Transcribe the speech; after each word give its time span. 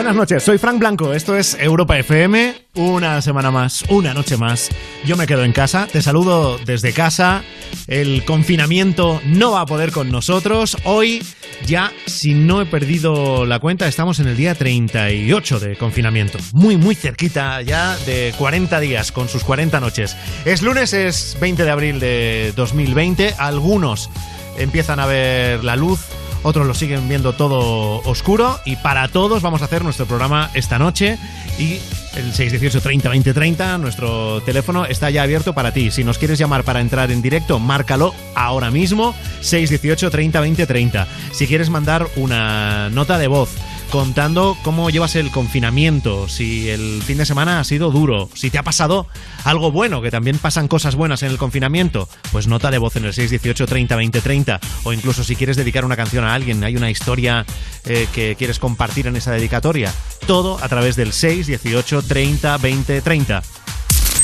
Buenas 0.00 0.16
noches, 0.16 0.42
soy 0.42 0.56
Frank 0.56 0.78
Blanco, 0.78 1.12
esto 1.12 1.36
es 1.36 1.58
Europa 1.60 1.98
FM, 1.98 2.54
una 2.76 3.20
semana 3.20 3.50
más, 3.50 3.84
una 3.90 4.14
noche 4.14 4.38
más. 4.38 4.70
Yo 5.04 5.14
me 5.14 5.26
quedo 5.26 5.44
en 5.44 5.52
casa, 5.52 5.86
te 5.92 6.00
saludo 6.00 6.56
desde 6.64 6.94
casa, 6.94 7.42
el 7.86 8.24
confinamiento 8.24 9.20
no 9.26 9.50
va 9.50 9.60
a 9.60 9.66
poder 9.66 9.92
con 9.92 10.10
nosotros. 10.10 10.78
Hoy 10.84 11.22
ya, 11.66 11.92
si 12.06 12.32
no 12.32 12.62
he 12.62 12.66
perdido 12.66 13.44
la 13.44 13.58
cuenta, 13.58 13.86
estamos 13.88 14.20
en 14.20 14.28
el 14.28 14.38
día 14.38 14.54
38 14.54 15.60
de 15.60 15.76
confinamiento, 15.76 16.38
muy, 16.54 16.78
muy 16.78 16.94
cerquita 16.94 17.60
ya 17.60 17.94
de 18.06 18.32
40 18.38 18.80
días 18.80 19.12
con 19.12 19.28
sus 19.28 19.44
40 19.44 19.80
noches. 19.80 20.16
Es 20.46 20.62
lunes, 20.62 20.94
es 20.94 21.36
20 21.42 21.62
de 21.62 21.70
abril 21.70 22.00
de 22.00 22.54
2020, 22.56 23.34
algunos 23.36 24.08
empiezan 24.56 24.98
a 24.98 25.04
ver 25.04 25.62
la 25.62 25.76
luz 25.76 26.00
otros 26.42 26.66
lo 26.66 26.74
siguen 26.74 27.08
viendo 27.08 27.32
todo 27.32 28.00
oscuro 28.08 28.58
y 28.64 28.76
para 28.76 29.08
todos 29.08 29.42
vamos 29.42 29.62
a 29.62 29.66
hacer 29.66 29.84
nuestro 29.84 30.06
programa 30.06 30.50
esta 30.54 30.78
noche 30.78 31.18
y 31.58 31.78
el 32.16 32.32
618 32.32 32.80
30 32.80 33.08
20 33.08 33.34
30, 33.34 33.78
nuestro 33.78 34.42
teléfono 34.42 34.84
está 34.84 35.10
ya 35.10 35.22
abierto 35.22 35.54
para 35.54 35.72
ti. 35.72 35.90
Si 35.90 36.04
nos 36.04 36.18
quieres 36.18 36.38
llamar 36.38 36.64
para 36.64 36.80
entrar 36.80 37.10
en 37.10 37.22
directo, 37.22 37.58
márcalo 37.58 38.14
ahora 38.34 38.70
mismo 38.70 39.14
618 39.40 40.10
30 40.10 40.40
20 40.40 40.66
30. 40.66 41.06
Si 41.32 41.46
quieres 41.46 41.70
mandar 41.70 42.06
una 42.16 42.90
nota 42.90 43.18
de 43.18 43.28
voz 43.28 43.50
contando 43.90 44.56
cómo 44.62 44.88
llevas 44.88 45.16
el 45.16 45.30
confinamiento, 45.30 46.28
si 46.28 46.70
el 46.70 47.02
fin 47.02 47.18
de 47.18 47.26
semana 47.26 47.60
ha 47.60 47.64
sido 47.64 47.90
duro, 47.90 48.28
si 48.34 48.50
te 48.50 48.58
ha 48.58 48.62
pasado 48.62 49.06
algo 49.44 49.72
bueno, 49.72 50.00
que 50.00 50.10
también 50.10 50.38
pasan 50.38 50.68
cosas 50.68 50.94
buenas 50.94 51.22
en 51.22 51.30
el 51.30 51.38
confinamiento, 51.38 52.08
pues 52.32 52.46
nota 52.46 52.70
de 52.70 52.78
voz 52.78 52.96
en 52.96 53.04
el 53.04 53.12
618 53.12 53.66
30 53.66 53.96
20 53.96 54.20
30 54.20 54.60
o 54.84 54.92
incluso 54.92 55.24
si 55.24 55.36
quieres 55.36 55.56
dedicar 55.56 55.84
una 55.84 55.96
canción 55.96 56.24
a 56.24 56.34
alguien, 56.34 56.62
hay 56.62 56.76
una 56.76 56.90
historia 56.90 57.44
eh, 57.84 58.06
que 58.14 58.36
quieres 58.36 58.58
compartir 58.58 59.08
en 59.08 59.16
esa 59.16 59.32
dedicatoria, 59.32 59.92
todo 60.26 60.58
a 60.62 60.68
través 60.68 60.96
del 60.96 61.12
618 61.12 62.02
30 62.02 62.58
20 62.58 63.02
30. 63.02 63.42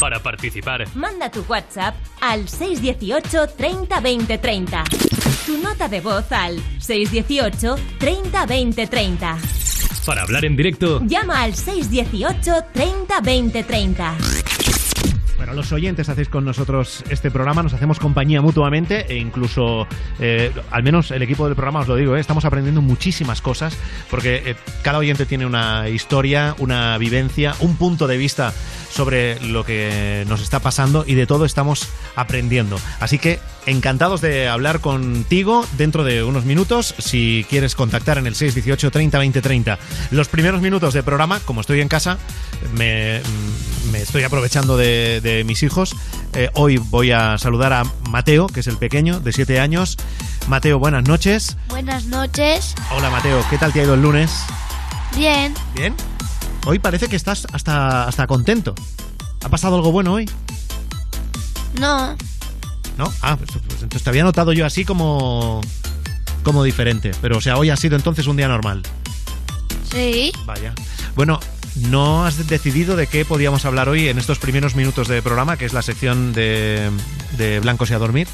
Para 0.00 0.20
participar, 0.20 0.84
Manda 0.94 1.30
tu 1.30 1.42
WhatsApp 1.48 1.94
al 2.20 2.48
618 2.48 3.46
30 3.56 4.00
20 4.00 4.38
30. 4.38 4.84
Tu 5.46 5.58
nota 5.58 5.88
de 5.88 6.00
voz 6.00 6.30
al 6.32 6.60
618 6.78 7.76
30 7.98 8.46
20 8.46 8.86
30. 8.86 9.38
para 10.04 10.22
hablar 10.22 10.44
en 10.44 10.54
directo, 10.56 11.00
Llama 11.04 11.42
al 11.42 11.54
618 11.54 12.52
30 12.74 13.20
20 13.22 13.62
30. 13.64 14.14
Bueno, 15.38 15.52
los 15.52 15.70
oyentes 15.72 16.08
hacéis 16.08 16.28
con 16.28 16.44
nosotros 16.44 17.04
este 17.08 17.30
programa, 17.30 17.62
nos 17.62 17.72
hacemos 17.72 17.98
compañía 17.98 18.40
mutuamente 18.40 19.06
e 19.08 19.16
incluso, 19.16 19.86
eh, 20.18 20.50
al 20.70 20.82
menos 20.82 21.10
el 21.10 21.22
equipo 21.22 21.46
del 21.46 21.54
programa, 21.54 21.80
os 21.80 21.88
lo 21.88 21.94
digo, 21.94 22.16
eh, 22.16 22.20
estamos 22.20 22.44
aprendiendo 22.44 22.82
muchísimas 22.82 23.40
cosas 23.42 23.76
porque 24.10 24.42
eh, 24.44 24.56
cada 24.82 24.98
oyente 24.98 25.24
tiene 25.26 25.46
una 25.46 25.88
historia, 25.88 26.56
una 26.58 26.96
vivencia, 26.98 27.54
un 27.60 27.76
punto 27.76 28.06
de 28.06 28.16
vista 28.16 28.52
sobre 28.96 29.38
lo 29.40 29.64
que 29.64 30.24
nos 30.26 30.40
está 30.40 30.60
pasando 30.60 31.04
y 31.06 31.14
de 31.14 31.26
todo 31.26 31.44
estamos 31.44 31.86
aprendiendo. 32.16 32.80
Así 32.98 33.18
que 33.18 33.38
encantados 33.66 34.22
de 34.22 34.48
hablar 34.48 34.80
contigo 34.80 35.66
dentro 35.76 36.02
de 36.02 36.22
unos 36.24 36.44
minutos. 36.44 36.94
Si 36.98 37.44
quieres 37.50 37.74
contactar 37.74 38.16
en 38.16 38.26
el 38.26 38.34
618 38.34 38.90
30 38.90 39.18
20 39.18 39.42
30. 39.42 39.78
Los 40.10 40.28
primeros 40.28 40.62
minutos 40.62 40.94
de 40.94 41.02
programa, 41.02 41.40
como 41.40 41.60
estoy 41.60 41.80
en 41.82 41.88
casa, 41.88 42.16
me, 42.74 43.20
me 43.92 44.00
estoy 44.00 44.22
aprovechando 44.22 44.76
de, 44.78 45.20
de 45.20 45.44
mis 45.44 45.62
hijos. 45.62 45.94
Eh, 46.32 46.50
hoy 46.54 46.78
voy 46.78 47.12
a 47.12 47.36
saludar 47.36 47.74
a 47.74 47.84
Mateo, 48.08 48.46
que 48.46 48.60
es 48.60 48.66
el 48.66 48.78
pequeño, 48.78 49.20
de 49.20 49.32
7 49.32 49.60
años. 49.60 49.96
Mateo, 50.48 50.78
buenas 50.78 51.04
noches. 51.06 51.56
Buenas 51.68 52.06
noches. 52.06 52.74
Hola 52.92 53.10
Mateo, 53.10 53.44
¿qué 53.50 53.58
tal 53.58 53.72
te 53.72 53.80
ha 53.80 53.84
ido 53.84 53.94
el 53.94 54.02
lunes? 54.02 54.30
Bien. 55.16 55.54
¿Bien? 55.74 55.94
Hoy 56.68 56.80
parece 56.80 57.08
que 57.08 57.14
estás 57.14 57.46
hasta, 57.52 58.08
hasta 58.08 58.26
contento. 58.26 58.74
¿Ha 59.44 59.48
pasado 59.48 59.76
algo 59.76 59.92
bueno 59.92 60.14
hoy? 60.14 60.28
No. 61.78 62.16
¿No? 62.98 63.12
Ah, 63.22 63.36
pues, 63.36 63.50
pues 63.52 63.82
entonces 63.82 64.02
te 64.02 64.10
había 64.10 64.24
notado 64.24 64.52
yo 64.52 64.66
así 64.66 64.84
como. 64.84 65.60
como 66.42 66.64
diferente. 66.64 67.12
Pero, 67.22 67.38
o 67.38 67.40
sea, 67.40 67.56
hoy 67.56 67.70
ha 67.70 67.76
sido 67.76 67.94
entonces 67.94 68.26
un 68.26 68.36
día 68.36 68.48
normal. 68.48 68.82
Sí. 69.92 70.32
Vaya. 70.44 70.74
Bueno, 71.14 71.38
¿no 71.88 72.26
has 72.26 72.48
decidido 72.48 72.96
de 72.96 73.06
qué 73.06 73.24
podíamos 73.24 73.64
hablar 73.64 73.88
hoy 73.88 74.08
en 74.08 74.18
estos 74.18 74.40
primeros 74.40 74.74
minutos 74.74 75.06
de 75.06 75.22
programa, 75.22 75.56
que 75.56 75.66
es 75.66 75.72
la 75.72 75.82
sección 75.82 76.32
de, 76.32 76.90
de 77.36 77.60
Blancos 77.60 77.90
y 77.90 77.94
a 77.94 77.98
dormir? 77.98 78.26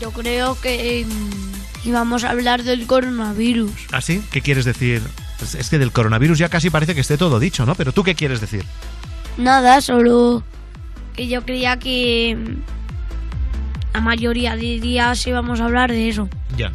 Yo 0.00 0.10
creo 0.10 0.60
que 0.60 1.06
mm, 1.08 1.88
íbamos 1.88 2.24
a 2.24 2.30
hablar 2.30 2.64
del 2.64 2.88
coronavirus. 2.88 3.70
¿Ah, 3.92 4.00
sí? 4.00 4.20
¿Qué 4.32 4.42
quieres 4.42 4.64
decir? 4.64 5.00
Pues 5.38 5.54
es 5.54 5.70
que 5.70 5.78
del 5.78 5.92
coronavirus 5.92 6.38
ya 6.38 6.48
casi 6.48 6.70
parece 6.70 6.94
que 6.94 7.00
esté 7.00 7.16
todo 7.16 7.38
dicho, 7.38 7.64
¿no? 7.64 7.74
Pero 7.74 7.92
tú 7.92 8.02
qué 8.02 8.14
quieres 8.14 8.40
decir? 8.40 8.64
Nada, 9.36 9.80
solo 9.80 10.42
que 11.14 11.28
yo 11.28 11.42
creía 11.44 11.78
que 11.78 12.36
la 13.94 14.00
mayoría 14.00 14.56
de 14.56 14.80
días 14.80 15.26
íbamos 15.26 15.60
a 15.60 15.64
hablar 15.64 15.90
de 15.90 16.08
eso. 16.08 16.28
Ya. 16.56 16.72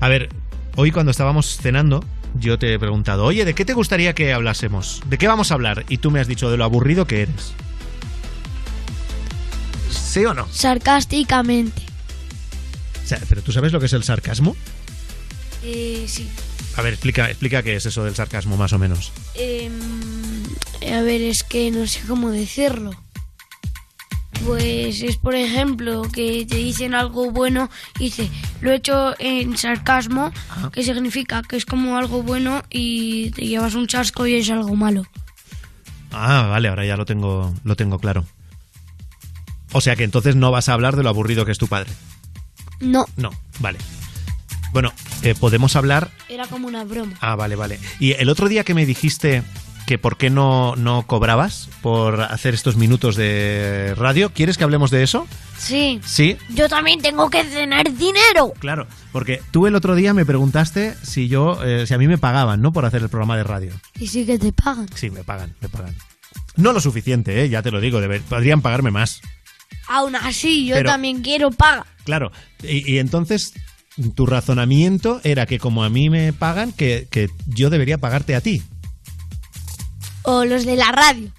A 0.00 0.08
ver, 0.08 0.30
hoy 0.76 0.90
cuando 0.90 1.10
estábamos 1.10 1.58
cenando, 1.58 2.04
yo 2.34 2.58
te 2.58 2.74
he 2.74 2.78
preguntado, 2.78 3.24
oye, 3.24 3.44
¿de 3.44 3.54
qué 3.54 3.64
te 3.64 3.74
gustaría 3.74 4.14
que 4.14 4.32
hablásemos? 4.32 5.02
¿De 5.06 5.18
qué 5.18 5.28
vamos 5.28 5.50
a 5.50 5.54
hablar? 5.54 5.84
Y 5.88 5.98
tú 5.98 6.10
me 6.10 6.20
has 6.20 6.26
dicho 6.26 6.50
de 6.50 6.56
lo 6.56 6.64
aburrido 6.64 7.06
que 7.06 7.22
eres. 7.22 7.52
¿Sí 9.90 10.24
o 10.24 10.34
no? 10.34 10.46
Sarcásticamente. 10.50 11.82
O 13.04 13.06
sea, 13.06 13.20
pero 13.28 13.42
tú 13.42 13.52
sabes 13.52 13.72
lo 13.72 13.80
que 13.80 13.86
es 13.86 13.92
el 13.92 14.04
sarcasmo? 14.04 14.56
Eh, 15.62 16.04
sí. 16.06 16.28
A 16.78 16.82
ver, 16.82 16.92
explica, 16.94 17.28
explica 17.28 17.64
qué 17.64 17.74
es 17.74 17.86
eso 17.86 18.04
del 18.04 18.14
sarcasmo, 18.14 18.56
más 18.56 18.72
o 18.72 18.78
menos. 18.78 19.12
Em, 19.34 19.72
a 20.94 21.02
ver, 21.02 21.20
es 21.22 21.42
que 21.42 21.72
no 21.72 21.88
sé 21.88 22.00
cómo 22.06 22.30
decirlo. 22.30 22.92
Pues 24.46 25.02
es, 25.02 25.16
por 25.16 25.34
ejemplo, 25.34 26.02
que 26.02 26.46
te 26.46 26.54
dicen 26.54 26.94
algo 26.94 27.32
bueno 27.32 27.68
y 27.98 28.04
dice, 28.04 28.30
lo 28.60 28.70
he 28.70 28.76
hecho 28.76 29.16
en 29.18 29.58
sarcasmo, 29.58 30.30
que 30.72 30.84
significa 30.84 31.42
que 31.42 31.56
es 31.56 31.66
como 31.66 31.98
algo 31.98 32.22
bueno 32.22 32.62
y 32.70 33.32
te 33.32 33.48
llevas 33.48 33.74
un 33.74 33.88
chasco 33.88 34.28
y 34.28 34.34
es 34.34 34.48
algo 34.48 34.76
malo. 34.76 35.04
Ah, 36.12 36.46
vale, 36.48 36.68
ahora 36.68 36.86
ya 36.86 36.96
lo 36.96 37.04
tengo, 37.06 37.52
lo 37.64 37.74
tengo 37.74 37.98
claro. 37.98 38.24
O 39.72 39.80
sea 39.80 39.96
que 39.96 40.04
entonces 40.04 40.36
no 40.36 40.52
vas 40.52 40.68
a 40.68 40.74
hablar 40.74 40.94
de 40.94 41.02
lo 41.02 41.08
aburrido 41.08 41.44
que 41.44 41.50
es 41.50 41.58
tu 41.58 41.66
padre. 41.66 41.90
No, 42.78 43.04
No, 43.16 43.30
vale. 43.58 43.80
Bueno, 44.72 44.92
eh, 45.22 45.34
podemos 45.38 45.76
hablar 45.76 46.10
era 46.28 46.46
como 46.46 46.66
una 46.68 46.84
broma. 46.84 47.14
Ah, 47.20 47.36
vale, 47.36 47.56
vale. 47.56 47.78
Y 48.00 48.12
el 48.12 48.28
otro 48.28 48.48
día 48.48 48.64
que 48.64 48.74
me 48.74 48.86
dijiste 48.86 49.42
que 49.86 49.96
por 49.98 50.18
qué 50.18 50.28
no, 50.28 50.76
no 50.76 51.06
cobrabas 51.06 51.70
por 51.80 52.20
hacer 52.20 52.52
estos 52.52 52.76
minutos 52.76 53.16
de 53.16 53.94
radio, 53.96 54.30
¿quieres 54.34 54.58
que 54.58 54.64
hablemos 54.64 54.90
de 54.90 55.02
eso? 55.02 55.26
Sí, 55.56 55.98
Sí, 56.04 56.36
yo 56.50 56.68
también 56.68 57.00
tengo 57.00 57.30
que 57.30 57.42
tener 57.44 57.94
dinero. 57.96 58.52
claro. 58.58 58.86
Porque 59.12 59.40
tú 59.50 59.66
el 59.66 59.74
otro 59.74 59.94
día 59.94 60.12
me 60.12 60.26
preguntaste 60.26 60.94
si 61.02 61.28
yo, 61.28 61.64
eh, 61.64 61.86
si 61.86 61.94
a 61.94 61.98
mí 61.98 62.06
me 62.06 62.18
pagaban, 62.18 62.60
¿no? 62.60 62.70
Por 62.72 62.84
hacer 62.84 63.00
el 63.02 63.08
programa 63.08 63.38
de 63.38 63.44
radio. 63.44 63.72
Y 63.98 64.08
sí 64.08 64.26
que 64.26 64.38
te 64.38 64.52
pagan. 64.52 64.86
Sí, 64.94 65.08
me 65.10 65.24
pagan, 65.24 65.56
me 65.62 65.70
pagan. 65.70 65.94
No 66.56 66.74
lo 66.74 66.80
suficiente, 66.82 67.42
¿eh? 67.42 67.48
Ya 67.48 67.62
te 67.62 67.70
lo 67.70 67.80
digo, 67.80 68.00
deber- 68.02 68.20
podrían 68.22 68.60
pagarme 68.60 68.90
más. 68.90 69.22
Aún 69.88 70.14
así, 70.16 70.66
yo 70.66 70.74
Pero- 70.74 70.90
también 70.90 71.22
quiero 71.22 71.50
paga. 71.50 71.86
Claro. 72.04 72.30
Y, 72.62 72.92
y 72.92 72.98
entonces 72.98 73.54
tu 74.14 74.26
razonamiento 74.26 75.20
era 75.24 75.46
que 75.46 75.58
como 75.58 75.84
a 75.84 75.90
mí 75.90 76.10
me 76.10 76.32
pagan, 76.32 76.72
que, 76.72 77.06
que 77.10 77.28
yo 77.46 77.70
debería 77.70 77.98
pagarte 77.98 78.34
a 78.34 78.40
ti. 78.40 78.62
O 80.22 80.44
los 80.44 80.64
de 80.66 80.76
la 80.76 80.92
radio. 80.92 81.30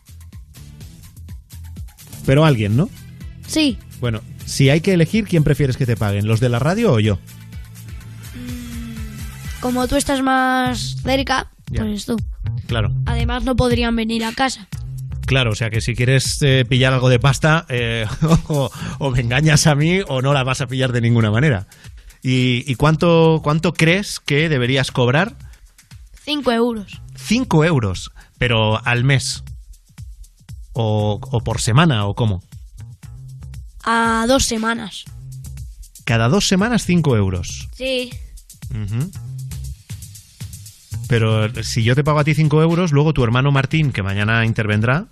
Pero 2.25 2.45
alguien, 2.45 2.75
¿no? 2.77 2.89
Sí, 3.47 3.77
Bueno, 3.99 4.21
si 4.45 4.69
hay 4.69 4.81
que 4.81 4.93
elegir, 4.93 5.25
¿quién 5.25 5.43
prefieres 5.43 5.75
que 5.77 5.85
te 5.85 5.95
paguen? 5.97 6.27
¿Los 6.27 6.39
de 6.39 6.49
la 6.49 6.59
radio 6.59 6.93
o 6.93 6.99
yo? 6.99 7.19
como 9.59 9.87
tú 9.89 9.95
estás 9.97 10.21
más 10.21 10.95
cerca, 11.03 11.49
Ya. 11.69 11.81
pues 11.83 12.05
tú. 12.05 12.15
Claro, 12.67 12.91
Además, 13.05 13.43
no 13.43 13.55
podrían 13.55 13.95
venir 13.95 14.23
a 14.23 14.31
casa. 14.31 14.67
claro, 15.25 15.51
o 15.51 15.55
sea 15.55 15.69
que 15.69 15.81
si 15.81 15.95
quieres 15.95 16.41
eh, 16.41 16.63
pillar 16.67 16.93
algo 16.93 17.09
de 17.09 17.19
pasta, 17.19 17.65
eh, 17.69 18.05
o, 18.47 18.71
o 18.99 19.11
me 19.11 19.19
engañas 19.19 19.67
a 19.67 19.75
mí 19.75 19.99
o 20.07 20.21
no 20.21 20.33
la 20.33 20.43
vas 20.43 20.61
a 20.61 20.67
pillar 20.67 20.91
de 20.93 21.01
ninguna 21.01 21.29
manera. 21.29 21.67
¿Y, 22.21 22.69
y 22.69 22.75
cuánto, 22.75 23.39
cuánto 23.43 23.73
crees 23.73 24.19
que 24.19 24.49
deberías 24.49 24.91
cobrar? 24.91 25.35
Cinco 26.23 26.51
euros. 26.51 27.01
5 27.15 27.65
euros, 27.65 28.11
pero 28.37 28.83
al 28.85 29.03
mes. 29.03 29.43
O, 30.73 31.19
o 31.21 31.41
por 31.41 31.61
semana, 31.61 32.05
o 32.05 32.15
cómo. 32.15 32.41
A 33.83 34.25
dos 34.27 34.45
semanas. 34.45 35.05
Cada 36.05 36.29
dos 36.29 36.47
semanas 36.47 36.85
5 36.85 37.15
euros. 37.17 37.69
Sí. 37.75 38.11
Pero 41.07 41.63
si 41.63 41.83
yo 41.83 41.95
te 41.95 42.03
pago 42.03 42.19
a 42.19 42.23
ti 42.23 42.33
5 42.33 42.61
euros, 42.61 42.91
luego 42.91 43.13
tu 43.13 43.23
hermano 43.23 43.51
Martín, 43.51 43.91
que 43.91 44.03
mañana 44.03 44.45
intervendrá, 44.45 45.07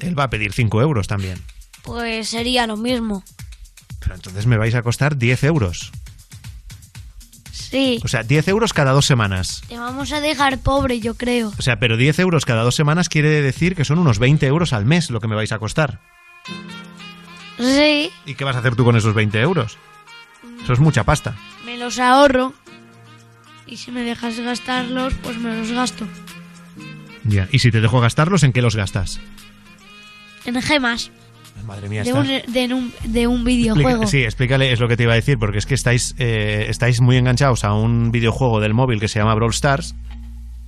él 0.00 0.18
va 0.18 0.24
a 0.24 0.30
pedir 0.30 0.52
5 0.52 0.80
euros 0.82 1.06
también. 1.06 1.38
Pues 1.82 2.28
sería 2.28 2.66
lo 2.66 2.76
mismo. 2.76 3.24
Pero 4.00 4.14
entonces 4.14 4.46
me 4.46 4.56
vais 4.56 4.74
a 4.74 4.82
costar 4.82 5.16
10 5.16 5.44
euros. 5.44 5.92
Sí. 7.70 8.00
O 8.02 8.08
sea, 8.08 8.22
10 8.22 8.48
euros 8.48 8.72
cada 8.72 8.92
dos 8.92 9.04
semanas. 9.04 9.62
Te 9.68 9.78
vamos 9.78 10.12
a 10.12 10.20
dejar 10.20 10.58
pobre, 10.60 11.00
yo 11.00 11.14
creo. 11.14 11.52
O 11.58 11.62
sea, 11.62 11.78
pero 11.78 11.96
10 11.96 12.18
euros 12.20 12.44
cada 12.46 12.62
dos 12.62 12.74
semanas 12.74 13.08
quiere 13.08 13.42
decir 13.42 13.74
que 13.74 13.84
son 13.84 13.98
unos 13.98 14.18
20 14.18 14.46
euros 14.46 14.72
al 14.72 14.86
mes 14.86 15.10
lo 15.10 15.20
que 15.20 15.28
me 15.28 15.34
vais 15.36 15.52
a 15.52 15.58
costar. 15.58 16.00
Sí. 17.58 18.10
¿Y 18.24 18.34
qué 18.34 18.44
vas 18.44 18.56
a 18.56 18.60
hacer 18.60 18.74
tú 18.74 18.84
con 18.84 18.96
esos 18.96 19.14
20 19.14 19.38
euros? 19.40 19.76
Eso 20.62 20.72
es 20.72 20.78
mucha 20.78 21.04
pasta. 21.04 21.36
Me 21.66 21.76
los 21.76 21.98
ahorro. 21.98 22.54
Y 23.66 23.76
si 23.76 23.90
me 23.90 24.02
dejas 24.02 24.38
gastarlos, 24.40 25.12
pues 25.22 25.36
me 25.36 25.54
los 25.56 25.70
gasto. 25.70 26.06
Ya. 27.24 27.48
¿Y 27.52 27.58
si 27.58 27.70
te 27.70 27.82
dejo 27.82 28.00
gastarlos, 28.00 28.42
en 28.44 28.52
qué 28.52 28.62
los 28.62 28.76
gastas? 28.76 29.20
En 30.46 30.60
gemas. 30.62 31.10
Madre 31.66 31.88
mía, 31.88 32.02
De 32.02 32.12
un, 32.14 32.26
de, 32.26 32.74
un, 32.74 32.92
de 33.04 33.26
un 33.26 33.36
Explica- 33.40 33.44
videojuego. 33.44 34.06
sí, 34.06 34.22
explícale, 34.22 34.72
es 34.72 34.80
lo 34.80 34.88
que 34.88 34.96
te 34.96 35.02
iba 35.02 35.12
a 35.12 35.16
decir, 35.16 35.38
porque 35.38 35.58
es 35.58 35.66
que 35.66 35.74
estáis, 35.74 36.14
eh, 36.18 36.66
estáis 36.68 37.00
muy 37.02 37.16
enganchados 37.16 37.64
a 37.64 37.74
un 37.74 38.10
videojuego 38.10 38.60
del 38.60 38.72
móvil 38.74 39.00
que 39.00 39.08
se 39.08 39.18
llama 39.18 39.34
Brawl 39.34 39.50
Stars, 39.52 39.94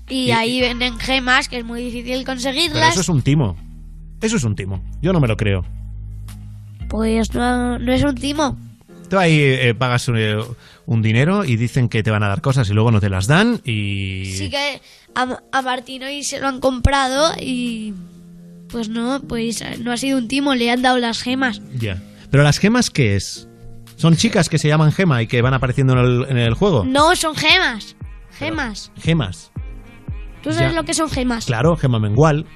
Y 0.08 0.25
Y- 0.26 0.32
ahí 0.32 0.60
venden 0.60 0.98
gemas, 0.98 1.48
que 1.48 1.58
es 1.58 1.64
muy 1.64 1.82
difícil 1.84 2.12
pero 2.16 2.25
conseguirlas. 2.26 2.92
eso 2.92 3.00
es 3.00 3.08
un 3.08 3.22
timo. 3.22 3.56
Eso 4.20 4.37
es 4.37 4.44
un 4.44 4.54
timo. 4.56 4.82
Yo 5.00 5.12
no 5.12 5.20
me 5.20 5.28
lo 5.28 5.37
creo. 5.37 5.64
Pues 6.88 7.32
no, 7.34 7.78
no 7.78 7.92
es 7.92 8.02
un 8.02 8.14
timo. 8.16 8.58
Tú 9.08 9.19
ahí 9.19 9.38
eh, 9.40 9.75
pagas 9.75 10.08
eh, 10.14 10.37
un 10.87 11.02
dinero 11.02 11.44
y 11.44 11.56
dicen 11.56 11.88
que 11.88 12.02
te 12.02 12.10
van 12.10 12.22
a 12.22 12.28
dar 12.28 12.40
cosas 12.42 12.69
y 12.69 12.75
luego 12.75 12.90
no 12.90 13.00
te 13.00 13.08
las 13.08 13.26
dan 13.26 13.60
y... 13.64 14.25
Sí 14.37 14.50
que 14.50 14.81
a, 15.14 15.38
a 15.52 15.62
Martín 15.62 16.02
hoy 16.02 16.22
se 16.25 16.40
lo 16.40 16.48
han 16.48 16.60
comprado 16.60 17.32
y... 17.40 17.94
Pues 18.70 18.88
no, 18.88 19.20
pues 19.26 19.62
no 19.81 19.93
ha 19.93 19.96
sido 19.96 20.19
un 20.19 20.28
timo, 20.28 20.55
le 20.55 20.70
han 20.70 20.82
dado 20.82 20.99
las 20.99 21.22
gemas. 21.22 21.61
Ya. 21.76 22.00
Pero 22.31 22.43
las 22.43 22.58
gemas, 22.58 22.90
¿qué 22.90 23.17
es? 23.17 23.49
¿Son 23.96 24.17
chicas 24.17 24.49
que 24.49 24.58
se 24.58 24.69
llaman 24.69 24.93
gema 24.93 25.22
y 25.22 25.26
que 25.26 25.43
van 25.43 25.55
apareciendo 25.55 25.93
en 25.94 25.99
el, 25.99 26.26
en 26.31 26.38
el 26.38 26.55
juego? 26.55 26.84
No, 26.84 27.14
son 27.17 27.34
gemas. 27.34 27.96
Gemas. 28.38 28.93
Gemas. 29.02 29.50
¿Tú 30.43 30.52
sabes 30.52 30.70
Ya. 30.70 30.76
lo 30.76 30.84
que 30.84 30.94
son 30.94 31.11
gemas? 31.11 31.44
Claro, 31.46 31.76
gema 31.76 31.99
mengual, 31.99 32.46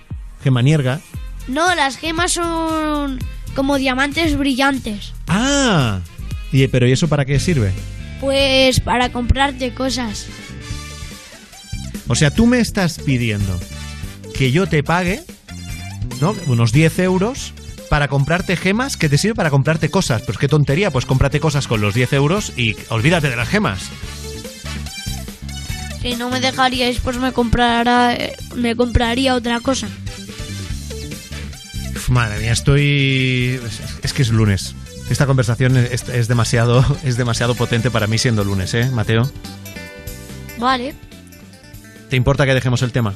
gema 0.43 0.63
nierga. 0.63 1.01
No, 1.49 1.75
las 1.75 1.99
gemas 1.99 2.33
son 2.33 3.19
como 3.55 3.77
diamantes 3.77 4.39
brillantes. 4.39 5.13
¡Ah! 5.29 6.01
Y, 6.53 6.67
pero 6.69 6.87
¿y 6.89 6.93
eso 6.93 7.09
para 7.09 7.25
qué 7.27 7.39
sirve? 7.39 7.73
Pues 8.21 8.81
para 8.81 9.11
comprarte 9.13 9.75
cosas. 9.75 10.27
O 12.09 12.15
sea, 12.15 12.31
tú 12.31 12.47
me 12.47 12.61
estás 12.61 12.99
pidiendo 13.01 13.59
que 14.35 14.51
yo 14.53 14.67
te 14.67 14.83
pague, 14.83 15.23
¿no? 16.21 16.35
Unos 16.47 16.73
10 16.73 16.99
euros 17.01 17.53
para 17.89 18.09
comprarte 18.09 18.57
gemas 18.57 18.97
que 18.97 19.09
te 19.09 19.19
sirve 19.19 19.35
para 19.35 19.51
comprarte 19.51 19.91
cosas. 19.91 20.23
Pues 20.23 20.39
qué 20.39 20.49
tontería, 20.49 20.91
pues 20.91 21.07
cómprate 21.07 21.41
cosas 21.41 21.69
con 21.69 21.81
los 21.81 21.95
10 21.95 22.13
euros 22.15 22.53
y 22.57 22.77
olvídate 22.89 23.31
de 23.31 23.37
las 23.37 23.49
gemas. 23.49 23.91
Si 26.03 26.17
no 26.17 26.29
me 26.29 26.41
dejaríais, 26.41 27.01
pues 27.01 27.17
me 27.17 27.33
comprara, 27.33 28.17
me 28.57 28.77
compraría 28.77 29.35
otra 29.35 29.61
cosa. 29.61 29.89
Uf, 31.95 32.11
madre 32.11 32.41
mía, 32.41 32.53
estoy... 32.53 33.61
Es, 33.65 33.81
es 34.03 34.13
que 34.13 34.23
es 34.23 34.29
lunes. 34.31 34.75
Esta 35.09 35.27
conversación 35.27 35.77
es, 35.77 36.09
es 36.09 36.29
demasiado, 36.29 36.85
es 37.05 37.17
demasiado 37.17 37.55
potente 37.55 37.91
para 37.91 38.07
mí 38.07 38.19
siendo 38.19 38.45
lunes, 38.45 38.75
¿eh, 38.75 38.91
Mateo? 38.91 39.31
Vale. 40.59 40.95
¿Te 42.11 42.17
importa 42.17 42.45
que 42.47 42.55
dejemos 42.55 42.83
el 42.83 42.93
tema? 42.93 43.15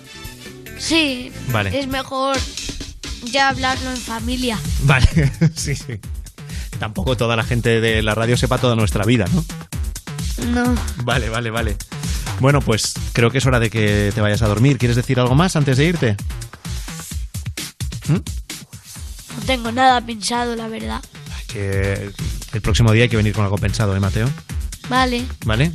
Sí. 0.79 1.33
Vale. 1.53 1.79
Es 1.79 1.87
mejor 1.87 2.37
ya 3.25 3.49
hablarlo 3.49 3.91
en 3.91 3.97
familia. 3.97 4.59
Vale, 4.83 5.07
sí, 5.55 5.75
sí. 5.75 5.99
Tampoco 6.79 7.17
toda 7.17 7.37
la 7.37 7.45
gente 7.45 7.81
de 7.81 8.03
la 8.03 8.15
radio 8.15 8.37
sepa 8.37 8.59
toda 8.59 8.77
nuestra 8.77 9.05
vida, 9.05 9.27
¿no? 9.33 9.45
No. 10.47 10.75
Vale, 11.05 11.29
vale, 11.29 11.51
vale. 11.51 11.77
Bueno, 12.41 12.61
pues 12.61 12.95
creo 13.13 13.31
que 13.31 13.39
es 13.39 13.47
hora 13.47 13.59
de 13.59 13.71
que 13.71 14.13
te 14.15 14.21
vayas 14.21 14.43
a 14.43 14.49
dormir. 14.49 14.79
¿Quieres 14.79 14.97
decir 14.97 15.19
algo 15.19 15.35
más 15.35 15.57
antes 15.57 15.77
de 15.77 15.85
irte? 15.87 16.17
¿Mm? 18.07 18.15
No 18.15 19.45
tengo 19.47 19.73
nada 19.73 20.01
pensado, 20.01 20.55
la 20.55 20.69
verdad. 20.69 21.03
Que 21.49 22.13
el 22.53 22.61
próximo 22.61 22.93
día 22.93 23.05
hay 23.05 23.09
que 23.09 23.17
venir 23.17 23.33
con 23.33 23.45
algo 23.45 23.59
pensado, 23.59 23.97
¿eh, 23.97 24.01
Mateo? 24.01 24.29
Vale, 24.89 25.25
¿Vale? 25.45 25.73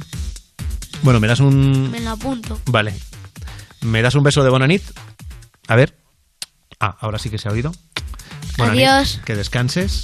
Bueno, 1.02 1.20
me 1.20 1.28
das 1.28 1.42
un... 1.42 1.92
me 1.92 2.00
lo 2.00 2.12
apunto. 2.12 2.60
Vale. 2.68 2.94
¿Me 3.82 4.02
das 4.02 4.16
un 4.16 4.24
beso 4.24 4.44
de 4.44 4.50
Bonanit? 4.50 4.84
A 5.68 5.76
ver. 5.76 6.03
Ah, 6.86 6.98
ahora 7.00 7.18
sí 7.18 7.30
que 7.30 7.38
se 7.38 7.48
ha 7.48 7.52
oído. 7.54 7.72
Bonanit, 8.58 8.86
Adiós. 8.88 9.22
Que 9.24 9.36
descanses. 9.38 10.02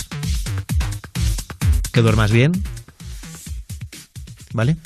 Que 1.91 2.01
duermas 2.01 2.31
bien. 2.31 2.63
¿Vale? 4.53 4.77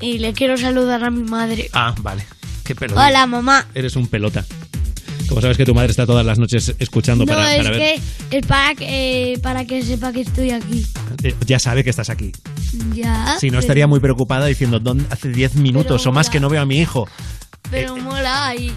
Y 0.00 0.18
le 0.18 0.34
quiero 0.34 0.58
saludar 0.58 1.02
a 1.04 1.10
mi 1.10 1.22
madre. 1.22 1.70
Ah, 1.72 1.94
vale. 2.02 2.26
Qué 2.64 2.74
pelota. 2.74 3.06
Hola, 3.06 3.26
mamá. 3.26 3.66
Eres 3.74 3.96
un 3.96 4.08
pelota. 4.08 4.44
Como 5.26 5.40
sabes 5.40 5.56
que 5.56 5.64
tu 5.64 5.74
madre 5.74 5.90
está 5.90 6.04
todas 6.04 6.24
las 6.26 6.38
noches 6.38 6.74
escuchando 6.78 7.24
No, 7.24 7.32
para, 7.32 7.56
es 7.56 7.64
para 7.64 7.70
ver. 7.78 8.00
que 8.28 8.36
es 8.38 8.46
para 8.46 8.74
que, 8.74 9.32
eh, 9.32 9.38
para 9.38 9.64
que 9.64 9.82
sepa 9.82 10.12
que 10.12 10.20
estoy 10.20 10.50
aquí. 10.50 10.86
Eh, 11.22 11.34
Ya 11.46 11.58
sabe 11.58 11.82
que 11.82 11.88
estás 11.90 12.10
aquí. 12.10 12.32
Ya. 12.94 13.38
Si 13.40 13.46
no, 13.46 13.52
pero- 13.52 13.60
estaría 13.60 13.86
muy 13.86 14.00
preocupada 14.00 14.44
diciendo, 14.44 14.80
"¿Dónde- 14.80 15.06
hace 15.10 15.30
10 15.30 15.54
minutos 15.54 16.02
Pero 16.02 16.10
o 16.10 16.12
más 16.12 16.26
mola. 16.26 16.32
que 16.32 16.40
no 16.40 16.50
veo 16.50 16.60
a 16.60 16.66
mi 16.66 16.78
hijo. 16.78 17.08
Pero 17.70 17.96
Eh, 17.96 18.00
mola 18.02 18.54
y 18.54 18.70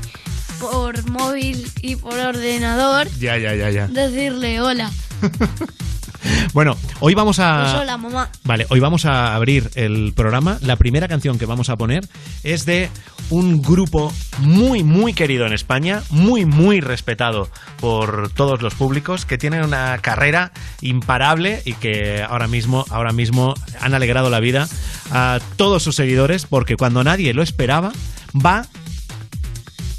por 0.61 1.09
móvil 1.09 1.67
y 1.81 1.95
por 1.95 2.13
ordenador 2.13 3.07
Ya, 3.19 3.37
ya, 3.37 3.55
ya, 3.55 3.69
ya. 3.71 3.87
decirle 3.87 4.61
hola. 4.61 4.91
Bueno, 6.53 6.77
hoy 6.99 7.15
vamos 7.15 7.39
a... 7.39 7.61
Pues 7.63 7.81
hola, 7.81 7.97
mamá. 7.97 8.29
Vale, 8.43 8.67
hoy 8.69 8.79
vamos 8.79 9.05
a 9.05 9.33
abrir 9.33 9.71
el 9.73 10.13
programa. 10.15 10.59
La 10.61 10.75
primera 10.75 11.07
canción 11.07 11.39
que 11.39 11.47
vamos 11.47 11.69
a 11.69 11.77
poner 11.77 12.07
es 12.43 12.65
de 12.65 12.89
un 13.31 13.61
grupo 13.61 14.13
muy, 14.39 14.83
muy 14.83 15.13
querido 15.13 15.47
en 15.47 15.53
España, 15.53 16.03
muy, 16.09 16.45
muy 16.45 16.79
respetado 16.79 17.49
por 17.79 18.29
todos 18.33 18.61
los 18.61 18.75
públicos, 18.75 19.25
que 19.25 19.39
tienen 19.39 19.63
una 19.63 19.97
carrera 19.99 20.51
imparable 20.81 21.61
y 21.65 21.73
que 21.73 22.21
ahora 22.21 22.47
mismo, 22.47 22.85
ahora 22.89 23.13
mismo 23.13 23.55
han 23.79 23.95
alegrado 23.95 24.29
la 24.29 24.39
vida 24.39 24.67
a 25.11 25.39
todos 25.55 25.81
sus 25.81 25.95
seguidores 25.95 26.45
porque 26.45 26.75
cuando 26.75 27.03
nadie 27.03 27.33
lo 27.33 27.41
esperaba, 27.41 27.93
va 28.33 28.67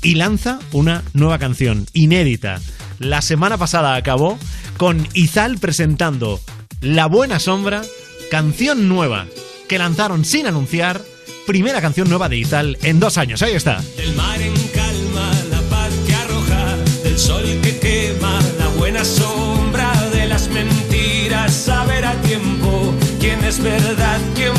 y 0.02 0.16
lanza 0.16 0.58
una 0.72 1.02
nueva 1.12 1.38
canción 1.38 1.86
inédita. 1.92 2.60
La 2.98 3.22
semana 3.22 3.56
pasada 3.56 3.94
acabó 3.94 4.38
con 4.76 5.06
Izal 5.14 5.58
presentando 5.58 6.40
La 6.80 7.06
Buena 7.06 7.38
Sombra, 7.38 7.82
canción 8.30 8.88
nueva 8.88 9.26
que 9.68 9.78
lanzaron 9.78 10.24
sin 10.24 10.46
anunciar, 10.46 11.00
primera 11.46 11.80
canción 11.80 12.08
nueva 12.08 12.28
de 12.28 12.38
Izal 12.38 12.78
en 12.82 13.00
dos 13.00 13.18
años. 13.18 13.42
Ahí 13.42 13.54
está. 13.54 13.82
Mar 14.16 14.40
en 14.40 14.54
calma, 14.74 15.32
la 15.50 15.60
paz 15.70 15.92
que 16.06 16.14
arroja, 16.14 16.76
sol 17.16 17.44
que 17.62 17.78
quema, 17.78 18.40
la 18.58 18.68
buena 18.68 19.04
sombra 19.04 19.92
de 20.12 20.26
las 20.26 20.48
mentiras, 20.48 21.70
tiempo 22.26 22.94
quién 23.20 23.44
es 23.44 23.62
verdad, 23.62 24.20
quién 24.34 24.52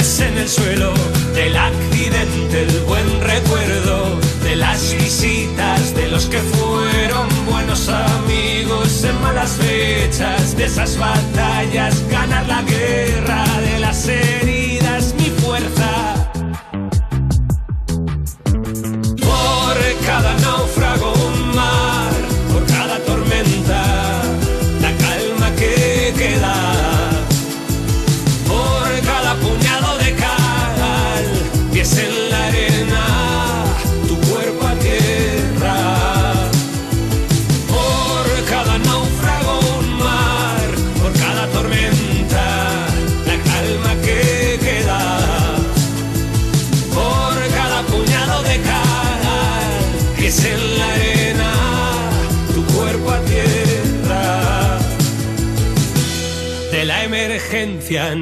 en 0.00 0.38
el 0.38 0.48
suelo, 0.48 0.94
del 1.34 1.54
accidente, 1.54 2.62
el 2.62 2.80
buen 2.86 3.20
recuerdo, 3.20 4.18
de 4.42 4.56
las 4.56 4.94
visitas, 4.94 5.94
de 5.94 6.08
los 6.08 6.24
que 6.24 6.38
fueron 6.38 7.28
buenos 7.44 7.86
amigos 7.90 9.04
en 9.04 9.20
malas 9.20 9.58
fechas, 9.60 10.56
de 10.56 10.64
esas 10.64 10.96
batallas, 10.96 12.02
ganar 12.08 12.46
la 12.46 12.62
guerra, 12.62 13.44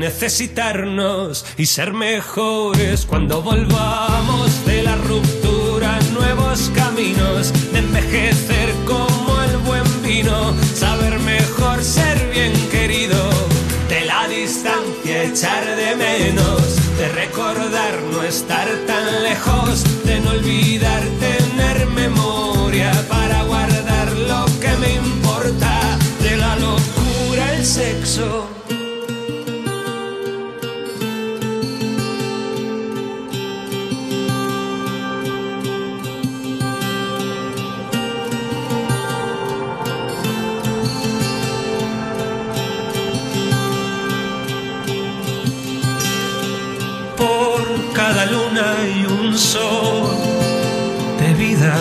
necesitarnos 0.09 1.45
y 1.59 1.67
ser 1.67 1.93
mejores 1.93 3.05
cuando 3.05 3.43
volvamos 3.43 4.65
de 4.65 4.83
la 4.83 4.97
ruptura, 4.97 5.99
nuevos 6.15 6.73
caminos, 6.75 7.53
de 7.73 7.81
envejecer 7.81 8.73
como 8.87 9.43
el 9.43 9.59
buen 9.59 10.03
vino, 10.03 10.55
saber 10.75 11.19
mejor 11.19 11.85
ser 11.85 12.17
bien 12.33 12.55
querido, 12.71 13.19
de 13.91 14.07
la 14.07 14.27
distancia 14.29 15.25
echar 15.25 15.77
de 15.77 15.95
menos, 15.95 16.63
de 16.97 17.09
recordar 17.11 18.01
no 18.11 18.23
estar 18.23 18.67
tan 18.87 19.23
lejos, 19.23 19.85
de 20.07 20.21
no 20.21 20.31
olvidar 20.31 21.03
tener 21.21 21.87
memoria 21.89 22.91
para 23.11 23.43
guardar 23.43 24.11
lo 24.13 24.47
que 24.59 24.75
me 24.81 24.95
importa, 24.95 25.99
de 26.23 26.37
la 26.39 26.57
locura 26.57 27.55
el 27.57 27.67
sexo. 27.67 28.58
Cada 48.09 48.25
luna 48.25 48.75
y 48.97 49.05
un 49.05 49.37
sol 49.37 50.17
de 51.21 51.35
vida. 51.35 51.75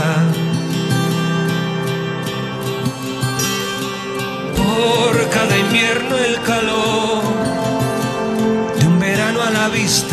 Por 4.57 5.29
cada 5.29 5.57
invierno 5.57 6.17
el 6.17 6.41
calor 6.41 7.22
de 8.77 8.88
un 8.88 9.00
verano 9.00 9.41
a 9.41 9.51
la 9.51 9.69
vista. 9.69 10.07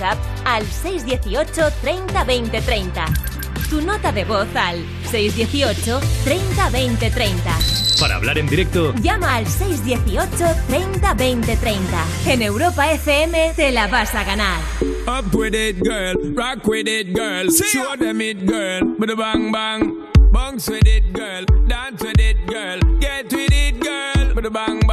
WhatsApp 0.00 0.18
al 0.44 0.64
618 0.66 1.70
30 1.82 2.24
20 2.24 2.60
30. 2.60 3.04
Tu 3.68 3.80
nota 3.82 4.12
de 4.12 4.24
voz 4.24 4.48
al 4.54 4.84
618 5.10 6.00
30 6.24 6.70
20 6.70 7.10
30. 7.10 7.58
para 8.00 8.16
hablar 8.16 8.38
en 8.38 8.46
directo, 8.46 8.94
Llama 9.02 9.36
al 9.36 9.46
618 9.46 10.44
30 10.68 11.14
20 11.14 11.56
30. 11.56 12.04
En 12.26 12.42
Europa 12.42 12.90
FM 12.92 13.52
te 13.54 13.70
la 13.70 13.86
vas 13.88 14.14
a 14.14 14.24
ganar. 14.24 14.60
Up 15.06 15.34
with 15.34 15.54
it, 15.54 15.76
girl. 15.82 16.16
Rock 16.34 16.66
with 16.66 16.86
it, 16.88 17.14
girl. 17.14 17.50
Show 17.50 17.96
them 17.98 18.20
it, 18.20 18.46
girl. 18.46 18.96
With 18.98 19.10
a 19.10 19.16
bang 19.16 19.52
bang. 19.52 19.94
Bounce 20.32 20.70
with 20.70 20.86
it, 20.86 21.12
girl. 21.12 21.44
Dance 21.66 22.02
with 22.04 22.20
it, 22.20 22.36
girl. 22.46 22.78
Get 23.00 23.32
with 23.32 23.52
it, 23.52 23.80
girl. 23.80 24.34
With 24.34 24.46
a 24.46 24.50
bang 24.50 24.80
bang. 24.80 24.89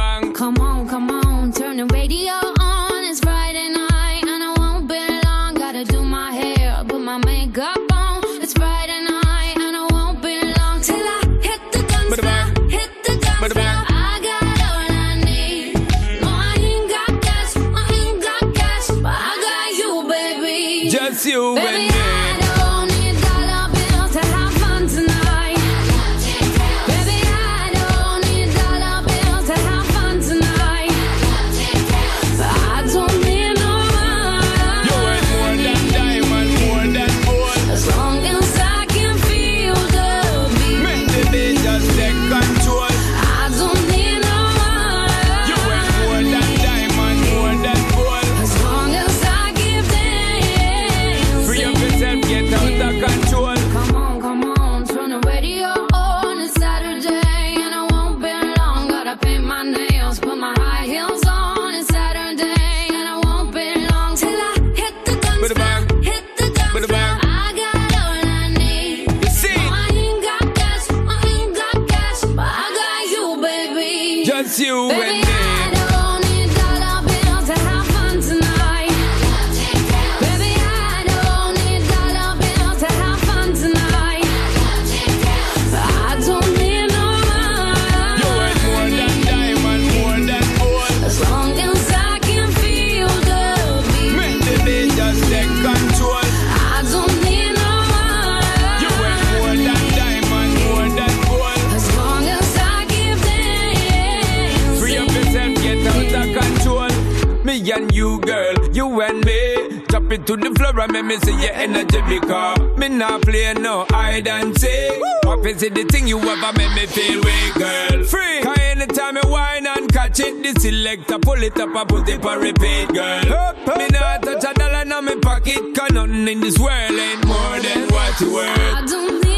And 110.88 110.92
make 110.92 111.04
me 111.04 111.18
see 111.26 111.40
your 111.40 111.52
energy 111.52 112.00
because 112.08 112.58
me 112.76 112.88
not 112.88 113.22
play 113.22 113.52
no 113.54 113.84
hide 113.90 114.28
and 114.28 114.58
seek. 114.58 114.92
What 115.24 115.44
is 115.46 115.62
it 115.62 115.74
the 115.74 115.84
thing 115.84 116.06
you 116.06 116.18
ever 116.18 116.52
make 116.56 116.74
me 116.74 116.86
feel 116.86 117.20
weak, 117.20 117.54
girl? 117.54 118.04
Free. 118.04 118.42
Cause 118.42 118.58
anytime 118.58 119.16
I 119.18 119.26
whine 119.26 119.66
and 119.66 119.92
catch 119.92 120.20
it, 120.20 120.42
the 120.42 120.58
selector 120.60 121.18
pull 121.18 121.42
it 121.42 121.58
up 121.58 121.74
and 121.74 121.88
put 121.88 122.08
it 122.08 122.24
on 122.24 122.40
repeat, 122.40 122.88
girl. 122.88 123.54
Me 123.76 123.88
not 123.88 124.22
touch 124.22 124.44
a 124.44 124.54
dollar 124.54 124.82
in 124.82 124.88
my 124.88 125.16
pocket, 125.20 125.74
cause 125.74 125.90
nothing 125.92 126.28
in 126.28 126.40
this 126.40 126.58
world 126.58 126.90
ain't 126.90 127.26
more 127.26 127.60
than 127.60 127.88
what 127.88 128.20
you 128.20 128.34
worth. 128.34 128.58
I 128.58 128.84
don't 128.86 129.24
need 129.24 129.37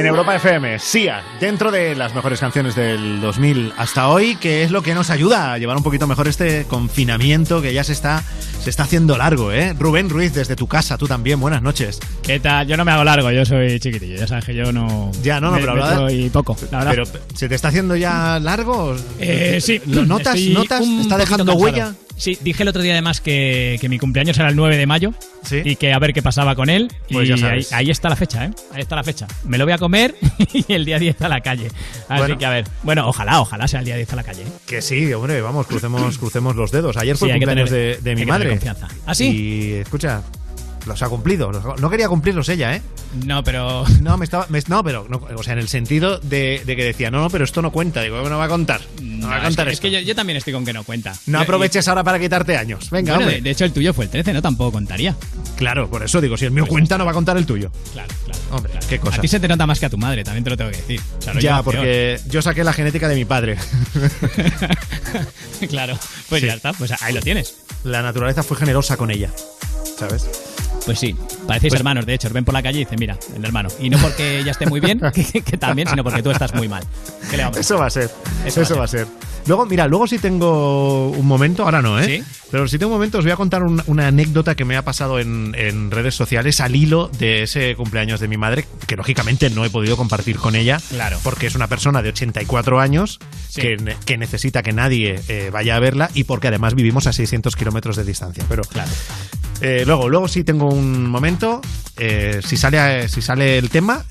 En 0.00 0.06
Europa 0.06 0.34
FM, 0.34 0.78
Sia, 0.78 1.22
dentro 1.40 1.70
de 1.70 1.94
las 1.94 2.14
mejores 2.14 2.40
canciones 2.40 2.74
del 2.74 3.20
2000 3.20 3.74
hasta 3.76 4.08
hoy, 4.08 4.34
que 4.36 4.62
es 4.62 4.70
lo 4.70 4.82
que 4.82 4.94
nos 4.94 5.10
ayuda 5.10 5.52
a 5.52 5.58
llevar 5.58 5.76
un 5.76 5.82
poquito 5.82 6.06
mejor 6.06 6.26
este 6.26 6.64
confinamiento 6.64 7.60
que 7.60 7.74
ya 7.74 7.84
se 7.84 7.92
está, 7.92 8.24
se 8.62 8.70
está 8.70 8.84
haciendo 8.84 9.18
largo, 9.18 9.52
¿eh? 9.52 9.74
Rubén 9.78 10.08
Ruiz, 10.08 10.32
desde 10.32 10.56
tu 10.56 10.66
casa, 10.66 10.96
tú 10.96 11.06
también, 11.06 11.38
buenas 11.38 11.60
noches. 11.60 12.00
¿Qué 12.22 12.40
tal? 12.40 12.66
Yo 12.66 12.78
no 12.78 12.86
me 12.86 12.92
hago 12.92 13.04
largo, 13.04 13.30
yo 13.30 13.44
soy 13.44 13.78
chiquitillo. 13.78 14.16
Ya 14.16 14.26
sabes 14.26 14.46
que 14.46 14.54
yo 14.54 14.72
no. 14.72 15.12
Ya, 15.22 15.38
no, 15.38 15.50
no, 15.50 15.56
me- 15.56 15.60
pero 15.60 15.74
me 15.74 15.82
soy 15.94 16.30
poco, 16.30 16.56
la 16.70 16.78
verdad. 16.78 16.90
Pero, 16.92 17.04
¿se 17.34 17.48
te 17.50 17.54
está 17.54 17.68
haciendo 17.68 17.94
ya 17.94 18.38
largo? 18.40 18.96
Eh, 19.18 19.58
sí. 19.60 19.82
¿Lo 19.84 20.06
notas? 20.06 20.36
Estoy 20.36 20.54
¿Notas? 20.54 20.80
¿Está 20.80 21.18
dejando 21.18 21.44
cansado. 21.44 21.58
huella? 21.62 21.94
Sí, 22.20 22.36
dije 22.42 22.62
el 22.64 22.68
otro 22.68 22.82
día 22.82 22.92
además 22.92 23.20
que, 23.22 23.78
que 23.80 23.88
mi 23.88 23.98
cumpleaños 23.98 24.36
era 24.38 24.50
el 24.50 24.56
9 24.56 24.76
de 24.76 24.86
mayo 24.86 25.14
Sí. 25.42 25.62
y 25.64 25.76
que 25.76 25.94
a 25.94 25.98
ver 25.98 26.12
qué 26.12 26.20
pasaba 26.22 26.54
con 26.54 26.68
él. 26.68 26.92
Pues 27.10 27.24
y 27.24 27.28
ya 27.30 27.34
ahí, 27.34 27.40
sabes. 27.40 27.72
ahí 27.72 27.90
está 27.90 28.10
la 28.10 28.16
fecha, 28.16 28.44
¿eh? 28.44 28.50
Ahí 28.74 28.82
está 28.82 28.94
la 28.94 29.02
fecha. 29.02 29.26
Me 29.44 29.56
lo 29.56 29.64
voy 29.64 29.72
a 29.72 29.78
comer 29.78 30.14
y 30.52 30.70
el 30.72 30.84
día 30.84 30.98
10 30.98 31.22
a 31.22 31.28
la 31.30 31.40
calle. 31.40 31.68
Así 32.08 32.18
Bueno. 32.18 32.36
que 32.38 32.44
a 32.44 32.50
ver. 32.50 32.66
Bueno, 32.82 33.08
ojalá, 33.08 33.40
ojalá 33.40 33.66
sea 33.66 33.80
el 33.80 33.86
día 33.86 33.96
10 33.96 34.12
a 34.12 34.16
la 34.16 34.22
calle. 34.22 34.42
¿eh? 34.42 34.46
Que 34.66 34.82
sí, 34.82 35.10
hombre, 35.14 35.40
vamos, 35.40 35.66
crucemos, 35.66 36.18
crucemos 36.18 36.54
los 36.56 36.70
dedos. 36.70 36.96
Ayer 36.98 37.16
fue 37.16 37.28
Sí, 37.28 37.32
el 37.32 37.38
cumpleaños 37.40 37.70
tener- 37.70 38.00
de, 38.02 38.14
mi 38.16 38.26
madre. 38.26 38.50
confianza. 38.50 38.88
¿Ah, 39.06 39.14
sí? 39.14 39.28
Y 39.30 39.72
escucha, 39.76 40.22
los 40.90 41.02
ha 41.02 41.08
cumplido. 41.08 41.50
los 41.50 41.80
No 41.80 41.88
quería 41.90 42.08
cumplirlos 42.08 42.48
ella, 42.50 42.76
¿eh? 42.76 42.82
No, 43.24 43.42
pero. 43.42 43.84
No, 44.00 44.16
me 44.18 44.24
estaba. 44.24 44.46
me- 44.48 44.62
no, 44.68 44.84
pero. 44.84 45.06
no, 45.08 45.20
o 45.36 45.42
sea, 45.42 45.54
en 45.54 45.58
el 45.58 45.68
sentido 45.68 46.18
de, 46.18 46.62
de 46.66 46.76
que 46.76 46.84
decía, 46.84 47.10
no, 47.10 47.20
no, 47.22 47.30
pero 47.30 47.44
esto 47.44 47.62
no 47.62 47.70
cuenta. 47.72 48.02
Digo, 48.02 48.28
no 48.28 48.38
va 48.38 48.44
a 48.44 48.48
contar. 48.48 48.80
No, 49.02 49.28
va 49.28 49.34
a 49.34 49.38
es 49.38 49.44
contar 49.44 49.66
que, 49.66 49.72
es 49.72 49.76
esto. 49.78 49.82
que 49.88 49.90
yo, 49.92 50.00
yo 50.00 50.14
también 50.14 50.36
estoy 50.36 50.52
con 50.52 50.64
que 50.64 50.72
no 50.72 50.84
cuenta. 50.84 51.14
No 51.26 51.38
Yo- 51.38 51.42
aproveches 51.42 51.86
ahora 51.88 52.04
para 52.04 52.18
quitarte 52.18 52.56
años. 52.56 52.90
Venga, 52.90 53.14
Bueno, 53.14 53.28
de, 53.30 53.36
hombre. 53.36 53.42
de 53.42 53.50
hecho, 53.50 53.64
el 53.64 53.72
tuyo 53.72 53.92
fue 53.94 54.04
el 54.04 54.10
13, 54.10 54.32
¿no? 54.32 54.42
Tampoco 54.42 54.72
contaría. 54.72 55.14
Claro, 55.56 55.88
por 55.90 56.02
eso 56.02 56.20
digo, 56.20 56.36
si 56.36 56.44
el 56.46 56.50
mío 56.52 56.66
cuenta, 56.66 56.96
no 56.98 57.04
va 57.04 57.10
a 57.10 57.14
contar 57.14 57.36
el 57.36 57.46
tuyo. 57.46 57.70
Claro, 57.92 58.08
claro. 58.24 58.40
Hombre, 58.52 58.72
qué 58.88 58.98
cosa. 58.98 59.16
A 59.16 59.20
ti 59.20 59.28
se 59.28 59.38
te 59.38 59.46
nota 59.48 59.66
más 59.66 59.78
que 59.78 59.86
a 59.86 59.90
tu 59.90 59.98
madre, 59.98 60.24
también 60.24 60.42
te 60.44 60.50
lo 60.50 60.56
tengo 60.56 60.70
que 60.70 60.76
decir. 60.78 61.00
O 61.18 61.22
sea, 61.22 61.34
lo 61.34 61.40
Ya, 61.40 61.62
porque 61.62 62.18
yo 62.28 62.42
saqué 62.42 62.64
la 62.64 62.72
genética 62.72 63.08
de 63.08 63.14
mi 63.14 63.24
padre. 63.24 63.56
claro. 65.68 65.98
Pues 66.28 66.40
Sí. 66.40 66.46
ya 66.46 66.54
está, 66.54 66.72
pues 66.72 66.90
ahí 67.02 67.12
lo 67.14 67.20
tienes. 67.20 67.56
La 67.84 68.02
naturaleza 68.02 68.42
fue 68.42 68.56
generosa 68.56 68.96
con 68.96 69.10
ella. 69.10 69.30
¿Sabes? 69.98 70.26
Pues 70.86 70.98
sí, 70.98 71.14
parecéis 71.46 71.72
Pues- 71.72 71.80
hermanos, 71.80 72.06
de 72.06 72.14
hecho, 72.14 72.28
ven 72.30 72.44
por 72.44 72.54
la 72.54 72.62
calle 72.62 72.78
y 72.78 72.84
dicen, 72.84 72.98
mira, 72.98 73.18
el 73.36 73.44
hermano. 73.44 73.68
Y 73.78 73.90
no 73.90 73.98
porque 73.98 74.38
ella 74.40 74.52
esté 74.52 74.66
muy 74.66 74.80
bien, 74.80 75.00
que, 75.14 75.42
que 75.42 75.56
también, 75.56 75.88
sino 75.88 76.02
porque 76.02 76.22
tú 76.22 76.30
estás 76.30 76.54
muy 76.54 76.68
mal. 76.68 76.82
¿Qué 77.30 77.36
le 77.36 77.44
vamos 77.44 77.58
a 77.58 77.60
hacer? 77.60 77.64
Eso 77.64 77.78
va 77.78 77.86
a 77.86 77.90
ser. 77.90 78.10
Eso, 78.46 78.62
Eso 78.62 78.74
va 78.74 78.76
a 78.76 78.78
va 78.80 78.84
a 78.84 78.88
ser. 78.88 79.06
Luego, 79.46 79.66
mira, 79.66 79.86
luego 79.88 80.06
sí 80.06 80.18
tengo 80.18 81.08
un 81.10 81.26
momento, 81.26 81.64
ahora 81.64 81.82
no, 81.82 81.98
¿eh? 81.98 82.04
¿Sí? 82.04 82.24
Pero 82.50 82.68
sí 82.68 82.78
tengo 82.78 82.92
un 82.92 82.98
momento, 82.98 83.18
os 83.18 83.24
voy 83.24 83.32
a 83.32 83.36
contar 83.36 83.62
un- 83.62 83.82
una 83.86 84.08
anécdota 84.08 84.54
que 84.54 84.64
me 84.64 84.76
ha 84.76 84.82
pasado 84.82 85.18
en, 85.18 85.54
en 85.58 85.90
redes 85.90 86.14
sociales 86.14 86.60
al 86.60 86.76
hilo 86.76 87.08
de 87.18 87.42
ese 87.44 87.74
cumpleaños 87.74 88.20
de 88.20 88.28
mi 88.28 88.36
madre, 88.36 88.64
que 88.86 88.96
lógicamente 88.96 89.50
no 89.50 89.64
he 89.64 89.70
podido 89.70 89.96
compartir 89.96 90.36
con 90.36 90.54
ella. 90.56 90.78
Claro. 90.90 91.18
Porque 91.24 91.46
es 91.46 91.54
una 91.54 91.66
persona 91.68 92.02
de 92.02 92.10
84 92.10 92.80
años 92.80 93.18
Sí. 93.48 93.60
que, 93.62 93.96
que 94.04 94.16
necesita 94.18 94.62
que 94.62 94.72
nadie 94.72 95.20
eh, 95.28 95.50
vaya 95.52 95.74
a 95.76 95.80
verla 95.80 96.10
y 96.14 96.24
porque 96.24 96.48
además 96.48 96.74
vivimos 96.74 97.06
a 97.08 97.12
600 97.12 97.56
kilómetros 97.56 97.96
de 97.96 98.04
distancia. 98.04 98.44
Pero 98.48 98.62
Claro. 98.62 98.90
eh, 99.60 99.82
luego, 99.86 100.08
luego 100.08 100.28
sí 100.28 100.44
tengo 100.44 100.68
un 100.68 101.08
momento. 101.08 101.60
eh, 101.96 102.40
si 102.46 102.56
sale 102.56 103.08
si 103.08 103.20
sale 103.20 103.58
el 103.58 103.68
tema, 103.68 104.04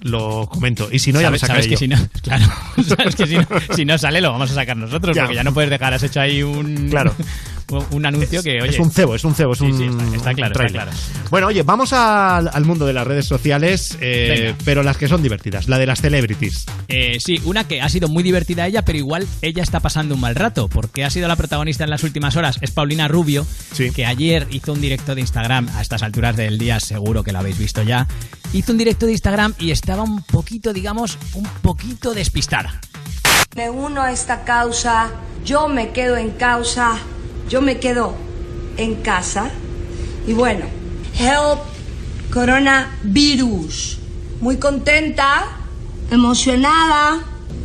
lo 0.00 0.46
comento. 0.50 0.88
Y 0.90 0.98
si 0.98 1.12
no, 1.12 1.20
ya 1.20 1.30
lo 1.30 1.36
¿Sabes, 1.38 1.40
sacaré 1.40 1.62
sabes 1.64 1.68
que 1.68 1.76
si 1.76 1.88
no, 1.88 2.08
claro, 2.22 2.46
sabes 2.88 3.14
que 3.16 3.26
si 3.26 3.36
no, 3.36 3.46
si 3.76 3.84
no 3.84 3.98
sale 3.98 4.20
lo 4.22 4.30
vamos 4.32 4.50
a 4.50 4.54
sacar 4.54 4.73
nosotros, 4.80 5.14
Ya. 5.16 5.22
porque 5.22 5.36
ya 5.36 5.44
no 5.44 5.52
puedes 5.54 5.70
dejar, 5.70 5.94
has 5.94 6.02
hecho 6.02 6.20
ahí 6.20 6.42
un, 6.42 6.88
Claro. 6.90 7.14
un 7.90 8.04
anuncio 8.06 8.42
que, 8.42 8.60
oye, 8.60 8.70
es 8.70 8.78
un 8.78 8.90
cebo, 8.90 9.14
es 9.14 9.24
un 9.24 9.34
cebo, 9.34 9.52
es 9.54 9.58
Sí, 9.58 9.64
un, 9.64 9.78
sí, 9.78 9.84
está- 9.84 10.16
está 10.16 10.30
un 10.30 10.36
claro, 10.36 10.52
está 10.52 10.66
claro. 10.66 10.90
Bueno, 11.30 11.46
oye, 11.48 11.62
vamos 11.62 11.92
al, 11.94 12.48
al 12.52 12.64
mundo 12.66 12.84
de 12.86 12.92
las 12.92 13.06
redes 13.06 13.26
sociales, 13.26 13.96
eh, 14.00 14.54
pero 14.64 14.82
las 14.82 14.96
que 14.98 15.08
son 15.08 15.22
divertidas, 15.22 15.66
la 15.68 15.78
de 15.78 15.86
las 15.86 16.00
celebrities. 16.02 16.66
Eh, 16.88 17.18
sí, 17.20 17.40
una 17.44 17.66
que 17.66 17.80
ha 17.80 17.88
sido 17.88 18.08
muy 18.08 18.22
divertida 18.22 18.66
ella, 18.66 18.82
pero 18.84 18.98
igual 18.98 19.26
ella 19.42 19.62
está 19.62 19.80
pasando 19.80 20.14
un 20.14 20.20
mal 20.20 20.34
rato, 20.34 20.68
porque 20.68 21.04
ha 21.04 21.10
sido 21.10 21.26
la 21.26 21.36
protagonista 21.36 21.84
en 21.84 21.90
las 21.90 22.02
últimas 22.04 22.36
horas, 22.36 22.58
es 22.60 22.70
Paulina 22.70 23.08
Rubio, 23.08 23.46
Sí. 23.72 23.90
que 23.90 24.04
ayer 24.04 24.46
hizo 24.50 24.72
un 24.72 24.80
directo 24.80 25.14
de 25.14 25.22
Instagram, 25.22 25.68
a 25.74 25.80
estas 25.80 26.02
alturas 26.02 26.36
del 26.36 26.58
día 26.58 26.78
seguro 26.80 27.24
que 27.24 27.32
lo 27.32 27.38
habéis 27.38 27.58
visto 27.58 27.82
ya, 27.82 28.06
hizo 28.52 28.72
un 28.72 28.78
directo 28.78 29.06
de 29.06 29.12
Instagram 29.12 29.54
y 29.58 29.70
estaba 29.70 30.02
un 30.02 30.22
poquito, 30.22 30.72
digamos, 30.74 31.18
un 31.32 31.44
poquito 31.62 32.12
despistada. 32.14 32.78
Me 33.56 33.70
uno 33.70 34.02
a 34.02 34.10
esta 34.10 34.42
causa, 34.42 35.12
yo 35.44 35.68
me 35.68 35.90
quedo 35.90 36.16
en 36.16 36.30
causa, 36.30 36.96
yo 37.48 37.62
me 37.62 37.78
quedo 37.78 38.12
en 38.76 38.96
casa. 38.96 39.48
Y 40.26 40.32
bueno, 40.32 40.64
help 41.16 41.60
coronavirus. 42.32 44.00
Muy 44.40 44.56
contenta, 44.56 45.44
emocionada. 46.10 47.20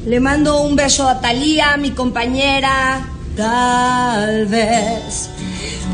Le 0.05 0.19
mando 0.19 0.61
un 0.61 0.75
beso 0.75 1.09
a 1.09 1.21
Talía, 1.21 1.75
mi 1.77 1.89
compañera. 1.89 3.01
Tal 3.35 4.45
vez, 4.45 5.31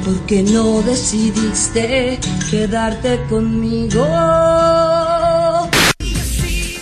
porque 0.04 0.44
no 0.44 0.82
decidiste 0.82 2.20
quedarte 2.52 3.24
conmigo. 3.30 4.06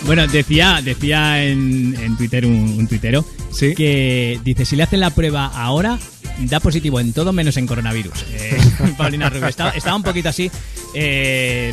Bueno, 0.06 0.26
decía, 0.26 0.80
decía 0.82 1.42
en, 1.44 1.96
en 1.98 2.16
Twitter 2.16 2.44
un, 2.46 2.74
un 2.78 2.86
tuitero 2.86 3.24
Sí. 3.50 3.74
que 3.74 4.38
dice, 4.44 4.64
si 4.64 4.76
le 4.76 4.82
hacen 4.82 5.00
la 5.00 5.10
prueba 5.10 5.46
ahora, 5.46 5.98
da 6.40 6.60
positivo 6.60 6.98
en 7.00 7.12
todo 7.12 7.32
menos 7.32 7.56
en 7.56 7.66
coronavirus. 7.66 8.12
Eh, 8.32 8.58
Paulina 8.98 9.30
Rubio 9.30 9.46
estaba, 9.48 9.70
estaba 9.70 9.96
un 9.96 10.02
poquito 10.02 10.28
así, 10.28 10.50
eh, 10.94 11.72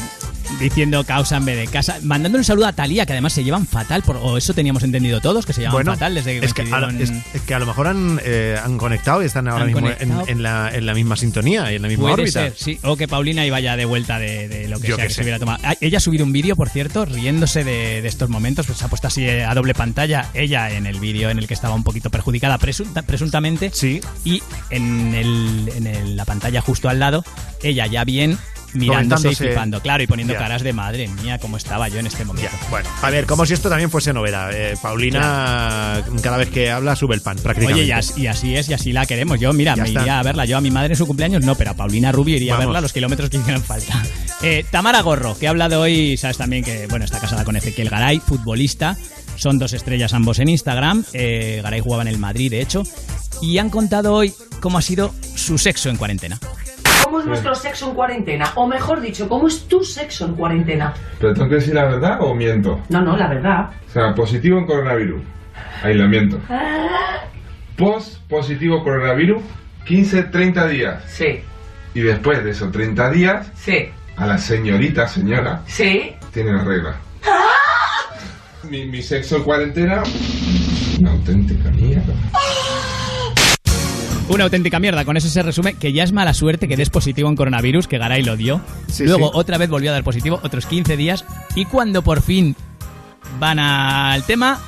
diciendo 0.60 1.04
causa 1.04 1.38
en 1.38 1.46
vez 1.46 1.58
de 1.58 1.68
casa, 1.68 1.98
mandando 2.04 2.38
un 2.38 2.44
saludo 2.44 2.68
a 2.68 2.74
Talía, 2.74 3.06
que 3.06 3.14
además 3.14 3.34
se 3.34 3.44
llevan 3.44 3.66
fatal, 3.66 4.04
por, 4.04 4.18
o 4.18 4.38
eso 4.38 4.54
teníamos 4.54 4.84
entendido 4.84 5.20
todos, 5.22 5.46
que 5.46 5.54
se 5.54 5.62
llevan 5.62 5.74
Bueno, 5.74 5.94
fatal 5.94 6.14
desde 6.16 6.40
que 6.40 6.46
es 6.46 6.54
que, 6.54 6.62
a 6.64 6.90
es- 7.00 7.12
es 7.34 7.42
que 7.42 7.54
a 7.54 7.60
lo 7.60 7.66
mejor 7.66 7.88
han, 7.88 8.20
eh, 8.24 8.58
han 8.64 8.78
conectado 8.78 9.24
y 9.24 9.26
están 9.26 9.48
ahora 9.48 9.66
mismo 9.66 9.90
en, 9.90 10.44
la, 10.44 10.70
en 10.74 10.86
la 10.86 10.94
misma 10.94 11.16
sintonía 11.16 11.72
y 11.72 11.76
en 11.76 11.82
la 11.82 11.88
misma 11.88 12.04
Puede 12.04 12.14
órbita. 12.24 12.42
ser, 12.42 12.54
sí. 12.56 12.80
O 12.84 12.96
que 12.96 13.08
Paulina 13.08 13.46
iba 13.46 13.60
ya 13.60 13.76
de 13.76 13.86
vuelta 13.86 14.20
de, 14.20 14.48
de 14.48 14.68
lo 14.68 14.80
que 14.80 14.88
Yo 14.90 14.96
sea 14.98 15.08
que 15.08 15.14
se 15.14 15.22
hubiera 15.22 15.40
tomado. 15.40 15.60
Ah, 15.64 15.76
Ella 15.82 15.98
ha 15.98 16.02
subido 16.02 16.26
un 16.26 16.32
vídeo, 16.32 16.56
por 16.56 16.70
cierto, 16.70 17.06
riéndose 17.06 17.64
de, 17.64 18.02
de 18.02 18.08
estos 18.08 18.30
momentos. 18.30 18.66
Pues 18.68 18.78
se 18.78 18.86
ha 18.86 18.88
puesto 18.88 19.08
así 19.08 19.24
eh, 19.26 19.44
a 19.46 19.54
doble 19.56 19.74
pantalla. 19.74 20.30
Ella 20.34 20.70
en 20.72 20.86
el 20.86 21.00
vídeo 21.00 21.30
en 21.30 21.38
el 21.40 21.48
que 21.48 21.54
estaba 21.54 21.74
un 21.76 21.84
poquito 21.84 22.10
perjudicada 22.10 22.58
presunta- 22.58 23.02
presuntamente. 23.04 23.72
Sí. 23.74 24.02
Y 24.24 24.42
en, 24.70 25.14
el, 25.16 25.72
en 25.76 25.88
el- 25.88 26.16
la 26.18 26.26
pantalla 26.26 26.62
justo 26.62 26.90
al 26.90 27.00
lado, 27.00 27.24
ella 27.64 27.88
ya 27.88 28.04
bien 28.04 28.38
mirándose 28.74 29.32
y 29.32 29.36
flipando. 29.36 29.82
Claro, 29.82 30.04
y 30.04 30.08
poniendo 30.08 30.34
caras 30.36 30.62
de 30.64 30.74
madre 30.74 31.08
mía, 31.08 31.38
cómo 31.40 31.58
estaba 31.58 31.88
yo 31.90 32.00
en 32.00 32.08
este 32.08 32.26
momento. 32.26 32.50
Bueno, 32.70 32.90
a 33.02 33.10
ver, 33.10 33.26
como 33.26 33.46
si 33.46 33.54
esto 33.54 33.70
también 33.70 33.90
fuese 33.92 34.14
novela. 34.14 34.50
Eh, 34.54 34.76
Paulina, 34.82 36.02
cada 36.22 36.38
vez 36.38 36.50
que 36.50 36.72
habla, 36.72 36.96
sube 36.96 37.16
el 37.16 37.22
pan, 37.22 37.38
prácticamente. 37.38 37.82
Oye, 37.82 37.90
y 37.90 37.92
así, 37.92 38.22
y 38.22 38.28
así 38.28 38.56
es, 38.56 38.70
y 38.70 38.74
así 38.74 38.92
la 38.94 39.06
queremos. 39.06 39.40
Yo, 39.40 39.54
mira, 39.54 39.76
Ya 39.76 39.84
me 39.84 39.90
está. 39.90 40.02
iría 40.02 40.20
a 40.20 40.24
verla. 40.24 40.46
Yo 40.46 40.58
a 40.58 40.62
mi 40.62 40.72
madre 40.72 40.94
en 40.94 40.98
su 40.98 41.08
cumpleaños 41.08 41.44
no, 41.44 41.56
pero 41.56 41.72
a 41.72 41.74
Paulina 41.76 42.12
Rubio 42.12 42.36
iría 42.36 42.54
Vamos. 42.54 42.64
a 42.64 42.68
verla 42.68 42.82
los 42.82 42.94
kilómetros 42.94 43.30
que 43.30 43.38
hicieran 43.38 43.64
falta. 43.64 44.02
Eh, 44.44 44.66
Tamara 44.72 45.02
Gorro, 45.02 45.38
que 45.38 45.46
ha 45.46 45.52
hablado 45.52 45.82
hoy, 45.82 46.18
sabes 46.18 46.36
también 46.38 46.64
que, 46.64 46.88
bueno, 46.88 47.06
está 47.06 47.20
casada 47.20 47.44
con 47.46 47.56
Ezequiel 47.56 47.90
Garay, 47.92 48.20
futbolista. 48.20 48.98
Son 49.36 49.60
dos 49.60 49.74
estrellas 49.74 50.14
ambos 50.14 50.40
en 50.40 50.50
Instagram. 50.50 51.06
Eh, 51.14 51.60
Garay 51.62 51.80
jugaba 51.80 52.02
en 52.02 52.08
el 52.08 52.18
Madrid, 52.18 52.50
de 52.50 52.60
hecho. 52.60 52.82
Y 53.40 53.60
han 53.60 53.70
contado 53.70 54.16
hoy 54.16 54.34
cómo 54.60 54.80
ha 54.80 54.82
sido 54.82 55.14
su 55.36 55.60
sexo 55.60 55.90
en 55.92 55.98
cuarentena. 55.98 56.40
¿Cómo 57.04 57.20
es 57.20 57.26
nuestro 57.26 57.56
sexo 57.56 57.90
en 57.90 57.96
cuarentena? 57.96 58.46
O 58.56 58.68
mejor 58.68 59.02
dicho, 59.02 59.28
¿cómo 59.28 59.48
es 59.48 59.68
tu 59.68 59.84
sexo 59.84 60.26
en 60.26 60.36
cuarentena? 60.36 60.94
¿Pero 61.20 61.34
tengo 61.34 61.50
que 61.50 61.56
decir 61.56 61.74
la 61.74 61.86
verdad 61.86 62.18
o 62.22 62.34
miento? 62.36 62.80
No, 62.90 63.02
no, 63.02 63.18
la 63.18 63.28
verdad. 63.28 63.70
O 63.88 63.92
sea, 63.92 64.14
positivo 64.14 64.58
en 64.60 64.66
coronavirus. 64.66 65.22
Aislamiento. 65.84 66.40
Post 67.78 68.20
positivo 68.30 68.84
coronavirus, 68.84 69.42
15-30 69.88 70.68
días. 70.68 71.04
Sí. 71.08 71.42
Y 71.94 72.02
después 72.02 72.44
de 72.44 72.52
esos 72.52 72.72
30 72.72 73.10
días, 73.10 73.52
Sí. 73.56 73.90
a 74.16 74.26
la 74.28 74.38
señorita, 74.38 75.08
señora, 75.08 75.62
Sí. 75.66 76.16
tiene 76.34 76.58
regla. 76.64 76.96
Mi, 78.70 78.86
mi 78.86 79.02
sexo 79.02 79.38
en 79.38 79.44
cuarentena, 79.44 80.04
una 81.00 81.12
auténtica 81.12 81.70
mierda. 81.72 82.14
Una 84.32 84.46
auténtica 84.46 84.80
mierda. 84.80 85.04
Con 85.04 85.18
eso 85.18 85.28
se 85.28 85.44
resume 85.44 85.74
que 85.74 85.92
ya 85.92 86.04
es 86.04 86.14
mala 86.14 86.34
suerte 86.34 86.68
que 86.68 86.78
des 86.78 86.90
positivo 86.90 87.28
en 87.30 87.36
coronavirus, 87.36 87.88
que 87.88 87.98
Garay 87.98 88.24
lo 88.24 88.38
dio. 88.38 88.62
Sí, 88.88 89.06
Luego 89.06 89.28
sí. 89.28 89.32
otra 89.36 89.58
vez 89.58 89.70
volvió 89.70 89.90
a 89.90 89.94
dar 89.94 90.04
positivo, 90.04 90.40
otros 90.44 90.66
15 90.66 90.96
días. 90.96 91.26
Y 91.56 91.66
cuando 91.66 92.02
por 92.02 92.22
fin 92.22 92.56
van 93.40 93.60
al 93.60 94.24
tema, 94.24 94.60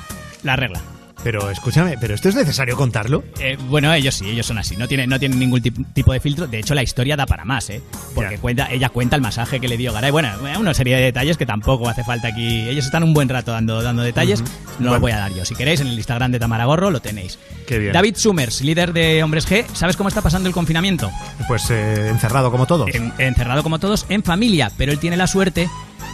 la 0.42 0.56
regla. 0.56 0.82
Pero 1.24 1.50
escúchame, 1.50 1.96
¿pero 1.98 2.14
esto 2.14 2.28
es 2.28 2.34
necesario 2.36 2.76
contarlo? 2.76 3.24
Eh, 3.40 3.56
bueno, 3.68 3.92
ellos 3.94 4.14
sí, 4.14 4.28
ellos 4.28 4.44
son 4.46 4.58
así, 4.58 4.76
no 4.76 4.86
tienen, 4.86 5.08
no 5.10 5.18
tienen 5.18 5.38
ningún 5.38 5.60
tip- 5.62 5.86
tipo 5.94 6.12
de 6.12 6.20
filtro. 6.20 6.46
De 6.46 6.58
hecho, 6.60 6.74
la 6.74 6.82
historia 6.82 7.16
da 7.16 7.24
para 7.26 7.44
más, 7.46 7.70
¿eh? 7.70 7.80
Porque 8.14 8.36
cuenta, 8.38 8.70
ella 8.70 8.90
cuenta 8.90 9.16
el 9.16 9.22
masaje 9.22 9.58
que 9.58 9.66
le 9.66 9.76
dio 9.78 9.92
Garay. 9.92 10.10
Bueno, 10.10 10.28
eh, 10.46 10.56
una 10.58 10.74
serie 10.74 10.96
de 10.96 11.02
detalles 11.02 11.36
que 11.38 11.46
tampoco 11.46 11.88
hace 11.88 12.04
falta 12.04 12.28
aquí. 12.28 12.68
Ellos 12.68 12.84
están 12.84 13.02
un 13.02 13.14
buen 13.14 13.28
rato 13.28 13.52
dando, 13.52 13.82
dando 13.82 14.02
detalles. 14.02 14.42
No 14.42 14.46
Bueno. 14.78 14.92
los 14.92 15.00
voy 15.00 15.12
a 15.12 15.16
dar 15.18 15.32
yo. 15.32 15.44
Si 15.46 15.54
queréis, 15.54 15.80
en 15.80 15.86
el 15.86 15.94
Instagram 15.94 16.30
de 16.30 16.38
Tamara 16.38 16.66
Gorro 16.66 16.90
lo 16.90 17.00
tenéis. 17.00 17.38
Qué 17.66 17.78
bien. 17.78 17.94
David 17.94 18.16
Summers, 18.16 18.60
líder 18.60 18.92
de 18.92 19.22
Hombres 19.22 19.48
G, 19.48 19.64
¿sabes 19.72 19.96
cómo 19.96 20.10
está 20.10 20.20
pasando 20.20 20.46
el 20.48 20.54
confinamiento? 20.54 21.10
Pues 21.48 21.70
eh, 21.70 22.08
encerrado 22.10 22.50
como 22.50 22.66
todos. 22.66 22.94
En- 22.94 23.14
encerrado 23.18 23.62
como 23.62 23.78
todos, 23.78 24.04
en 24.10 24.22
familia, 24.22 24.70
pero 24.76 24.92
él 24.92 24.98
tiene 24.98 25.16
la 25.16 25.26
suerte 25.26 25.70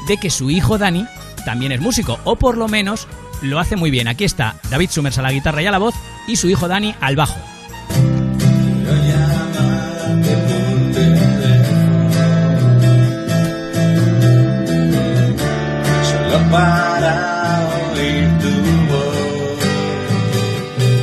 de 0.07 0.17
que 0.19 0.31
su 0.31 0.51
hijo 0.51 0.79
Dani 0.79 1.05
también 1.45 1.73
es 1.73 1.81
músico, 1.81 2.21
o 2.23 2.37
por 2.37 2.57
lo 2.57 2.69
menos 2.69 3.09
lo 3.43 3.59
hace 3.59 3.77
muy 3.77 3.91
bien. 3.91 4.09
Aquí 4.09 4.25
está 4.25 4.57
David 4.71 4.91
Summers 4.91 5.19
a 5.19 5.23
la 5.23 5.33
guitarra 5.33 5.63
y 5.63 5.67
a 5.67 5.71
la 5.71 5.79
voz, 5.79 5.95
y 6.27 6.37
su 6.37 6.49
hijo 6.49 6.69
Dani 6.69 6.95
al 7.01 7.17
bajo. 7.17 7.39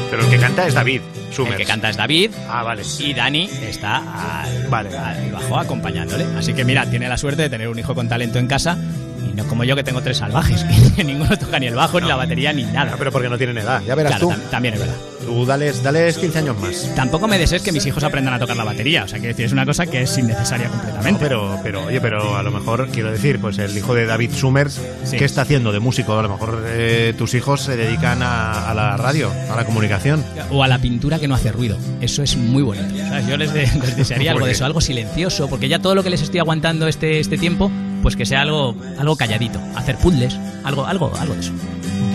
Pero 0.09 0.23
el 0.23 0.29
que 0.29 0.37
canta 0.37 0.67
es 0.67 0.73
David 0.73 1.01
Summers. 1.37 1.53
El 1.53 1.57
que 1.61 1.65
canta 1.65 1.89
es 1.89 1.97
David. 1.97 2.31
Ah, 2.49 2.63
vale. 2.63 2.83
Y 2.99 3.13
Dani 3.13 3.49
está 3.63 4.41
al, 4.41 4.87
al 4.95 5.31
bajo 5.31 5.57
acompañándole. 5.59 6.25
Así 6.37 6.53
que 6.53 6.65
mira, 6.65 6.85
tiene 6.89 7.07
la 7.07 7.17
suerte 7.17 7.43
de 7.43 7.49
tener 7.49 7.67
un 7.69 7.79
hijo 7.79 7.95
con 7.95 8.09
talento 8.09 8.39
en 8.39 8.47
casa. 8.47 8.77
Y 9.27 9.33
no 9.33 9.45
como 9.47 9.63
yo 9.63 9.75
que 9.75 9.83
tengo 9.83 10.01
tres 10.01 10.17
salvajes, 10.17 10.63
que 10.95 11.03
ninguno 11.03 11.37
toca 11.37 11.59
ni 11.59 11.67
el 11.67 11.75
bajo, 11.75 11.99
ni 12.01 12.07
la 12.07 12.15
batería, 12.15 12.51
ni 12.53 12.63
nada. 12.63 12.95
pero 12.97 13.11
porque 13.11 13.29
no 13.29 13.37
tienen 13.37 13.57
edad, 13.57 13.81
ya 13.85 13.95
verás 13.95 14.11
Claro, 14.13 14.27
tú. 14.27 14.33
tam- 14.33 14.49
también 14.49 14.73
es 14.75 14.79
verdad. 14.79 14.95
Tú 15.27 15.45
dales, 15.45 15.83
dales 15.83 16.17
15 16.17 16.39
años 16.39 16.57
más. 16.59 16.89
Tampoco 16.95 17.27
me 17.27 17.37
desees 17.37 17.61
que 17.61 17.73
mis 17.73 17.85
hijos 17.85 18.01
aprendan 18.05 18.33
a 18.33 18.39
tocar 18.39 18.55
la 18.55 18.63
batería. 18.63 19.03
O 19.03 19.07
sea, 19.09 19.19
que 19.19 19.27
decir, 19.27 19.45
es 19.45 19.51
una 19.51 19.65
cosa 19.65 19.85
que 19.85 20.03
es 20.03 20.17
innecesaria 20.17 20.69
completamente. 20.69 21.11
No, 21.11 21.19
pero, 21.19 21.59
pero, 21.63 21.83
oye, 21.85 21.99
pero 21.99 22.37
a 22.37 22.43
lo 22.43 22.49
mejor, 22.51 22.87
quiero 22.89 23.11
decir, 23.11 23.39
pues 23.41 23.57
el 23.57 23.77
hijo 23.77 23.93
de 23.93 24.05
David 24.05 24.31
Summers, 24.33 24.79
Sí. 25.03 25.17
¿qué 25.17 25.25
está 25.25 25.41
haciendo 25.41 25.71
de 25.73 25.79
músico? 25.81 26.17
A 26.17 26.21
lo 26.21 26.29
mejor 26.29 26.63
eh, 26.65 27.13
tus 27.17 27.33
hijos 27.33 27.61
se 27.61 27.75
dedican 27.75 28.21
a, 28.23 28.69
a 28.69 28.73
la 28.73 28.95
radio, 28.95 29.29
a 29.51 29.55
la 29.57 29.65
comunicación. 29.65 30.23
O 30.49 30.63
a 30.63 30.67
la 30.69 30.79
pintura 30.79 31.19
que 31.19 31.27
no 31.27 31.35
hace 31.35 31.51
ruido. 31.51 31.77
Eso 31.99 32.23
es 32.23 32.37
muy 32.37 32.63
bonito. 32.63 32.87
¿sabes? 32.97 33.27
Yo 33.27 33.35
les, 33.35 33.51
de- 33.53 33.69
les 33.81 33.97
desearía 33.97 34.31
algo 34.33 34.45
de 34.45 34.53
eso, 34.53 34.63
algo 34.65 34.79
silencioso, 34.79 35.49
porque 35.49 35.67
ya 35.67 35.79
todo 35.79 35.93
lo 35.93 36.03
que 36.03 36.09
les 36.09 36.21
estoy 36.21 36.39
aguantando 36.39 36.87
este, 36.87 37.19
este 37.19 37.37
tiempo, 37.37 37.69
pues 38.01 38.15
que 38.15 38.25
sea 38.25 38.41
algo, 38.43 38.75
algo 38.97 39.17
calladito. 39.17 39.59
Hacer 39.75 39.97
puzzles, 39.97 40.37
algo, 40.63 40.85
algo, 40.85 41.13
algo 41.19 41.33
de 41.33 41.41
eso. 41.41 41.51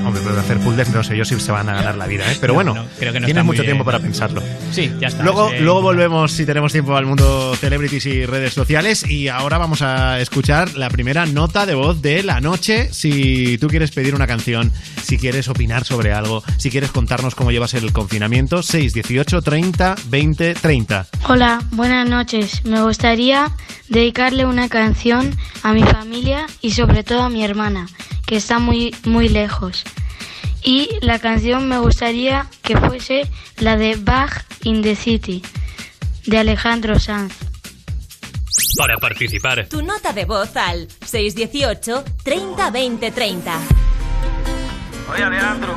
Hombre, 0.05 0.21
pero 0.23 0.35
de 0.35 0.41
hacer 0.41 0.59
puzzles 0.59 0.91
no 0.91 1.03
sé 1.03 1.17
yo 1.17 1.25
si 1.25 1.39
se 1.39 1.53
van 1.53 1.69
a 1.69 1.75
ganar 1.75 1.97
la 1.97 2.07
vida, 2.07 2.31
¿eh? 2.31 2.37
Pero 2.41 2.55
bueno, 2.55 2.75
No, 2.75 2.87
creo 2.99 3.13
que 3.13 3.21
no 3.21 3.27
tienes 3.27 3.45
mucho 3.45 3.63
tiempo 3.63 3.85
para 3.85 3.99
pensarlo. 3.99 4.43
Sí, 4.73 4.91
ya 5.01 5.09
está. 5.09 5.23
Luego, 5.23 5.51
luego 5.61 5.83
volvemos, 5.83 6.33
si 6.33 6.45
tenemos 6.47 6.73
tiempo, 6.73 6.97
al 6.97 7.07
mundo 7.07 7.55
celebrities 7.57 8.07
y 8.07 8.27
redes 8.27 8.53
sociales. 8.55 9.09
Y 9.09 9.29
ahora 9.29 9.59
vamos 9.59 9.83
a 9.83 10.21
escuchar 10.21 10.75
la 10.75 10.89
primera 10.91 11.27
nota 11.27 11.67
de 11.67 11.75
voz 11.75 12.03
de 12.03 12.23
la 12.23 12.41
noche. 12.41 12.93
Si 12.93 13.59
tú 13.59 13.69
quieres 13.69 13.91
pedir 13.93 14.15
una 14.15 14.27
canción, 14.27 14.73
si 15.03 15.19
quieres 15.19 15.49
opinar 15.49 15.85
sobre 15.85 16.13
algo, 16.13 16.43
si 16.57 16.71
quieres 16.71 16.91
contarnos 16.91 17.35
cómo 17.35 17.51
llevas 17.51 17.75
el 17.75 17.93
confinamiento, 17.93 18.63
618 18.63 19.43
30 19.43 19.95
20 20.07 20.55
30. 20.55 21.07
Hola, 21.29 21.63
buenas 21.73 22.09
noches. 22.09 22.65
Me 22.65 22.83
gustaría 22.83 23.51
dedicarle 23.89 24.47
una 24.47 24.69
canción 24.69 25.31
a 25.63 25.73
mi 25.73 25.83
familia 25.83 26.47
y 26.61 26.73
sobre 26.73 27.05
todo 27.05 27.23
a 27.23 27.29
mi 27.29 27.45
hermana, 27.45 27.87
que 28.27 28.37
está 28.37 28.59
muy 28.59 28.95
muy 29.05 29.29
lejos. 29.29 29.85
Y 30.65 30.89
la 31.01 31.19
canción 31.19 31.69
me 31.69 31.79
gustaría 31.79 32.47
que 32.63 32.77
fuese 32.77 33.29
la 33.59 33.77
de 33.77 33.97
Bach 33.97 34.45
in 34.63 34.83
the 34.83 34.95
City, 34.95 35.43
de 36.27 36.39
Alejandro 36.39 36.99
Sanz. 37.01 37.35
Para 38.77 38.97
participar, 38.99 39.67
Tu 39.69 39.83
nota 39.83 40.13
de 40.13 40.25
voz 40.25 40.57
al 40.57 40.87
618 41.05 42.05
30 42.23 42.71
20 42.71 43.11
30. 43.11 43.59
Oye, 45.13 45.23
Alejandro. 45.25 45.75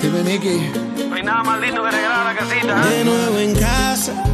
Dime, 0.00 0.22
Nicky. 0.22 1.08
No 1.08 1.14
hay 1.14 1.22
nada 1.22 1.42
más 1.42 1.60
lindo 1.60 1.82
que 1.84 1.90
regalar 1.90 2.26
a 2.26 2.32
la 2.32 2.38
casita. 2.38 2.86
De 2.86 3.04
nuevo 3.04 3.38
en 3.38 3.54
casa, 3.54 4.24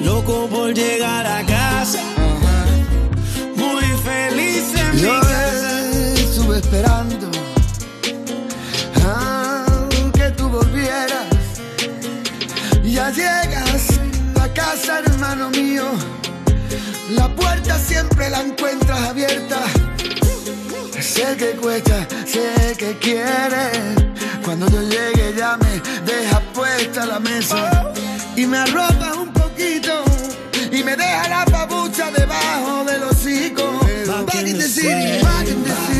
loco 0.00 0.48
por 0.48 0.74
llegar 0.74 1.26
a 1.26 1.44
casa. 1.46 2.02
Muy 3.56 3.84
feliz 4.04 4.74
en 4.74 4.96
mi 4.96 5.02
casa. 5.02 5.59
Esperando 6.70 7.28
a 9.04 9.64
que 10.12 10.30
tú 10.36 10.48
volvieras. 10.48 11.26
Ya 12.84 13.10
llegas 13.10 13.98
a 14.40 14.48
casa, 14.52 15.00
hermano 15.00 15.50
mío. 15.50 15.84
La 17.10 17.28
puerta 17.34 17.76
siempre 17.76 18.30
la 18.30 18.42
encuentras 18.42 19.00
abierta. 19.08 19.58
Sé 21.00 21.36
que 21.36 21.50
cuesta, 21.60 22.06
sé 22.24 22.76
que 22.78 22.96
quieres. 22.98 23.78
Cuando 24.44 24.68
yo 24.70 24.82
llegue 24.82 25.34
ya 25.36 25.56
me 25.56 25.80
dejas 26.06 26.42
puesta 26.54 27.04
la 27.04 27.18
mesa 27.18 27.92
y 28.36 28.46
me 28.46 28.58
arropas 28.58 29.16
un 29.16 29.32
poquito 29.32 30.04
y 30.70 30.84
me 30.84 30.96
deja 30.96 31.28
la 31.28 31.44
papucha 31.46 32.12
debajo 32.12 32.84
de 32.84 32.98
los 32.98 33.10
hocico. 33.10 33.80
Back 34.26 34.46
in 34.46 34.58
the 34.58 34.68
city, 34.68 35.20
back 35.24 35.48
in 35.48 35.64
the 35.64 35.70
city. 35.70 35.99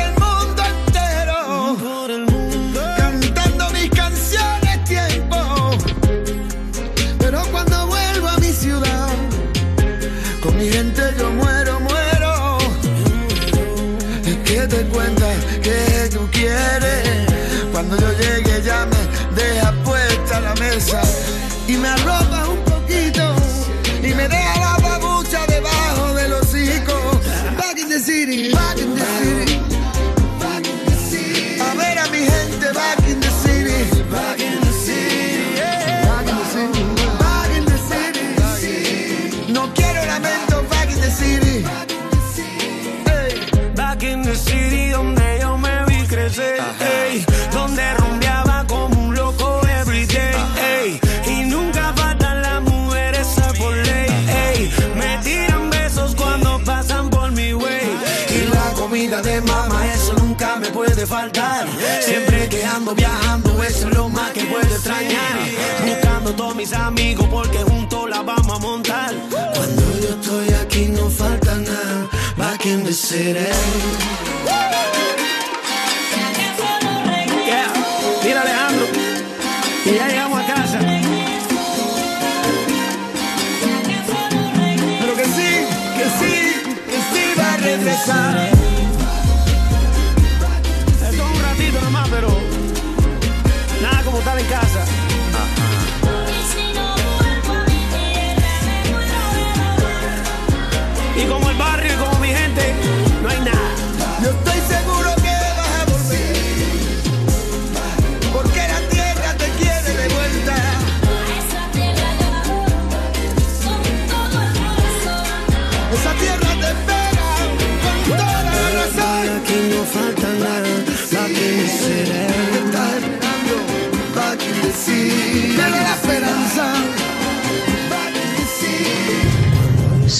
todos 66.35 66.55
mis 66.55 66.73
amigos 66.73 67.27
porque 67.29 67.59
juntos 67.59 68.09
la 68.09 68.21
vamos 68.21 68.57
a 68.57 68.59
montar, 68.59 69.13
cuando 69.29 69.99
yo 69.99 70.09
estoy 70.09 70.53
aquí 70.53 70.87
no 70.87 71.09
falta 71.09 71.55
nada, 71.55 72.09
back 72.37 72.65
in 72.65 72.83
the 72.83 72.93
city. 72.93 73.51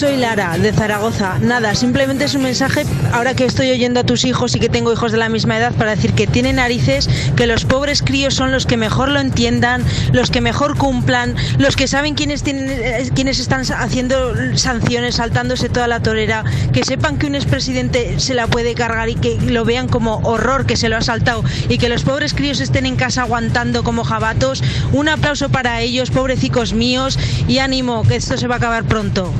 Soy 0.02 0.16
Lara, 0.16 0.58
de 0.58 0.72
Zaragoza. 0.72 1.38
Nada, 1.38 1.76
simplemente 1.76 2.24
es 2.24 2.34
un 2.34 2.42
mensaje, 2.42 2.84
ahora 3.12 3.34
que 3.34 3.44
estoy 3.44 3.70
oyendo 3.70 4.00
a 4.00 4.02
tus 4.04 4.24
hijos 4.24 4.52
y 4.56 4.58
que 4.58 4.68
tengo 4.68 4.92
hijos 4.92 5.12
de 5.12 5.18
la 5.18 5.28
misma 5.28 5.56
edad, 5.56 5.72
para 5.74 5.94
decir 5.94 6.12
que 6.12 6.26
tienen 6.26 6.56
narices, 6.56 7.08
que 7.36 7.46
los 7.46 7.64
pobres 7.64 8.02
críos 8.02 8.34
son 8.34 8.50
los 8.50 8.66
que 8.66 8.76
mejor 8.76 9.10
lo 9.10 9.20
entiendan, 9.20 9.84
los 10.12 10.32
que 10.32 10.40
mejor 10.40 10.76
cumplan, 10.76 11.36
los 11.58 11.76
que 11.76 11.86
saben 11.86 12.16
quiénes, 12.16 12.42
tienen, 12.42 12.68
eh, 12.68 13.10
quiénes 13.14 13.38
están 13.38 13.60
haciendo 13.60 14.34
sanciones, 14.56 15.14
saltándose 15.14 15.68
toda 15.68 15.86
la 15.86 16.00
torera, 16.00 16.42
que 16.72 16.82
sepan 16.82 17.16
que 17.16 17.28
un 17.28 17.36
expresidente 17.36 18.18
se 18.18 18.34
la 18.34 18.48
puede 18.48 18.74
cargar 18.74 19.08
y 19.08 19.14
que 19.14 19.38
lo 19.40 19.64
vean 19.64 19.86
como 19.86 20.16
horror 20.24 20.66
que 20.66 20.76
se 20.76 20.88
lo 20.88 20.96
ha 20.96 21.02
saltado 21.02 21.44
y 21.68 21.78
que 21.78 21.88
los 21.88 22.02
pobres 22.02 22.34
críos 22.34 22.58
estén 22.58 22.86
en 22.86 22.96
casa 22.96 23.22
aguantando 23.22 23.84
como 23.84 24.02
jabatos. 24.02 24.64
Un 24.92 25.08
aplauso 25.08 25.48
para 25.48 25.80
ellos, 25.80 26.10
pobrecicos 26.10 26.72
míos, 26.72 27.20
y 27.46 27.58
ánimo, 27.58 28.02
que 28.02 28.16
esto 28.16 28.36
se 28.36 28.48
va 28.48 28.56
a 28.56 28.58
acabar 28.58 28.82
pronto. 28.82 29.32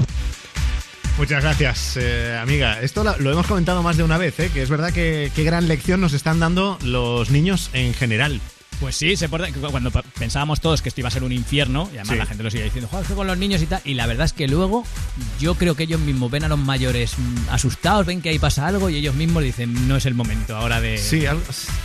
Muchas 1.18 1.42
gracias, 1.42 1.96
eh, 1.98 2.36
amiga. 2.40 2.80
Esto 2.80 3.04
lo, 3.04 3.30
hemos 3.30 3.46
comentado 3.46 3.82
más 3.82 3.96
de 3.96 4.02
una 4.02 4.18
vez, 4.18 4.40
¿eh? 4.40 4.50
que 4.52 4.62
es 4.62 4.70
verdad 4.70 4.92
que 4.92 5.30
qué 5.36 5.44
gran 5.44 5.68
lección 5.68 6.00
nos 6.00 6.14
están 6.14 6.40
dando 6.40 6.78
los 6.82 7.30
niños 7.30 7.70
en 7.74 7.94
general. 7.94 8.40
Pues 8.80 8.96
sí, 8.96 9.16
se 9.16 9.28
porta- 9.28 9.48
cuando 9.70 9.90
pensábamos 10.18 10.60
todos 10.60 10.82
que 10.82 10.88
esto 10.88 11.00
iba 11.00 11.08
a 11.08 11.12
ser 11.12 11.22
un 11.22 11.30
infierno, 11.32 11.88
y 11.92 11.98
además 11.98 12.08
Sí. 12.14 12.16
la 12.18 12.26
gente 12.26 12.42
lo 12.42 12.50
sigue 12.50 12.64
diciendo, 12.64 12.88
juega 12.90 13.06
con 13.14 13.26
los 13.28 13.38
niños 13.38 13.62
y 13.62 13.66
tal, 13.66 13.80
y 13.84 13.94
la 13.94 14.06
verdad 14.06 14.26
es 14.26 14.32
que 14.32 14.48
luego 14.48 14.84
yo 15.38 15.54
creo 15.54 15.76
que 15.76 15.84
ellos 15.84 16.00
mismos 16.00 16.30
ven 16.32 16.42
a 16.44 16.48
los 16.48 16.58
mayores 16.58 17.12
mm, 17.16 17.50
asustados, 17.50 18.06
ven 18.06 18.20
que 18.20 18.30
ahí 18.30 18.38
pasa 18.40 18.66
algo 18.66 18.90
y 18.90 18.96
ellos 18.96 19.14
mismos 19.14 19.44
dicen, 19.44 19.86
no 19.86 19.96
es 19.96 20.06
el 20.06 20.14
momento 20.14 20.56
ahora 20.56 20.80
de... 20.80 20.98
Sí, 20.98 21.24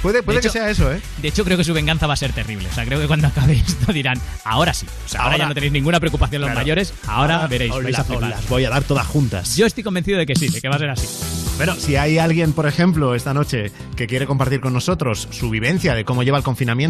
puede, 0.02 0.23
puede 0.23 0.39
De 0.39 0.43
que 0.43 0.50
sea 0.50 0.69
eso, 0.71 0.91
¿eh? 0.91 1.00
De 1.21 1.28
hecho, 1.28 1.43
creo 1.43 1.56
que 1.58 1.63
su 1.63 1.73
venganza 1.73 2.08
va 2.08 2.13
a 2.13 2.17
ser 2.17 2.34
terrible. 2.34 2.67
O 2.69 2.73
sea, 2.73 2.84
creo 2.86 3.00
que 3.00 3.06
cuando 3.08 3.28
acabe 3.28 3.54
esto 3.54 3.93
dirán, 3.93 4.19
ahora 4.43 4.73
sí. 4.73 4.88
O 5.06 5.10
sea, 5.10 5.21
ahora, 5.21 5.34
Ahora- 5.34 5.43
ya 5.45 5.47
no 5.50 5.54
tenéis 5.54 5.73
ninguna 5.73 6.00
preocupación 6.00 6.41
los 6.41 6.47
Claro. 6.50 6.62
mayores, 6.62 6.93
ahora, 7.06 7.45
veréis, 7.47 7.71
os 7.73 7.84
vais 7.84 7.93
la- 7.93 8.02
a 8.02 8.04
flipar. 8.06 8.30
las 8.32 8.50
voy 8.50 8.65
a 8.65 8.69
dar 8.71 8.84
todas 8.84 9.06
juntas. 9.06 9.56
Yo 9.56 9.67
estoy 9.67 9.84
convencido 9.84 10.17
de 10.17 10.26
que 10.26 10.36
sí, 10.36 10.47
de 10.47 10.62
que 10.62 10.67
va 10.69 10.78
a 10.78 10.80
ser 10.80 10.89
así. 10.89 11.08
Pero 11.60 11.76
si 11.76 11.95
hay 11.95 12.17
alguien, 12.19 12.54
por 12.54 12.67
ejemplo, 12.67 13.15
esta 13.15 13.34
noche 13.34 13.71
que 13.95 14.06
quiere 14.08 14.28
compartir 14.28 14.60
con 14.62 14.73
nosotros 14.73 15.28
su 15.32 15.50
vivencia 15.50 15.95
de 15.95 16.06
cómo 16.06 16.21
lleva 16.23 16.38
el 16.38 16.43
confinamiento 16.43 16.87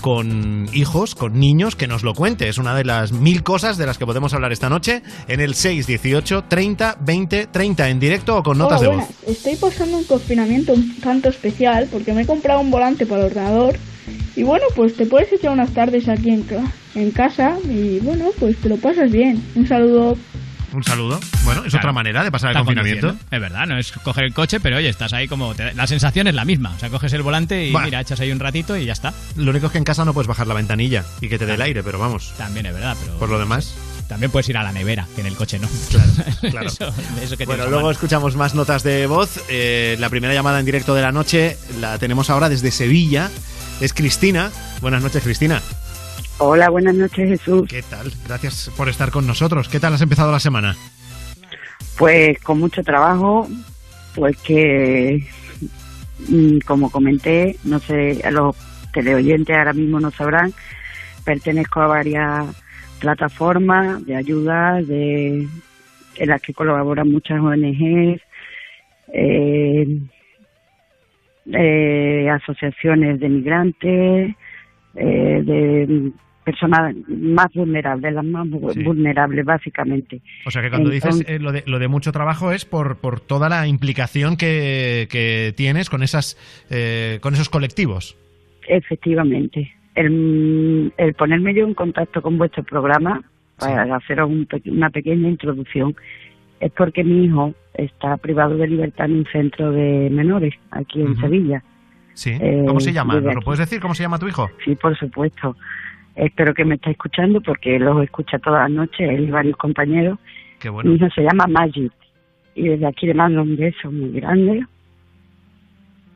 con 0.00 0.68
hijos, 0.72 1.14
con 1.14 1.38
niños, 1.38 1.76
que 1.76 1.86
nos 1.86 2.02
lo 2.02 2.14
cuente. 2.14 2.48
Es 2.48 2.58
una 2.58 2.74
de 2.74 2.84
las 2.84 3.12
mil 3.12 3.42
cosas 3.42 3.76
de 3.76 3.86
las 3.86 3.98
que 3.98 4.06
podemos 4.06 4.34
hablar 4.34 4.52
esta 4.52 4.68
noche 4.68 5.02
en 5.28 5.40
el 5.40 5.54
618 5.54 6.44
30 6.48 6.98
20 7.00 7.46
30 7.46 7.88
en 7.88 8.00
directo 8.00 8.36
o 8.38 8.42
con 8.42 8.58
notas 8.58 8.80
Hola, 8.80 8.90
de 8.90 8.96
voz. 8.96 9.06
buenas. 9.06 9.36
Estoy 9.38 9.56
pasando 9.56 9.98
un 9.98 10.04
confinamiento 10.04 10.72
un 10.72 10.96
tanto 11.00 11.28
especial 11.28 11.88
porque 11.90 12.12
me 12.12 12.22
he 12.22 12.26
comprado 12.26 12.60
un 12.60 12.70
volante 12.70 13.06
para 13.06 13.22
el 13.22 13.26
ordenador 13.28 13.76
y 14.36 14.42
bueno, 14.42 14.64
pues 14.74 14.96
te 14.96 15.06
puedes 15.06 15.32
echar 15.32 15.52
unas 15.52 15.70
tardes 15.72 16.08
aquí 16.08 16.30
en 16.30 17.10
casa 17.12 17.56
y 17.68 18.00
bueno, 18.00 18.26
pues 18.38 18.56
te 18.56 18.68
lo 18.68 18.76
pasas 18.76 19.10
bien. 19.10 19.42
Un 19.54 19.66
saludo. 19.66 20.16
Un 20.74 20.82
saludo. 20.84 21.20
Bueno, 21.44 21.62
es 21.64 21.70
Claro. 21.70 21.84
otra 21.84 21.92
manera 21.92 22.24
de 22.24 22.32
pasar 22.32 22.50
el 22.50 22.56
confinamiento. 22.58 23.14
Es 23.30 23.40
verdad, 23.40 23.66
no 23.66 23.78
es 23.78 23.92
coger 23.92 24.24
el 24.24 24.34
coche, 24.34 24.58
pero 24.60 24.76
oye, 24.76 24.88
estás 24.88 25.12
ahí 25.12 25.28
como... 25.28 25.54
te- 25.54 25.72
la 25.74 25.86
sensación 25.86 26.26
es 26.26 26.34
la 26.34 26.44
misma. 26.44 26.72
O 26.76 26.78
sea, 26.80 26.90
coges 26.90 27.12
el 27.12 27.22
volante 27.22 27.66
y 27.66 27.72
Bueno. 27.72 27.86
mira, 27.86 28.00
echas 28.00 28.18
ahí 28.20 28.32
un 28.32 28.40
ratito 28.40 28.76
y 28.76 28.84
ya 28.84 28.92
está. 28.92 29.14
Lo 29.36 29.50
único 29.50 29.66
es 29.66 29.72
que 29.72 29.78
en 29.78 29.84
casa 29.84 30.04
no 30.04 30.12
puedes 30.12 30.26
bajar 30.26 30.46
la 30.46 30.54
ventanilla 30.54 31.04
y 31.20 31.28
que 31.28 31.38
te 31.38 31.46
dé 31.46 31.54
el 31.54 31.62
aire, 31.62 31.82
pero 31.82 31.98
vamos. 31.98 32.32
También 32.36 32.66
es 32.66 32.74
verdad, 32.74 32.96
pero... 33.00 33.18
Por 33.18 33.28
lo 33.28 33.38
demás. 33.38 33.74
También 34.08 34.30
puedes 34.30 34.48
ir 34.50 34.56
a 34.58 34.62
la 34.62 34.72
nevera, 34.72 35.06
que 35.14 35.22
en 35.22 35.26
el 35.28 35.34
coche 35.36 35.58
no. 35.58 35.68
Claro, 35.90 36.10
claro. 36.50 36.66
eso, 36.66 36.92
eso 37.22 37.36
que 37.38 37.46
Bueno, 37.46 37.66
luego 37.68 37.90
escuchamos 37.90 38.36
más 38.36 38.54
notas 38.54 38.82
de 38.82 39.06
voz. 39.06 39.40
Eh, 39.48 39.96
la 39.98 40.10
primera 40.10 40.34
llamada 40.34 40.58
en 40.60 40.66
directo 40.66 40.94
de 40.94 41.00
la 41.02 41.10
noche 41.12 41.56
la 41.80 41.98
tenemos 41.98 42.28
ahora 42.30 42.48
desde 42.48 42.70
Sevilla. 42.70 43.30
Es 43.80 43.94
Cristina. 43.94 44.50
Buenas 44.82 45.02
noches, 45.02 45.22
Cristina. 45.22 45.62
Hola, 46.38 46.68
buenas 46.68 46.94
noches 46.96 47.28
Jesús. 47.28 47.68
¿Qué 47.68 47.82
tal? 47.82 48.10
Gracias 48.26 48.70
por 48.76 48.88
estar 48.88 49.10
con 49.10 49.26
nosotros. 49.26 49.68
¿Qué 49.68 49.78
tal 49.78 49.94
has 49.94 50.02
empezado 50.02 50.32
la 50.32 50.40
semana? 50.40 50.74
Pues 51.96 52.40
con 52.40 52.58
mucho 52.58 52.82
trabajo, 52.82 53.48
pues 54.16 54.36
que, 54.42 55.24
mm, 56.28 56.58
como 56.66 56.90
comenté, 56.90 57.56
no 57.62 57.78
sé, 57.78 58.20
los 58.32 58.56
teleoyentes 58.92 59.56
ahora 59.56 59.72
mismo 59.72 60.00
no 60.00 60.10
sabrán, 60.10 60.52
pertenezco 61.24 61.80
a 61.80 61.86
varias 61.86 62.46
plataformas 62.98 64.04
de 64.04 64.16
ayuda 64.16 64.82
de, 64.82 65.46
en 66.16 66.28
las 66.28 66.42
que 66.42 66.52
colaboran 66.52 67.12
muchas 67.12 67.38
ONGs, 67.40 68.20
eh, 69.12 69.86
eh, 71.52 72.28
asociaciones 72.30 73.20
de 73.20 73.28
migrantes, 73.28 74.34
eh, 74.96 75.42
de 75.44 76.12
personas 76.44 76.94
más 77.08 77.46
vulnerables, 77.54 78.12
las 78.12 78.24
más 78.24 78.46
vu- 78.46 78.84
vulnerables 78.84 79.44
básicamente. 79.46 80.20
O 80.46 80.50
sea 80.50 80.60
que 80.60 80.68
cuando 80.68 80.92
Entonces- 80.92 81.20
dices 81.26 81.36
eh, 81.36 81.38
lo, 81.38 81.52
de, 81.52 81.62
lo 81.66 81.78
de 81.78 81.88
mucho 81.88 82.12
trabajo 82.12 82.52
es 82.52 82.64
por, 82.66 82.96
por 82.98 83.20
toda 83.20 83.48
la 83.48 83.66
implicación 83.66 84.36
que, 84.36 85.08
que 85.10 85.54
tienes 85.56 85.88
con 85.88 86.02
esas 86.02 86.36
eh, 86.70 87.18
con 87.22 87.32
esos 87.34 87.48
colectivos. 87.48 88.16
Efectivamente. 88.68 89.72
El, 89.94 90.92
el 90.98 91.14
ponerme 91.14 91.54
yo 91.54 91.66
en 91.66 91.74
contacto 91.74 92.20
con 92.20 92.36
vuestro 92.36 92.62
programa 92.64 93.22
para 93.58 93.94
haceros 93.96 94.28
un 94.28 94.46
una 94.66 94.90
pequeña 94.90 95.28
introducción 95.28 95.94
es 96.60 96.72
porque 96.72 97.04
mi 97.04 97.24
hijo 97.24 97.54
está 97.74 98.16
privado 98.16 98.56
de 98.56 98.66
libertad 98.68 99.06
en 99.06 99.18
un 99.18 99.26
centro 99.32 99.70
de 99.70 100.10
menores 100.10 100.54
aquí 100.72 101.00
en. 101.00 101.16
Sevilla. 101.16 101.62
Sí. 102.14 102.30
Eh, 102.40 102.64
¿Cómo 102.66 102.80
se 102.80 102.92
llama? 102.92 103.20
¿Nos 103.20 103.34
lo 103.34 103.40
puedes 103.42 103.58
decir 103.58 103.80
cómo 103.80 103.94
se 103.94 104.02
llama 104.04 104.18
tu 104.18 104.26
hijo? 104.28 104.48
Sí, 104.64 104.74
por 104.76 104.96
supuesto. 104.96 105.56
Espero 106.14 106.54
que 106.54 106.64
me 106.64 106.76
esté 106.76 106.92
escuchando 106.92 107.40
porque 107.40 107.78
los 107.78 108.02
escucha 108.04 108.38
todas 108.38 108.62
las 108.62 108.70
noches, 108.70 109.00
él 109.10 109.24
y 109.28 109.30
varios 109.30 109.56
compañeros. 109.56 110.18
Qué 110.60 110.68
Mi 110.68 110.74
bueno. 110.74 110.92
hijo 110.94 111.08
se 111.14 111.22
llama 111.22 111.46
Magic 111.48 111.92
y 112.54 112.68
desde 112.68 112.86
aquí 112.86 113.06
le 113.06 113.14
mando 113.14 113.42
un 113.42 113.56
beso 113.56 113.90
muy 113.90 114.12
grande. 114.20 114.64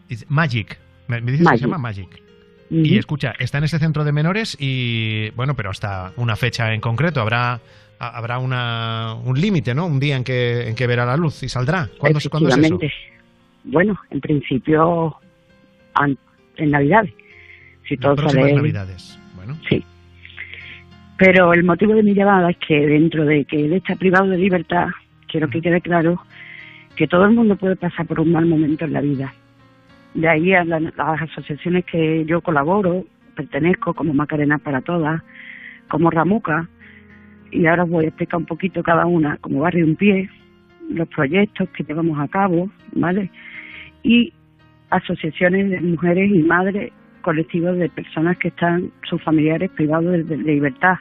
It's 0.08 0.24
Magic. 0.30 0.78
Me, 1.08 1.20
dices 1.20 1.38
que 1.38 1.44
Magic. 1.44 1.58
se 1.60 1.64
llama 1.66 1.78
Magic. 1.78 2.22
Y 2.70 2.98
escucha, 2.98 3.32
está 3.38 3.58
en 3.58 3.64
ese 3.64 3.78
centro 3.78 4.04
de 4.04 4.12
menores 4.12 4.54
y, 4.60 5.30
bueno, 5.30 5.54
pero 5.54 5.70
hasta 5.70 6.12
una 6.16 6.36
fecha 6.36 6.72
en 6.74 6.80
concreto. 6.82 7.20
Habrá 7.20 7.54
ha- 7.98 8.16
habrá 8.16 8.38
una, 8.38 9.14
un 9.24 9.40
límite, 9.40 9.74
¿no? 9.74 9.86
Un 9.86 9.98
día 9.98 10.16
en 10.16 10.22
que, 10.22 10.68
en 10.68 10.74
que 10.76 10.86
verá 10.86 11.06
la 11.06 11.16
luz 11.16 11.42
y 11.42 11.48
saldrá. 11.48 11.88
¿Cuándo, 11.98 12.20
se- 12.20 12.28
¿cuándo 12.28 12.50
es 12.50 12.56
eso? 12.58 12.78
Bueno, 13.64 13.98
en 14.10 14.20
principio 14.20 15.16
en 16.06 16.70
Navidades. 16.70 17.12
Si 17.88 17.96
todo 17.96 18.12
Las 18.12 18.20
próximas 18.20 18.44
sale 18.44 18.56
Navidades. 18.56 19.18
Bueno. 19.36 19.56
Sí. 19.68 19.84
Pero 21.16 21.52
el 21.52 21.64
motivo 21.64 21.94
de 21.94 22.02
mi 22.02 22.14
llamada 22.14 22.50
es 22.50 22.56
que 22.58 22.86
dentro 22.86 23.24
de 23.24 23.44
que 23.44 23.64
él 23.64 23.72
está 23.72 23.96
privado 23.96 24.28
de 24.28 24.38
libertad, 24.38 24.88
quiero 25.26 25.48
que 25.48 25.60
quede 25.60 25.80
claro 25.80 26.20
que 26.96 27.08
todo 27.08 27.24
el 27.24 27.32
mundo 27.32 27.56
puede 27.56 27.76
pasar 27.76 28.06
por 28.06 28.20
un 28.20 28.32
mal 28.32 28.46
momento 28.46 28.84
en 28.84 28.92
la 28.92 29.00
vida. 29.00 29.32
De 30.14 30.28
ahí 30.28 30.52
a 30.52 30.64
la- 30.64 30.80
las 30.80 31.22
asociaciones 31.22 31.84
que 31.84 32.24
yo 32.24 32.40
colaboro, 32.40 33.04
pertenezco, 33.34 33.94
como 33.94 34.14
Macarena 34.14 34.58
para 34.58 34.80
Todas, 34.80 35.22
como 35.88 36.10
Ramuca, 36.10 36.68
y 37.50 37.66
ahora 37.66 37.84
os 37.84 37.90
voy 37.90 38.04
a 38.04 38.08
explicar 38.08 38.38
un 38.38 38.46
poquito 38.46 38.82
cada 38.82 39.06
una, 39.06 39.36
como 39.38 39.60
Barrio 39.60 39.86
Un 39.86 39.96
Pie, 39.96 40.28
los 40.90 41.08
proyectos 41.08 41.68
que 41.70 41.84
llevamos 41.84 42.18
a 42.18 42.28
cabo, 42.28 42.70
¿vale? 42.92 43.30
Y 44.02 44.32
asociaciones 44.90 45.70
de 45.70 45.80
mujeres 45.80 46.30
y 46.32 46.42
madres, 46.42 46.92
colectivos 47.22 47.76
de 47.78 47.88
personas 47.88 48.38
que 48.38 48.48
están, 48.48 48.90
sus 49.08 49.22
familiares 49.22 49.70
privados 49.70 50.12
de, 50.12 50.24
de 50.24 50.36
libertad. 50.36 50.96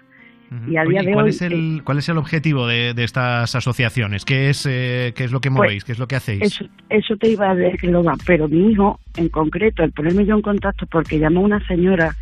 Y 0.69 0.78
a 0.78 0.84
día 0.86 1.04
¿y 1.04 1.08
de 1.08 1.13
¿cuál, 1.13 1.26
hoy, 1.26 1.32
es 1.32 1.41
el, 1.41 1.82
¿Cuál 1.84 1.97
es 1.97 2.08
el 2.08 2.17
objetivo 2.17 2.67
de, 2.67 2.93
de 2.93 3.04
estas 3.04 3.54
asociaciones? 3.54 4.23
¿Qué 4.23 4.50
es, 4.50 4.65
eh, 4.65 5.12
¿Qué 5.13 5.26
es 5.26 5.32
lo 5.34 5.41
que 5.41 5.50
Pues, 5.50 5.58
movéis? 5.58 5.84
¿Qué 5.84 5.91
es 5.91 6.00
lo 6.00 6.08
que 6.08 6.15
hacéis? 6.15 6.41
Eso, 6.41 6.65
eso 6.89 7.17
te 7.17 7.30
iba 7.32 7.52
a 7.52 7.54
va, 7.54 8.13
pero 8.26 8.47
mi 8.47 8.71
hijo, 8.71 8.97
en 9.17 9.28
concreto, 9.28 9.84
al 9.84 9.91
ponerme 9.91 10.26
yo 10.26 10.36
en 10.36 10.41
contacto, 10.41 10.86
porque 10.86 11.19
llamó 11.19 11.41
una 11.41 11.60
señora 11.67 12.15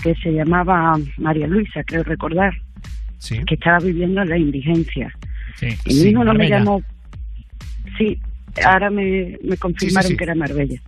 que 0.00 0.14
se 0.14 0.32
llamaba 0.32 0.96
María 1.18 1.48
Luisa, 1.48 1.82
creo 1.84 2.04
recordar, 2.04 2.54
que 3.28 3.54
estaba 3.54 3.78
viviendo 3.78 4.22
en 4.22 4.28
la 4.28 4.38
indigencia. 4.38 5.12
y 5.60 5.94
mi 5.94 6.10
hijo 6.10 6.24
no 6.24 6.34
me 6.34 6.48
llamó. 6.48 6.80
Sí, 7.98 8.18
ahora 8.64 8.90
me, 8.90 9.38
me 9.42 9.56
confirmaron 9.56 10.10
sí. 10.10 10.16
que 10.16 10.24
era 10.24 10.34
Marbella. 10.34 10.80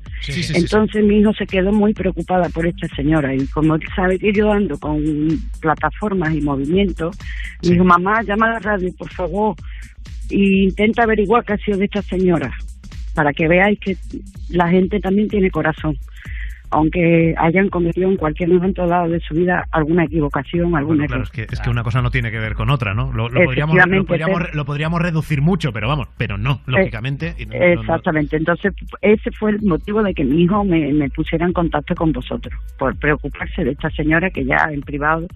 Entonces 0.54 1.04
mi 1.04 1.18
hijo 1.18 1.32
se 1.34 1.46
quedó 1.46 1.72
muy 1.72 1.92
preocupada 1.94 2.48
por 2.48 2.66
esta 2.66 2.86
señora 2.94 3.34
y 3.34 3.46
como 3.48 3.74
él 3.74 3.82
sabe 3.94 4.18
que 4.18 4.32
yo 4.32 4.52
ando 4.52 4.78
con 4.78 5.02
plataformas 5.60 6.34
y 6.34 6.40
movimientos, 6.40 7.16
me 7.62 7.70
dijo, 7.70 7.84
mamá, 7.84 8.22
llama 8.22 8.46
a 8.46 8.52
la 8.52 8.58
radio, 8.60 8.92
por 8.96 9.10
favor, 9.10 9.56
e 10.30 10.64
intenta 10.64 11.02
averiguar 11.02 11.44
qué 11.44 11.54
ha 11.54 11.58
sido 11.58 11.78
de 11.78 11.86
esta 11.86 12.02
señora, 12.02 12.52
para 13.14 13.32
que 13.32 13.48
veáis 13.48 13.78
que 13.80 13.96
la 14.50 14.68
gente 14.68 15.00
también 15.00 15.28
tiene 15.28 15.50
corazón, 15.50 15.98
aunque 16.72 17.34
hayan 17.38 17.68
cometido 17.68 18.08
en 18.10 18.16
cualquier 18.16 18.48
momento 18.48 18.86
dado 18.86 19.08
de 19.10 19.20
su 19.20 19.34
vida 19.34 19.64
alguna 19.70 20.04
equivocación, 20.04 20.74
algún 20.74 20.96
Bueno, 20.98 21.04
error. 21.04 21.08
claro, 21.08 21.22
es 21.24 21.30
que, 21.30 21.42
es 21.54 21.60
que 21.60 21.70
una 21.70 21.82
cosa 21.84 22.02
no 22.02 22.10
tiene 22.10 22.30
que 22.30 22.38
ver 22.38 22.54
con 22.54 22.70
otra, 22.70 22.94
¿no? 22.94 23.12
Lo, 23.12 23.28
lo 23.28 23.44
podríamos, 23.44 23.74
lo, 23.76 23.80
Efectivamente, 23.82 24.08
podríamos, 24.08 24.40
pero- 24.42 24.54
lo 24.54 24.64
podríamos 24.64 25.02
reducir 25.02 25.40
mucho, 25.42 25.72
pero 25.72 25.88
vamos, 25.88 26.08
pero 26.16 26.38
no, 26.38 26.60
lógicamente. 26.66 27.34
y 27.38 27.46
no- 27.46 27.52
no- 27.54 27.58
no- 27.60 27.80
Exactamente, 27.82 28.36
entonces 28.36 28.72
ese 29.02 29.30
fue 29.32 29.50
el 29.52 29.62
motivo 29.62 30.02
de 30.02 30.14
que 30.14 30.24
mi 30.24 30.42
hijo 30.42 30.64
me, 30.64 30.92
me 30.92 31.08
pusiera 31.10 31.46
en 31.46 31.52
contacto 31.52 31.94
con 31.94 32.12
vosotros, 32.12 32.54
por 32.78 32.96
preocuparse 32.98 33.62
de 33.64 33.70
esta 33.72 33.90
señora 33.90 34.30
que 34.30 34.44
ya 34.44 34.56
en 34.72 34.80
privado 34.80 35.26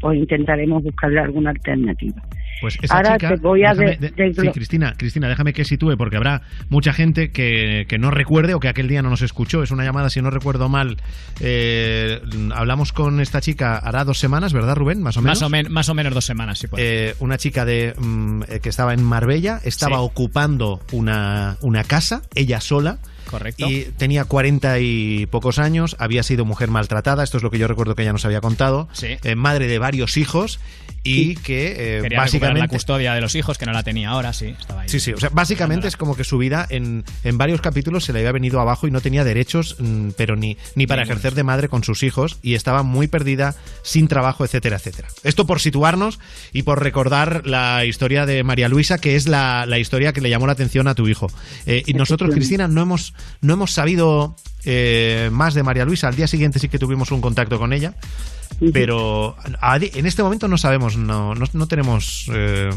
pues 0.00 0.16
intentaremos 0.18 0.82
buscarle 0.84 1.18
alguna 1.20 1.50
alternativa. 1.50 2.22
Pues 2.60 2.76
esa 2.82 2.96
Ahora 2.96 3.16
chica, 3.16 3.28
te 3.30 3.36
voy 3.36 3.64
a 3.64 3.72
déjame- 3.74 3.98
de- 3.98 4.10
de- 4.10 4.14
desglo- 4.32 4.42
sí, 4.42 4.48
Cristina, 4.52 4.94
Cristina, 4.96 5.28
déjame 5.28 5.52
que 5.52 5.64
sitúe 5.64 5.96
porque 5.96 6.16
habrá 6.16 6.42
mucha 6.68 6.92
gente 6.92 7.30
que, 7.30 7.86
que 7.88 7.98
no 7.98 8.10
recuerde 8.10 8.54
o 8.54 8.60
que 8.60 8.68
aquel 8.68 8.88
día 8.88 9.00
no 9.02 9.10
nos 9.10 9.22
escuchó. 9.22 9.62
Es 9.62 9.70
una 9.70 9.84
llamada, 9.84 10.10
si 10.10 10.20
no 10.22 10.30
recuerdo 10.30 10.68
mal, 10.68 10.96
eh, 11.40 12.20
hablamos 12.54 12.92
con 12.92 13.20
esta 13.20 13.40
chica 13.40 13.76
hará 13.78 14.04
dos 14.04 14.18
semanas, 14.18 14.52
¿verdad, 14.52 14.74
Rubén? 14.76 15.02
Más 15.02 15.16
o 15.16 15.22
menos. 15.22 15.40
Más 15.40 15.46
o, 15.46 15.50
men- 15.50 15.70
más 15.72 15.88
o 15.88 15.94
menos 15.94 16.12
dos 16.14 16.24
semanas, 16.24 16.58
sí. 16.58 16.66
Ahí. 16.72 16.78
Eh, 16.78 17.14
una 17.20 17.38
chica 17.38 17.64
de 17.64 17.94
mm, 17.96 18.42
eh, 18.48 18.60
que 18.60 18.68
estaba 18.68 18.94
en 18.94 19.02
Marbella, 19.02 19.60
estaba 19.64 19.96
Sí. 19.98 20.02
ocupando 20.04 20.80
una, 20.92 21.56
una 21.60 21.84
casa, 21.84 22.22
ella 22.34 22.60
sola. 22.60 22.98
Correcto. 23.30 23.66
Y 23.68 23.82
tenía 23.98 24.24
cuarenta 24.24 24.78
y 24.78 25.26
pocos 25.26 25.58
años, 25.58 25.96
había 25.98 26.22
sido 26.22 26.46
mujer 26.46 26.70
maltratada, 26.70 27.22
esto 27.22 27.36
es 27.36 27.42
lo 27.42 27.50
que 27.50 27.58
yo 27.58 27.68
recuerdo 27.68 27.94
que 27.94 28.00
ella 28.02 28.12
nos 28.12 28.24
había 28.24 28.40
contado, 28.40 28.88
Sí. 28.92 29.18
eh, 29.22 29.34
madre 29.34 29.66
de 29.66 29.78
varios 29.78 30.16
hijos 30.16 30.60
y 31.02 31.36
que 31.36 31.98
eh, 31.98 32.02
Quería 32.02 32.20
básicamente... 32.20 32.60
la 32.60 32.68
custodia 32.68 33.14
de 33.14 33.20
los 33.20 33.34
hijos, 33.34 33.58
que 33.58 33.66
no 33.66 33.72
la 33.72 33.82
tenía 33.82 34.10
ahora, 34.10 34.32
sí. 34.32 34.54
Estaba 34.58 34.82
ahí. 34.82 34.88
Sí, 34.88 35.00
sí, 35.00 35.12
o 35.12 35.18
sea, 35.18 35.30
básicamente 35.32 35.88
es 35.88 35.96
como 35.96 36.16
que 36.16 36.24
su 36.24 36.38
vida 36.38 36.66
en, 36.70 37.04
en 37.24 37.38
varios 37.38 37.60
capítulos 37.60 38.04
se 38.04 38.12
le 38.12 38.20
había 38.20 38.32
venido 38.32 38.60
abajo 38.60 38.86
y 38.86 38.90
no 38.90 39.00
tenía 39.00 39.24
derechos, 39.24 39.76
mm, 39.78 40.10
pero 40.16 40.36
ni, 40.36 40.56
ni 40.74 40.86
para 40.86 41.02
ejercer 41.02 41.34
de 41.34 41.44
madre 41.44 41.68
con 41.68 41.84
sus 41.84 42.02
hijos 42.02 42.38
y 42.42 42.54
estaba 42.54 42.82
muy 42.82 43.08
perdida, 43.08 43.54
sin 43.82 44.08
trabajo, 44.08 44.44
etcétera, 44.44 44.76
etcétera. 44.76 45.08
Esto 45.24 45.46
por 45.46 45.60
situarnos 45.60 46.18
y 46.52 46.62
por 46.62 46.82
recordar 46.82 47.46
la 47.46 47.84
historia 47.84 48.26
de 48.26 48.42
María 48.44 48.68
Luisa, 48.68 48.98
que 48.98 49.16
es 49.16 49.26
la, 49.26 49.66
la 49.66 49.78
historia 49.78 50.12
que 50.12 50.20
le 50.20 50.30
llamó 50.30 50.46
la 50.46 50.52
atención 50.52 50.88
a 50.88 50.94
tu 50.94 51.08
hijo. 51.08 51.28
Eh, 51.66 51.82
y 51.86 51.94
nosotros. 51.94 52.34
Cristina, 52.34 52.68
no 52.68 52.82
hemos, 52.82 53.14
no 53.40 53.54
hemos 53.54 53.72
sabido 53.72 54.36
eh, 54.64 55.28
más 55.32 55.54
de 55.54 55.62
María 55.62 55.84
Luisa. 55.84 56.08
Al 56.08 56.16
día 56.16 56.26
siguiente 56.26 56.58
sí 56.58 56.68
que 56.68 56.78
tuvimos 56.78 57.10
un 57.10 57.20
contacto 57.20 57.58
con 57.58 57.72
ella. 57.72 57.94
Pero 58.72 59.36
en 59.94 60.06
este 60.06 60.22
momento 60.22 60.48
no 60.48 60.58
sabemos, 60.58 60.96
no, 60.96 61.34
no, 61.34 61.44
no 61.52 61.66
tenemos 61.68 62.28
eh, 62.34 62.70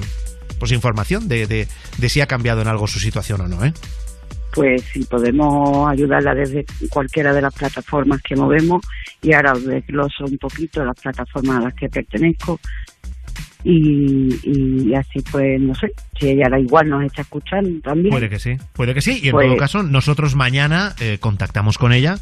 pues 0.60 0.72
información 0.72 1.28
de, 1.28 1.48
de- 1.48 1.67
de 1.98 2.10
si 2.10 2.22
ha 2.22 2.28
cambiado 2.28 2.62
en 2.62 2.67
algo 2.67 2.88
su 2.88 3.00
situación 3.00 3.41
o 3.41 3.48
no, 3.48 3.65
¿eh? 3.65 3.74
Pues 4.54 4.84
si 4.94 5.04
podemos 5.06 5.89
ayudarla 5.89 6.36
desde 6.36 6.65
cualquiera 6.89 7.34
de 7.34 7.41
las 7.41 7.54
plataformas 7.54 8.22
que 8.22 8.36
movemos 8.36 8.86
y 9.22 9.34
ahora 9.34 9.54
os 9.54 9.65
desgloso 9.65 10.26
un 10.26 10.38
poquito 10.38 10.84
las 10.84 11.00
plataformas 11.00 11.58
a 11.58 11.62
las 11.62 11.74
que 11.74 11.88
pertenezco 11.88 12.60
y, 13.63 14.39
y 14.44 14.94
así 14.96 15.20
pues 15.32 15.62
no 15.62 15.74
sé 15.76 15.91
si 16.20 16.30
ella 16.30 16.50
da 16.50 16.60
igual 16.60 16.89
nos 16.89 17.04
está 17.06 17.22
escuchando 17.22 17.80
también 17.82 18.10
Puede 18.10 18.28
que 18.30 18.39
sí, 18.39 18.58
puede 18.74 18.94
que 18.94 19.02
sí. 19.02 19.20
Y 19.24 19.28
en 19.28 19.32
Pues- 19.34 19.48
todo 19.48 19.58
caso, 19.58 19.84
nosotros 19.84 20.36
mañana 20.36 20.96
eh, 21.00 21.17
contactamos 21.20 21.78
con 21.78 21.94
ella 21.94 22.17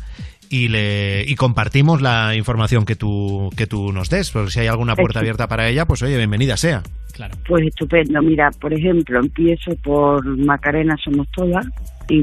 y 0.49 0.67
le 0.67 1.23
y 1.27 1.35
compartimos 1.35 2.01
la 2.01 2.35
información 2.35 2.85
que 2.85 2.95
tú 2.95 3.49
que 3.55 3.67
tú 3.67 3.91
nos 3.93 4.09
des, 4.09 4.31
porque 4.31 4.51
si 4.51 4.59
hay 4.61 4.67
alguna 4.67 4.95
puerta 4.95 5.19
abierta 5.19 5.47
para 5.47 5.67
ella, 5.69 5.85
pues 5.85 6.01
oye, 6.01 6.17
bienvenida 6.17 6.57
sea. 6.57 6.81
Claro. 7.13 7.35
Pues 7.47 7.67
estupendo. 7.67 8.21
Mira, 8.21 8.49
por 8.59 8.73
ejemplo, 8.73 9.19
empiezo 9.19 9.75
por 9.83 10.25
Macarena 10.37 10.95
Somos 11.03 11.27
Todas, 11.31 11.67
y, 12.09 12.21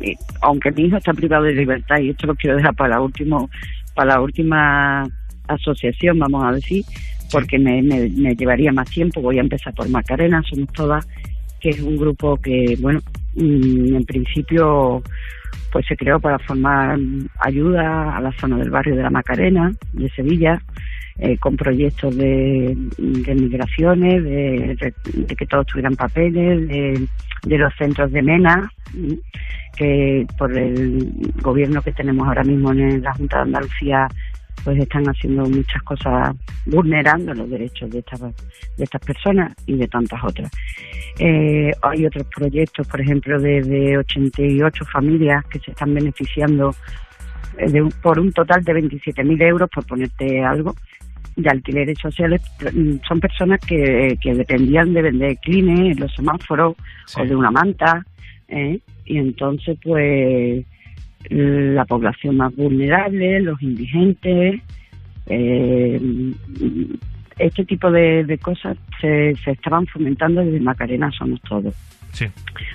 y- 0.00 0.14
aunque 0.42 0.70
mi 0.72 0.82
hijo 0.84 0.98
está 0.98 1.12
privado 1.14 1.44
de 1.44 1.54
libertad, 1.54 1.96
y 2.00 2.10
esto 2.10 2.26
lo 2.26 2.34
quiero 2.34 2.56
dejar 2.56 2.74
para 2.74 2.96
la, 2.96 3.00
último, 3.00 3.48
para 3.94 4.14
la 4.14 4.20
última 4.20 5.02
asociación, 5.48 6.18
vamos 6.18 6.44
a 6.44 6.52
decir, 6.52 6.84
porque 7.32 7.58
me, 7.58 7.82
me, 7.82 8.08
me 8.10 8.34
llevaría 8.36 8.70
más 8.72 8.88
tiempo. 8.90 9.20
Voy 9.22 9.38
a 9.38 9.42
empezar 9.42 9.72
por 9.74 9.88
Macarena 9.88 10.42
Somos 10.48 10.70
Todas, 10.72 11.06
que 11.60 11.70
es 11.70 11.80
un 11.80 11.96
grupo 11.96 12.36
que, 12.36 12.76
bueno, 12.80 13.00
mm, 13.36 13.96
en 13.96 14.04
principio 14.04 15.02
pues 15.74 15.86
se 15.88 15.96
creó 15.96 16.20
para 16.20 16.38
formar 16.38 16.96
ayuda 17.40 18.16
a 18.16 18.20
la 18.20 18.30
zona 18.38 18.58
del 18.58 18.70
barrio 18.70 18.94
de 18.94 19.02
la 19.02 19.10
Macarena, 19.10 19.72
de 19.92 20.08
Sevilla, 20.10 20.62
eh, 21.18 21.36
con 21.36 21.56
proyectos 21.56 22.16
de, 22.16 22.76
de 22.96 23.34
migraciones, 23.34 24.22
de, 24.22 24.94
que 25.36 25.46
todos 25.46 25.66
tuvieran 25.66 25.96
papeles, 25.96 26.68
de, 26.68 27.58
los 27.58 27.74
centros 27.76 28.12
de 28.12 28.22
MENA, 28.22 28.70
que 29.76 30.24
por 30.38 30.56
el 30.56 31.32
gobierno 31.42 31.82
que 31.82 31.90
tenemos 31.90 32.28
ahora 32.28 32.44
mismo 32.44 32.70
en 32.70 33.02
la 33.02 33.12
Junta 33.14 33.38
de 33.38 33.42
Andalucía 33.42 34.06
pues 34.62 34.78
están 34.78 35.04
haciendo 35.06 35.44
muchas 35.46 35.82
cosas 35.82 36.34
vulnerando 36.66 37.34
los 37.34 37.48
derechos 37.50 37.90
de 37.90 37.98
estas 37.98 38.20
de 38.20 38.84
estas 38.84 39.00
personas 39.04 39.52
y 39.66 39.76
de 39.76 39.88
tantas 39.88 40.22
otras. 40.24 40.50
Eh, 41.18 41.70
hay 41.82 42.06
otros 42.06 42.26
proyectos, 42.34 42.86
por 42.88 43.00
ejemplo, 43.00 43.40
de, 43.40 43.62
de 43.62 43.98
88 43.98 44.84
familias 44.86 45.44
que 45.46 45.58
se 45.60 45.70
están 45.70 45.94
beneficiando 45.94 46.74
eh, 47.58 47.70
de 47.70 47.82
un- 47.82 47.92
por 48.02 48.18
un 48.18 48.32
total 48.32 48.64
de 48.64 48.72
27.000 48.74 49.42
euros, 49.42 49.70
por 49.72 49.86
ponerte 49.86 50.42
algo, 50.42 50.74
de 51.36 51.48
alquileres 51.50 51.98
sociales. 52.00 52.42
Son 53.06 53.20
personas 53.20 53.60
que, 53.60 54.16
que 54.20 54.34
dependían 54.34 54.92
de 54.94 55.02
vender 55.02 55.36
clines 55.38 55.98
los 56.00 56.12
semáforos 56.14 56.74
o 57.16 57.24
de 57.24 57.34
una 57.36 57.50
manta, 57.50 58.04
¿eh? 58.48 58.78
y 59.04 59.18
entonces, 59.18 59.76
pues, 59.82 60.64
la 61.30 61.84
población 61.84 62.36
más 62.36 62.54
vulnerable, 62.54 63.40
los 63.40 63.60
indigentes, 63.62 64.60
eh, 65.26 66.00
este 67.38 67.64
tipo 67.64 67.90
de, 67.90 68.24
de 68.24 68.38
cosas 68.38 68.76
se, 69.00 69.34
se 69.36 69.52
estaban 69.52 69.86
fomentando 69.86 70.44
desde 70.44 70.60
Macarena 70.60 71.10
Somos 71.10 71.40
Todos. 71.42 71.74
Sí. 72.12 72.26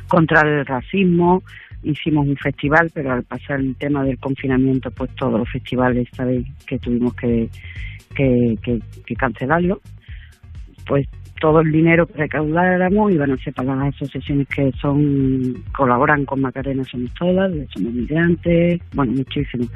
Contra 0.08 0.42
el 0.42 0.66
racismo 0.66 1.44
hicimos 1.84 2.28
un 2.28 2.36
festival, 2.36 2.92
pero 2.94 3.14
al 3.14 3.24
pasar 3.24 3.60
el 3.62 3.76
tema 3.76 4.04
del 4.04 4.18
confinamiento, 4.20 4.92
pues 4.92 5.16
todos 5.16 5.40
los 5.40 5.50
festivales, 5.50 6.08
sabéis 6.14 6.46
que 6.66 6.78
tuvimos 6.78 7.14
que, 7.14 7.50
que, 8.16 8.58
que, 8.62 8.80
que 9.06 9.16
cancelarlo. 9.16 9.82
Pues 10.86 11.08
todo 11.40 11.62
el 11.62 11.72
dinero 11.72 12.06
que 12.08 12.14
recaudáramos 12.14 13.12
iban 13.12 13.32
a 13.32 13.38
ser 13.38 13.54
para 13.54 13.76
las 13.76 13.96
asociaciones 13.96 14.48
que 14.48 14.72
son 14.82 15.54
colaboran 15.76 16.26
con 16.26 16.42
Macarena 16.42 16.84
Somos 16.84 17.14
Todas, 17.14 17.52
Somos 17.74 17.94
Migrantes, 17.94 18.82
bueno, 18.94 19.14
muchísimos, 19.14 19.68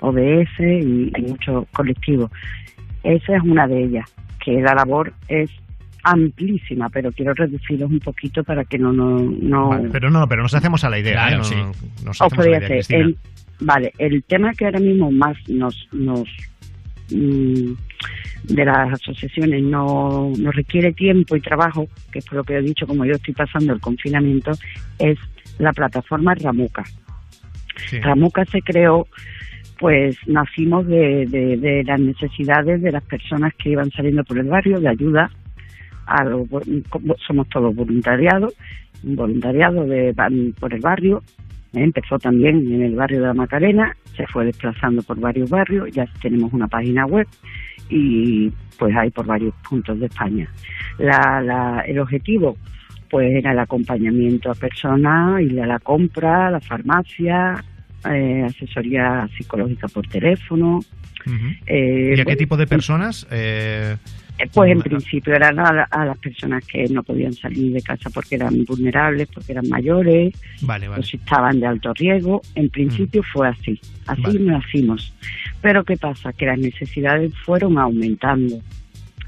OBS 0.00 0.60
y 0.60 1.10
hay 1.14 1.22
muchos 1.22 1.66
colectivos. 1.72 2.30
Esa 3.02 3.36
es 3.36 3.42
una 3.42 3.66
de 3.66 3.84
ellas, 3.84 4.12
que 4.44 4.60
la 4.60 4.74
labor 4.74 5.12
es 5.28 5.50
amplísima, 6.04 6.88
pero 6.88 7.12
quiero 7.12 7.34
reducirlos 7.34 7.90
un 7.90 8.00
poquito 8.00 8.42
para 8.44 8.64
que 8.64 8.78
no... 8.78 8.92
no, 8.92 9.20
no 9.20 9.68
Vale, 9.70 9.88
pero 9.90 10.10
no, 10.10 10.26
pero 10.28 10.42
nos 10.42 10.54
hacemos 10.54 10.84
a 10.84 10.90
la 10.90 10.98
idea, 10.98 11.12
Claro, 11.14 11.34
¿eh? 11.34 11.38
No- 11.38 11.44
sí. 11.44 11.54
nos 12.04 12.20
os 12.20 12.20
hacemos 12.20 12.32
a 12.32 12.36
podría 12.36 12.60
la 12.60 12.66
idea. 12.66 12.82
El, 12.90 13.16
vale, 13.60 13.92
el 13.98 14.22
tema 14.24 14.52
que 14.54 14.64
ahora 14.64 14.80
mismo 14.80 15.10
más 15.10 15.36
nos, 15.48 15.88
nos 15.92 16.28
de 17.08 18.64
las 18.64 18.92
asociaciones 18.92 19.62
no, 19.62 20.32
nos 20.38 20.54
requiere 20.54 20.92
tiempo 20.92 21.36
y 21.36 21.40
trabajo, 21.40 21.88
que 22.12 22.20
es 22.20 22.24
por 22.24 22.38
lo 22.38 22.44
que 22.44 22.56
he 22.56 22.62
dicho, 22.62 22.86
como 22.86 23.04
yo 23.04 23.14
estoy 23.14 23.34
pasando 23.34 23.72
el 23.72 23.80
confinamiento, 23.80 24.52
es 24.98 25.18
la 25.58 25.72
plataforma 25.72 26.34
Ramuca. 26.34 26.84
Ramuca 28.02 28.44
se 28.44 28.60
creó, 28.60 29.06
pues 29.78 30.16
nacimos 30.26 30.86
de, 30.86 31.26
de, 31.26 31.56
de 31.56 31.84
las 31.84 32.00
necesidades 32.00 32.82
de 32.82 32.92
las 32.92 33.04
personas 33.04 33.52
que 33.54 33.70
iban 33.70 33.90
saliendo 33.90 34.24
por 34.24 34.38
el 34.38 34.46
barrio, 34.46 34.80
de 34.80 34.88
ayuda 34.88 35.30
a 36.06 36.24
los 36.24 36.48
somos 37.26 37.48
todos 37.50 37.74
voluntariados, 37.74 38.54
un 39.04 39.14
voluntariado 39.14 39.84
de, 39.84 40.14
por 40.58 40.72
el 40.72 40.80
barrio, 40.80 41.22
¿eh? 41.74 41.82
empezó 41.82 42.18
también 42.18 42.56
en 42.72 42.82
el 42.82 42.96
barrio 42.96 43.20
de 43.20 43.26
la 43.26 43.34
Macarena, 43.34 43.96
se 44.18 44.26
fue 44.26 44.44
desplazando 44.44 45.02
por 45.02 45.18
varios 45.18 45.48
barrios, 45.48 45.90
ya 45.92 46.04
tenemos 46.20 46.52
una 46.52 46.66
página 46.66 47.06
web 47.06 47.26
y 47.88 48.52
pues 48.78 48.94
hay 48.94 49.10
por 49.10 49.24
varios 49.24 49.54
puntos 49.66 49.98
de 49.98 50.06
España. 50.06 50.46
La, 50.98 51.40
la, 51.40 51.80
el 51.86 51.98
objetivo 52.00 52.56
pues 53.08 53.34
era 53.34 53.52
el 53.52 53.58
acompañamiento 53.58 54.50
a 54.50 54.54
personas, 54.54 55.40
ir 55.40 55.58
a 55.62 55.66
la 55.66 55.78
compra, 55.78 56.48
a 56.48 56.50
la 56.50 56.60
farmacia, 56.60 57.64
eh, 58.10 58.42
asesoría 58.44 59.26
psicológica 59.36 59.88
por 59.88 60.06
teléfono. 60.06 60.80
eh, 61.66 62.10
¿Y 62.10 62.12
a 62.12 62.16
qué 62.16 62.24
bueno, 62.24 62.38
tipo 62.38 62.56
de 62.56 62.66
personas? 62.66 63.26
Eh, 63.30 63.96
Pues 64.52 64.70
en 64.70 64.80
principio 64.80 65.34
eran 65.34 65.58
a, 65.58 65.88
a 65.90 66.04
las 66.04 66.18
personas 66.18 66.64
que 66.64 66.86
no 66.88 67.02
podían 67.02 67.32
salir 67.32 67.72
de 67.72 67.82
casa 67.82 68.08
porque 68.08 68.36
eran 68.36 68.64
vulnerables, 68.64 69.28
porque 69.34 69.52
eran 69.52 69.68
mayores, 69.68 70.32
Vale, 70.62 70.88
si 71.02 71.16
estaban 71.16 71.58
de 71.58 71.66
alto 71.66 71.92
riesgo. 71.94 72.40
En 72.54 72.68
principio 72.70 73.22
fue 73.22 73.48
así, 73.48 73.80
así 74.06 74.22
Vale. 74.22 74.40
nacimos. 74.40 75.12
Pero 75.60 75.84
¿qué 75.84 75.96
pasa? 75.96 76.32
Que 76.32 76.46
las 76.46 76.58
necesidades 76.58 77.36
fueron 77.44 77.78
aumentando 77.78 78.60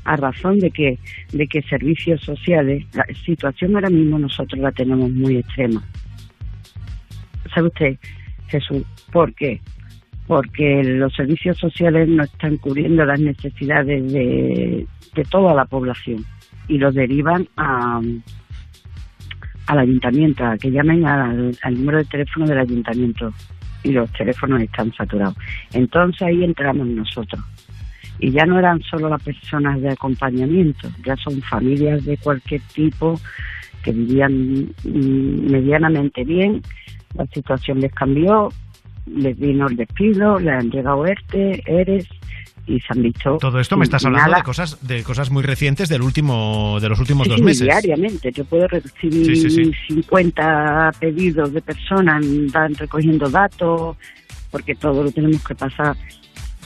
a 0.05 0.17
razón 0.17 0.59
de 0.59 0.71
que 0.71 0.99
de 1.33 1.47
que 1.47 1.63
servicios 1.63 2.21
sociales, 2.23 2.85
la 2.95 3.05
situación 3.25 3.75
ahora 3.75 3.91
mismo 3.91 4.19
nosotros 4.19 4.61
la 4.61 4.73
tenemos 4.73 5.11
muy 5.11 5.39
extrema. 5.39 5.85
¿Sabe 7.53 7.67
usted, 7.67 7.99
Jesús? 8.47 8.85
¿Por 9.13 9.35
qué? 9.35 9.61
Porque 10.31 10.85
los 10.85 11.13
servicios 11.13 11.59
sociales 11.59 12.09
no 12.09 12.23
están 12.23 12.57
cubriendo 12.59 13.05
las 13.05 13.19
necesidades 13.19 14.13
de, 14.13 14.87
toda 15.29 15.53
la 15.55 15.65
población 15.65 16.25
y 16.69 16.79
los 16.79 16.95
derivan 16.95 17.49
a, 17.57 18.01
al 19.67 19.79
ayuntamiento, 19.81 20.45
a 20.45 20.57
que 20.57 20.71
llamen 20.71 21.05
al, 21.05 21.59
al 21.61 21.75
número 21.75 21.99
de 21.99 22.05
teléfono 22.05 22.47
del 22.47 22.61
ayuntamiento 22.61 23.35
y 23.83 23.91
los 23.91 24.09
teléfonos 24.13 24.63
están 24.63 24.93
saturados. 24.93 25.35
Entonces 25.73 26.23
ahí 26.23 26.45
entramos 26.45 26.87
nosotros 26.87 27.43
Y 28.21 28.31
ya 28.31 28.47
no 28.47 28.57
eran 28.57 28.81
solo 28.83 29.09
las 29.09 29.25
personas 29.25 29.81
de 29.81 29.91
acompañamiento, 29.91 30.89
ya 31.05 31.17
son 31.17 31.43
familias 31.43 32.05
de 32.05 32.17
cualquier 32.19 32.61
tipo 32.73 33.21
que 33.83 33.91
vivían 33.91 34.69
mm, 34.85 35.51
medianamente 35.51 36.23
bien, 36.23 36.63
la 37.15 37.27
situación 37.27 37.81
les 37.81 37.93
cambió, 37.93 38.51
les 39.07 39.39
vino 39.39 39.67
el 39.69 39.77
despido, 39.77 40.39
le 40.39 40.51
han 40.51 40.71
llegado 40.71 41.07
ERTE, 41.07 41.63
ERES 41.67 42.07
y 42.67 42.79
se 42.81 42.87
han 42.91 43.03
visto... 43.03 43.37
Todo 43.39 43.59
esto 43.59 43.77
me 43.77 43.85
estás 43.85 44.05
hablando 44.05 44.27
nada. 44.29 44.39
de 44.39 44.45
cosas, 44.45 44.79
de 44.87 45.03
cosas 45.03 45.31
muy 45.31 45.43
recientes 45.43 45.89
del 45.89 46.03
último, 46.03 46.79
de 46.81 46.89
los 46.89 47.01
últimos 47.01 47.25
Sí, 47.25 47.31
dos 47.31 47.39
sí, 47.41 47.45
meses. 47.45 47.63
diariamente. 47.63 48.31
Yo 48.33 48.45
puedo 48.45 48.69
recibir 48.69 49.25
Sí, 49.37 49.37
sí, 49.37 49.51
sí. 49.51 49.73
50 49.89 50.93
pedidos 51.01 51.53
de 51.53 51.61
personas, 51.63 52.25
van 52.53 52.75
recogiendo 52.75 53.29
datos, 53.29 53.97
porque 54.51 54.75
todo 54.75 55.03
lo 55.05 55.11
tenemos 55.11 55.43
que 55.45 55.55
pasar 55.55 55.97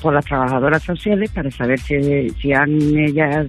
por 0.03 0.12
las 0.12 0.24
trabajadoras 0.26 0.82
sociales 0.82 1.30
para 1.30 1.51
saber 1.51 1.78
si, 1.80 2.28
si 2.30 2.53
han 2.53 2.70
ellas 2.99 3.47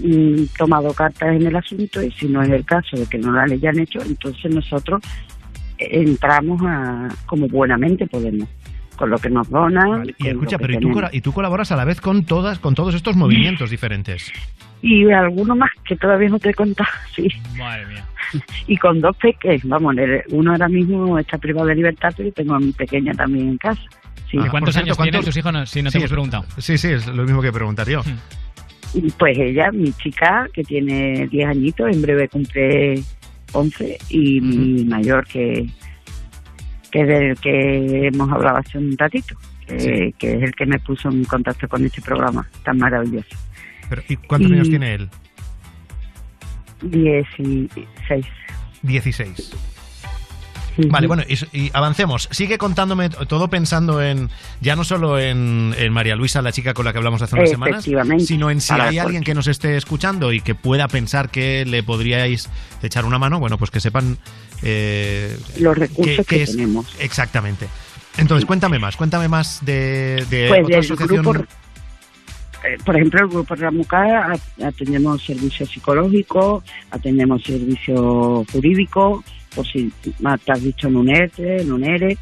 mm, 0.00 0.44
tomado 0.56 0.92
cartas 0.92 1.30
en 1.34 1.46
el 1.48 1.56
asunto 1.56 2.00
y 2.00 2.12
si 2.12 2.26
no 2.26 2.42
es 2.42 2.50
el 2.50 2.64
caso 2.64 2.96
de 2.96 3.06
que 3.06 3.18
no 3.18 3.32
la 3.32 3.42
hayan 3.42 3.78
hecho, 3.80 3.98
entonces 4.02 4.54
nosotros 4.54 5.02
entramos 5.78 6.60
a 6.64 7.08
como 7.26 7.48
buenamente 7.48 8.06
podemos 8.06 8.48
con 8.96 9.10
lo 9.10 9.18
que 9.18 9.28
nos 9.28 9.48
donan 9.50 10.06
Y 10.18 10.28
escucha, 10.28 10.56
pero 10.58 10.72
¿y 10.72 10.78
tú, 10.78 10.90
y 11.12 11.20
tú 11.20 11.32
colaboras 11.32 11.70
a 11.72 11.76
la 11.76 11.84
vez 11.84 12.00
con 12.00 12.24
todas, 12.24 12.58
con 12.58 12.74
todos 12.74 12.94
estos 12.94 13.14
movimientos 13.14 13.68
diferentes. 13.70 14.32
y 14.80 15.10
alguno 15.10 15.54
más 15.54 15.70
que 15.86 15.96
todavía 15.96 16.30
no 16.30 16.38
te 16.38 16.50
he 16.50 16.54
contado 16.54 16.88
sí 17.14 17.28
Madre 17.58 17.86
mía. 17.86 18.04
y 18.66 18.76
con 18.78 19.00
dos 19.02 19.14
peques, 19.18 19.62
vamos, 19.64 19.94
uno 20.30 20.52
ahora 20.52 20.68
mismo 20.68 21.18
está 21.18 21.36
privado 21.36 21.66
de 21.66 21.74
libertad, 21.74 22.12
pero 22.16 22.28
yo 22.30 22.34
tengo 22.34 22.54
a 22.54 22.58
mi 22.58 22.72
pequeña 22.72 23.12
también 23.12 23.48
en 23.50 23.58
casa. 23.58 23.82
Sí. 24.30 24.38
¿Y 24.38 24.48
cuántos 24.48 24.74
cierto, 24.74 24.86
años 24.92 24.96
tienen 24.96 25.12
¿cuántos- 25.12 25.24
tus 25.26 25.36
hijos? 25.36 25.52
No, 25.52 25.66
si 25.66 25.82
no 25.82 25.90
te 25.90 25.92
Sí, 25.92 25.98
hemos 25.98 26.10
preguntado. 26.10 26.44
Sí, 26.58 26.76
sí, 26.78 26.88
es 26.88 27.06
lo 27.06 27.22
mismo 27.22 27.40
que 27.42 27.52
preguntar 27.52 27.86
yo. 27.88 28.02
Y 28.94 29.10
Pues 29.12 29.38
ella, 29.38 29.70
mi 29.72 29.92
chica, 29.92 30.48
que 30.52 30.62
tiene 30.64 31.28
10 31.28 31.46
añitos, 31.48 31.88
en 31.94 32.02
breve 32.02 32.28
cumple 32.28 32.94
11, 33.56 33.98
y 34.10 34.40
mi 34.40 34.84
mayor, 34.84 35.26
que, 35.26 35.66
que 36.90 37.00
es 37.02 37.08
del 37.08 37.36
que 37.38 38.06
hemos 38.08 38.30
hablado 38.32 38.58
hace 38.58 38.78
un 38.78 38.96
ratito, 38.96 39.34
que, 39.66 40.14
que 40.18 40.34
es 40.36 40.42
el 40.42 40.54
que 40.54 40.66
me 40.66 40.78
puso 40.78 41.08
en 41.10 41.24
contacto 41.24 41.68
con 41.68 41.84
este 41.84 42.00
programa 42.02 42.46
tan 42.64 42.78
maravilloso. 42.78 43.36
Pero, 43.88 44.02
¿Y 44.08 44.16
cuántos 44.16 44.50
Y- 44.50 44.54
años 44.54 44.68
tiene 44.68 44.94
él? 44.94 45.08
16. 48.82 49.56
16. 50.76 50.92
Vale, 50.92 51.06
bueno, 51.06 51.22
y, 51.28 51.58
y 51.58 51.70
avancemos. 51.72 52.28
Sigue 52.30 52.58
contándome 52.58 53.08
todo 53.10 53.48
pensando 53.48 54.02
en, 54.02 54.30
ya 54.60 54.76
no 54.76 54.84
solo 54.84 55.18
en, 55.18 55.74
en 55.78 55.92
María 55.92 56.16
Luisa, 56.16 56.42
la 56.42 56.52
chica 56.52 56.74
con 56.74 56.84
la 56.84 56.92
que 56.92 56.98
hablamos 56.98 57.22
hace 57.22 57.34
unas 57.34 57.50
semanas, 57.50 57.84
sino 58.26 58.50
en 58.50 58.60
si 58.60 58.72
hay 58.74 58.98
alguien 58.98 59.22
que 59.24 59.34
nos 59.34 59.46
esté 59.48 59.76
escuchando 59.76 60.32
y 60.32 60.40
que 60.40 60.54
pueda 60.54 60.88
pensar 60.88 61.30
que 61.30 61.64
le 61.66 61.82
podríais 61.82 62.48
echar 62.82 63.04
una 63.04 63.18
mano, 63.18 63.38
bueno, 63.40 63.58
pues 63.58 63.70
que 63.70 63.80
sepan 63.80 64.18
eh, 64.62 65.36
Los 65.58 65.76
recursos 65.76 66.26
que 66.26 66.42
es- 66.42 66.50
tenemos. 66.52 66.86
Exactamente. 66.98 67.68
Entonces, 68.18 68.46
cuéntame 68.46 68.78
más, 68.78 68.96
cuéntame 68.96 69.28
más 69.28 69.64
de, 69.64 70.24
de 70.30 70.46
Pues 70.48 70.64
otra 70.64 70.78
asociación. 70.80 71.22
grupo, 71.22 71.44
por 72.84 72.96
ejemplo, 72.96 73.20
el 73.20 73.28
grupo 73.28 73.54
Ramuca 73.54 74.32
a- 74.32 74.66
atendemos 74.66 75.22
servicio 75.22 75.66
psicológico, 75.66 76.62
atendemos 76.90 77.42
servicio 77.42 78.44
jurídico, 78.52 79.22
por 79.54 79.66
si 79.66 79.90
te 80.02 80.52
has 80.52 80.62
dicho 80.62 80.88
en 80.88 80.96
un 80.96 81.08
ERTE, 81.08 81.62
en 81.62 81.72
un 81.72 81.82
ERE, 81.84 82.18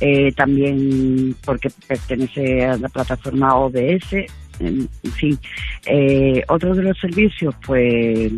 eh, 0.00 0.32
también 0.32 1.34
porque 1.44 1.68
pertenece 1.86 2.64
a 2.66 2.76
la 2.76 2.88
plataforma 2.88 3.54
OBS, 3.54 4.26
en, 4.58 4.88
fin. 5.12 5.38
Eh, 5.86 6.42
otro 6.48 6.74
de 6.74 6.82
los 6.82 6.98
servicios, 6.98 7.54
pues, 7.64 8.32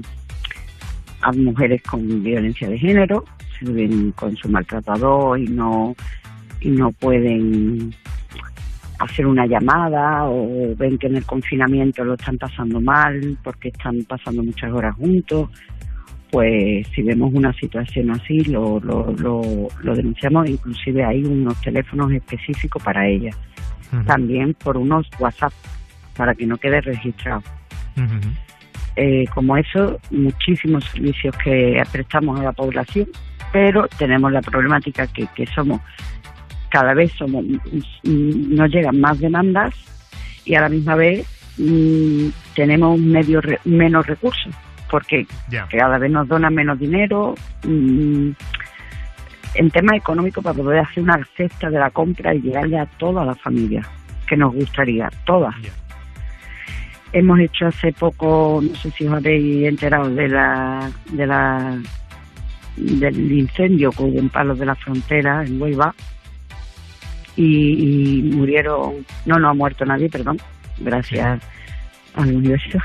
a 1.22 1.32
mujeres 1.32 1.82
con 1.82 2.22
violencia 2.22 2.68
de 2.68 2.78
género, 2.78 3.24
si 3.58 3.64
viven 3.64 4.12
con 4.12 4.36
su 4.36 4.48
maltratador 4.48 5.38
y 5.38 5.46
no 5.48 5.94
y 6.60 6.68
no 6.70 6.92
pueden 6.92 7.94
hacer 8.98 9.26
una 9.26 9.46
llamada 9.46 10.24
o 10.24 10.74
ven 10.76 10.98
que 10.98 11.08
en 11.08 11.16
el 11.16 11.24
confinamiento 11.24 12.04
lo 12.04 12.14
están 12.14 12.38
pasando 12.38 12.80
mal 12.80 13.36
porque 13.42 13.68
están 13.68 14.04
pasando 14.08 14.42
muchas 14.42 14.72
horas 14.72 14.94
juntos, 14.96 15.50
pues 16.30 16.86
si 16.94 17.02
vemos 17.02 17.32
una 17.32 17.52
situación 17.52 18.10
así 18.10 18.40
lo, 18.44 18.80
lo, 18.80 19.12
lo, 19.12 19.42
lo 19.82 19.94
denunciamos, 19.94 20.48
inclusive 20.48 21.04
hay 21.04 21.24
unos 21.24 21.60
teléfonos 21.60 22.10
específicos 22.12 22.82
para 22.82 23.06
ellas, 23.06 23.36
también 24.06 24.54
por 24.54 24.76
unos 24.76 25.08
WhatsApp 25.20 25.52
para 26.16 26.34
que 26.34 26.46
no 26.46 26.56
quede 26.56 26.80
registrado. 26.80 27.42
Eh, 28.96 29.24
como 29.34 29.56
eso, 29.56 29.98
muchísimos 30.10 30.84
servicios 30.84 31.36
que 31.38 31.82
prestamos 31.92 32.38
a 32.40 32.44
la 32.44 32.52
población, 32.52 33.08
pero 33.52 33.86
tenemos 33.98 34.30
la 34.32 34.40
problemática 34.40 35.06
que, 35.06 35.26
que 35.34 35.46
somos, 35.46 35.80
cada 36.74 36.92
vez 36.92 37.12
somos, 37.12 37.44
mm, 37.44 38.54
nos 38.56 38.68
llegan 38.68 38.98
más 39.00 39.16
demandas 39.20 39.72
y 40.44 40.56
a 40.56 40.60
la 40.62 40.68
misma 40.68 40.96
vez 40.96 41.24
mm, 41.56 42.26
tenemos 42.56 42.98
medio 42.98 43.40
re- 43.40 43.60
menos 43.64 44.04
recursos, 44.08 44.52
porque 44.90 45.24
cada 45.70 45.98
vez 45.98 46.10
nos 46.10 46.26
donan 46.26 46.52
menos 46.52 46.76
dinero. 46.80 47.34
mm, 47.64 48.30
en 49.56 49.70
tema 49.70 49.94
económico 49.96 50.42
para 50.42 50.56
poder 50.56 50.80
hacer 50.80 51.00
una 51.04 51.20
cesta 51.36 51.70
de 51.70 51.78
la 51.78 51.88
compra 51.90 52.34
y 52.34 52.40
llegarle 52.40 52.76
a 52.76 52.86
toda 52.86 53.24
la 53.24 53.36
familia 53.36 53.82
que 54.26 54.36
nos 54.36 54.52
gustaría, 54.52 55.08
todas. 55.24 55.54
Hemos 57.12 57.38
hecho 57.38 57.66
hace 57.68 57.92
poco, 57.92 58.60
no 58.68 58.74
sé 58.74 58.90
si 58.90 59.06
os 59.06 59.14
habéis 59.14 59.68
enterado 59.68 60.10
de 60.10 60.26
la, 60.28 60.90
de 61.12 61.26
la 61.26 61.78
del 62.76 63.30
incendio 63.30 63.90
que 63.92 64.02
hubo 64.02 64.18
en 64.18 64.28
Palos 64.28 64.58
de 64.58 64.66
la 64.66 64.74
Frontera, 64.74 65.44
en 65.46 65.62
Huelva, 65.62 65.94
y, 67.36 68.18
y 68.18 68.22
murieron, 68.22 69.04
no, 69.26 69.38
no 69.38 69.48
ha 69.48 69.54
muerto 69.54 69.84
nadie, 69.84 70.08
perdón, 70.08 70.38
gracias 70.78 71.40
al 72.14 72.34
universo, 72.34 72.78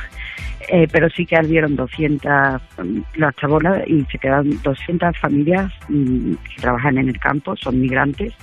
Eh, 0.72 0.88
pero 0.91 1.10
sí 1.10 1.26
que 1.26 1.36
ardieron 1.36 1.76
200 1.76 2.62
mm, 2.78 3.00
las 3.16 3.36
chabolas 3.38 3.82
y 3.88 4.06
se 4.12 4.20
quedaron 4.20 4.62
200 4.62 5.18
familias 5.18 5.72
mm, 5.88 6.34
que 6.34 6.62
trabajan 6.62 6.97
en 7.00 7.10
el 7.10 7.20
campo, 7.20 7.56
son 7.56 7.80
migrantes, 7.82 8.34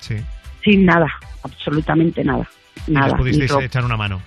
Sí. 0.00 0.16
sin 0.64 0.84
nada, 0.86 1.06
absolutamente 1.44 2.24
nada. 2.24 2.48
Nada, 2.88 3.14
pudisteis 3.16 3.52
echar 3.60 3.84
una 3.84 3.96
mano. 3.96 4.20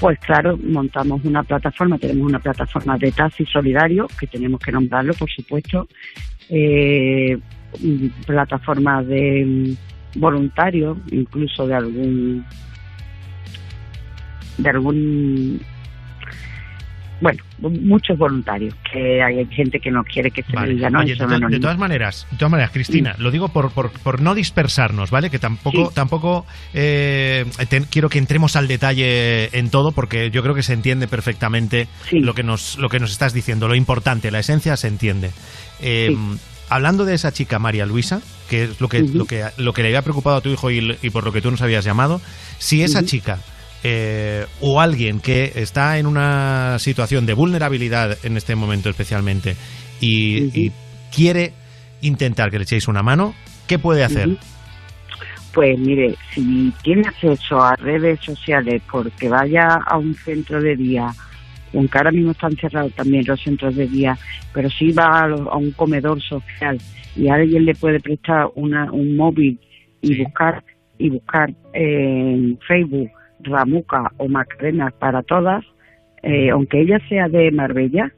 pues 0.00 0.18
claro, 0.20 0.58
montamos 0.64 1.24
una 1.24 1.44
plataforma, 1.44 1.98
tenemos 1.98 2.26
una 2.26 2.40
plataforma 2.40 2.98
de 2.98 3.12
taxi 3.12 3.44
solidario, 3.46 4.08
que 4.18 4.26
tenemos 4.26 4.58
que 4.60 4.72
nombrarlo, 4.72 5.14
por 5.14 5.30
supuesto, 5.30 5.86
eh, 6.48 7.38
mm, 7.80 8.06
plataforma 8.26 9.02
de 9.04 9.76
voluntarios, 10.14 10.98
incluso 11.10 11.66
de 11.66 11.74
algún, 11.74 12.44
de 14.58 14.70
algún, 14.70 15.60
bueno, 17.20 17.42
muchos 17.60 18.18
voluntarios, 18.18 18.74
que 18.92 19.22
hay 19.22 19.46
gente 19.46 19.78
que 19.78 19.90
no 19.90 20.02
quiere 20.04 20.30
que 20.32 20.42
se 20.42 20.52
le 20.58 20.74
diga, 20.74 20.90
no, 20.90 20.98
Oye, 21.00 21.14
de, 21.14 21.16
todas 21.60 21.78
maneras, 21.78 22.26
de 22.30 22.36
todas 22.36 22.50
maneras, 22.50 22.72
Cristina, 22.72 23.14
lo 23.18 23.30
digo 23.30 23.48
por, 23.48 23.70
por, 23.70 23.90
por 23.92 24.20
no 24.20 24.34
dispersarnos, 24.34 25.10
¿vale? 25.10 25.30
Que 25.30 25.38
tampoco, 25.38 25.88
Sí. 25.88 25.94
tampoco 25.94 26.46
eh, 26.74 27.44
te- 27.68 27.82
quiero 27.86 28.08
que 28.08 28.18
entremos 28.18 28.56
al 28.56 28.66
detalle 28.66 29.56
en 29.56 29.70
todo, 29.70 29.92
porque 29.92 30.30
yo 30.32 30.42
creo 30.42 30.54
que 30.54 30.64
se 30.64 30.72
entiende 30.74 31.06
perfectamente 31.06 31.86
lo 32.10 32.34
que 32.34 32.42
nos, 32.42 32.76
lo 32.78 32.88
que 32.88 32.98
nos 32.98 33.12
estás 33.12 33.32
diciendo, 33.32 33.68
lo 33.68 33.76
importante, 33.76 34.30
la 34.32 34.40
esencia 34.40 34.76
se 34.76 34.88
entiende. 34.88 35.30
Eh, 35.80 36.14
Hablando 36.72 37.04
de 37.04 37.12
esa 37.12 37.32
chica 37.32 37.58
María 37.58 37.84
Luisa, 37.84 38.22
que 38.48 38.64
es 38.64 38.80
lo 38.80 38.88
que, 38.88 39.00
lo 39.00 39.26
que, 39.26 39.44
lo 39.58 39.74
que 39.74 39.82
le 39.82 39.88
había 39.88 40.00
preocupado 40.00 40.36
a 40.36 40.40
tu 40.40 40.48
hijo 40.48 40.70
y, 40.70 40.96
y 41.02 41.10
por 41.10 41.22
lo 41.22 41.30
que 41.30 41.42
tú 41.42 41.50
nos 41.50 41.60
habías 41.60 41.84
llamado, 41.84 42.22
si 42.56 42.82
esa 42.82 43.04
chica 43.04 43.40
eh, 43.84 44.46
o 44.62 44.80
alguien 44.80 45.20
que 45.20 45.52
está 45.56 45.98
en 45.98 46.06
una 46.06 46.78
situación 46.78 47.26
de 47.26 47.34
vulnerabilidad 47.34 48.16
en 48.22 48.38
este 48.38 48.54
momento 48.54 48.88
especialmente 48.88 49.54
y, 50.00 50.44
y 50.58 50.72
quiere 51.14 51.52
intentar 52.00 52.50
que 52.50 52.56
le 52.56 52.64
echéis 52.64 52.88
una 52.88 53.02
mano, 53.02 53.34
¿qué 53.66 53.78
puede 53.78 54.02
hacer? 54.02 54.38
Pues 55.52 55.78
mire, 55.78 56.16
si 56.32 56.72
tiene 56.82 57.02
acceso 57.06 57.60
a 57.60 57.76
redes 57.76 58.18
sociales 58.24 58.80
porque 58.90 59.28
vaya 59.28 59.78
a 59.86 59.98
un 59.98 60.14
centro 60.14 60.62
de 60.62 60.74
día, 60.74 61.12
aunque 61.74 61.98
ahora 61.98 62.10
mismo 62.12 62.32
están 62.32 62.52
cerrados 62.56 62.92
también 62.94 63.24
los 63.26 63.40
centros 63.42 63.74
de 63.76 63.86
día, 63.88 64.16
pero 64.54 64.68
si 64.70 64.92
va 64.92 65.22
a, 65.22 65.28
lo- 65.28 65.50
a 65.52 65.56
un 65.56 65.70
comedor 65.72 66.20
social 66.22 66.78
y 67.16 67.28
alguien 67.28 67.64
le 67.64 67.74
puede 67.74 68.00
prestar 68.00 68.48
una, 68.54 68.90
un 68.92 69.16
móvil 69.16 69.58
y 70.00 70.22
buscar 70.22 70.62
y 70.98 71.08
buscar 71.10 71.52
en 71.72 72.58
Facebook 72.66 73.10
Ramuca 73.40 74.12
o 74.18 74.28
Macarena 74.28 74.92
para 74.98 75.22
todas, 75.22 75.64
eh, 76.22 76.50
aunque 76.50 76.80
ella 76.80 76.98
sea 77.08 77.28
de 77.28 77.50
Marbella, 77.50 78.12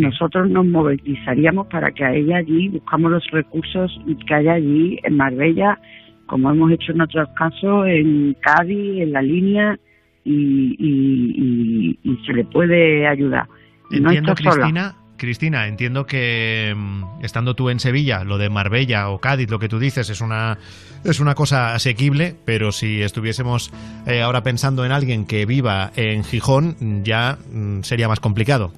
nosotros 0.00 0.48
nos 0.48 0.64
movilizaríamos 0.66 1.66
para 1.66 1.90
que 1.90 2.04
a 2.04 2.14
ella 2.14 2.38
allí 2.38 2.68
buscamos 2.68 3.10
los 3.10 3.26
recursos 3.30 4.00
que 4.26 4.34
haya 4.34 4.54
allí 4.54 4.98
en 5.02 5.16
Marbella, 5.16 5.78
como 6.26 6.50
hemos 6.50 6.70
hecho 6.72 6.92
en 6.92 7.00
otros 7.02 7.28
casos, 7.36 7.86
en 7.88 8.34
Cádiz, 8.40 9.02
en 9.02 9.12
la 9.12 9.20
línea, 9.20 9.78
y, 10.24 10.76
y, 10.78 11.34
y- 11.36 11.98
y 12.02 12.16
se 12.26 12.32
le 12.32 12.44
puede 12.44 13.06
ayudar. 13.06 13.46
no 13.90 13.96
Entiendo, 13.96 14.34
sola. 14.36 14.52
Cristina, 14.54 14.94
Cristina, 15.16 15.66
entiendo 15.68 16.06
que 16.06 16.72
mm, 16.76 17.24
estando 17.24 17.54
tú 17.54 17.68
en 17.70 17.78
Sevilla, 17.80 18.24
lo 18.24 18.38
de 18.38 18.48
Marbella 18.50 19.10
o 19.10 19.18
Cádiz, 19.18 19.50
lo 19.50 19.58
que 19.58 19.68
tú 19.68 19.78
dices, 19.78 20.08
es 20.10 20.20
una, 20.20 20.56
es 21.04 21.20
una 21.20 21.34
cosa 21.34 21.74
asequible, 21.74 22.34
pero 22.44 22.72
si 22.72 23.02
estuviésemos 23.02 23.72
eh, 24.06 24.22
ahora 24.22 24.42
pensando 24.42 24.84
en 24.84 24.92
alguien 24.92 25.26
que 25.26 25.44
viva 25.46 25.90
en 25.96 26.24
Gijón, 26.24 27.02
ya 27.04 27.36
mm, 27.52 27.80
sería 27.82 28.08
más 28.08 28.20
complicado. 28.20 28.72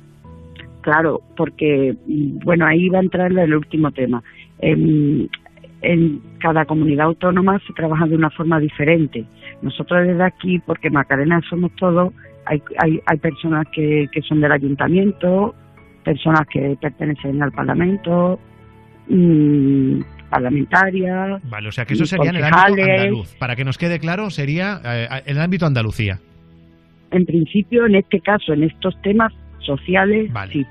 Claro, 0.81 1.21
porque, 1.37 1.95
mm, 2.07 2.39
bueno, 2.45 2.67
ahí 2.67 2.89
va 2.89 2.99
a 2.99 3.03
entrar 3.03 3.31
el 3.33 3.55
último 3.55 3.91
tema. 3.93 4.23
En, 4.59 5.29
en 5.81 6.21
cada 6.41 6.65
comunidad 6.65 7.07
autónoma 7.07 7.61
se 7.67 7.73
trabaja 7.73 8.07
de 8.07 8.17
una 8.17 8.31
forma 8.31 8.59
diferente. 8.59 9.25
Nosotros 9.63 10.07
desde 10.07 10.25
aquí, 10.25 10.59
porque 10.59 10.91
Macarena 10.91 11.41
somos 11.49 11.73
todos, 11.77 12.13
hay, 12.47 12.63
hay, 12.79 13.01
hay 13.07 13.19
personas 13.19 13.67
que, 13.73 14.09
que 14.13 14.21
son 14.23 14.41
del 14.41 14.53
ayuntamiento, 14.53 15.55
personas 16.05 16.47
que 16.53 16.77
pertenecen 16.81 17.43
al 17.43 17.53
parlamento, 17.53 18.39
mm, 19.09 20.01
parlamentarias. 20.29 21.41
Vale, 21.49 21.69
o 21.69 21.73
sea 21.73 21.85
que 21.85 21.95
eso 21.95 22.07
sería 22.07 22.31
en 22.31 22.37
el 22.37 22.45
ámbito 22.45 22.83
andaluz. 22.83 23.35
Para 23.37 23.55
que 23.55 23.65
nos 23.65 23.79
quede 23.79 23.99
claro, 23.99 24.31
sería 24.31 24.81
eh, 24.85 25.23
en 25.27 25.37
el 25.37 25.43
ámbito 25.43 25.67
Andalucía. 25.67 26.19
En 27.11 27.25
principio, 27.27 27.87
en 27.87 27.97
este 27.97 28.21
caso, 28.21 28.55
en 28.55 28.65
estos 28.65 29.01
temas 29.03 29.33
sociales, 29.61 30.31
sí. 30.51 30.67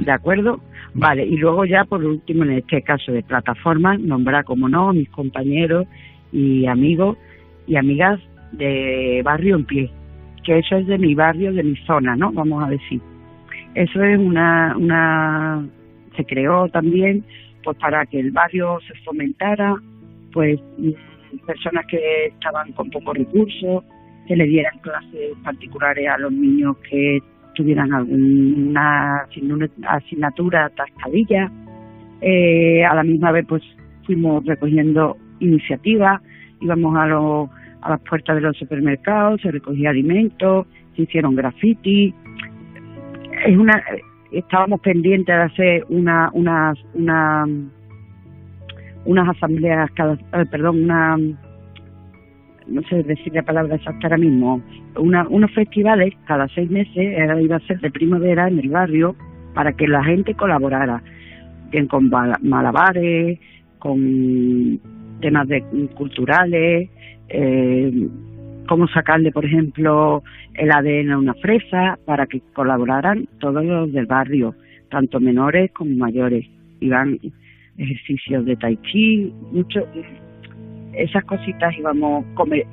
¿De 0.00 0.12
acuerdo? 0.12 0.60
Vale. 0.94 1.24
y 1.26 1.36
luego 1.36 1.64
ya 1.64 1.84
por 1.84 2.04
último, 2.04 2.44
en 2.44 2.52
este 2.52 2.82
caso 2.82 3.10
de 3.10 3.22
plataformas, 3.22 3.98
nombrar, 3.98 4.44
como 4.44 4.68
no, 4.68 4.90
a 4.90 4.92
mis 4.92 5.08
compañeros 5.08 5.86
y 6.30 6.66
amigos 6.66 7.16
y 7.66 7.76
amigas 7.76 8.20
de 8.52 9.22
Barrio 9.24 9.56
en 9.56 9.64
Pie, 9.64 9.90
que 10.44 10.58
eso 10.58 10.76
es 10.76 10.86
de 10.86 10.98
mi 10.98 11.14
barrio, 11.14 11.52
de 11.52 11.62
mi 11.62 11.76
zona, 11.86 12.16
¿no? 12.16 12.32
Vamos 12.32 12.64
a 12.64 12.70
decir. 12.70 13.00
Eso 13.74 14.02
es 14.02 14.18
una, 14.18 14.76
una 14.76 15.66
se 16.16 16.24
creó 16.24 16.68
también 16.68 17.24
pues 17.64 17.76
para 17.78 18.04
que 18.06 18.20
el 18.20 18.30
barrio 18.30 18.78
se 18.86 18.94
fomentara, 19.04 19.74
pues 20.32 20.60
personas 21.46 21.86
que 21.86 22.26
estaban 22.26 22.72
con 22.72 22.90
pocos 22.90 23.16
recursos, 23.16 23.84
que 24.26 24.36
le 24.36 24.44
dieran 24.44 24.78
clases 24.78 25.36
particulares 25.42 26.08
a 26.08 26.18
los 26.18 26.32
niños 26.32 26.76
que 26.88 27.20
tuvieran 27.54 27.92
alguna 27.92 29.26
asignatura 29.88 30.66
atascadilla. 30.66 31.50
Eh, 32.20 32.84
a 32.84 32.94
la 32.94 33.02
misma 33.02 33.32
vez, 33.32 33.46
pues 33.48 33.62
fuimos 34.04 34.44
recogiendo 34.44 35.16
iniciativas, 35.40 36.20
íbamos 36.62 36.96
a, 36.96 37.06
los 37.06 37.50
a 37.82 37.90
las 37.90 38.00
puertas 38.00 38.36
de 38.36 38.42
los 38.42 38.56
supermercados, 38.56 39.40
se 39.40 39.50
recogía 39.50 39.90
alimentos, 39.90 40.66
se 40.96 41.02
hicieron 41.02 41.34
graffiti. 41.34 42.14
Es 43.44 43.56
una, 43.56 43.82
estábamos 44.30 44.80
pendientes 44.80 45.34
de 45.34 45.42
hacer 45.42 45.84
una, 45.88 46.30
unas, 46.32 46.78
una, 46.94 47.44
unas 49.04 49.28
asambleas, 49.28 49.90
cada, 49.92 50.14
eh, 50.14 50.46
perdón, 50.50 50.84
una, 50.84 51.16
no 52.66 52.82
sé 52.88 53.02
decir 53.02 53.34
la 53.34 53.42
palabra 53.42 53.76
exacta 53.76 54.06
ahora 54.06 54.18
mismo, 54.18 54.62
una, 54.96 55.26
unos 55.28 55.50
festivales 55.52 56.14
cada 56.26 56.48
seis 56.48 56.70
meses, 56.70 57.18
ahora 57.18 57.40
iba 57.40 57.56
a 57.56 57.60
ser 57.60 57.80
de 57.80 57.90
primavera 57.90 58.48
en 58.48 58.58
el 58.58 58.68
barrio, 58.70 59.16
para 59.54 59.72
que 59.72 59.86
la 59.86 60.02
gente 60.04 60.34
colaborara, 60.34 61.02
bien 61.70 61.86
con 61.86 62.10
malabares, 62.42 63.38
con 63.78 64.80
temas 65.22 65.48
de 65.48 65.62
culturales, 65.94 66.90
eh, 67.30 68.08
cómo 68.68 68.86
sacarle, 68.88 69.32
por 69.32 69.46
ejemplo, 69.46 70.22
el 70.54 70.70
ADN 70.70 71.12
a 71.12 71.18
una 71.18 71.34
fresa, 71.34 71.98
para 72.04 72.26
que 72.26 72.42
colaboraran 72.52 73.26
todos 73.38 73.64
los 73.64 73.92
del 73.92 74.06
barrio, 74.06 74.54
tanto 74.90 75.20
menores 75.20 75.70
como 75.72 75.96
mayores. 75.96 76.46
Iban 76.80 77.18
ejercicios 77.78 78.44
de 78.44 78.56
tai 78.56 78.76
chi, 78.82 79.32
mucho, 79.50 79.80
esas 80.92 81.24
cositas 81.24 81.74
íbamos 81.78 82.26
comer, 82.34 82.66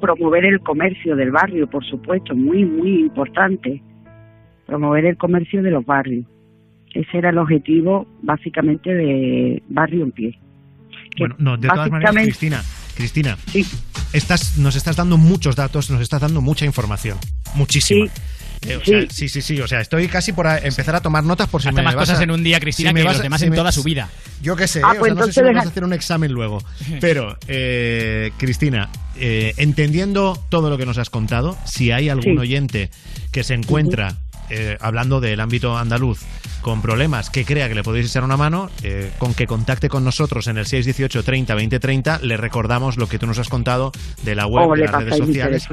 promover 0.00 0.44
el 0.44 0.60
comercio 0.60 1.16
del 1.16 1.32
barrio, 1.32 1.66
por 1.68 1.84
supuesto, 1.84 2.34
muy, 2.36 2.64
muy 2.64 3.00
importante. 3.00 3.82
Promover 4.66 5.04
el 5.06 5.16
comercio 5.16 5.62
de 5.62 5.70
los 5.70 5.84
barrios. 5.84 6.26
Ese 6.94 7.18
era 7.18 7.30
el 7.30 7.38
objetivo, 7.38 8.06
básicamente, 8.22 8.94
de 8.94 9.62
Barrio 9.68 10.04
en 10.04 10.12
Pie. 10.12 10.38
Bueno, 11.18 11.34
no, 11.38 11.56
de 11.56 11.68
todas 11.68 11.90
maneras, 11.90 12.14
Cristina, 12.14 12.62
Cristina, 12.96 13.36
estás, 14.12 14.56
nos 14.58 14.76
estás 14.76 14.96
dando 14.96 15.16
muchos 15.16 15.56
datos, 15.56 15.90
nos 15.90 16.00
estás 16.00 16.20
dando 16.20 16.40
mucha 16.40 16.64
información, 16.64 17.18
muchísima. 17.54 18.06
Eh, 18.66 18.76
o 18.76 18.84
sea, 18.84 19.02
sí, 19.10 19.28
sí, 19.28 19.42
sí, 19.42 19.60
o 19.60 19.68
sea, 19.68 19.80
estoy 19.80 20.08
casi 20.08 20.32
por 20.32 20.46
a- 20.46 20.58
empezar 20.58 20.96
a 20.96 21.00
tomar 21.00 21.22
notas 21.22 21.46
por 21.48 21.60
si 21.62 21.68
Hace 21.68 21.76
me 21.76 21.82
más 21.82 21.94
vas 21.94 22.04
cosas 22.08 22.20
a- 22.20 22.22
en 22.24 22.30
un 22.30 22.42
día, 22.42 22.58
Cristina, 22.58 22.92
me 22.92 23.00
que 23.00 23.04
vas 23.06 23.14
los 23.16 23.20
a- 23.20 23.22
demás 23.24 23.40
si 23.40 23.44
en 23.46 23.50
me- 23.50 23.56
toda 23.56 23.70
su 23.70 23.82
vida. 23.82 24.08
Yo 24.42 24.56
qué 24.56 24.66
sé, 24.66 24.80
Ah, 24.82 24.92
eh, 24.94 24.96
o 24.96 24.98
pues 24.98 25.10
sea, 25.10 25.14
no 25.14 25.20
sé 25.20 25.20
entonces 25.20 25.34
si 25.34 25.40
me 25.42 25.46
deja- 25.48 25.58
vas 25.58 25.66
a 25.66 25.70
hacer 25.70 25.84
un 25.84 25.92
examen 25.92 26.32
luego. 26.32 26.64
Pero, 27.00 27.36
eh, 27.48 28.32
Cristina, 28.38 28.88
eh, 29.16 29.52
entendiendo 29.58 30.42
todo 30.48 30.70
lo 30.70 30.78
que 30.78 30.86
nos 30.86 30.96
has 30.98 31.10
contado, 31.10 31.56
si 31.66 31.92
hay 31.92 32.08
algún 32.08 32.34
Sí. 32.34 32.38
oyente 32.38 32.90
que 33.30 33.44
se 33.44 33.54
encuentra, 33.54 34.16
eh, 34.50 34.76
hablando 34.80 35.20
del 35.20 35.40
ámbito 35.40 35.76
andaluz, 35.76 36.20
con 36.60 36.82
problemas 36.82 37.30
que 37.30 37.44
crea 37.44 37.68
que 37.68 37.74
le 37.74 37.82
podéis 37.82 38.06
echar 38.06 38.24
una 38.24 38.36
mano, 38.36 38.70
eh, 38.82 39.12
con 39.18 39.34
que 39.34 39.46
contacte 39.46 39.88
con 39.88 40.04
nosotros 40.04 40.46
en 40.48 40.58
el 40.58 40.66
618 40.66 41.22
30 41.22 41.54
20 41.54 41.80
30, 41.80 42.18
le 42.22 42.36
recordamos 42.36 42.96
lo 42.96 43.08
que 43.08 43.18
tú 43.18 43.26
nos 43.26 43.38
has 43.38 43.48
contado 43.48 43.92
de 44.22 44.34
la 44.34 44.46
web, 44.46 44.72
de 44.74 44.86
las 44.86 45.04
redes 45.04 45.16
sociales. 45.16 45.68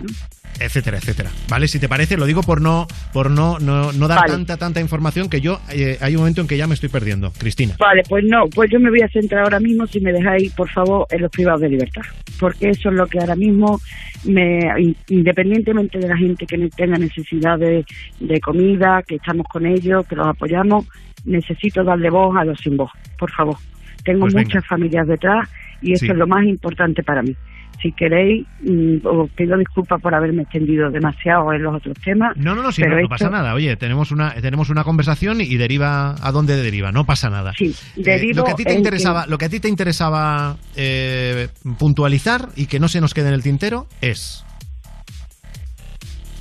Etcétera, 0.60 0.98
etcétera. 0.98 1.30
¿Vale? 1.50 1.68
Si 1.68 1.80
te 1.80 1.88
parece, 1.90 2.18
lo 2.18 2.26
digo 2.26 2.42
por 2.44 2.62
no 2.62 2.88
por 3.12 3.30
no 3.32 3.60
no, 3.60 3.92
no 3.92 4.08
dar 4.08 4.20
Vale. 4.20 4.32
tanta 4.34 4.58
tanta 4.58 4.80
información 4.82 5.30
que 5.30 5.42
yo 5.42 5.60
eh, 5.72 5.98
hay 6.02 6.16
un 6.16 6.20
momento 6.22 6.42
en 6.42 6.48
que 6.48 6.58
ya 6.58 6.68
me 6.68 6.74
estoy 6.74 6.90
perdiendo. 6.90 7.32
Cristina. 7.38 7.76
Vale, 7.80 8.02
pues 8.08 8.24
no, 8.28 8.48
pues 8.54 8.70
yo 8.72 8.80
me 8.80 8.90
voy 8.90 9.02
a 9.02 9.08
centrar 9.10 9.44
ahora 9.44 9.60
mismo, 9.60 9.86
si 9.88 10.00
me 10.00 10.12
dejáis, 10.12 10.52
por 10.54 10.70
favor, 10.70 11.06
en 11.12 11.22
los 11.22 11.32
privados 11.32 11.62
de 11.62 11.70
libertad. 11.70 12.02
Porque 12.40 12.70
eso 12.70 12.90
es 12.90 12.96
lo 12.96 13.06
que 13.08 13.20
ahora 13.20 13.36
mismo, 13.36 13.80
me, 14.26 14.60
in- 14.80 14.96
independientemente 15.10 16.00
de 16.00 16.08
la 16.08 16.18
gente 16.18 16.46
que 16.46 16.58
tenga 16.76 16.98
necesidad 16.98 17.58
de, 17.60 17.86
de 18.20 18.40
comida, 18.40 19.02
que 19.08 19.16
estamos 19.16 19.46
con 19.48 19.66
ellos, 19.66 20.06
que 20.08 20.16
los 20.16 20.28
apoyamos, 20.28 20.86
necesito 21.26 21.84
darle 21.84 22.10
voz 22.10 22.36
a 22.38 22.44
los 22.44 22.60
sin 22.60 22.76
voz, 22.78 22.92
por 23.18 23.32
favor. 23.32 23.56
Tengo 24.04 24.22
Pues 24.22 24.34
venga. 24.34 24.48
muchas 24.48 24.68
familias 24.68 25.08
detrás 25.08 25.50
y 25.82 25.94
eso 25.94 26.06
Sí. 26.06 26.12
es 26.12 26.18
lo 26.18 26.28
más 26.28 26.44
importante 26.46 27.04
para 27.04 27.22
mí. 27.22 27.34
Si 27.84 27.92
queréis, 27.92 28.48
mm, 28.62 29.06
os 29.06 29.30
pido 29.32 29.58
disculpas 29.58 30.02
por 30.02 30.16
haberme 30.16 30.44
extendido 30.44 30.90
demasiado 30.90 31.52
en 31.52 31.62
los 31.64 31.76
otros 31.76 31.96
temas. 32.04 32.36
No, 32.38 32.56
no, 32.56 32.64
no, 32.64 32.72
sí, 32.72 32.82
no, 32.82 32.88
no 32.88 32.96
esto- 32.98 33.10
pasa 33.10 33.30
nada. 33.30 33.54
Oye, 33.54 33.76
tenemos 33.76 34.12
una 34.12 34.34
tenemos 34.36 34.70
una 34.70 34.86
conversación 34.86 35.42
y 35.42 35.58
deriva 35.58 36.16
a 36.22 36.32
dónde 36.32 36.56
deriva, 36.56 36.94
no 36.94 37.06
pasa 37.06 37.30
nada. 37.30 37.52
Sí, 37.58 37.76
Eh, 37.98 38.34
lo 38.34 38.46
que 38.46 38.52
a 38.52 38.56
ti 38.56 38.64
te 38.64 38.74
interesaba, 38.74 39.26
que- 39.26 39.30
lo 39.32 39.38
que 39.38 39.46
a 39.46 39.50
ti 39.50 39.60
te 39.60 39.68
interesaba 39.68 40.56
eh, 40.78 41.50
puntualizar 41.78 42.48
y 42.56 42.68
que 42.68 42.80
no 42.80 42.88
se 42.88 43.02
nos 43.02 43.14
quede 43.14 43.28
en 43.28 43.34
el 43.34 43.44
tintero 43.44 43.86
es 44.02 44.46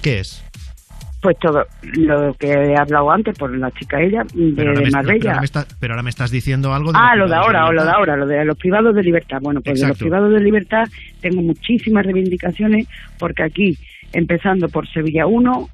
¿Qué 0.01 0.19
es? 0.21 0.43
Pues 1.23 1.39
todo 1.39 1.65
lo 1.99 2.35
que 2.35 2.49
he 2.53 2.77
hablado 2.77 3.09
antes 3.11 3.39
por 3.39 3.57
la 3.57 3.71
chica 3.71 4.01
ella 4.01 4.25
de, 4.35 4.53
Pero 4.57 4.73
me, 4.73 4.79
de 4.79 4.83
pero 4.83 4.91
Marbella. 4.97 5.31
ahora 5.31 5.41
me 5.41 5.45
está- 5.45 5.67
pero 5.79 5.95
ahora 5.95 6.03
me 6.03 6.11
estás 6.11 6.31
diciendo 6.33 6.75
algo 6.75 6.91
de 6.93 6.99
Ah, 7.01 7.15
lo 7.15 7.29
de 7.29 7.37
ahora, 7.37 7.67
o 7.69 7.73
lo 7.73 7.85
de 7.85 7.91
ahora, 7.91 8.17
lo 8.17 8.27
de 8.27 8.45
los 8.45 8.59
privados 8.59 8.93
de 8.95 9.03
libertad. 9.05 9.39
Bueno, 9.41 9.61
pues 9.61 9.81
de 9.81 9.87
los 9.87 9.97
privados 9.99 10.33
de 10.33 10.41
libertad 10.41 10.85
tengo 11.21 11.41
muchísimas 11.41 12.05
reivindicaciones 12.05 12.89
porque 13.21 13.45
aquí, 13.45 13.79
empezando 14.13 14.69
por 14.69 14.89
Sevilla 14.89 15.27
1, 15.27 15.69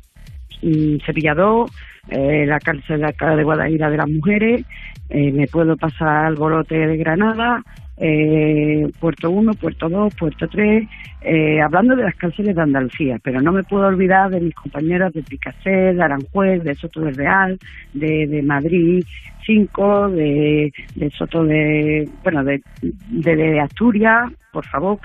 mm, 0.62 0.96
Sevilla 1.06 1.34
2, 1.34 1.70
eh, 2.10 2.44
la 2.46 2.58
cárcel 2.60 3.00
de 3.00 3.42
Guadaira 3.42 3.88
de 3.90 3.96
las 3.96 4.08
mujeres, 4.10 4.66
eh, 5.08 5.32
me 5.32 5.46
puedo 5.46 5.76
pasar 5.78 6.26
al 6.26 6.34
Bolote 6.34 6.76
de 6.76 6.96
Granada, 6.98 7.62
eh, 8.00 8.86
Puerto 9.00 9.30
1, 9.30 9.54
Puerto 9.54 9.88
2, 9.88 10.14
Puerto 10.14 10.48
3, 10.48 10.88
eh, 11.20 11.60
hablando 11.60 11.96
de 11.96 12.04
las 12.04 12.14
cárceles 12.14 12.54
de 12.54 12.62
Andalucía, 12.62 13.18
pero 13.22 13.40
no 13.40 13.52
me 13.52 13.64
puedo 13.64 13.86
olvidar 13.86 14.30
de 14.30 14.40
mis 14.40 14.54
compañeras 14.54 15.12
de 15.12 15.22
Picassé, 15.22 15.70
de 15.70 16.02
Aranjuez, 16.02 16.62
de 16.62 16.74
Soto 16.76 17.00
del 17.00 17.16
Real, 17.16 17.58
de, 17.92 18.42
Madrid 18.44 19.04
5, 19.44 20.10
de, 20.10 20.72
Soto 21.16 21.44
de, 21.44 22.08
bueno, 22.22 22.44
de, 22.44 22.62
de, 23.10 23.60
Asturias, 23.60 24.32
por 24.52 24.66
favor, 24.66 24.98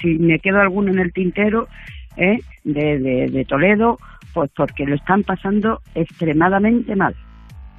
si 0.00 0.18
me 0.18 0.38
quedo 0.38 0.60
alguno 0.60 0.90
en 0.92 0.98
el 0.98 1.12
tintero, 1.12 1.68
¿eh? 2.16 2.38
de, 2.64 3.28
de 3.30 3.44
Toledo, 3.44 3.98
pues 4.32 4.50
porque 4.56 4.86
lo 4.86 4.94
están 4.94 5.24
pasando 5.24 5.80
extremadamente 5.94 6.96
mal, 6.96 7.14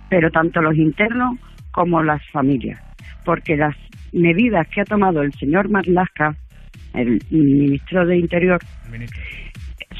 pero 0.09 0.30
tanto 0.30 0.62
los 0.62 0.76
internos 0.76 1.38
como 1.72 2.03
las 2.03 2.22
familias, 2.30 2.80
porque 3.24 3.55
las 3.55 3.76
medidas 4.12 4.68
que 4.68 4.82
ha 4.82 4.86
tomado 4.86 5.22
el 5.22 5.34
señor 5.34 5.70
Marlaska, 5.70 6.36
el 6.93 7.20
ministro 7.30 8.05
de 8.05 8.18
Interior, 8.18 8.59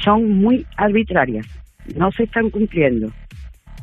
son 0.02 0.30
muy 0.30 0.66
arbitrarias, 0.76 1.46
no 1.96 2.10
se 2.12 2.24
están 2.24 2.50
cumpliendo, 2.50 3.10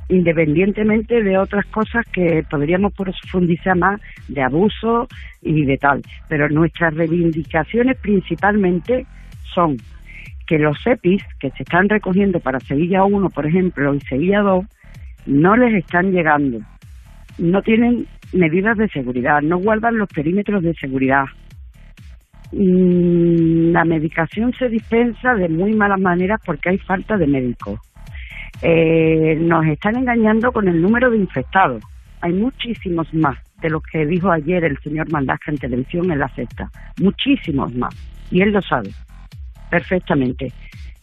independientemente 0.10 1.24
de 1.24 1.38
otras 1.38 1.66
cosas 1.68 2.06
que 2.12 2.44
podríamos 2.50 2.94
profundizar 2.94 3.78
más 3.78 4.02
de 4.28 4.42
abuso 4.42 5.08
y 5.42 5.66
de 5.66 5.78
tal. 5.78 6.02
Pero 6.28 6.50
nuestras 6.50 6.94
reivindicaciones 6.96 7.98
principalmente 7.98 9.06
son 9.54 9.78
que 10.48 10.58
los 10.58 10.78
EPIs 10.86 11.24
que 11.40 11.52
se 11.52 11.64
están 11.64 11.88
recogiendo 11.88 12.40
para 12.40 12.60
Sevilla 12.60 13.04
1, 13.04 13.30
por 13.30 13.46
ejemplo, 13.46 13.94
y 13.94 14.00
Sevilla 14.02 14.42
2, 14.42 14.66
no 15.28 15.56
les 15.56 15.76
están 15.76 16.12
llegando. 16.12 16.60
No 17.38 17.62
tienen 17.62 18.08
medidas 18.34 18.78
de 18.78 18.88
seguridad, 18.90 19.42
no 19.42 19.58
guardan 19.58 19.98
los 19.98 20.10
perímetros 20.10 20.64
de 20.64 20.74
seguridad. 20.76 21.26
Mm, 22.52 23.72
La 23.72 23.86
medicación 23.86 24.54
se 24.54 24.70
dispensa 24.70 25.36
de 25.36 25.50
muy 25.50 25.74
malas 25.74 26.00
maneras 26.00 26.42
porque 26.46 26.70
hay 26.70 26.78
falta 26.80 27.18
de 27.18 27.28
médicos. 27.28 27.80
Eh, 28.62 29.38
nos 29.40 29.66
están 29.68 29.96
engañando 29.96 30.52
con 30.52 30.68
el 30.68 30.82
número 30.82 31.10
de 31.10 31.18
infectados. 31.18 31.84
Hay 32.22 32.34
muchísimos 32.34 33.14
más 33.14 33.38
de 33.62 33.70
los 33.70 33.82
que 33.84 34.06
dijo 34.06 34.32
ayer 34.32 34.64
el 34.64 34.78
señor 34.80 35.12
Mandasca 35.12 35.52
en 35.52 35.58
televisión 35.58 36.12
en 36.12 36.20
la 36.20 36.28
sexta. 36.30 36.70
Muchísimos 37.00 37.74
más. 37.76 37.96
Y 38.32 38.42
él 38.42 38.52
lo 38.52 38.62
sabe 38.62 38.90
perfectamente. 39.70 40.52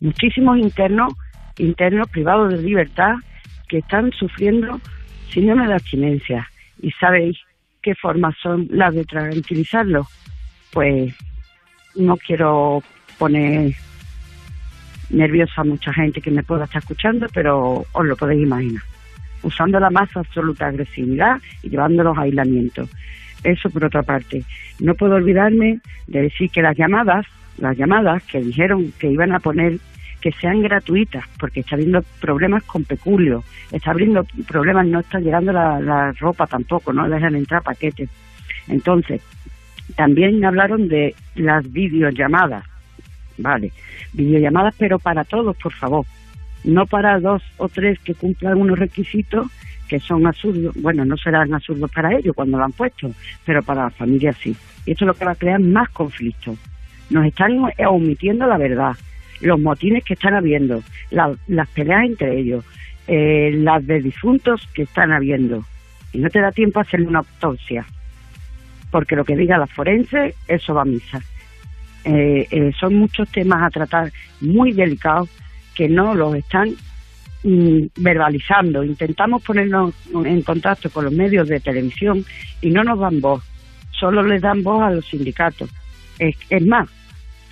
Muchísimos 0.01 0.59
internos, 0.59 1.15
internos 1.59 2.09
privados 2.11 2.53
de 2.53 2.63
libertad 2.63 3.15
que 3.69 3.79
están 3.79 4.11
sufriendo 4.13 4.79
síndrome 5.31 5.67
de 5.67 5.75
abstinencia. 5.75 6.49
¿Y 6.81 6.91
sabéis 6.93 7.39
qué 7.83 7.95
formas 7.95 8.35
son 8.43 8.67
las 8.71 8.95
de 8.95 9.05
tranquilizarlos? 9.05 10.07
Pues 10.73 11.15
no 11.95 12.17
quiero 12.17 12.83
poner 13.19 13.73
nerviosa 15.11 15.61
a 15.61 15.65
mucha 15.65 15.93
gente 15.93 16.21
que 16.21 16.31
me 16.31 16.43
pueda 16.43 16.65
estar 16.65 16.83
escuchando, 16.83 17.27
pero 17.33 17.85
os 17.93 18.05
lo 18.05 18.17
podéis 18.17 18.43
imaginar. 18.43 18.83
Usando 19.43 19.79
la 19.79 19.91
más 19.91 20.15
absoluta 20.17 20.67
agresividad 20.67 21.41
y 21.63 21.71
llevándolos 21.71 22.19
a 22.19 22.23
aislamiento. 22.23 22.89
Eso 23.45 23.71
por 23.71 23.85
otra 23.85 24.03
parte. 24.03 24.43
No 24.81 24.95
puedo 24.95 25.15
olvidarme 25.15 25.81
de 26.07 26.23
decir 26.23 26.51
que 26.51 26.63
las 26.63 26.77
llamadas, 26.77 27.27
las 27.59 27.77
llamadas 27.77 28.23
que 28.25 28.41
dijeron 28.41 28.93
que 28.99 29.11
iban 29.11 29.33
a 29.33 29.41
poner 29.41 29.79
que 30.27 30.33
sean 30.41 30.61
gratuitas, 30.61 31.25
porque 31.39 31.61
está 31.61 31.77
habiendo 31.77 32.03
problemas 32.21 32.65
con 32.65 32.83
peculio, 32.83 33.45
está 33.71 33.93
habiendo 33.93 34.27
problemas, 34.49 34.85
no 34.89 34.99
está 34.99 35.21
llegando 35.21 35.53
la, 35.53 35.79
la 35.79 36.11
ropa 36.19 36.49
tampoco, 36.49 36.93
no 36.93 37.09
dejan 37.09 37.37
entrar 37.37 37.63
paquetes. 37.63 38.11
Entonces, 38.67 39.23
también 39.95 40.45
hablaron 40.45 40.89
de 40.89 41.15
las 41.37 41.71
videollamadas, 41.71 42.65
vale, 43.39 43.71
videollamadas 44.15 44.75
pero 44.77 44.99
para 44.99 45.23
todos, 45.23 45.57
por 45.59 45.73
favor, 45.73 46.05
no 46.65 46.87
para 46.87 47.21
dos 47.21 47.45
o 47.59 47.69
tres 47.69 48.01
que 48.01 48.15
cumplan 48.15 48.61
unos 48.61 48.81
requisitos 48.81 49.47
que 49.87 50.01
son 50.01 50.27
absurdos, 50.27 50.75
bueno, 50.83 51.05
no 51.05 51.17
serán 51.17 51.55
absurdos 51.55 51.89
para 51.93 52.13
ellos 52.17 52.35
cuando 52.35 52.59
lo 52.59 52.65
han 52.65 52.73
puesto, 52.73 53.13
pero 53.45 53.63
para 53.63 53.85
la 53.85 53.91
familia 53.91 54.33
sí. 54.33 54.57
Y 54.87 54.91
esto 54.91 55.05
es 55.05 55.07
lo 55.07 55.15
que 55.15 55.25
va 55.25 55.31
a 55.31 55.37
crear 55.37 55.61
más 55.61 55.89
conflictos. 55.91 56.59
Nos 57.11 57.25
están 57.25 57.61
omitiendo 57.87 58.45
la 58.49 58.59
verdad, 58.59 58.97
los 59.41 59.61
motines 59.61 60.05
que 60.05 60.15
están 60.15 60.35
habiendo, 60.35 60.83
la- 61.11 61.35
las 61.49 61.69
peleas 61.69 62.05
entre 62.05 62.39
ellos, 62.39 62.65
eh, 63.07 63.53
las 63.55 63.87
de 63.87 64.01
difuntos 64.01 64.69
que 64.75 64.83
están 64.83 65.13
habiendo. 65.13 65.65
Y 66.13 66.19
no 66.19 66.31
te 66.31 66.41
da 66.41 66.51
tiempo 66.53 66.79
a 66.79 66.83
hacerle 66.83 67.07
una 67.09 67.19
autopsia, 67.21 67.85
porque 68.91 69.17
lo 69.17 69.25
que 69.25 69.37
diga 69.37 69.59
la 69.59 69.67
forense, 69.67 70.35
eso 70.49 70.75
va 70.75 70.83
a 70.83 70.87
misa. 70.87 71.21
Eh, 72.05 72.47
eh, 72.51 72.73
son 72.79 72.95
muchos 72.95 73.29
temas 73.31 73.63
a 73.63 73.71
tratar 73.71 74.13
muy 74.41 74.73
delicados 74.73 75.29
que 75.75 75.89
no 75.89 76.15
los 76.15 76.35
están 76.37 76.71
mm, 77.43 77.87
verbalizando. 77.97 78.83
Intentamos 78.85 79.43
ponernos 79.43 79.93
en 80.25 80.43
contacto 80.43 80.89
con 80.91 81.05
los 81.05 81.13
medios 81.13 81.49
de 81.49 81.61
televisión 81.61 82.25
y 82.63 82.71
no 82.71 82.83
nos 82.85 82.99
dan 83.01 83.21
voz, 83.21 83.43
solo 83.91 84.23
les 84.23 84.41
dan 84.41 84.63
voz 84.63 84.83
a 84.83 84.91
los 84.91 85.05
sindicatos. 85.07 85.69
Es, 86.19 86.37
es 86.49 86.65
más, 86.67 86.89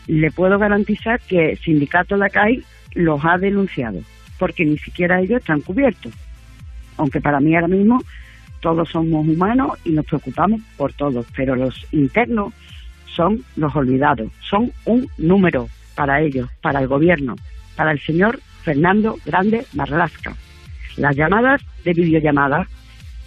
le 0.06 0.30
puedo 0.30 0.58
garantizar 0.58 1.20
que 1.20 1.52
el 1.52 1.58
sindicato 1.58 2.22
acá 2.22 2.46
los 2.94 3.24
ha 3.24 3.38
denunciado, 3.38 4.00
porque 4.38 4.64
ni 4.64 4.78
siquiera 4.78 5.20
ellos 5.20 5.40
están 5.40 5.60
cubiertos. 5.60 6.12
Aunque 6.96 7.20
para 7.20 7.40
mí 7.40 7.54
ahora 7.54 7.68
mismo 7.68 8.02
todos 8.60 8.88
somos 8.88 9.26
humanos 9.26 9.78
y 9.84 9.90
nos 9.90 10.06
preocupamos 10.06 10.60
por 10.76 10.92
todos, 10.92 11.26
pero 11.36 11.56
los 11.56 11.86
internos 11.92 12.52
son 13.06 13.44
los 13.56 13.74
olvidados, 13.76 14.30
son 14.48 14.72
un 14.84 15.08
número 15.18 15.68
para 15.94 16.20
ellos, 16.20 16.48
para 16.60 16.80
el 16.80 16.88
gobierno, 16.88 17.36
para 17.76 17.92
el 17.92 18.00
señor 18.00 18.40
Fernando 18.62 19.16
Grande 19.24 19.66
Marlasca. 19.74 20.34
Las 20.96 21.14
llamadas 21.16 21.60
de 21.84 21.92
videollamadas, 21.92 22.68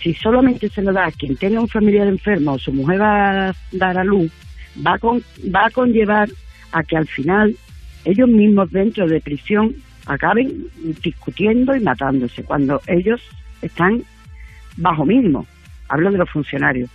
si 0.01 0.13
solamente 0.13 0.69
se 0.69 0.81
lo 0.81 0.91
da 0.93 1.05
a 1.05 1.11
quien 1.11 1.35
tenga 1.35 1.59
un 1.61 1.67
familiar 1.67 2.07
enfermo 2.07 2.53
o 2.53 2.59
su 2.59 2.71
mujer 2.73 3.01
va 3.01 3.49
a 3.49 3.55
dar 3.71 3.97
a 3.97 4.03
luz, 4.03 4.31
va 4.85 4.93
a, 4.93 4.99
con- 4.99 5.23
va 5.53 5.65
a 5.65 5.69
conllevar 5.71 6.29
a 6.77 6.83
que 6.83 6.97
al 6.97 7.07
final 7.07 7.55
ellos 8.05 8.29
mismos 8.29 8.71
dentro 8.71 9.07
de 9.07 9.19
prisión 9.19 9.75
acaben 10.05 10.67
discutiendo 11.03 11.75
y 11.75 11.79
matándose 11.79 12.43
cuando 12.43 12.81
ellos 12.87 13.21
están 13.61 14.03
bajo 14.77 15.05
mínimo. 15.05 15.45
Hablo 15.89 16.11
de 16.11 16.19
los 16.19 16.29
funcionarios. 16.29 16.89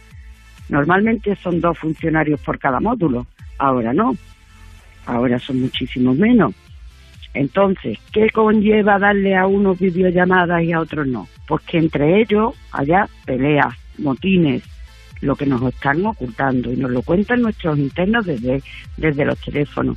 Normalmente 0.68 1.36
son 1.36 1.60
dos 1.60 1.78
funcionarios 1.78 2.40
por 2.40 2.58
cada 2.58 2.80
módulo, 2.80 3.26
ahora 3.58 3.92
no, 3.92 4.16
ahora 5.06 5.38
son 5.38 5.60
muchísimos 5.60 6.16
menos. 6.16 6.54
Entonces, 7.34 7.98
¿qué 8.12 8.30
conlleva 8.30 8.98
darle 8.98 9.34
a 9.34 9.46
unos 9.46 9.78
videollamadas 9.78 10.62
y 10.62 10.72
a 10.72 10.80
otros 10.80 11.06
no? 11.06 11.28
Pues 11.48 11.62
que 11.64 11.78
entre 11.78 12.20
ellos 12.20 12.54
haya 12.72 13.08
peleas, 13.24 13.74
motines, 13.98 14.62
lo 15.22 15.36
que 15.36 15.46
nos 15.46 15.62
están 15.62 16.04
ocultando 16.04 16.70
y 16.72 16.76
nos 16.76 16.90
lo 16.90 17.00
cuentan 17.02 17.42
nuestros 17.42 17.78
internos 17.78 18.26
desde, 18.26 18.62
desde 18.96 19.24
los 19.24 19.38
teléfonos. 19.40 19.96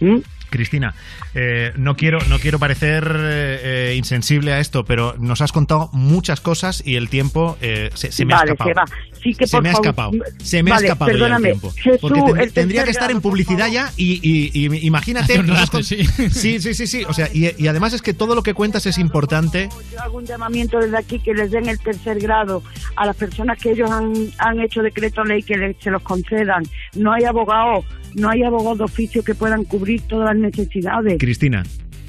¿Mm? 0.00 0.18
Cristina, 0.50 0.94
eh, 1.34 1.72
no 1.76 1.94
quiero 1.96 2.18
no 2.28 2.38
quiero 2.38 2.58
parecer 2.58 3.04
eh, 3.18 3.90
eh, 3.90 3.94
insensible 3.96 4.52
a 4.52 4.60
esto, 4.60 4.84
pero 4.84 5.14
nos 5.18 5.40
has 5.40 5.52
contado 5.52 5.90
muchas 5.92 6.40
cosas 6.40 6.82
y 6.86 6.96
el 6.96 7.08
tiempo 7.08 7.56
eh, 7.60 7.90
se, 7.94 8.12
se 8.12 8.24
me 8.24 8.34
vale, 8.34 8.50
ha 8.50 8.54
escapado. 8.54 8.70
se 8.86 8.92
va. 8.94 9.20
Sí 9.22 9.34
que 9.34 9.46
se 9.46 9.60
me 9.60 9.68
ha 9.68 9.72
escapado. 9.72 10.12
Se 10.42 10.62
me 10.62 10.70
Vale, 10.70 10.86
ha 10.86 10.92
escapado 10.92 11.10
ya 11.10 11.14
el 11.14 11.20
perdóname. 11.20 11.48
tiempo. 11.50 11.70
Jesús, 11.76 11.98
Porque 12.00 12.20
el 12.42 12.52
tendría 12.52 12.84
que 12.84 12.90
estar 12.90 13.10
en 13.10 13.20
publicidad 13.20 13.68
ya 13.70 13.90
y, 13.96 14.20
y- 14.22 14.50
y 14.54 14.86
imagínate. 14.86 15.38
Has 15.38 15.70
sí. 15.86 16.04
sí, 16.30 16.60
sí, 16.60 16.74
sí, 16.74 16.86
sí. 16.86 17.04
O 17.08 17.12
sea, 17.12 17.28
y, 17.32 17.50
y 17.62 17.66
además 17.66 17.92
es 17.92 18.02
que 18.02 18.14
todo 18.14 18.34
lo 18.34 18.42
que 18.42 18.54
cuentas 18.54 18.86
es 18.86 18.96
importante. 18.98 19.68
Yo 19.92 20.00
hago 20.00 20.18
un 20.18 20.24
llamamiento 20.26 20.78
desde 20.78 20.96
aquí 20.98 21.18
que 21.18 21.34
les 21.34 21.50
den 21.50 21.68
el 21.68 21.78
tercer 21.80 22.18
grado 22.20 22.62
a 22.96 23.06
las 23.06 23.16
personas 23.16 23.58
que 23.58 23.72
ellos 23.72 23.90
han, 23.90 24.12
han 24.38 24.60
hecho 24.60 24.82
decreto 24.82 25.24
ley 25.24 25.42
que 25.42 25.56
le- 25.56 25.76
se 25.80 25.90
los 25.90 26.02
concedan. 26.02 26.62
No 26.94 27.12
hay 27.12 27.24
abogados, 27.24 27.84
no 28.18 28.30
hay 28.30 28.42
abogados 28.42 28.78
de 28.78 28.84
oficio 28.84 29.22
que 29.22 29.34
puedan 29.34 29.64
cubrir 29.64 30.02
todas 30.02 30.34
las 30.34 30.36
necesidades. 30.36 31.16
Cristina, 31.18 31.62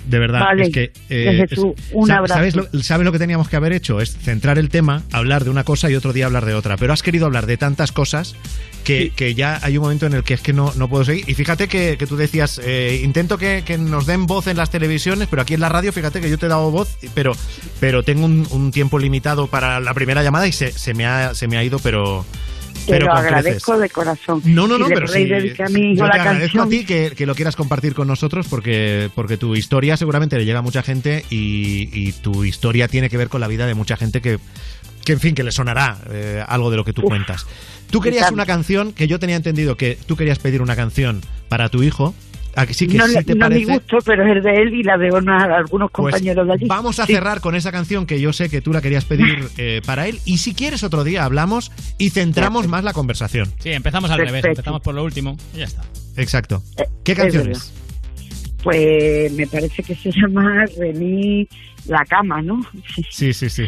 de 0.10 0.20
verdad, 0.20 0.40
Vale, 0.40 0.64
es 0.64 0.70
que... 0.72 0.92
de 1.08 1.48
Jesús, 1.48 1.74
un. 1.94 2.08
¿sabes 2.08 2.56
lo, 2.56 2.68
¿Sabes 2.82 3.06
lo 3.06 3.12
que 3.12 3.20
teníamos 3.20 3.48
que 3.48 3.56
haber 3.56 3.74
hecho? 3.74 4.02
Es 4.02 4.18
centrar 4.18 4.58
el 4.58 4.70
tema, 4.70 5.04
hablar 5.12 5.44
de 5.44 5.52
una 5.52 5.64
cosa 5.64 5.90
y 5.90 5.96
otro 5.96 6.14
día 6.14 6.26
hablar 6.26 6.46
de 6.46 6.56
otra. 6.56 6.78
Pero 6.78 6.94
has 6.94 7.04
querido 7.04 7.28
hablar 7.28 7.46
de 7.46 7.58
tantas 7.58 7.92
cosas 7.92 8.36
que, 8.84 9.12
que 9.16 9.36
ya 9.36 9.60
hay 9.62 9.78
un 9.78 9.84
momento 9.84 10.08
en 10.08 10.14
el 10.14 10.24
que 10.24 10.34
es 10.34 10.42
que 10.42 10.52
no, 10.52 10.74
no 10.76 10.90
puedo 10.90 11.06
seguir. 11.06 11.30
Y 11.30 11.36
fíjate 11.36 11.68
que, 11.68 11.96
que 11.98 12.08
tú 12.08 12.18
decías, 12.18 12.60
eh, 12.64 13.02
intento 13.04 13.38
que, 13.38 13.64
que 13.64 13.78
nos 13.78 14.08
den 14.08 14.26
voz 14.26 14.48
en 14.48 14.58
las 14.58 14.72
televisiones, 14.72 15.28
pero 15.30 15.44
aquí 15.44 15.54
en 15.54 15.60
la 15.60 15.70
radio, 15.70 15.94
fíjate 15.94 16.22
que 16.22 16.30
yo 16.30 16.40
te 16.40 16.48
he 16.48 16.50
dado 16.50 16.72
voz, 16.72 16.98
pero, 17.14 17.34
pero 17.80 18.02
tengo 18.02 18.26
un, 18.26 18.48
un 18.50 18.72
tiempo 18.72 18.98
limitado 18.98 19.46
para 19.48 19.80
la 19.80 19.94
primera 19.94 20.24
llamada 20.24 20.48
y 20.48 20.52
se, 20.52 20.72
se, 20.72 20.96
me, 20.96 21.06
ha, 21.06 21.36
se 21.36 21.48
me 21.48 21.58
ha 21.58 21.64
ido, 21.64 21.78
pero... 21.80 22.26
Te 22.86 22.92
pero 22.94 23.06
lo 23.08 23.12
creces. 23.14 23.28
agradezco 23.28 23.78
de 23.78 23.90
corazón. 23.90 24.42
No, 24.46 24.68
no, 24.68 24.76
Si 24.76 24.82
no, 24.82 24.88
pero 24.90 25.08
sí, 25.08 25.32
a 25.62 25.70
mi 25.70 25.92
hijo 25.92 26.00
yo 26.00 26.06
la 26.08 26.12
te 26.14 26.20
agradezco 26.20 26.58
canción. 26.58 26.66
a 26.68 26.70
ti 26.70 26.86
que, 26.86 27.14
que 27.16 27.26
lo 27.26 27.36
quieras 27.36 27.56
compartir 27.56 27.94
con 27.94 28.08
nosotros 28.08 28.48
porque, 28.50 29.10
porque 29.16 29.38
tu 29.38 29.56
historia 29.56 29.98
seguramente 29.98 30.38
le 30.38 30.46
llega 30.46 30.60
a 30.60 30.64
mucha 30.64 30.82
gente 30.84 31.26
y, 31.30 31.90
y 31.94 32.12
tu 32.14 32.44
historia 32.46 32.88
tiene 32.88 33.10
que 33.10 33.18
ver 33.18 33.30
con 33.30 33.42
la 33.42 33.48
vida 33.48 33.68
de 33.68 33.74
mucha 33.76 33.98
gente 33.98 34.22
que, 34.22 34.40
que 35.06 35.14
en 35.14 35.20
fin, 35.20 35.36
que 35.36 35.44
le 35.44 35.52
sonará 35.52 35.98
eh, 36.12 36.44
algo 36.48 36.72
de 36.72 36.78
lo 36.78 36.86
que 36.86 36.94
tú 36.94 37.02
Uf. 37.02 37.08
cuentas. 37.10 37.46
Tú 37.92 38.02
querías 38.02 38.32
una 38.32 38.46
canción 38.46 38.94
que 38.94 39.08
yo 39.08 39.20
tenía 39.20 39.36
entendido 39.36 39.76
que 39.76 39.98
tú 40.06 40.16
querías 40.16 40.38
pedir 40.40 40.62
una 40.62 40.76
canción 40.76 41.22
para 41.48 41.70
tu 41.70 41.82
hijo. 41.84 42.14
¿A 42.56 42.66
que 42.66 42.74
sí 42.74 42.88
que 42.88 42.98
no 42.98 43.08
sí 43.08 43.24
te 43.24 43.36
no 43.36 43.46
a 43.46 43.50
mi 43.50 43.64
parece? 43.66 43.74
gusto, 43.74 43.98
pero 44.06 44.26
es 44.26 44.44
de 44.44 44.52
él 44.62 44.74
y 44.74 44.84
la 44.84 44.98
de 44.98 45.12
una- 45.12 45.44
algunos 45.58 45.90
Pues 45.92 46.14
compañeros 46.14 46.48
de 46.48 46.54
allí. 46.54 46.66
Vamos 46.68 47.00
a 47.00 47.06
Sí. 47.06 47.14
cerrar 47.14 47.40
con 47.42 47.56
esa 47.56 47.72
canción 47.72 48.06
que 48.06 48.20
yo 48.20 48.34
sé 48.34 48.50
que 48.50 48.62
tú 48.62 48.74
la 48.74 48.82
querías 48.82 49.06
pedir 49.06 49.48
eh, 49.58 49.82
para 49.86 50.08
él. 50.08 50.20
Y 50.26 50.40
si 50.40 50.54
quieres 50.54 50.84
otro 50.84 51.04
día 51.04 51.24
hablamos 51.26 51.72
y 51.98 52.10
centramos 52.10 52.68
más 52.68 52.84
la 52.84 52.94
conversación. 52.94 53.52
Sí, 53.60 53.70
empezamos 53.72 54.10
al 54.12 54.20
revés, 54.20 54.44
empezamos 54.46 54.82
por 54.82 54.94
lo 54.96 55.04
último 55.04 55.38
y 55.56 55.60
ya 55.60 55.66
está. 55.66 55.84
Exacto. 56.18 56.62
¿Qué 57.04 57.14
es 57.14 57.18
canción 57.18 57.44
verdad. 57.48 57.62
es? 57.62 57.74
Pues 58.64 59.32
me 59.34 59.48
parece 59.48 59.84
que 59.84 59.96
se 59.96 60.12
llama 60.12 60.66
Rení 60.78 61.48
La 61.88 62.04
Cama, 62.06 62.42
¿no? 62.42 62.60
Sí, 63.10 63.32
sí, 63.34 63.50
sí. 63.50 63.66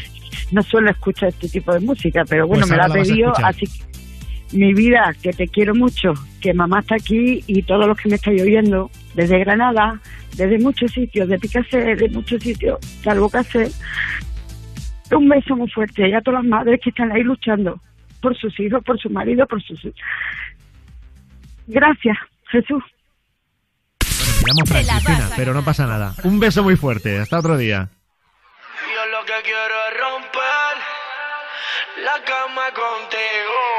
No 0.51 0.61
suelo 0.63 0.91
escuchar 0.91 1.29
este 1.29 1.47
tipo 1.47 1.73
de 1.73 1.79
música, 1.79 2.23
pero 2.27 2.45
bueno, 2.45 2.63
Pues 2.67 2.71
me 2.71 2.77
la 2.77 2.85
ha 2.85 2.89
pedido, 2.93 3.31
así 3.43 3.65
que 3.67 3.83
mi 4.53 4.73
vida, 4.73 5.13
que 5.21 5.31
te 5.31 5.47
quiero 5.47 5.73
mucho, 5.75 6.13
que 6.41 6.53
mamá 6.53 6.79
está 6.79 6.95
aquí 6.95 7.43
y 7.47 7.63
todos 7.63 7.87
los 7.87 7.97
que 7.97 8.09
me 8.09 8.15
estáis 8.15 8.41
oyendo, 8.41 8.89
desde 9.13 9.39
Granada, 9.39 9.99
desde 10.35 10.59
muchos 10.59 10.91
sitios, 10.91 11.27
de 11.27 11.39
Picasso, 11.39 11.77
de 11.77 12.09
muchos 12.11 12.41
sitios, 12.41 12.79
de 13.03 13.11
Albocácer, 13.11 13.69
un 15.11 15.29
beso 15.29 15.55
muy 15.55 15.69
fuerte 15.69 16.07
y 16.07 16.13
a 16.13 16.21
todas 16.21 16.43
las 16.43 16.49
madres 16.49 16.79
que 16.81 16.89
están 16.89 17.11
ahí 17.11 17.23
luchando 17.23 17.81
por 18.21 18.37
sus 18.37 18.57
hijos, 18.59 18.83
por 18.83 18.99
su 18.99 19.09
marido, 19.09 19.45
por 19.47 19.61
sus... 19.61 19.81
Gracias, 21.67 22.17
Jesús. 22.49 22.83
llamo 23.99 24.65
Francistina, 24.65 25.27
a 25.27 25.35
pero 25.35 25.53
no 25.53 25.63
pasa 25.63 25.87
nada. 25.87 26.13
Un 26.23 26.39
beso 26.39 26.63
muy 26.63 26.75
fuerte. 26.75 27.19
Hasta 27.19 27.39
otro 27.39 27.57
día. 27.57 27.89
Yo 28.93 29.05
lo 29.11 29.25
que 29.25 29.33
quiero 29.43 29.75
es 29.89 29.99
romper 29.99 30.75
la 32.03 32.23
cama 32.25 32.71
contigo. 32.73 33.70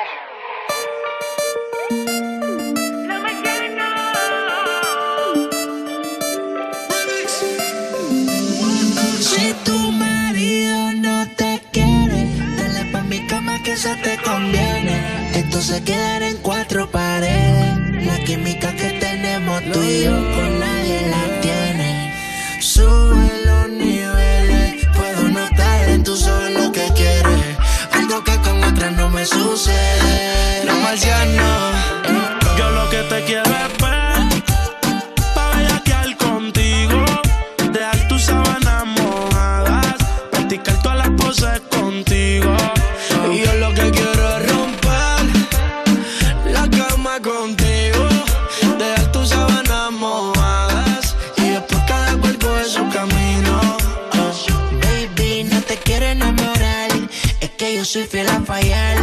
Tu 9.64 9.92
marido 9.92 10.92
no 10.94 11.28
te 11.36 11.60
quiere, 11.72 12.26
dale 12.56 12.84
pa' 12.90 13.02
mi 13.02 13.26
cama 13.26 13.62
que 13.62 13.72
eso 13.72 13.90
te 14.02 14.16
conviene. 14.18 15.30
Esto 15.34 15.60
se 15.60 15.84
quedará 15.84 16.28
en 16.28 16.38
cuatro 16.38 16.90
paredes. 16.90 18.06
La 18.06 18.18
química 18.24 18.72
que 18.74 18.98
tenemos 18.98 19.62
tú 19.72 19.82
y 19.82 20.04
yo 20.04 20.12
con 20.34 20.58
nadie 20.58 21.06
la 21.08 21.40
tiene. 21.42 22.14
Sube 22.60 23.30
los 23.44 23.68
niveles, 23.68 24.86
puedo 24.96 25.28
notar 25.28 25.88
en 25.90 26.02
tus 26.02 26.26
ojos 26.26 26.50
lo 26.50 26.72
que 26.72 26.88
quieres. 26.96 27.56
Algo 27.92 28.24
que 28.24 28.36
con 28.38 28.64
otras 28.64 28.92
no 28.92 29.10
me 29.10 29.26
sucede. 29.26 30.64
No 30.64 30.74
marciano. 30.80 31.72
Yo 32.58 32.70
lo 32.70 32.88
que 32.90 33.02
te 33.02 33.24
quiero 33.24 33.50
es 33.50 33.71
soy 57.92 58.04
fiel 58.04 58.28
a 58.30 58.40
fallar. 58.40 58.96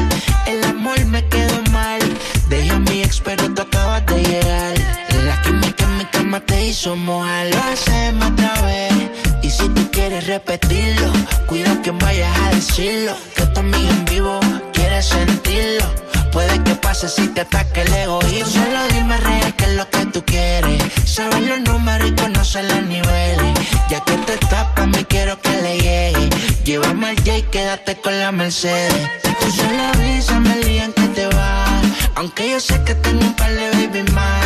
El 0.48 0.64
amor 0.64 1.06
me 1.06 1.24
quedó 1.28 1.62
mal, 1.70 2.00
dejé 2.50 2.72
a 2.72 2.80
mi 2.80 3.04
ex 3.04 3.22
pero 3.24 3.54
tú 3.54 3.62
acabas 3.62 4.04
de 4.08 4.24
llegar. 4.24 4.74
La 5.26 5.40
química 5.44 5.84
en 5.84 5.98
mi 6.00 6.06
cama 6.06 6.40
te 6.40 6.66
hizo 6.66 6.96
mojar, 6.96 7.46
lo 7.54 7.60
hacemos 7.72 8.32
otra 8.32 8.54
vez. 8.64 8.94
Y 9.44 9.50
si 9.52 9.70
tú 9.70 9.92
quieres 9.92 10.26
repetirlo, 10.26 11.12
cuida 11.46 11.80
que 11.84 11.92
vayas 11.92 12.36
a 12.40 12.50
decirlo. 12.56 13.16
Que 13.36 13.46
tu 13.46 13.60
amiga 13.60 13.92
en 13.92 14.06
vivo 14.06 14.40
quiere 14.74 15.04
sentirlo. 15.04 15.86
Puede 16.32 16.64
que 16.64 16.74
pase 16.74 17.08
si 17.10 17.28
te 17.28 17.42
ataque 17.42 17.82
el 17.82 17.94
egoísmo. 17.94 18.48
Solo 18.48 18.88
dime 18.92 19.18
real 19.18 19.54
qué 19.56 19.66
es 19.66 19.76
lo 19.76 19.88
que 19.88 20.06
tú 20.08 20.24
quieres. 20.26 20.82
Sabes 21.06 21.48
los 21.48 21.60
números 21.62 22.10
y 22.10 22.16
conocer 22.16 22.66
los 22.66 22.84
niveles. 22.88 23.54
Ya 23.88 24.04
que 24.04 24.14
te 24.14 24.38
tapa, 24.48 24.88
me 24.88 25.06
quiero 25.06 25.40
que 25.42 25.62
le 25.62 25.78
llegue. 25.78 26.30
Llévame 26.70 27.08
al 27.08 27.16
J 27.16 27.50
quédate 27.50 27.96
con 27.96 28.20
la 28.20 28.32
Mercedes. 28.32 28.94
Tú 29.24 29.52
solo 29.52 29.82
avísame 29.92 30.54
el 30.54 30.64
día 30.66 30.88
que 30.96 31.08
te 31.16 31.26
vas. 31.26 31.84
Aunque 32.14 32.48
yo 32.48 32.60
sé 32.60 32.80
que 32.84 32.94
tengo 32.94 33.26
un 33.26 33.36
par 33.36 33.52
de 33.52 33.72
baby 33.72 34.04
más. 34.12 34.46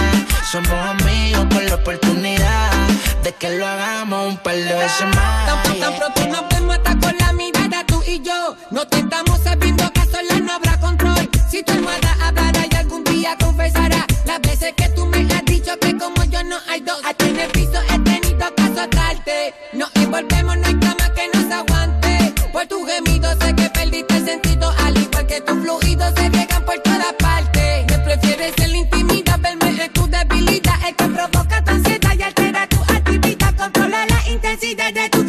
Somos 0.50 0.72
amigos 0.72 1.46
con 1.54 1.66
la 1.66 1.76
oportunidad 1.76 2.72
de 3.26 3.34
que 3.34 3.50
lo 3.58 3.68
hagamos 3.68 4.30
un 4.30 4.38
par 4.38 4.56
de 4.56 4.74
veces 4.74 5.06
más. 5.14 5.66
Tan, 5.66 5.80
tan 5.82 5.98
pronto 5.98 6.26
nos 6.28 6.48
vemos 6.48 6.78
hasta 6.78 6.98
con 6.98 7.18
la 7.18 7.34
mirada 7.34 7.86
tú 7.86 8.02
y 8.08 8.22
yo. 8.22 8.56
No 8.72 8.88
te 8.88 9.00
estamos 9.00 9.42
sabiendo 9.44 9.92
que 9.92 10.00
a 10.00 10.06
solas 10.06 10.42
no 10.42 10.54
habrá 10.54 10.80
control. 10.80 11.30
Si 11.52 11.62
tu 11.62 11.74
almohada 11.74 12.16
hablará 12.22 12.66
y 12.72 12.76
algún 12.76 13.04
día 13.04 13.36
confesará 13.38 14.08
las 14.26 14.40
veces 14.40 14.72
que 14.78 14.88
tú 14.96 15.06
me 15.08 15.28
has 15.34 15.44
dicho 15.44 15.78
que 15.78 15.98
como 15.98 16.24
yo 16.24 16.42
no 16.46 16.56
hay 16.70 16.80
dos. 16.80 17.02
Aquí 17.04 17.28
en 17.28 17.40
el 17.42 17.52
piso 17.52 17.82
he 17.90 18.00
tenido 18.00 18.56
que 18.56 18.64
azotarte. 18.64 19.54
Nos 19.74 19.93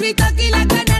intensidad 0.02 0.66
de 0.66 0.66
tus 0.66 0.84
gritos 0.84 0.93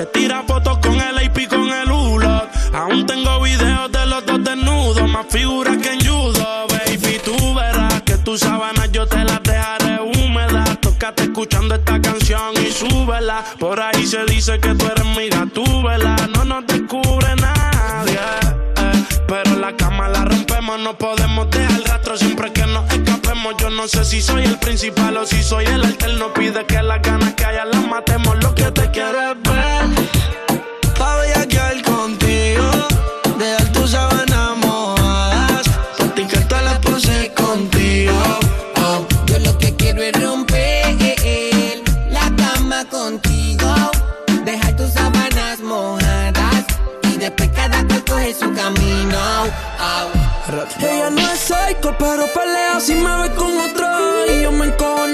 Se 0.00 0.06
tira 0.06 0.42
fotos 0.46 0.78
con 0.78 0.98
el 0.98 1.18
AP 1.18 1.46
con 1.46 1.68
el 1.70 1.92
hulo. 1.92 2.48
Aún 2.72 3.04
tengo 3.04 3.38
videos 3.42 3.92
de 3.92 4.06
los 4.06 4.24
dos 4.24 4.42
desnudos. 4.42 5.06
Más 5.10 5.26
figuras 5.28 5.76
que 5.76 5.92
en 5.92 6.00
judo, 6.00 6.66
baby. 6.70 7.20
Tú 7.22 7.54
verás 7.54 8.00
que 8.00 8.16
tus 8.16 8.40
sábanas 8.40 8.90
yo 8.92 9.06
te 9.06 9.22
las 9.22 9.42
dejaré 9.42 10.00
húmedas. 10.00 10.80
Tócate 10.80 11.24
escuchando 11.24 11.74
esta 11.74 12.00
canción 12.00 12.54
y 12.66 12.72
súbela. 12.72 13.44
Por 13.58 13.78
ahí 13.78 14.06
se 14.06 14.24
dice 14.24 14.58
que 14.58 14.74
tú 14.74 14.86
eres 14.86 15.04
mi 15.04 15.28
gatúbela. 15.28 16.16
No 16.34 16.46
nos 16.46 16.66
descubre 16.66 17.36
nadie. 17.36 18.14
eh. 18.14 19.04
Pero 19.28 19.56
la 19.56 19.76
cama 19.76 20.08
la 20.08 20.24
rompemos, 20.24 20.80
no 20.80 20.96
podemos 20.96 21.50
dejar 21.50 21.82
rastro 21.82 22.16
siempre 22.16 22.50
que 22.54 22.64
nos 22.64 22.90
escapemos. 22.90 23.54
Yo 23.58 23.68
no 23.68 23.86
sé 23.86 24.06
si 24.06 24.22
soy 24.22 24.44
el 24.44 24.58
principal 24.60 25.18
o 25.18 25.26
si 25.26 25.42
soy 25.42 25.66
el 25.66 25.84
alterno. 25.84 26.32
Pide 26.32 26.64
que 26.64 26.82
las 26.82 27.02
ganas 27.02 27.34
que 27.34 27.44
haya 27.44 27.66
las 27.66 27.86
matemos. 27.86 28.42
Lo 28.42 28.54
que 28.54 28.70
te 28.70 28.90
quiero 28.92 29.32
es 29.32 29.42
ver. 29.42 29.49
Pero 51.98 52.26
pelea 52.26 52.78
si 52.80 52.94
me 52.94 53.22
ve 53.22 53.34
con 53.34 53.58
otro. 53.58 53.86
Y 54.26 54.42
yo 54.42 54.52
me 54.52 54.68
tengo 54.70 55.06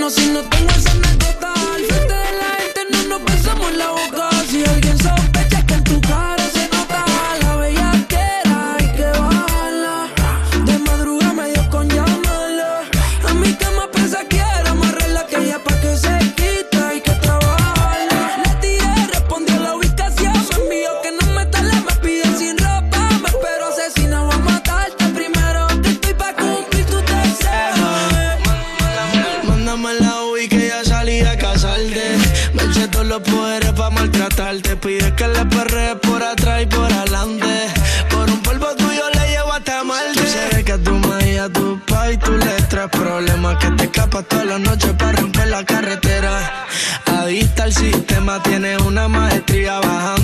Pide 34.86 35.12
que 35.16 35.26
le 35.26 35.44
perre 35.46 35.96
por 35.96 36.22
atrás 36.22 36.62
y 36.62 36.66
por 36.66 36.92
adelante. 36.92 37.66
Por 38.08 38.30
un 38.30 38.40
polvo 38.40 38.68
tuyo 38.76 39.02
le 39.14 39.30
llevo 39.30 39.52
hasta 39.52 39.82
Marte. 39.82 40.12
Tú 40.14 40.24
sabes 40.28 40.64
que 40.64 40.72
a 40.74 40.78
tu 40.78 40.94
y 41.26 41.36
a 41.38 41.48
tu 41.48 41.80
pa' 41.88 42.12
y 42.12 42.16
tú 42.16 42.30
le 42.30 42.62
traes 42.68 42.90
problemas. 42.90 43.56
Que 43.56 43.68
te 43.72 43.84
escapas 43.86 44.28
todas 44.28 44.46
las 44.46 44.60
noches 44.60 44.92
para 44.96 45.18
romper 45.18 45.48
la 45.48 45.64
carretera. 45.64 46.66
Adicta 47.04 47.64
al 47.64 47.72
sistema, 47.72 48.40
tiene 48.44 48.76
una 48.76 49.08
maestría 49.08 49.80
bajando 49.80 50.15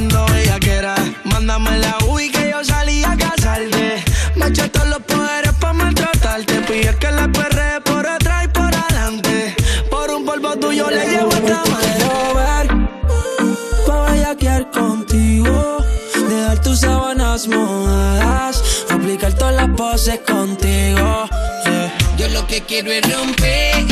quiero 22.73 22.91
es 22.91 23.03
romper 23.15 23.85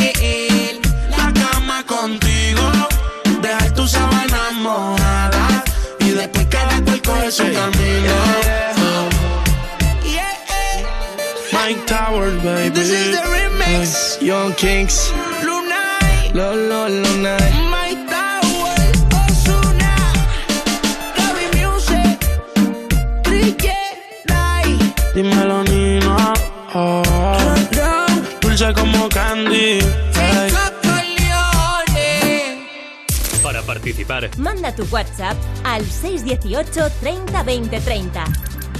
la 1.10 1.30
cama 1.34 1.84
contigo, 1.84 2.62
dejar 3.42 3.74
tus 3.74 3.90
sábanas 3.90 4.52
mojadas 4.54 5.64
y 5.98 6.10
después 6.12 6.46
cada 6.46 6.80
cual 6.84 7.02
coge 7.02 7.30
su 7.30 7.42
camino. 7.42 8.14
Mike 11.52 11.82
Towers, 11.86 12.42
baby. 12.42 12.70
This 12.70 12.90
is 12.90 13.16
the 13.16 13.22
remix. 13.28 14.18
Young 14.22 14.54
Kings. 14.54 15.12
Lunay. 15.44 16.32
Lo, 16.32 16.54
lo, 16.54 16.88
Lunay. 16.88 17.59
Participar, 33.90 34.30
Manda 34.38 34.74
tu 34.74 34.84
WhatsApp 34.90 35.36
al 35.64 35.84
618 35.84 36.90
30 37.00 37.42
20 37.42 37.80
30. 37.80 38.24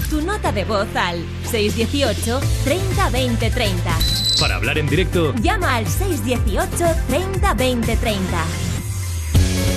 Tu 0.09 0.21
nota 0.21 0.51
de 0.51 0.65
voz 0.65 0.87
al 0.95 1.23
618 1.49 2.39
30 2.63 3.09
20 3.09 3.49
30. 3.51 3.97
para 4.39 4.55
hablar 4.55 4.77
en 4.77 4.87
directo, 4.87 5.33
Llama 5.41 5.75
al 5.75 5.87
618 5.87 6.85
30 7.07 7.53
20 7.53 7.97
30. 7.97 8.43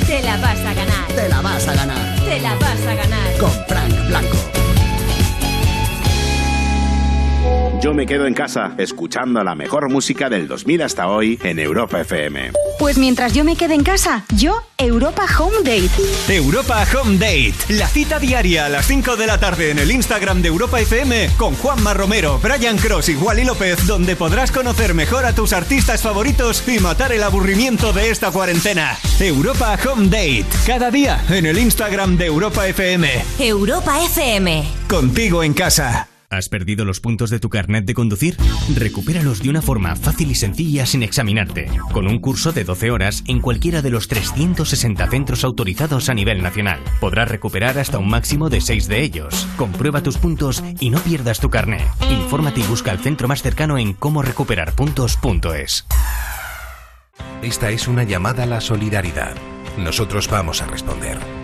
Te 0.07 0.23
la 0.23 0.37
vas 0.39 0.59
a 0.59 0.75
ganar. 0.75 1.07
Te 1.15 1.29
la 1.29 1.41
vas 1.41 1.67
a 1.69 1.75
ganar 1.75 2.17
Te 2.25 2.41
la 2.41 2.55
vas 2.57 2.87
a 2.87 2.95
ganar. 2.95 3.39
con 3.39 3.51
Frank 3.69 4.07
Blanco. 4.09 4.54
Yo 7.81 7.93
me 7.93 8.07
quedo 8.07 8.27
en 8.27 8.35
casa 8.35 8.75
escuchando 8.79 9.45
la 9.45 9.55
mejor 9.55 9.91
música 9.91 10.31
del 10.31 10.49
2000 10.49 10.83
hasta 10.83 11.09
hoy 11.09 11.39
en 11.43 11.59
Europa 11.59 12.01
FM. 12.01 12.53
Pues 12.79 12.97
mientras 12.97 13.35
yo 13.35 13.45
me 13.45 13.57
quede 13.57 13.75
en 13.75 13.83
casa, 13.83 14.25
yo 14.37 14.63
Europa 14.79 15.27
Home 15.39 15.59
Date. 15.59 15.91
Europa 16.29 16.85
Home 16.95 17.19
Date, 17.19 17.55
la 17.69 17.87
cita 17.87 18.19
diaria 18.19 18.67
a 18.67 18.69
las 18.69 18.87
5 18.87 19.17
de 19.17 19.27
la 19.27 19.39
tarde 19.39 19.71
en 19.71 19.79
el 19.79 19.91
Instagram 19.91 20.41
de 20.41 20.49
Europa 20.49 20.81
FM 20.81 21.31
con 21.37 21.55
Juanma 21.57 21.93
Romero, 21.93 22.41
Brian 22.43 22.79
Cross 22.79 23.11
y 23.11 23.17
Wally 23.17 23.45
López, 23.45 23.87
donde 23.87 24.17
podrás 24.17 24.51
conocer 24.51 24.95
mejor 24.95 25.27
a 25.27 25.35
tus 25.35 25.53
artistas 25.53 26.01
favoritos 26.01 26.67
y 26.67 26.79
matar 26.79 27.13
el 27.13 27.23
aburrimiento 27.23 27.93
de 27.93 28.11
esta 28.11 28.31
cuarentena. 28.31 28.97
Europa 29.21 29.79
Home 29.87 30.07
Date, 30.07 30.47
cada 30.67 30.91
día 30.91 31.23
en 31.29 31.45
el 31.45 31.59
Instagram 31.59 32.17
de 32.17 32.27
Europa 32.27 32.67
FM. 32.67 33.09
Europa 33.39 34.03
FM. 34.05 34.65
Contigo 34.89 35.43
en 35.43 35.53
casa. 35.53 36.09
¿Has 36.37 36.49
perdido 36.49 36.85
los 36.85 36.99
puntos 36.99 37.31
de 37.31 37.39
tu 37.39 37.49
carnet 37.49 37.85
de 37.85 37.95
conducir? 37.95 38.37
Recupéralos 38.75 39.41
de 39.41 39.51
una 39.51 39.63
forma 39.63 39.95
fácil 39.95 40.33
y 40.33 40.35
sencilla 40.35 40.85
sin 40.85 41.05
examinarte, 41.05 41.71
con 41.93 42.09
un 42.09 42.19
curso 42.19 42.53
de 42.53 42.65
12 42.65 42.91
horas 42.91 43.23
en 43.29 43.41
cualquiera 43.41 43.83
de 43.83 43.91
los 43.91 44.09
360 44.09 45.09
centros 45.11 45.45
autorizados 45.45 46.09
a 46.09 46.15
nivel 46.15 46.43
nacional. 46.43 46.81
Podrás 47.01 47.29
recuperar 47.29 47.79
hasta 47.79 47.99
un 47.99 48.09
máximo 48.09 48.51
de 48.51 48.61
6 48.61 48.89
de 48.89 49.03
ellos. 49.03 49.47
Comprueba 49.57 50.03
tus 50.03 50.19
puntos 50.19 50.65
y 50.81 50.91
no 50.91 50.99
pierdas 50.99 51.39
tu 51.39 51.51
carnet. 51.51 51.87
Infórmate 52.11 52.61
y 52.61 52.65
busca 52.65 52.91
el 52.91 52.99
centro 52.99 53.29
más 53.29 53.43
cercano 53.43 53.79
en 53.79 53.93
cómo 53.93 54.21
recuperar 54.21 54.75
puntos.es. 54.75 55.87
Esta 57.43 57.71
es 57.71 57.87
una 57.87 58.03
llamada 58.03 58.43
a 58.43 58.47
la 58.47 58.61
solidaridad. 58.61 59.37
Nosotros 59.79 60.29
vamos 60.29 60.63
a 60.63 60.67
responder. 60.67 61.44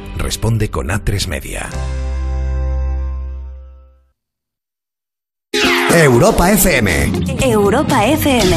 responde 0.17 0.69
con 0.69 0.89
A3 0.89 1.27
Media. 1.27 1.69
Europa 5.93 6.51
FM. 6.51 7.11
Europa 7.43 8.05
FM. 8.05 8.55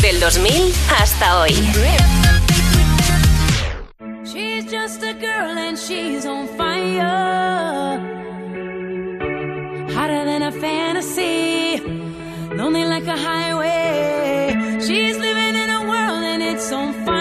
Del 0.00 0.18
2000 0.20 0.72
hasta 0.98 1.40
hoy. 1.40 1.52
She's 4.24 4.64
just 4.70 5.02
a 5.02 5.12
girl 5.12 5.58
and 5.58 5.76
she's 5.76 6.24
on 6.24 6.48
fire. 6.56 8.00
Hotter 9.94 10.24
than 10.24 10.42
a 10.42 10.52
fantasy. 10.52 11.82
Lonely 12.56 12.84
like 12.84 13.06
a 13.06 13.16
highway. 13.16 14.80
She's 14.80 15.18
living 15.18 15.54
in 15.54 15.70
a 15.70 15.80
world 15.86 16.22
and 16.22 16.42
it's 16.42 16.72
on 16.72 16.94
fire. 17.04 17.17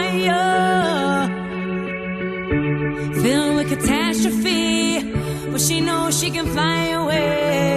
know 5.88 6.12
she 6.12 6.30
can 6.30 6.46
fly 6.48 6.88
away. 6.90 7.77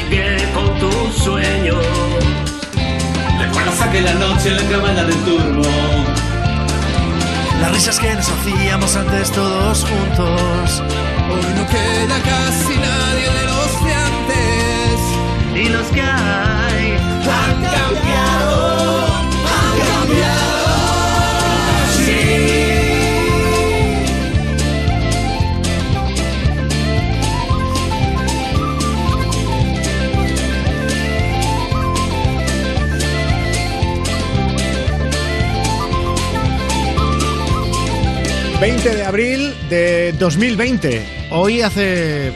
sigue 0.11 0.51
con 0.53 0.77
tus 0.79 1.15
sueños. 1.23 1.77
¿Recuerdas 3.39 3.81
aquella 3.81 4.13
noche 4.15 4.49
en 4.49 4.57
la 4.57 4.63
cabaña 4.69 5.03
del 5.03 5.15
turbo? 5.23 5.61
Las 7.61 7.71
risas 7.71 7.99
que 7.99 8.13
nos 8.13 8.27
hacíamos 8.29 8.95
antes 8.95 9.31
todos 9.31 9.85
juntos. 9.85 10.83
Hoy 11.31 11.53
no 11.55 11.65
queda 11.67 12.17
casi 12.33 12.75
nadie 12.87 13.27
de 13.37 13.43
los 13.51 13.71
de 13.85 13.93
antes. 14.09 14.99
Y 15.55 15.69
los 15.69 15.87
que 15.87 16.01
hay 16.01 16.97
Han 17.39 17.55
cambiado, 17.77 19.05
han 19.55 19.77
cambiado, 19.91 20.40
20 38.61 38.95
de 38.95 39.03
abril 39.03 39.55
de 39.71 40.13
2020. 40.19 41.29
Hoy 41.31 41.61
hace 41.63 42.31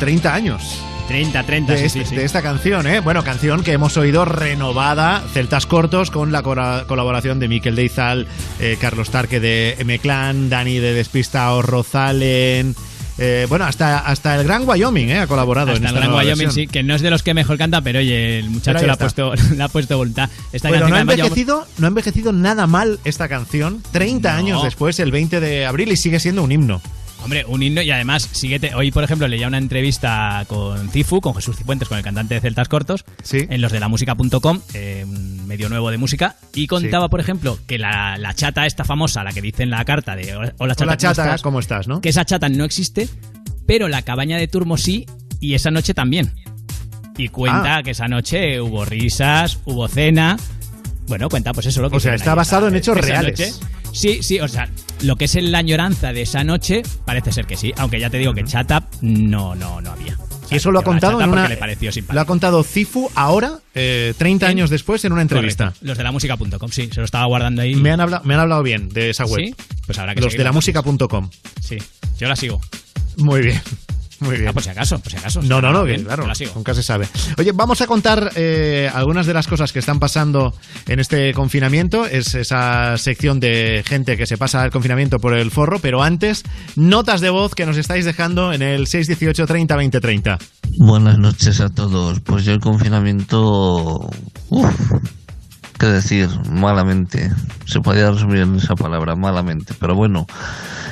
30 0.00 0.34
años. 0.34 0.82
30, 1.06 1.44
30, 1.44 1.72
de, 1.72 1.78
sí, 1.78 1.84
este- 1.84 2.00
sí, 2.00 2.06
sí. 2.10 2.16
de 2.16 2.24
esta 2.24 2.42
canción, 2.42 2.88
¿eh? 2.88 2.98
Bueno, 2.98 3.22
canción 3.22 3.62
que 3.62 3.74
hemos 3.74 3.96
oído 3.96 4.24
renovada, 4.24 5.22
Celtas 5.32 5.66
Cortos, 5.66 6.10
con 6.10 6.32
la 6.32 6.42
colaboración 6.42 7.38
de 7.38 7.46
Miquel 7.46 7.76
Deizal, 7.76 8.26
eh, 8.58 8.76
Carlos 8.80 9.10
Tarque 9.10 9.38
de 9.38 9.76
M-Clan, 9.78 10.50
Dani 10.50 10.80
de 10.80 10.94
Despistao, 10.94 11.62
Rozalen. 11.62 12.74
Eh, 13.18 13.46
bueno, 13.48 13.64
hasta, 13.64 13.98
hasta 13.98 14.36
el 14.36 14.44
Gran 14.44 14.68
Wyoming 14.68 15.08
¿eh? 15.10 15.18
ha 15.18 15.26
colaborado 15.26 15.72
Hasta 15.72 15.78
en 15.78 15.84
el 15.84 15.88
esta 15.88 16.00
Gran 16.00 16.14
Wyoming, 16.14 16.46
versión. 16.46 16.52
sí, 16.52 16.66
que 16.68 16.82
no 16.82 16.94
es 16.94 17.02
de 17.02 17.10
los 17.10 17.22
que 17.22 17.34
mejor 17.34 17.58
canta, 17.58 17.80
pero 17.80 17.98
oye, 17.98 18.38
el 18.38 18.50
muchacho 18.50 18.86
le 18.86 18.92
ha, 18.92 18.96
puesto, 18.96 19.32
le 19.56 19.62
ha 19.62 19.68
puesto 19.68 19.96
voluntad. 19.96 20.30
Esta 20.52 20.68
Bueno, 20.68 20.86
ha, 20.86 20.88
no 20.90 20.96
ha 20.96 21.88
envejecido 21.88 22.32
nada 22.32 22.66
mal 22.66 23.00
esta 23.04 23.28
canción, 23.28 23.82
30 23.92 24.36
años 24.36 24.62
después, 24.62 24.98
el 25.00 25.10
20 25.10 25.40
de 25.40 25.66
abril, 25.66 25.90
y 25.92 25.96
sigue 25.96 26.20
siendo 26.20 26.42
un 26.42 26.52
himno. 26.52 26.80
Hombre, 27.22 27.44
un 27.46 27.62
himno 27.62 27.82
y 27.82 27.90
además, 27.90 28.28
síguete. 28.32 28.74
Hoy, 28.74 28.90
por 28.90 29.04
ejemplo, 29.04 29.26
leía 29.28 29.48
una 29.48 29.58
entrevista 29.58 30.44
con 30.48 30.88
Cifu, 30.88 31.20
con 31.20 31.34
Jesús 31.34 31.56
Cifuentes, 31.56 31.88
con 31.88 31.98
el 31.98 32.04
cantante 32.04 32.34
de 32.34 32.40
Celtas 32.40 32.68
Cortos, 32.68 33.04
en 33.50 33.60
los 33.60 33.72
de 33.72 33.80
la 33.80 33.88
música.com, 33.88 34.60
eh, 34.74 35.04
un 35.06 35.46
medio 35.46 35.68
nuevo 35.68 35.90
de 35.90 35.98
música, 35.98 36.36
y 36.54 36.66
contaba, 36.66 37.08
por 37.08 37.20
ejemplo, 37.20 37.58
que 37.66 37.76
la, 37.76 38.16
la 38.18 38.34
chata 38.34 38.66
esta 38.66 38.84
famosa, 38.84 39.24
la 39.24 39.32
que 39.32 39.42
dice 39.42 39.62
en 39.64 39.70
la 39.70 39.84
carta 39.84 40.14
de 40.16 40.34
Hola 40.36 40.52
chata, 40.52 40.58
Hola 40.58 40.76
¿cómo 40.76 40.96
chata, 40.96 41.10
estás?", 41.24 41.42
¿cómo 41.42 41.58
estás? 41.60 41.88
¿no? 41.88 42.00
que 42.00 42.08
esa 42.08 42.24
chata 42.24 42.48
no 42.48 42.64
existe, 42.64 43.08
pero 43.66 43.88
la 43.88 44.02
cabaña 44.02 44.38
de 44.38 44.48
Turmo 44.48 44.76
sí, 44.78 45.04
y 45.40 45.54
esa 45.54 45.70
noche 45.70 45.92
también. 45.94 46.32
Y 47.18 47.28
cuenta 47.28 47.78
Ah. 47.78 47.82
que 47.82 47.90
esa 47.90 48.06
noche 48.06 48.60
hubo 48.60 48.84
risas, 48.84 49.58
hubo 49.64 49.86
cena. 49.88 50.38
Bueno, 51.08 51.28
cuenta 51.28 51.52
pues 51.52 51.66
eso 51.66 51.82
lo 51.82 51.90
que 51.90 51.96
O 51.96 52.00
sea, 52.00 52.14
está 52.14 52.34
basado 52.34 52.68
en 52.68 52.76
hechos 52.76 52.96
esa 52.96 53.06
reales. 53.06 53.38
noche. 53.40 53.52
Sí, 53.98 54.22
sí, 54.22 54.40
o 54.40 54.48
sea, 54.48 54.68
lo 55.02 55.16
que 55.16 55.24
es 55.26 55.34
en 55.34 55.50
la 55.52 55.58
añoranza 55.58 56.12
de 56.12 56.22
esa 56.22 56.44
noche 56.44 56.82
parece 57.04 57.32
ser 57.32 57.46
que 57.46 57.56
sí, 57.56 57.72
aunque 57.76 57.98
ya 57.98 58.10
te 58.10 58.18
digo 58.18 58.32
que 58.34 58.44
chata 58.44 58.88
no, 59.00 59.54
no, 59.54 59.80
no 59.80 59.90
había. 59.90 60.16
Y 60.50 60.56
eso 60.56 60.70
lo 60.70 60.78
ha 60.78 60.82
contado 60.84 61.20
en 61.20 61.28
una. 61.28 61.46
le 61.48 61.56
pareció 61.58 61.90
Lo 62.10 62.20
ha 62.20 62.24
contado 62.24 62.62
Cifu 62.62 63.10
ahora, 63.14 63.58
eh, 63.74 64.14
30 64.16 64.46
En- 64.46 64.50
años 64.50 64.70
después, 64.70 65.04
en 65.04 65.12
una 65.12 65.22
entrevista. 65.22 65.66
Correcto. 65.66 65.86
Los 65.86 65.98
de 65.98 66.04
la 66.04 66.12
música.com, 66.12 66.70
sí, 66.70 66.88
se 66.92 67.00
lo 67.00 67.04
estaba 67.04 67.26
guardando 67.26 67.60
ahí. 67.62 67.74
Me 67.74 67.90
han, 67.90 68.00
hablado, 68.00 68.24
me 68.24 68.34
han 68.34 68.40
hablado 68.40 68.62
bien 68.62 68.88
de 68.88 69.10
esa 69.10 69.26
web. 69.26 69.44
¿Sí? 69.46 69.54
Pues 69.84 69.98
habrá 69.98 70.14
que 70.14 70.20
Los 70.22 70.32
de 70.34 70.44
la 70.44 70.52
música.com. 70.52 71.28
Sí, 71.60 71.76
yo 72.18 72.28
la 72.28 72.36
sigo. 72.36 72.60
Muy 73.18 73.42
bien. 73.42 73.60
Muy 74.20 74.36
bien. 74.36 74.48
Ah, 74.48 74.52
por 74.52 74.62
si 74.62 74.70
acaso, 74.70 74.98
por 74.98 75.12
si 75.12 75.18
acaso. 75.18 75.42
No, 75.42 75.60
no, 75.60 75.72
no, 75.72 75.84
que 75.84 75.92
Bien, 75.92 76.04
claro, 76.04 76.26
nunca 76.54 76.74
se 76.74 76.82
sabe. 76.82 77.08
Oye, 77.38 77.52
vamos 77.52 77.80
a 77.80 77.86
contar 77.86 78.32
eh, 78.34 78.90
algunas 78.92 79.26
de 79.26 79.34
las 79.34 79.46
cosas 79.46 79.72
que 79.72 79.78
están 79.78 80.00
pasando 80.00 80.54
en 80.86 80.98
este 80.98 81.32
confinamiento. 81.34 82.04
Es 82.06 82.34
esa 82.34 82.96
sección 82.98 83.38
de 83.38 83.84
gente 83.86 84.16
que 84.16 84.26
se 84.26 84.36
pasa 84.36 84.64
el 84.64 84.70
confinamiento 84.70 85.18
por 85.18 85.34
el 85.34 85.50
forro, 85.50 85.78
pero 85.78 86.02
antes, 86.02 86.42
notas 86.74 87.20
de 87.20 87.30
voz 87.30 87.54
que 87.54 87.64
nos 87.64 87.76
estáis 87.76 88.04
dejando 88.04 88.52
en 88.52 88.62
el 88.62 88.86
618 88.86 89.46
30 89.46 89.76
20 89.76 90.00
30. 90.00 90.38
Buenas 90.78 91.18
noches 91.18 91.60
a 91.60 91.68
todos. 91.68 92.20
Pues 92.20 92.44
yo 92.44 92.52
el 92.52 92.60
confinamiento... 92.60 94.10
Uf, 94.48 94.92
¿Qué 95.78 95.86
decir? 95.86 96.28
Malamente. 96.50 97.30
Se 97.66 97.80
podría 97.80 98.10
resumir 98.10 98.38
en 98.38 98.56
esa 98.56 98.74
palabra, 98.74 99.14
malamente. 99.14 99.74
Pero 99.78 99.94
bueno, 99.94 100.26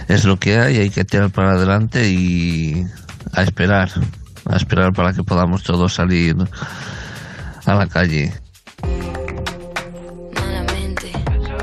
es 0.06 0.24
lo 0.24 0.38
que 0.38 0.58
hay, 0.58 0.76
hay 0.76 0.90
que 0.90 1.04
tirar 1.04 1.30
para 1.30 1.52
adelante 1.52 2.08
y 2.08 2.86
a 3.32 3.42
esperar. 3.42 3.90
A 4.48 4.56
esperar 4.56 4.92
para 4.92 5.12
que 5.12 5.22
podamos 5.24 5.62
todos 5.62 5.94
salir 5.94 6.36
a 7.64 7.74
la 7.74 7.86
calle. 7.86 8.32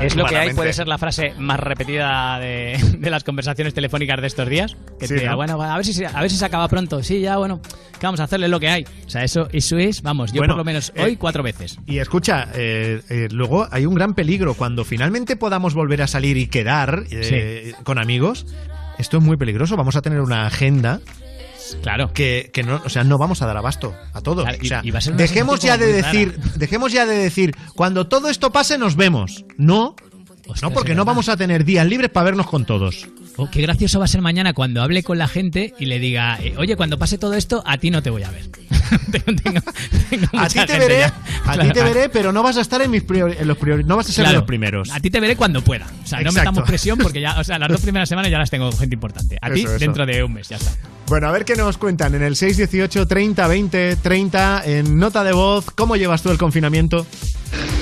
Es 0.00 0.16
lo 0.16 0.26
que 0.26 0.36
hay, 0.36 0.52
puede 0.52 0.74
ser 0.74 0.86
la 0.86 0.98
frase 0.98 1.32
más 1.38 1.58
repetida 1.58 2.38
de, 2.38 2.78
de 2.98 3.10
las 3.10 3.24
conversaciones 3.24 3.72
telefónicas 3.72 4.20
de 4.20 4.26
estos 4.26 4.46
días. 4.50 4.76
Que 5.00 5.06
Sí, 5.06 5.14
te 5.14 5.20
diga, 5.20 5.30
¿no? 5.30 5.36
bueno, 5.38 5.62
a 5.62 5.76
ver, 5.76 5.84
si 5.86 5.94
se, 5.94 6.04
a 6.04 6.20
ver 6.20 6.30
si 6.30 6.36
se 6.36 6.44
acaba 6.44 6.68
pronto. 6.68 7.02
Sí, 7.02 7.20
ya, 7.20 7.38
bueno, 7.38 7.62
¿qué 7.98 8.06
vamos 8.06 8.20
a 8.20 8.24
hacerle 8.24 8.48
lo 8.48 8.60
que 8.60 8.68
hay? 8.68 8.84
O 9.06 9.08
sea, 9.08 9.24
eso, 9.24 9.48
eso 9.50 9.78
es, 9.78 10.02
vamos, 10.02 10.30
yo 10.32 10.40
Bueno, 10.40 10.52
por 10.54 10.58
lo 10.58 10.64
menos 10.64 10.92
eh, 10.94 11.04
hoy 11.04 11.16
cuatro 11.16 11.42
veces. 11.42 11.78
Y 11.86 12.00
escucha, 12.00 12.48
eh, 12.54 13.00
eh, 13.08 13.28
luego 13.30 13.66
hay 13.70 13.86
un 13.86 13.94
gran 13.94 14.12
peligro. 14.12 14.52
Cuando 14.52 14.84
finalmente 14.84 15.36
podamos 15.36 15.72
volver 15.72 16.02
a 16.02 16.06
salir 16.06 16.36
y 16.36 16.48
quedar 16.48 17.04
eh, 17.10 17.72
con 17.82 17.98
amigos, 17.98 18.44
esto 18.98 19.16
es 19.16 19.22
muy 19.24 19.38
peligroso. 19.38 19.74
Vamos 19.76 19.96
a 19.96 20.02
tener 20.02 20.20
una 20.20 20.46
agenda. 20.46 21.00
Claro. 21.82 22.12
Que, 22.12 22.50
que 22.52 22.62
no, 22.62 22.80
o 22.84 22.88
sea, 22.88 23.04
no 23.04 23.18
vamos 23.18 23.42
a 23.42 23.46
dar 23.46 23.56
abasto 23.56 23.94
a 24.12 24.20
todos. 24.20 24.44
Claro, 24.44 24.58
O 24.62 24.66
sea, 24.66 24.80
y 24.82 24.90
va 24.90 24.98
a 24.98 25.02
ser 25.02 25.14
dejemos 25.14 25.60
ya 25.60 25.76
de 25.76 25.92
decir, 25.92 26.38
dejemos 26.56 26.92
ya 26.92 27.06
de 27.06 27.16
decir, 27.16 27.54
cuando 27.74 28.06
todo 28.06 28.28
esto 28.28 28.52
pase 28.52 28.78
nos 28.78 28.96
vemos. 28.96 29.44
No, 29.56 29.96
no, 30.62 30.70
porque 30.70 30.94
no 30.94 31.04
vamos 31.04 31.28
a 31.28 31.36
tener 31.36 31.64
días 31.64 31.86
libres 31.86 32.10
para 32.10 32.24
vernos 32.24 32.46
con 32.46 32.64
todos. 32.64 33.06
Oh, 33.36 33.50
qué 33.50 33.62
gracioso 33.62 33.98
va 33.98 34.04
a 34.04 34.08
ser 34.08 34.20
mañana 34.20 34.52
cuando 34.52 34.82
hable 34.82 35.02
con 35.02 35.18
la 35.18 35.26
gente 35.26 35.74
y 35.78 35.86
le 35.86 35.98
diga, 35.98 36.38
eh, 36.40 36.54
oye, 36.56 36.76
cuando 36.76 36.98
pase 36.98 37.18
todo 37.18 37.34
esto, 37.34 37.62
a 37.66 37.78
ti 37.78 37.90
no 37.90 38.02
te 38.02 38.10
voy 38.10 38.22
a 38.22 38.30
ver. 38.30 38.48
A 40.32 40.48
ti 40.48 40.60
te 40.66 40.78
veré, 40.78 40.98
ya. 41.00 41.14
a 41.46 41.58
ti 41.58 41.70
te 41.72 41.82
veré, 41.82 42.08
pero 42.08 42.32
no 42.32 42.42
vas 42.42 42.56
a 42.56 42.60
estar 42.60 42.80
en 42.82 42.90
mis 42.90 43.04
priori- 43.06 43.36
en 43.38 43.48
los 43.48 43.58
priori- 43.58 43.84
no 43.84 43.96
vas 43.96 44.08
a 44.08 44.12
ser 44.12 44.26
de 44.26 44.32
los 44.32 44.44
primeros. 44.44 44.90
A 44.90 45.00
ti 45.00 45.10
te 45.10 45.20
veré 45.20 45.36
cuando 45.36 45.62
pueda. 45.62 45.86
O 46.02 46.06
sea, 46.06 46.18
no 46.20 46.28
Exacto. 46.30 46.50
metamos 46.50 46.68
presión 46.68 46.98
porque 46.98 47.20
ya, 47.20 47.38
o 47.38 47.44
sea, 47.44 47.58
las 47.58 47.68
dos 47.68 47.80
primeras 47.82 48.08
semanas 48.08 48.30
ya 48.30 48.38
las 48.38 48.50
tengo 48.50 48.70
con 48.70 48.78
gente 48.78 48.94
importante. 48.94 49.38
A 49.40 49.50
ti 49.50 49.64
dentro 49.78 50.06
de 50.06 50.22
un 50.22 50.32
mes, 50.34 50.48
ya 50.48 50.56
está. 50.56 50.72
Bueno, 51.06 51.28
a 51.28 51.32
ver 51.32 51.44
qué 51.44 51.54
nos 51.56 51.76
cuentan 51.78 52.14
en 52.14 52.22
el 52.22 52.36
618 52.36 53.06
30 53.06 53.46
20 53.46 53.96
30 53.96 54.62
en 54.64 54.98
nota 54.98 55.22
de 55.24 55.32
voz. 55.32 55.66
¿Cómo 55.74 55.96
llevas 55.96 56.22
tú 56.22 56.30
el 56.30 56.38
confinamiento? 56.38 57.06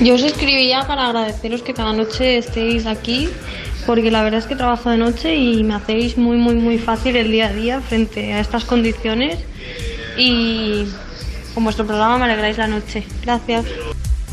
Yo 0.01 0.15
os 0.15 0.23
escribía 0.23 0.87
para 0.87 1.07
agradeceros 1.07 1.63
que 1.63 1.73
cada 1.75 1.93
noche 1.93 2.39
estéis 2.39 2.85
aquí, 2.87 3.29
porque 3.87 4.11
la 4.11 4.23
verdad 4.23 4.41
es 4.41 4.47
que 4.47 4.57
trabajo 4.57 4.91
de 4.91 4.97
noche 4.99 5.37
y 5.37 5.63
me 5.65 5.75
hacéis 5.75 6.19
muy, 6.19 6.37
muy, 6.37 6.55
muy 6.55 6.79
fácil 6.79 7.17
el 7.17 7.31
día 7.31 7.47
a 7.49 7.53
día 7.53 7.81
frente 7.81 8.33
a 8.33 8.41
estas 8.41 8.65
condiciones. 8.65 9.39
Y 10.17 10.89
con 11.55 11.65
vuestro 11.65 11.87
programa 11.87 12.19
me 12.19 12.25
alegráis 12.25 12.59
la 12.59 12.67
noche. 12.67 13.07
Gracias. 13.23 13.67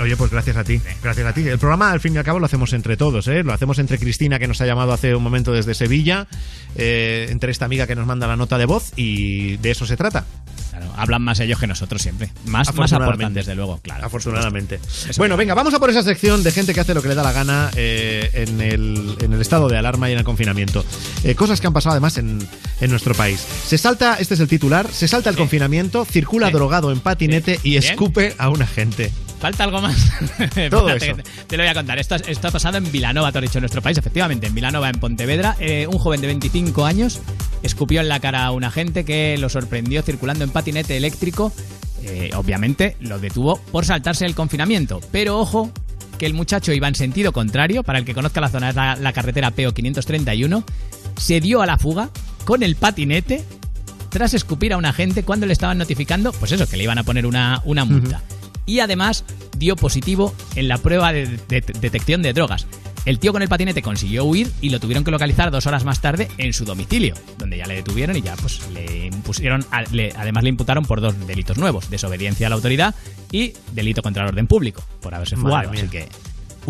Oye, 0.02 0.16
pues 0.16 0.32
gracias 0.32 0.56
a 0.58 0.64
ti, 0.64 0.82
gracias 1.04 1.28
a 1.28 1.34
ti. 1.34 1.48
El 1.48 1.60
programa, 1.60 1.92
al 1.92 2.00
fin 2.00 2.16
y 2.16 2.18
al 2.18 2.24
cabo, 2.24 2.40
lo 2.40 2.46
hacemos 2.46 2.74
entre 2.74 2.96
todos, 2.98 3.28
¿eh? 3.28 3.44
Lo 3.44 3.54
hacemos 3.54 3.80
entre 3.80 3.98
Cristina, 3.98 4.40
que 4.40 4.48
nos 4.48 4.62
ha 4.62 4.66
llamado 4.66 4.94
hace 4.94 5.14
un 5.14 5.24
momento 5.24 5.52
desde 5.52 5.74
Sevilla, 5.74 6.28
eh, 6.76 7.28
entre 7.30 7.52
esta 7.52 7.66
amiga 7.66 7.86
que 7.86 7.96
nos 7.96 8.08
manda 8.08 8.28
la 8.28 8.36
nota 8.36 8.58
de 8.58 8.66
voz, 8.66 8.94
y 8.96 9.58
de 9.58 9.72
eso 9.72 9.86
se 9.86 9.98
trata. 9.98 10.26
Claro, 10.70 10.94
hablan 10.96 11.22
más 11.24 11.40
ellos 11.40 11.60
que 11.60 11.68
nosotros 11.68 12.02
siempre. 12.02 12.30
Más, 12.46 12.74
más 12.76 12.94
aportan, 12.94 13.34
desde 13.34 13.56
luego, 13.56 13.80
claro. 13.82 14.06
Afortunadamente. 14.06 14.80
Bueno, 15.18 15.36
venga, 15.36 15.54
vamos 15.54 15.74
a 15.74 15.80
por 15.80 15.90
esa 15.90 16.04
sección 16.04 16.44
de 16.44 16.52
gente 16.52 16.74
que 16.74 16.80
hace 16.80 16.94
lo 16.94 17.02
que 17.02 17.10
le 17.10 17.16
da 17.16 17.24
la 17.24 17.32
gana 17.32 17.70
eh, 17.76 18.30
en, 18.34 18.62
el, 18.62 19.18
en 19.20 19.34
el 19.34 19.42
estado 19.42 19.68
de 19.68 19.78
alarma 19.78 20.10
y 20.10 20.14
en 20.14 20.20
el 20.20 20.24
confinamiento. 20.24 20.86
Eh, 21.24 21.36
cosas 21.36 21.60
que 21.60 21.68
han 21.68 21.74
pasado 21.74 21.94
además 21.94 22.18
en, 22.18 22.40
en 22.80 22.90
nuestro 22.90 23.14
país. 23.16 23.46
Se 23.66 23.78
salta, 23.78 24.16
este 24.20 24.36
es 24.36 24.40
el 24.40 24.48
titular, 24.48 24.88
se 24.92 25.08
salta 25.08 25.30
el 25.30 25.36
confinamiento, 25.36 26.06
circula 26.06 26.50
drogado 26.52 26.92
en 26.92 27.00
patinete 27.00 27.60
y 27.64 27.76
escupe 27.76 28.36
a 28.38 28.50
un 28.50 28.62
agente. 28.62 29.12
¿Falta 29.40 29.64
algo 29.64 29.82
más? 29.82 30.12
Todo 30.70 30.90
eso. 30.90 31.16
Te, 31.16 31.24
te 31.48 31.58
lo 31.58 31.64
voy 31.64 31.70
a 31.70 31.74
contar. 31.74 31.98
Esto, 31.98 32.16
esto 32.16 32.48
ha 32.48 32.52
pasado 32.52 32.78
en 32.78 32.92
Vilanova, 32.92 33.32
te 33.32 33.40
lo 33.40 33.46
he 33.46 33.48
dicho, 33.48 33.60
en 33.60 33.64
nuestro 33.64 33.82
país. 33.82 33.98
Efectivamente, 33.98 34.48
en 34.48 34.56
Vilanova, 34.56 34.90
en 34.90 35.00
Pontevedra, 35.00 35.56
eh, 35.60 35.88
un 35.88 35.98
joven 35.98 36.20
de 36.22 36.28
25 36.28 36.86
años 36.86 37.20
escupió 37.64 38.02
en 38.02 38.10
la 38.10 38.20
cara 38.20 38.46
a 38.46 38.52
un 38.52 38.64
agente 38.64 39.06
que 39.06 39.38
lo 39.38 39.50
sorprendió 39.50 40.02
circulando 40.02 40.44
en 40.44 40.50
patinete 40.50 40.98
eléctrico. 40.98 41.54
Eh, 42.04 42.32
obviamente 42.36 42.96
lo 43.00 43.20
detuvo 43.20 43.60
por 43.72 43.86
saltarse 43.86 44.26
el 44.26 44.36
confinamiento. 44.36 45.00
Pero 45.12 45.40
ojo, 45.40 45.72
que 46.18 46.26
el 46.26 46.34
muchacho 46.34 46.74
iba 46.74 46.88
en 46.88 46.96
sentido 46.96 47.32
contrario. 47.32 47.84
Para 47.84 48.00
el 48.00 48.06
que 48.06 48.14
conozca 48.14 48.42
la 48.42 48.50
zona, 48.50 48.70
es 48.70 48.76
la, 48.76 48.98
la 48.98 49.14
carretera 49.14 49.52
PO 49.52 49.74
531. 49.74 50.64
Se 51.18 51.40
dio 51.40 51.62
a 51.62 51.66
la 51.66 51.78
fuga 51.78 52.10
con 52.44 52.62
el 52.62 52.76
patinete 52.76 53.46
tras 54.10 54.34
escupir 54.34 54.74
a 54.74 54.78
un 54.78 54.86
agente 54.86 55.24
cuando 55.24 55.46
le 55.46 55.54
estaban 55.54 55.78
notificando, 55.78 56.32
pues 56.34 56.52
eso, 56.52 56.68
que 56.68 56.78
le 56.78 56.84
iban 56.84 56.98
a 56.98 57.04
poner 57.04 57.26
una, 57.26 57.62
una 57.64 57.86
multa. 57.86 58.22
Y 58.70 58.80
además 58.82 59.24
dio 59.58 59.76
positivo 59.76 60.34
en 60.56 60.68
la 60.68 60.78
prueba 60.78 61.12
de, 61.12 61.26
de- 61.26 61.62
de 61.62 61.74
detección 61.80 62.22
de 62.22 62.34
drogas. 62.34 62.68
El 63.06 63.18
tío 63.18 63.32
con 63.32 63.42
el 63.42 63.48
patinete 63.50 63.82
consiguió 63.82 64.26
huir 64.26 64.52
y 64.62 64.70
lo 64.70 64.80
tuvieron 64.80 65.04
que 65.04 65.10
localizar 65.12 65.50
dos 65.52 65.66
horas 65.66 65.86
más 65.86 66.02
tarde 66.02 66.28
en 66.38 66.54
su 66.54 66.66
domicilio, 66.66 67.16
donde 67.38 67.58
ya 67.58 67.66
le 67.66 67.76
detuvieron 67.76 68.16
y 68.18 68.22
ya 68.22 68.36
pues 68.36 68.62
le 68.74 69.08
impusieron, 69.08 69.66
le- 69.92 70.14
además 70.18 70.44
le 70.44 70.50
imputaron 70.50 70.86
por 70.86 71.00
dos 71.02 71.16
delitos 71.26 71.58
nuevos, 71.58 71.90
desobediencia 71.90 72.48
a 72.48 72.50
la 72.50 72.58
autoridad 72.58 72.94
y 73.32 73.54
delito 73.72 74.02
contra 74.04 74.24
el 74.24 74.30
orden 74.30 74.48
público, 74.48 74.84
por 75.02 75.16
haberse 75.16 75.36
fugado. 75.38 75.70
Así 75.80 75.90
que 75.90 76.10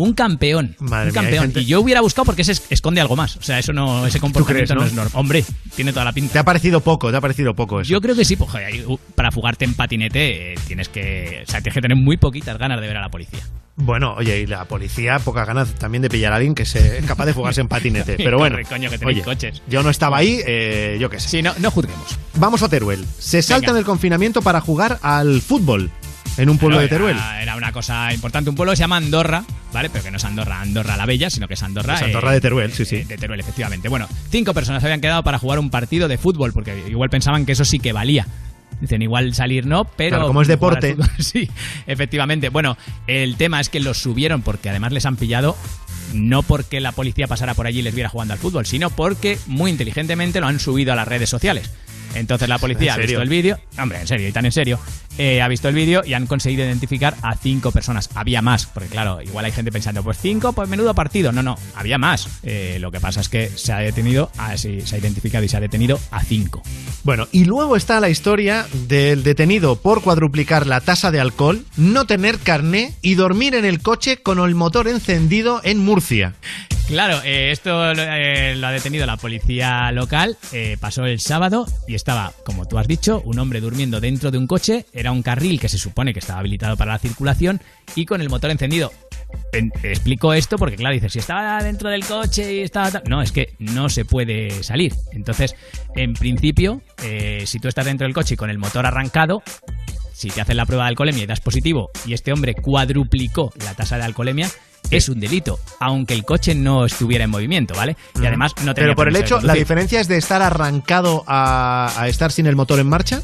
un 0.04 0.14
campeón, 0.14 0.76
Madre 0.80 1.08
un 1.08 1.12
mía, 1.14 1.22
campeón. 1.22 1.42
gente- 1.44 1.60
Y 1.60 1.66
yo 1.66 1.80
hubiera 1.80 2.00
buscado 2.00 2.24
porque 2.26 2.42
ese 2.42 2.52
es- 2.52 2.62
esconde 2.70 3.00
algo 3.00 3.16
más. 3.16 3.36
O 3.36 3.42
sea, 3.42 3.58
eso 3.58 3.72
no, 3.72 4.06
ese 4.06 4.20
comportamiento 4.20 4.74
crees, 4.74 4.76
no? 4.76 4.80
no? 4.82 4.86
es 4.86 4.92
normal. 4.92 5.12
Hombre, 5.14 5.44
tiene 5.74 5.92
toda 5.92 6.04
la 6.04 6.12
pinta. 6.12 6.32
¿Te 6.32 6.38
ha 6.38 6.44
parecido 6.44 6.80
poco? 6.80 7.10
¿Te 7.10 7.16
ha 7.16 7.20
parecido 7.20 7.54
poco 7.54 7.80
eso? 7.80 7.90
Yo 7.90 8.00
creo 8.00 8.14
que 8.16 8.24
sí, 8.24 8.36
pues 8.36 8.50
uh, 8.86 8.98
para 9.14 9.30
fugarte 9.30 9.64
en 9.64 9.74
patinete 9.74 10.52
eh, 10.52 10.54
tienes 10.66 10.88
que, 10.88 11.44
o 11.46 11.50
sea, 11.50 11.60
tienes 11.60 11.74
que 11.74 11.80
tener 11.82 11.96
muy 11.96 12.16
poquitas 12.16 12.58
ganas 12.58 12.80
de 12.80 12.86
ver 12.86 12.96
a 12.96 13.00
la 13.02 13.08
policía. 13.10 13.40
Bueno, 13.76 14.14
oye, 14.18 14.40
y 14.40 14.46
la 14.46 14.66
policía, 14.66 15.18
pocas 15.20 15.46
ganas 15.46 15.74
también 15.76 16.02
de 16.02 16.10
pillar 16.10 16.32
a 16.32 16.36
alguien 16.36 16.54
que 16.54 16.66
sea 16.66 17.00
capaz 17.06 17.24
de 17.26 17.32
fugarse 17.34 17.60
en 17.62 17.68
patinete. 17.68 18.16
Pero 18.18 18.36
bueno, 18.38 18.58
coño, 18.68 18.90
que 18.90 19.04
oye, 19.06 19.22
coches. 19.22 19.62
yo 19.68 19.82
no 19.82 19.88
estaba 19.90 20.18
ahí, 20.18 20.40
eh, 20.46 20.98
yo 21.00 21.08
qué 21.08 21.18
sé. 21.18 21.28
Sí, 21.28 21.42
no, 21.42 21.52
no 21.58 21.70
juzguemos. 21.70 22.18
Vamos 22.34 22.62
a 22.62 22.68
Teruel. 22.68 23.04
Se 23.18 23.40
saltan 23.42 23.76
el 23.76 23.84
confinamiento 23.84 24.42
para 24.42 24.60
jugar 24.60 24.98
al 25.02 25.40
fútbol 25.40 25.90
en 26.40 26.48
un 26.48 26.58
pueblo 26.58 26.80
de 26.80 26.88
Teruel. 26.88 27.16
Era, 27.16 27.42
era 27.42 27.56
una 27.56 27.72
cosa 27.72 28.12
importante. 28.12 28.50
Un 28.50 28.56
pueblo 28.56 28.72
que 28.72 28.76
se 28.76 28.82
llama 28.82 28.96
Andorra, 28.96 29.44
¿vale? 29.72 29.90
Pero 29.90 30.04
que 30.04 30.10
no 30.10 30.16
es 30.16 30.24
Andorra, 30.24 30.60
Andorra 30.60 30.96
la 30.96 31.06
Bella, 31.06 31.28
sino 31.28 31.46
que 31.46 31.54
es 31.54 31.62
Andorra. 31.62 31.96
Es 31.96 32.02
Andorra 32.02 32.32
de 32.32 32.40
Teruel, 32.40 32.72
sí, 32.72 32.84
sí. 32.84 33.02
De 33.04 33.18
Teruel, 33.18 33.40
efectivamente. 33.40 33.88
Bueno, 33.88 34.08
cinco 34.30 34.54
personas 34.54 34.82
habían 34.82 35.00
quedado 35.00 35.22
para 35.22 35.38
jugar 35.38 35.58
un 35.58 35.70
partido 35.70 36.08
de 36.08 36.18
fútbol, 36.18 36.52
porque 36.52 36.86
igual 36.88 37.10
pensaban 37.10 37.44
que 37.44 37.52
eso 37.52 37.64
sí 37.64 37.78
que 37.78 37.92
valía. 37.92 38.26
Dicen, 38.80 39.02
igual 39.02 39.34
salir 39.34 39.66
no, 39.66 39.84
pero. 39.84 40.16
Claro, 40.16 40.28
como 40.28 40.40
es 40.40 40.48
deporte. 40.48 40.96
sí, 41.18 41.50
efectivamente. 41.86 42.48
Bueno, 42.48 42.78
el 43.06 43.36
tema 43.36 43.60
es 43.60 43.68
que 43.68 43.80
los 43.80 43.98
subieron 43.98 44.40
porque 44.42 44.70
además 44.70 44.92
les 44.92 45.04
han 45.04 45.16
pillado. 45.16 45.56
No 46.14 46.42
porque 46.42 46.80
la 46.80 46.90
policía 46.90 47.28
pasara 47.28 47.54
por 47.54 47.68
allí 47.68 47.80
y 47.80 47.82
les 47.82 47.94
viera 47.94 48.08
jugando 48.08 48.34
al 48.34 48.40
fútbol, 48.40 48.66
sino 48.66 48.90
porque 48.90 49.38
muy 49.46 49.70
inteligentemente 49.70 50.40
lo 50.40 50.48
han 50.48 50.58
subido 50.58 50.92
a 50.92 50.96
las 50.96 51.06
redes 51.06 51.30
sociales. 51.30 51.70
Entonces 52.14 52.48
la 52.48 52.58
policía 52.58 52.94
ha 52.94 52.96
visto 52.98 53.22
el 53.22 53.28
vídeo, 53.28 53.58
hombre, 53.78 54.00
en 54.00 54.06
serio, 54.06 54.28
y 54.28 54.32
tan 54.32 54.44
en 54.44 54.52
serio, 54.52 54.78
eh, 55.18 55.42
ha 55.42 55.48
visto 55.48 55.68
el 55.68 55.74
vídeo 55.74 56.02
y 56.04 56.14
han 56.14 56.26
conseguido 56.26 56.64
identificar 56.64 57.14
a 57.22 57.36
cinco 57.36 57.72
personas. 57.72 58.08
Había 58.14 58.42
más, 58.42 58.66
porque 58.66 58.88
claro, 58.88 59.20
igual 59.22 59.44
hay 59.44 59.52
gente 59.52 59.70
pensando, 59.70 60.02
pues 60.02 60.18
cinco, 60.20 60.52
pues 60.52 60.68
menudo 60.68 60.94
partido. 60.94 61.30
No, 61.32 61.42
no, 61.42 61.56
había 61.74 61.98
más. 61.98 62.28
Eh, 62.42 62.78
lo 62.80 62.90
que 62.90 63.00
pasa 63.00 63.20
es 63.20 63.28
que 63.28 63.48
se 63.48 63.72
ha 63.72 63.78
detenido, 63.78 64.30
a- 64.38 64.56
sí, 64.56 64.80
se 64.80 64.96
ha 64.96 64.98
identificado 64.98 65.44
y 65.44 65.48
se 65.48 65.56
ha 65.56 65.60
detenido 65.60 66.00
a 66.10 66.22
cinco. 66.24 66.62
Bueno, 67.04 67.28
y 67.32 67.44
luego 67.44 67.76
está 67.76 68.00
la 68.00 68.08
historia 68.08 68.66
del 68.88 69.22
detenido 69.22 69.76
por 69.76 70.02
cuadruplicar 70.02 70.66
la 70.66 70.80
tasa 70.80 71.10
de 71.10 71.20
alcohol, 71.20 71.64
no 71.76 72.06
tener 72.06 72.38
carné 72.38 72.94
y 73.02 73.14
dormir 73.14 73.54
en 73.54 73.64
el 73.64 73.82
coche 73.82 74.18
con 74.18 74.38
el 74.38 74.54
motor 74.54 74.88
encendido 74.88 75.60
en 75.64 75.78
Murcia. 75.78 76.34
Claro, 76.88 77.20
eh, 77.24 77.52
esto 77.52 77.94
lo, 77.94 78.02
ha 78.02 78.72
detenido 78.72 79.06
la 79.06 79.16
policía 79.16 79.92
local. 79.92 80.36
pasó 80.80 81.04
el 81.06 81.20
sábado 81.20 81.66
y 81.86 81.94
estaba, 82.00 82.32
como 82.44 82.66
tú 82.66 82.78
has 82.78 82.88
dicho, 82.88 83.20
un 83.24 83.38
hombre 83.38 83.60
durmiendo 83.60 84.00
dentro 84.00 84.30
de 84.30 84.38
un 84.38 84.46
coche. 84.46 84.86
Era 84.92 85.12
un 85.12 85.22
carril 85.22 85.60
que 85.60 85.68
se 85.68 85.78
supone 85.78 86.12
que 86.12 86.18
estaba 86.18 86.40
habilitado 86.40 86.76
para 86.76 86.92
la 86.92 86.98
circulación 86.98 87.60
y 87.94 88.06
con 88.06 88.20
el 88.20 88.28
motor 88.30 88.50
encendido. 88.50 88.90
En- 89.52 89.70
explico 89.82 90.32
esto 90.34 90.56
porque, 90.56 90.76
claro, 90.76 90.94
dices, 90.94 91.12
si 91.12 91.18
estaba 91.20 91.62
dentro 91.62 91.88
del 91.90 92.04
coche 92.04 92.54
y 92.54 92.60
estaba. 92.60 93.02
No, 93.08 93.22
es 93.22 93.30
que 93.32 93.54
no 93.58 93.88
se 93.88 94.04
puede 94.04 94.62
salir. 94.62 94.92
Entonces, 95.12 95.54
en 95.94 96.14
principio, 96.14 96.80
eh, 97.04 97.44
si 97.46 97.58
tú 97.60 97.68
estás 97.68 97.84
dentro 97.84 98.06
del 98.06 98.14
coche 98.14 98.34
y 98.34 98.36
con 98.36 98.50
el 98.50 98.58
motor 98.58 98.86
arrancado, 98.86 99.42
si 100.12 100.30
te 100.30 100.40
hacen 100.40 100.56
la 100.56 100.66
prueba 100.66 100.84
de 100.84 100.88
alcoholemia 100.88 101.22
y 101.22 101.26
das 101.26 101.40
positivo 101.40 101.90
y 102.06 102.14
este 102.14 102.32
hombre 102.32 102.54
cuadruplicó 102.54 103.52
la 103.64 103.74
tasa 103.74 103.96
de 103.98 104.04
alcoholemia, 104.04 104.48
es 104.90 105.08
un 105.08 105.20
delito, 105.20 105.58
aunque 105.80 106.14
el 106.14 106.24
coche 106.24 106.54
no 106.54 106.84
estuviera 106.84 107.24
en 107.24 107.30
movimiento, 107.30 107.74
¿vale? 107.74 107.96
Y 108.20 108.26
además 108.26 108.52
no 108.64 108.74
tenía 108.74 108.88
Pero 108.88 108.96
por 108.96 109.08
el 109.08 109.16
hecho, 109.16 109.40
la 109.40 109.54
diferencia 109.54 110.00
es 110.00 110.08
de 110.08 110.16
estar 110.16 110.42
arrancado 110.42 111.24
a, 111.26 111.92
a 111.96 112.08
estar 112.08 112.32
sin 112.32 112.46
el 112.46 112.56
motor 112.56 112.78
en 112.78 112.88
marcha. 112.88 113.20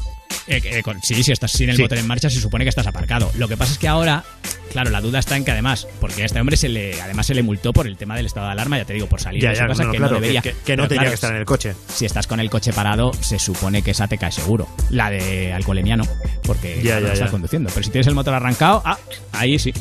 Eh, 0.47 0.61
eh, 0.63 0.83
con- 0.83 1.01
sí, 1.01 1.23
si 1.23 1.31
estás 1.31 1.51
sin 1.51 1.69
el 1.69 1.75
Sí. 1.77 1.81
motor 1.81 1.97
en 1.97 2.07
marcha, 2.07 2.29
se 2.29 2.39
supone 2.39 2.63
que 2.65 2.69
estás 2.69 2.87
aparcado. 2.87 3.31
Lo 3.35 3.47
que 3.47 3.55
pasa 3.57 3.71
es 3.73 3.77
que 3.79 3.87
ahora, 3.87 4.23
claro, 4.71 4.89
la 4.91 4.99
duda 5.01 5.19
está 5.19 5.35
en 5.37 5.43
que 5.45 5.51
además, 5.51 5.87
porque 6.01 6.23
a 6.23 6.25
este 6.25 6.39
hombre 6.39 6.57
se 6.57 6.67
le, 6.69 7.01
además 7.01 7.25
se 7.27 7.33
le 7.33 7.43
multó 7.43 7.71
por 7.73 7.87
el 7.87 7.95
tema 7.97 8.15
del 8.15 8.25
estado 8.25 8.45
de 8.47 8.51
alarma, 8.53 8.77
ya 8.77 8.85
te 8.85 8.93
digo, 8.93 9.07
por 9.07 9.21
salir 9.21 9.41
Ya, 9.41 9.49
de 9.49 9.55
su 9.55 9.61
ya, 9.61 9.67
casa, 9.67 9.83
no, 9.83 9.91
que 9.91 9.97
claro, 9.97 10.13
no 10.15 10.19
debería. 10.21 10.41
que- 10.41 10.51
que- 10.51 10.57
que 10.65 10.77
no 10.77 10.83
tenía 10.87 11.01
claro, 11.03 11.11
que 11.11 11.15
estar 11.15 11.31
en 11.31 11.37
el 11.37 11.45
coche. 11.45 11.75
Si 11.93 12.05
estás 12.05 12.27
con 12.27 12.39
el 12.39 12.49
coche 12.49 12.71
parado, 12.73 13.11
se 13.21 13.39
supone 13.39 13.81
que 13.81 13.91
esa 13.91 14.07
te 14.07 14.17
cae 14.17 14.31
seguro. 14.31 14.67
La 14.89 15.09
de 15.09 15.53
alcoholemia 15.53 15.95
no, 15.97 16.03
porque 16.43 16.81
Ya, 16.83 16.99
no 16.99 17.07
estás 17.07 17.31
conduciendo. 17.31 17.69
Pero 17.73 17.83
si 17.83 17.89
tienes 17.89 18.07
el 18.07 18.15
motor 18.15 18.33
arrancado, 18.33 18.81
ah, 18.85 18.97
ahí 19.33 19.57
sí. 19.59 19.73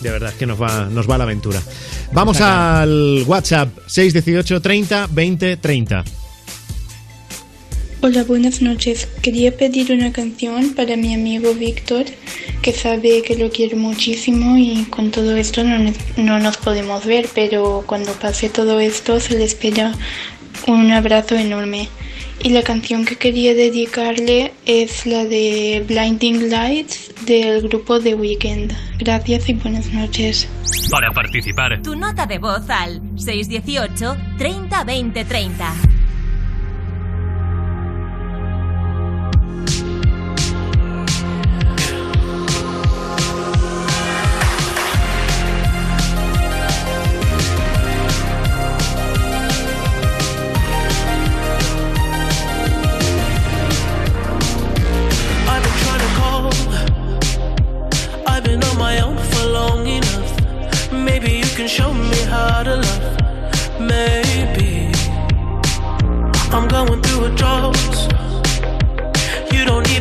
De 0.00 0.10
verdad 0.10 0.32
que 0.34 0.46
nos 0.46 0.60
va, 0.60 0.88
nos 0.90 1.08
va 1.08 1.18
la 1.18 1.24
aventura. 1.24 1.60
Vamos 2.12 2.40
al 2.40 3.24
WhatsApp 3.26 3.68
618 3.86 4.60
30 4.60 5.08
20 5.10 5.56
30. 5.56 6.04
Hola, 8.02 8.24
buenas 8.24 8.62
noches. 8.62 9.08
Quería 9.22 9.56
pedir 9.56 9.90
una 9.90 10.12
canción 10.12 10.74
para 10.74 10.96
mi 10.96 11.14
amigo 11.14 11.54
Víctor, 11.54 12.04
que 12.62 12.72
sabe 12.72 13.22
que 13.22 13.36
lo 13.36 13.50
quiero 13.50 13.76
muchísimo 13.78 14.56
y 14.58 14.84
con 14.84 15.10
todo 15.10 15.34
esto 15.36 15.64
no, 15.64 15.92
no 16.16 16.38
nos 16.38 16.56
podemos 16.58 17.04
ver, 17.04 17.26
pero 17.34 17.84
cuando 17.86 18.12
pase 18.12 18.50
todo 18.50 18.80
esto 18.80 19.18
se 19.18 19.38
le 19.38 19.44
espera 19.44 19.94
un 20.66 20.90
abrazo 20.90 21.36
enorme 21.36 21.88
y 22.46 22.50
la 22.50 22.62
canción 22.62 23.04
que 23.04 23.16
quería 23.16 23.54
dedicarle 23.54 24.52
es 24.66 25.04
la 25.04 25.24
de 25.24 25.84
Blinding 25.88 26.48
Lights 26.48 27.12
del 27.26 27.62
grupo 27.62 27.98
The 27.98 28.14
Weeknd. 28.14 28.72
Gracias 28.98 29.48
y 29.48 29.54
buenas 29.54 29.92
noches. 29.92 30.48
Para 30.88 31.10
participar, 31.10 31.82
tu 31.82 31.96
nota 31.96 32.24
de 32.24 32.38
voz 32.38 32.70
al 32.70 33.02
618 33.16 34.16
30 34.38 34.84
20 34.84 35.24
30. 35.24 35.74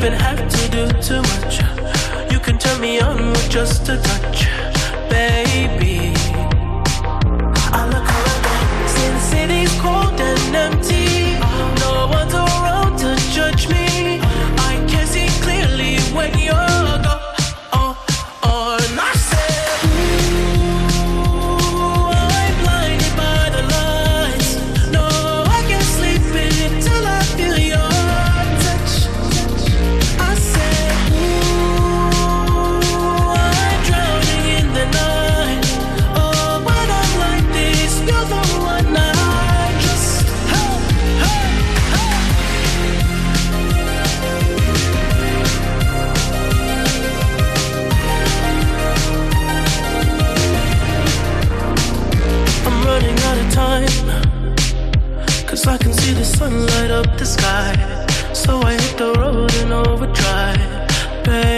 even 0.05 0.19
have 0.19 0.47
to 0.47 0.69
do 0.69 0.87
too 1.01 1.21
much. 1.21 1.61
You 2.31 2.39
can 2.39 2.59
turn 2.59 2.79
me 2.79 2.99
on 2.99 3.31
with 3.31 3.49
just 3.49 3.89
a 3.89 3.97
touch, 3.97 4.45
baby. 5.09 6.13
I 7.73 7.87
look 7.91 8.07
around, 8.15 8.89
since 8.89 9.33
it 9.33 9.49
is 9.49 9.71
cold 9.81 10.19
and 10.19 10.55
empty. 10.55 11.24
night. 57.45 57.79
So 58.33 58.51
I 58.61 58.73
hit 58.73 58.97
the 58.97 59.11
road 59.19 59.53
in 59.61 59.71
overdrive, 59.71 61.23
babe. 61.25 61.54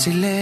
silencio. 0.00 0.39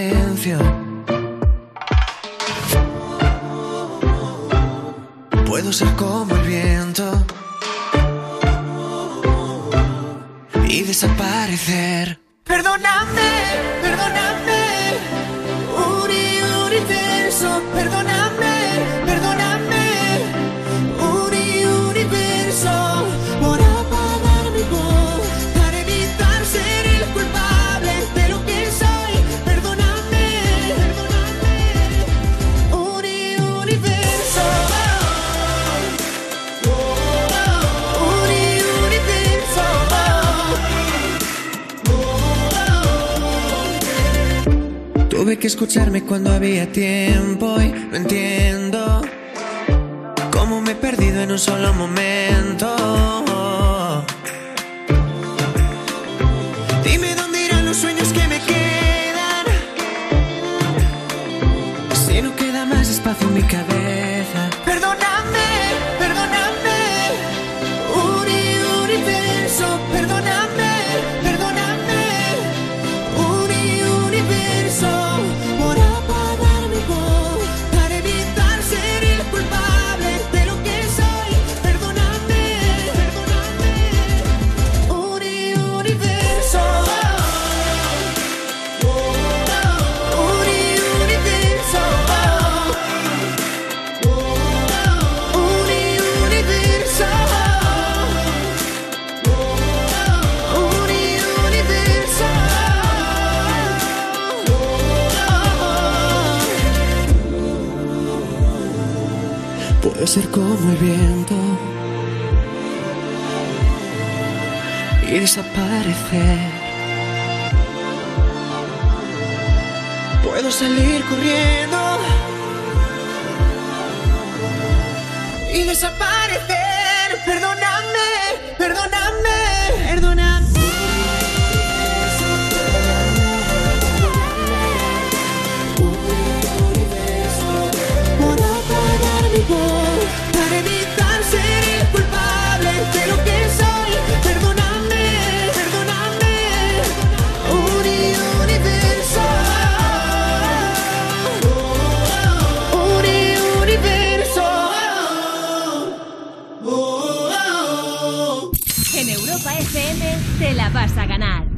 todavía 46.28 46.70
tiempo. 46.70 47.57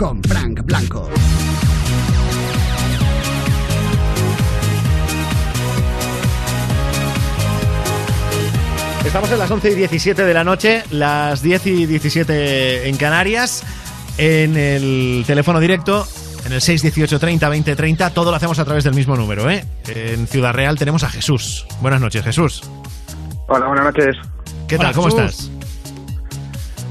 Con 0.00 0.22
Frank 0.22 0.62
Blanco. 0.64 1.10
Estamos 9.04 9.30
en 9.30 9.38
las 9.38 9.50
11 9.50 9.72
y 9.72 9.74
17 9.74 10.24
de 10.24 10.32
la 10.32 10.42
noche, 10.42 10.84
las 10.90 11.42
10 11.42 11.66
y 11.66 11.84
17 11.84 12.88
en 12.88 12.96
Canarias, 12.96 13.62
en 14.16 14.56
el 14.56 15.22
teléfono 15.26 15.60
directo, 15.60 16.06
en 16.46 16.54
el 16.54 16.62
618 16.62 17.18
30 17.18 17.48
20 17.50 17.76
30, 17.76 18.10
todo 18.14 18.30
lo 18.30 18.38
hacemos 18.38 18.58
a 18.58 18.64
través 18.64 18.84
del 18.84 18.94
mismo 18.94 19.16
número, 19.16 19.50
¿eh? 19.50 19.66
En 19.86 20.26
Ciudad 20.26 20.54
Real 20.54 20.78
tenemos 20.78 21.04
a 21.04 21.10
Jesús. 21.10 21.66
Buenas 21.82 22.00
noches, 22.00 22.24
Jesús. 22.24 22.62
Hola, 23.48 23.66
buenas 23.66 23.84
noches. 23.84 24.16
¿Qué 24.66 24.78
tal? 24.78 24.94
¿Cómo 24.94 25.08
estás? 25.08 25.50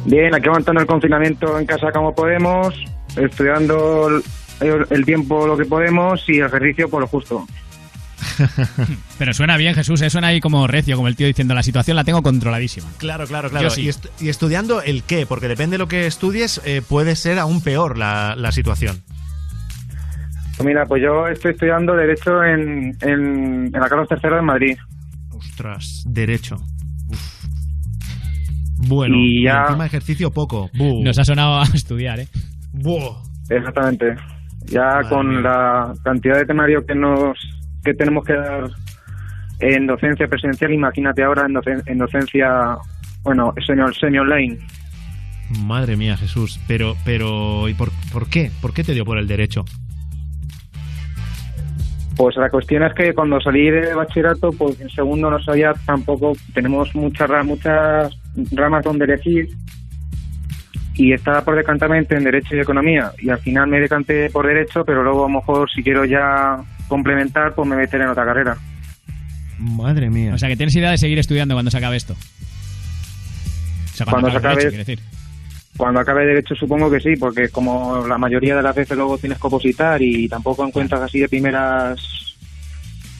Bien, 0.05 0.35
aquí 0.35 0.47
aguantando 0.47 0.79
el 0.81 0.87
confinamiento 0.87 1.57
en 1.57 1.65
casa 1.65 1.91
como 1.91 2.13
podemos, 2.13 2.75
estudiando 3.25 4.07
el, 4.59 4.85
el 4.89 5.05
tiempo 5.05 5.45
lo 5.47 5.57
que 5.57 5.65
podemos 5.65 6.23
y 6.27 6.39
ejercicio 6.39 6.89
por 6.89 7.01
lo 7.01 7.07
justo. 7.07 7.45
Pero 9.17 9.33
suena 9.33 9.57
bien, 9.57 9.73
Jesús, 9.75 10.01
¿eh? 10.01 10.09
suena 10.09 10.27
ahí 10.27 10.39
como 10.41 10.67
recio, 10.67 10.95
como 10.95 11.07
el 11.07 11.15
tío 11.15 11.27
diciendo 11.27 11.53
la 11.53 11.63
situación 11.63 11.95
la 11.95 12.03
tengo 12.03 12.21
controladísima. 12.21 12.87
Claro, 12.97 13.25
claro, 13.27 13.49
claro. 13.49 13.69
Sí. 13.69 13.83
Y, 13.83 13.89
est- 13.89 14.07
y 14.21 14.29
estudiando 14.29 14.81
el 14.81 15.03
qué, 15.03 15.25
porque 15.25 15.47
depende 15.47 15.75
de 15.75 15.77
lo 15.79 15.87
que 15.87 16.05
estudies, 16.05 16.61
eh, 16.65 16.81
puede 16.87 17.15
ser 17.15 17.39
aún 17.39 17.61
peor 17.61 17.97
la, 17.97 18.35
la 18.37 18.51
situación. 18.51 19.01
Pues 20.57 20.67
mira, 20.67 20.85
pues 20.85 21.01
yo 21.01 21.27
estoy 21.27 21.51
estudiando 21.51 21.95
Derecho 21.95 22.43
en, 22.43 22.97
en, 23.01 23.65
en 23.73 23.79
la 23.79 23.87
Carlos 23.87 24.07
III 24.11 24.29
de 24.35 24.41
Madrid. 24.41 24.77
Ostras, 25.31 26.03
derecho. 26.05 26.57
Uf. 27.07 27.45
Bueno, 28.87 29.15
Y 29.17 29.43
ya- 29.45 29.65
encima 29.67 29.85
ejercicio 29.85 30.31
poco. 30.31 30.69
Nos 30.73 31.17
ha 31.17 31.23
sonado 31.23 31.61
a 31.61 31.63
estudiar, 31.73 32.19
¿eh? 32.19 32.27
Buah. 32.83 33.15
Exactamente. 33.49 34.15
Ya 34.65 35.01
con 35.09 35.41
la 35.41 35.93
cantidad 36.03 36.37
de 36.37 36.45
temario 36.45 36.85
que 36.85 36.95
nos 36.95 37.37
que 37.83 37.93
tenemos 37.93 38.23
que 38.25 38.33
dar 38.33 38.69
en 39.59 39.87
docencia 39.87 40.27
presencial, 40.27 40.71
imagínate 40.73 41.23
ahora 41.23 41.45
en, 41.45 41.53
docen- 41.53 41.83
en 41.85 41.97
docencia, 41.97 42.77
bueno, 43.23 43.53
semi, 43.65 43.81
semi 43.99 44.17
online. 44.19 44.59
Madre 45.63 45.95
mía, 45.95 46.15
Jesús. 46.15 46.59
Pero, 46.67 46.95
pero, 47.03 47.67
¿y 47.67 47.73
por, 47.73 47.89
por 48.13 48.29
qué? 48.29 48.51
¿Por 48.61 48.73
qué 48.73 48.83
te 48.83 48.93
dio 48.93 49.03
por 49.05 49.17
el 49.17 49.27
derecho? 49.27 49.65
Pues 52.15 52.35
la 52.35 52.49
cuestión 52.49 52.83
es 52.83 52.93
que 52.93 53.13
cuando 53.13 53.39
salí 53.39 53.69
de 53.71 53.93
bachillerato, 53.93 54.51
pues 54.51 54.79
en 54.81 54.89
segundo 54.89 55.31
no 55.31 55.41
sabía 55.41 55.73
tampoco, 55.85 56.33
tenemos 56.53 56.93
muchas 56.93 57.29
muchas 57.45 58.13
ramas 58.51 58.83
donde 58.83 59.05
elegir 59.05 59.47
y 61.01 61.13
estaba 61.13 61.41
por 61.45 61.55
decantarme 61.55 61.97
en 62.09 62.23
Derecho 62.25 62.55
y 62.55 62.59
Economía 62.59 63.13
y 63.19 63.29
al 63.29 63.39
final 63.39 63.67
me 63.67 63.79
decanté 63.79 64.29
por 64.29 64.45
Derecho, 64.45 64.83
pero 64.83 65.01
luego 65.01 65.25
a 65.25 65.29
lo 65.29 65.35
mejor 65.35 65.69
si 65.71 65.81
quiero 65.81 66.03
ya 66.03 66.57
complementar, 66.89 67.55
pues 67.55 67.65
me 67.67 67.77
meteré 67.77 68.03
en 68.03 68.09
otra 68.09 68.25
carrera. 68.25 68.57
Madre 69.59 70.09
mía. 70.09 70.33
O 70.33 70.37
sea, 70.37 70.49
que 70.49 70.57
tienes 70.57 70.75
idea 70.75 70.91
de 70.91 70.97
seguir 70.97 71.17
estudiando 71.17 71.55
cuando 71.55 71.71
se 71.71 71.77
acabe 71.77 71.95
esto. 71.95 72.13
O 72.13 73.95
sea, 73.95 74.05
cuando, 74.05 74.27
Cuando 74.27 74.31
se 74.31 74.37
acabe 74.37 74.53
acabe- 74.55 74.65
el 74.65 74.71
derecho, 74.71 74.91
decir. 74.91 74.99
Cuando 75.77 75.99
acabe 76.01 76.25
Derecho 76.25 76.55
supongo 76.55 76.91
que 76.91 76.99
sí, 76.99 77.15
porque 77.17 77.47
como 77.47 78.05
la 78.05 78.17
mayoría 78.17 78.57
de 78.57 78.61
las 78.61 78.75
veces 78.75 78.97
luego 78.97 79.17
tienes 79.17 79.39
que 79.39 79.47
opositar 79.47 80.01
y 80.01 80.27
tampoco 80.27 80.67
encuentras 80.67 80.99
así 81.01 81.19
de 81.21 81.29
primeras... 81.29 82.35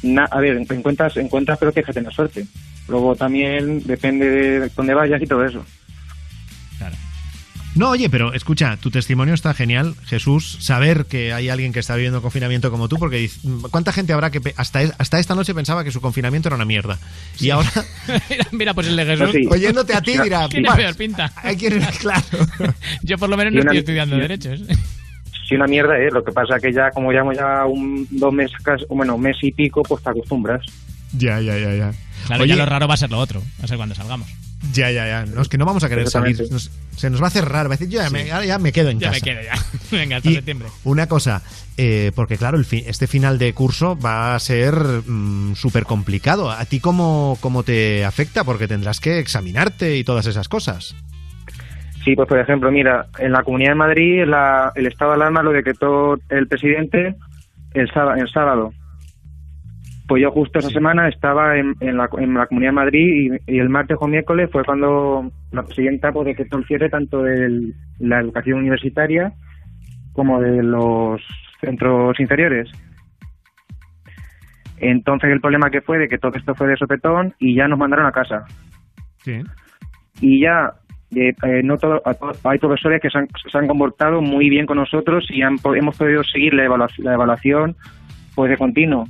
na- 0.04 0.28
a 0.30 0.42
ver, 0.42 0.58
encuentras, 0.70 1.16
encuentras 1.16 1.58
pero 1.58 1.72
tienes 1.72 1.88
que 1.88 1.94
tener 1.94 2.12
suerte. 2.14 2.46
Luego 2.90 3.16
también 3.16 3.82
depende 3.86 4.30
de 4.30 4.70
dónde 4.76 4.94
vayas 4.94 5.22
y 5.22 5.26
todo 5.26 5.46
eso. 5.46 5.66
No, 7.80 7.92
oye, 7.92 8.10
pero 8.10 8.34
escucha, 8.34 8.76
tu 8.76 8.92
testimonio 8.92 9.34
está 9.34 9.54
genial, 9.54 9.96
Jesús. 10.06 10.58
Saber 10.60 11.06
que 11.06 11.32
hay 11.32 11.48
alguien 11.48 11.72
que 11.72 11.80
está 11.80 11.96
viviendo 11.96 12.22
confinamiento 12.22 12.72
como 12.72 12.90
tú, 12.90 12.98
porque 12.98 13.30
¿cuánta 13.72 13.94
gente 13.94 14.12
habrá 14.12 14.32
que 14.32 14.42
hasta, 14.58 14.82
es- 14.82 14.92
hasta 14.98 15.18
esta 15.18 15.34
noche 15.34 15.54
pensaba 15.56 15.86
que 15.86 15.92
su 15.92 16.02
confinamiento 16.02 16.50
era 16.50 16.58
una 16.58 16.66
mierda? 16.66 17.00
Y 17.40 17.52
ahora, 17.52 17.70
mira, 18.30 18.48
mira, 18.52 18.74
pues 18.74 18.88
el 18.88 18.98
de 18.98 19.06
Jesús. 19.06 19.30
Pues 19.32 19.44
sí. 19.44 19.48
Oyéndote 19.50 19.94
a 19.94 20.02
ti 20.02 20.18
dirá, 20.22 20.50
Tiene 20.50 20.68
"Bah, 20.68 20.76
peor 20.76 20.96
pinta. 20.98 21.32
hay 21.38 21.56
que 21.56 21.70
claro. 22.02 22.22
Yo 23.02 23.18
por 23.18 23.30
lo 23.30 23.38
menos 23.38 23.54
no 23.54 23.62
una- 23.62 23.72
estoy 23.72 23.78
estudiando 23.80 24.18
derechos. 24.18 24.60
Sí, 25.48 25.56
una 25.56 25.66
mierda, 25.68 25.98
¿eh? 25.98 26.10
Lo 26.12 26.22
que 26.22 26.34
pasa 26.34 26.60
que 26.62 26.74
ya, 26.74 26.92
como 26.92 27.12
llevamos 27.14 27.38
ya 27.38 27.66
un 27.66 28.06
dos 28.12 28.34
meses, 28.34 28.58
bueno, 28.90 29.16
un 29.16 29.22
mes 29.22 29.38
y 29.42 29.54
pico, 29.54 29.84
pues 29.84 30.04
te 30.04 30.10
acostumbras. 30.10 30.66
Ya, 31.14 31.40
ya, 31.40 31.58
ya, 31.58 31.74
ya. 31.74 31.92
Claro, 32.28 32.44
Oye, 32.44 32.50
ya 32.50 32.58
lo 32.58 32.66
raro 32.66 32.90
va 32.90 32.96
a 32.96 32.98
ser 32.98 33.10
lo 33.10 33.20
otro. 33.20 33.40
Va 33.60 33.64
a 33.64 33.68
ser 33.68 33.78
cuando 33.78 33.96
salgamos. 33.96 34.28
Ya, 34.74 34.92
ya, 34.92 35.08
ya. 35.08 35.26
No, 35.26 35.42
es 35.42 35.48
que 35.50 35.58
no 35.58 35.66
vamos 35.66 35.84
a 35.84 35.90
querer 35.90 36.08
salir. 36.10 36.38
Nos- 36.52 36.70
se 36.98 37.10
nos 37.10 37.22
va 37.22 37.26
a 37.26 37.28
hacer 37.30 37.46
raro. 37.46 37.70
Va 37.70 37.76
a 37.76 37.78
decir, 37.78 37.90
yo 37.92 38.02
ya, 38.02 38.10
me, 38.10 38.26
ya 38.26 38.60
me 38.60 38.72
quedo 38.74 38.90
en 38.90 39.00
Ya 39.00 39.08
casa. 39.12 39.26
me 39.26 39.32
quedo 39.32 39.42
ya. 39.44 39.54
Venga, 39.98 40.18
hasta 40.18 40.30
Y 40.30 40.36
septiembre. 40.36 40.68
Una 40.84 41.08
cosa, 41.08 41.42
eh, 41.78 42.12
porque 42.14 42.38
claro, 42.38 42.58
el 42.58 42.66
fi- 42.66 42.84
este 42.86 43.08
final 43.08 43.38
de 43.40 43.54
curso 43.54 43.98
va 43.98 44.36
a 44.36 44.40
ser 44.40 44.74
mm, 44.76 45.56
súper 45.56 45.86
complicado. 45.86 46.52
¿A 46.52 46.66
ti 46.66 46.80
cómo, 46.82 47.38
cómo 47.40 47.64
te 47.64 48.04
afecta? 48.04 48.44
Porque 48.44 48.68
tendrás 48.68 49.00
que 49.00 49.20
examinarte 49.20 49.96
y 49.96 50.04
todas 50.04 50.26
esas 50.26 50.50
cosas. 50.50 50.94
Sí, 52.04 52.16
pues 52.16 52.28
por 52.28 52.40
ejemplo, 52.40 52.72
mira, 52.72 53.08
en 53.18 53.32
la 53.32 53.44
Comunidad 53.44 53.72
de 53.72 53.76
Madrid 53.76 54.24
la- 54.26 54.72
el 54.76 54.88
estado 54.88 55.12
de 55.12 55.16
alarma 55.18 55.42
lo 55.42 55.52
decretó 55.54 56.18
el 56.30 56.48
presidente 56.48 57.16
el. 57.74 57.90
El 58.18 58.30
sábado. 58.34 58.74
Pues 60.10 60.24
yo 60.24 60.32
justo 60.32 60.58
esa 60.58 60.70
semana 60.70 61.08
estaba 61.08 61.56
en, 61.56 61.76
en 61.82 61.96
la, 61.96 62.10
en 62.18 62.34
la 62.34 62.48
Comunidad 62.48 62.72
de 62.72 62.76
Madrid 62.76 63.40
y, 63.48 63.56
y 63.56 63.60
el 63.60 63.70
martes 63.70 63.96
o 64.02 64.08
miércoles 64.08 64.50
fue 64.52 64.66
cuando 64.66 65.32
la 65.52 65.62
presidenta 65.62 66.12
pues, 66.12 66.26
decretó 66.26 66.58
el 66.58 66.66
cierre 66.66 66.90
tanto 66.90 67.22
de 67.22 67.74
la 68.00 68.20
educación 68.20 68.58
universitaria 68.58 69.32
como 70.14 70.42
de 70.42 70.64
los 70.64 71.22
centros 71.62 72.20
inferiores. 72.20 72.72
Entonces 74.80 75.30
el 75.30 75.42
problema 75.42 75.70
que 75.70 75.82
fue 75.82 76.00
de 76.00 76.08
que 76.08 76.18
todo 76.18 76.32
esto 76.36 76.56
fue 76.56 76.68
de 76.70 76.78
sopetón 76.78 77.36
y 77.38 77.54
ya 77.54 77.68
nos 77.68 77.78
mandaron 77.78 78.08
a 78.08 78.12
casa 78.12 78.46
Sí. 79.18 79.42
y 80.22 80.42
ya 80.42 80.74
eh, 81.16 81.34
eh, 81.44 81.62
no 81.64 81.78
todo, 81.78 82.02
hay 82.46 82.58
profesores 82.58 83.00
que 83.00 83.12
se 83.12 83.18
han, 83.20 83.28
se 83.52 83.58
han 83.58 83.68
comportado 83.68 84.22
muy 84.22 84.50
bien 84.50 84.66
con 84.66 84.78
nosotros 84.78 85.28
y 85.30 85.44
han, 85.44 85.58
hemos 85.76 85.98
podido 85.98 86.24
seguir 86.24 86.56
la 86.56 86.64
evaluación, 86.66 87.06
la 87.06 87.14
evaluación 87.14 87.76
pues 88.34 88.50
de 88.50 88.58
continuo 88.58 89.06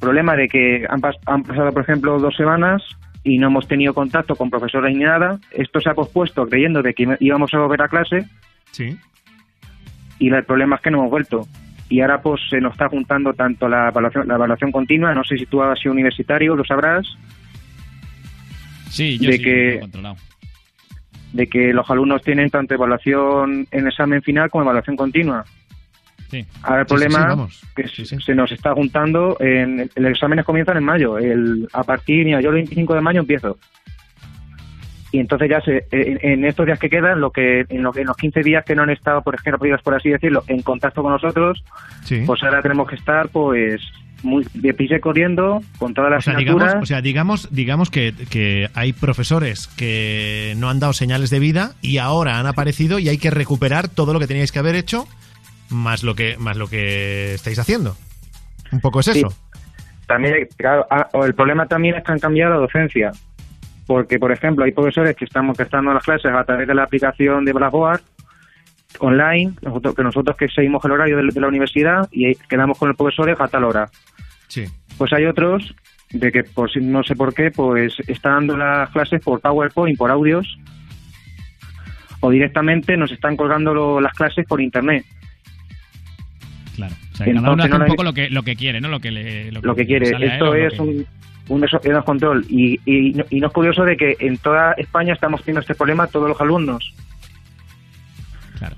Problema 0.00 0.36
de 0.36 0.48
que 0.48 0.86
han, 0.88 1.00
pas- 1.00 1.18
han 1.26 1.42
pasado, 1.42 1.72
por 1.72 1.82
ejemplo, 1.82 2.18
dos 2.18 2.36
semanas 2.36 2.82
y 3.22 3.38
no 3.38 3.46
hemos 3.46 3.66
tenido 3.66 3.94
contacto 3.94 4.36
con 4.36 4.50
profesores 4.50 4.94
ni 4.94 5.02
nada. 5.04 5.38
Esto 5.50 5.80
se 5.80 5.88
ha 5.90 5.94
pospuesto 5.94 6.46
creyendo 6.46 6.82
de 6.82 6.92
que 6.94 7.16
íbamos 7.20 7.52
a 7.54 7.58
volver 7.58 7.82
a 7.82 7.88
clase 7.88 8.26
Sí. 8.72 8.98
y 10.18 10.28
el 10.32 10.44
problema 10.44 10.76
es 10.76 10.82
que 10.82 10.90
no 10.90 10.98
hemos 10.98 11.10
vuelto. 11.10 11.46
Y 11.88 12.00
ahora 12.00 12.20
pues 12.20 12.40
se 12.50 12.60
nos 12.60 12.72
está 12.72 12.88
juntando 12.88 13.32
tanto 13.34 13.68
la 13.68 13.88
evaluación, 13.88 14.26
la 14.28 14.34
evaluación 14.34 14.72
continua, 14.72 15.14
no 15.14 15.22
sé 15.24 15.36
si 15.38 15.46
tú 15.46 15.62
has 15.62 15.78
sido 15.78 15.92
universitario, 15.92 16.56
lo 16.56 16.64
sabrás, 16.64 17.06
Sí, 18.90 19.18
yo 19.18 19.30
de 19.30 19.36
sí, 19.38 19.42
que- 19.44 19.78
controlado. 19.80 20.16
de 21.32 21.46
que 21.48 21.72
los 21.72 21.88
alumnos 21.90 22.22
tienen 22.22 22.48
tanto 22.50 22.74
evaluación 22.74 23.66
en 23.70 23.86
examen 23.88 24.22
final 24.22 24.50
como 24.50 24.64
evaluación 24.64 24.96
continua. 24.96 25.44
Sí. 26.40 26.46
Ahora 26.62 26.80
el 26.82 26.88
Sí, 26.88 26.94
sí, 26.94 27.00
sí, 27.00 27.06
problema 27.08 27.26
vamos. 27.28 27.60
que 27.76 27.88
se- 27.88 28.34
nos 28.34 28.50
está 28.50 28.72
juntando, 28.74 29.36
en, 29.40 29.88
el 29.94 30.06
exámenes 30.06 30.44
comienzan 30.44 30.76
en 30.76 30.84
mayo, 30.84 31.16
el, 31.18 31.68
a 31.72 31.82
partir, 31.84 32.24
mira, 32.24 32.40
yo 32.40 32.48
el 32.48 32.56
25 32.56 32.94
de 32.94 33.00
mayo 33.00 33.20
empiezo. 33.20 33.56
Y 35.12 35.20
entonces 35.20 35.48
ya 35.48 35.60
se, 35.60 35.86
en, 35.92 36.18
en 36.22 36.44
estos 36.44 36.66
días 36.66 36.78
que 36.80 36.90
quedan, 36.90 37.20
lo 37.20 37.30
que 37.30 37.64
en, 37.68 37.82
lo- 37.84 37.96
en 37.96 38.06
los 38.06 38.16
15 38.16 38.40
días 38.42 38.64
que 38.64 38.74
no 38.74 38.82
han 38.82 38.90
estado, 38.90 39.22
por 39.22 39.36
ejemplo, 39.36 39.76
por 39.84 39.94
así 39.94 40.08
decirlo, 40.10 40.42
en 40.48 40.60
contacto 40.62 41.02
con 41.02 41.12
nosotros, 41.12 41.62
Sí. 42.02 42.22
pues 42.26 42.42
ahora 42.42 42.60
tenemos 42.62 42.88
que 42.88 42.96
estar 42.96 43.28
pues 43.28 43.80
muy 44.24 44.44
deprisa 44.54 44.98
corriendo 45.00 45.60
con 45.78 45.94
todas 45.94 46.10
las 46.10 46.18
O 46.20 46.22
sea, 46.22 46.34
asignaturas. 46.34 46.68
digamos, 46.70 46.82
o 46.82 46.86
sea, 46.86 47.00
digamos, 47.02 47.48
digamos 47.52 47.90
que, 47.90 48.12
que 48.30 48.68
hay 48.74 48.92
profesores 48.92 49.68
que 49.68 50.54
no 50.56 50.68
han 50.70 50.80
dado 50.80 50.94
señales 50.94 51.30
de 51.30 51.38
vida 51.38 51.74
y 51.82 51.98
ahora 51.98 52.40
han 52.40 52.46
aparecido 52.46 52.98
y 52.98 53.08
hay 53.08 53.18
que 53.18 53.30
recuperar 53.30 53.88
todo 53.88 54.12
lo 54.14 54.18
que 54.18 54.26
teníais 54.26 54.50
que 54.50 54.58
haber 54.58 54.74
hecho 54.74 55.06
más 55.70 56.02
lo 56.02 56.14
que 56.14 56.36
más 56.38 56.56
lo 56.56 56.66
que 56.68 57.34
estáis 57.34 57.58
haciendo. 57.58 57.96
Un 58.72 58.80
poco 58.80 59.00
es 59.00 59.06
Sí. 59.06 59.18
eso. 59.18 59.28
También, 60.06 60.48
claro, 60.56 60.86
ah, 60.90 61.08
el 61.24 61.34
problema 61.34 61.66
también 61.66 61.94
es 61.96 62.04
que 62.04 62.12
han 62.12 62.18
cambiado 62.18 62.54
la 62.54 62.60
docencia. 62.60 63.12
Porque, 63.86 64.18
por 64.18 64.32
ejemplo, 64.32 64.64
hay 64.64 64.72
profesores 64.72 65.14
que 65.16 65.24
estamos 65.26 65.56
que 65.56 65.62
están 65.64 65.80
dando 65.80 65.94
las 65.94 66.04
clases 66.04 66.30
a 66.32 66.44
través 66.44 66.66
de 66.66 66.74
la 66.74 66.84
aplicación 66.84 67.44
de 67.44 67.52
Blackboard 67.52 68.00
online, 69.00 69.52
nosotros, 69.62 69.94
que 69.94 70.02
nosotros 70.02 70.36
que 70.36 70.48
seguimos 70.48 70.84
el 70.84 70.92
horario 70.92 71.16
de, 71.18 71.24
de 71.32 71.40
la 71.40 71.48
universidad 71.48 72.08
y 72.12 72.34
quedamos 72.34 72.78
con 72.78 72.88
los 72.88 72.96
profesores 72.96 73.38
a 73.40 73.48
tal 73.48 73.64
hora. 73.64 73.90
Sí. 74.48 74.64
Pues 74.96 75.12
hay 75.12 75.26
otros 75.26 75.74
de 76.10 76.30
que, 76.30 76.44
por 76.44 76.70
si- 76.70 76.80
no 76.80 77.02
sé 77.02 77.16
por 77.16 77.34
qué, 77.34 77.50
pues 77.50 77.94
están 78.06 78.46
dando 78.46 78.56
las 78.56 78.90
clases 78.90 79.20
por 79.22 79.40
PowerPoint, 79.40 79.98
por 79.98 80.10
audios, 80.10 80.46
o 82.20 82.30
directamente 82.30 82.96
nos 82.96 83.10
están 83.12 83.36
colgando 83.36 83.74
lo- 83.74 84.00
las 84.00 84.12
clases 84.14 84.46
por 84.46 84.60
internet. 84.60 85.04
Claro. 86.76 86.94
O 87.12 87.16
sea, 87.16 87.26
que 87.26 87.32
cada 87.32 87.42
uno 87.42 87.52
Entonces 87.52 87.64
hace 87.72 87.78
no 87.78 87.84
un 87.84 87.90
poco 87.90 88.02
lo 88.04 88.12
que, 88.12 88.30
lo 88.30 88.42
que 88.42 88.56
quiere, 88.56 88.80
¿no? 88.80 88.88
Lo 88.88 89.00
que 89.00 89.10
le 89.10 89.52
lo 89.52 89.74
que 89.74 89.86
quiere. 89.86 90.06
Esto 90.06 90.46
lo 90.46 90.54
es 90.54 90.72
que- 90.74 90.80
un, 90.82 91.06
un, 91.48 91.64
un 91.64 91.82
descontrol. 91.82 92.44
Y, 92.48 92.80
y, 92.84 93.12
no- 93.12 93.24
y 93.30 93.40
no 93.40 93.46
es 93.48 93.52
curioso 93.52 93.84
de 93.84 93.96
que 93.96 94.16
en 94.20 94.38
toda 94.38 94.72
España 94.72 95.12
estamos 95.14 95.40
teniendo 95.42 95.60
este 95.60 95.74
problema 95.74 96.06
todos 96.06 96.28
los 96.28 96.40
alumnos. 96.40 96.92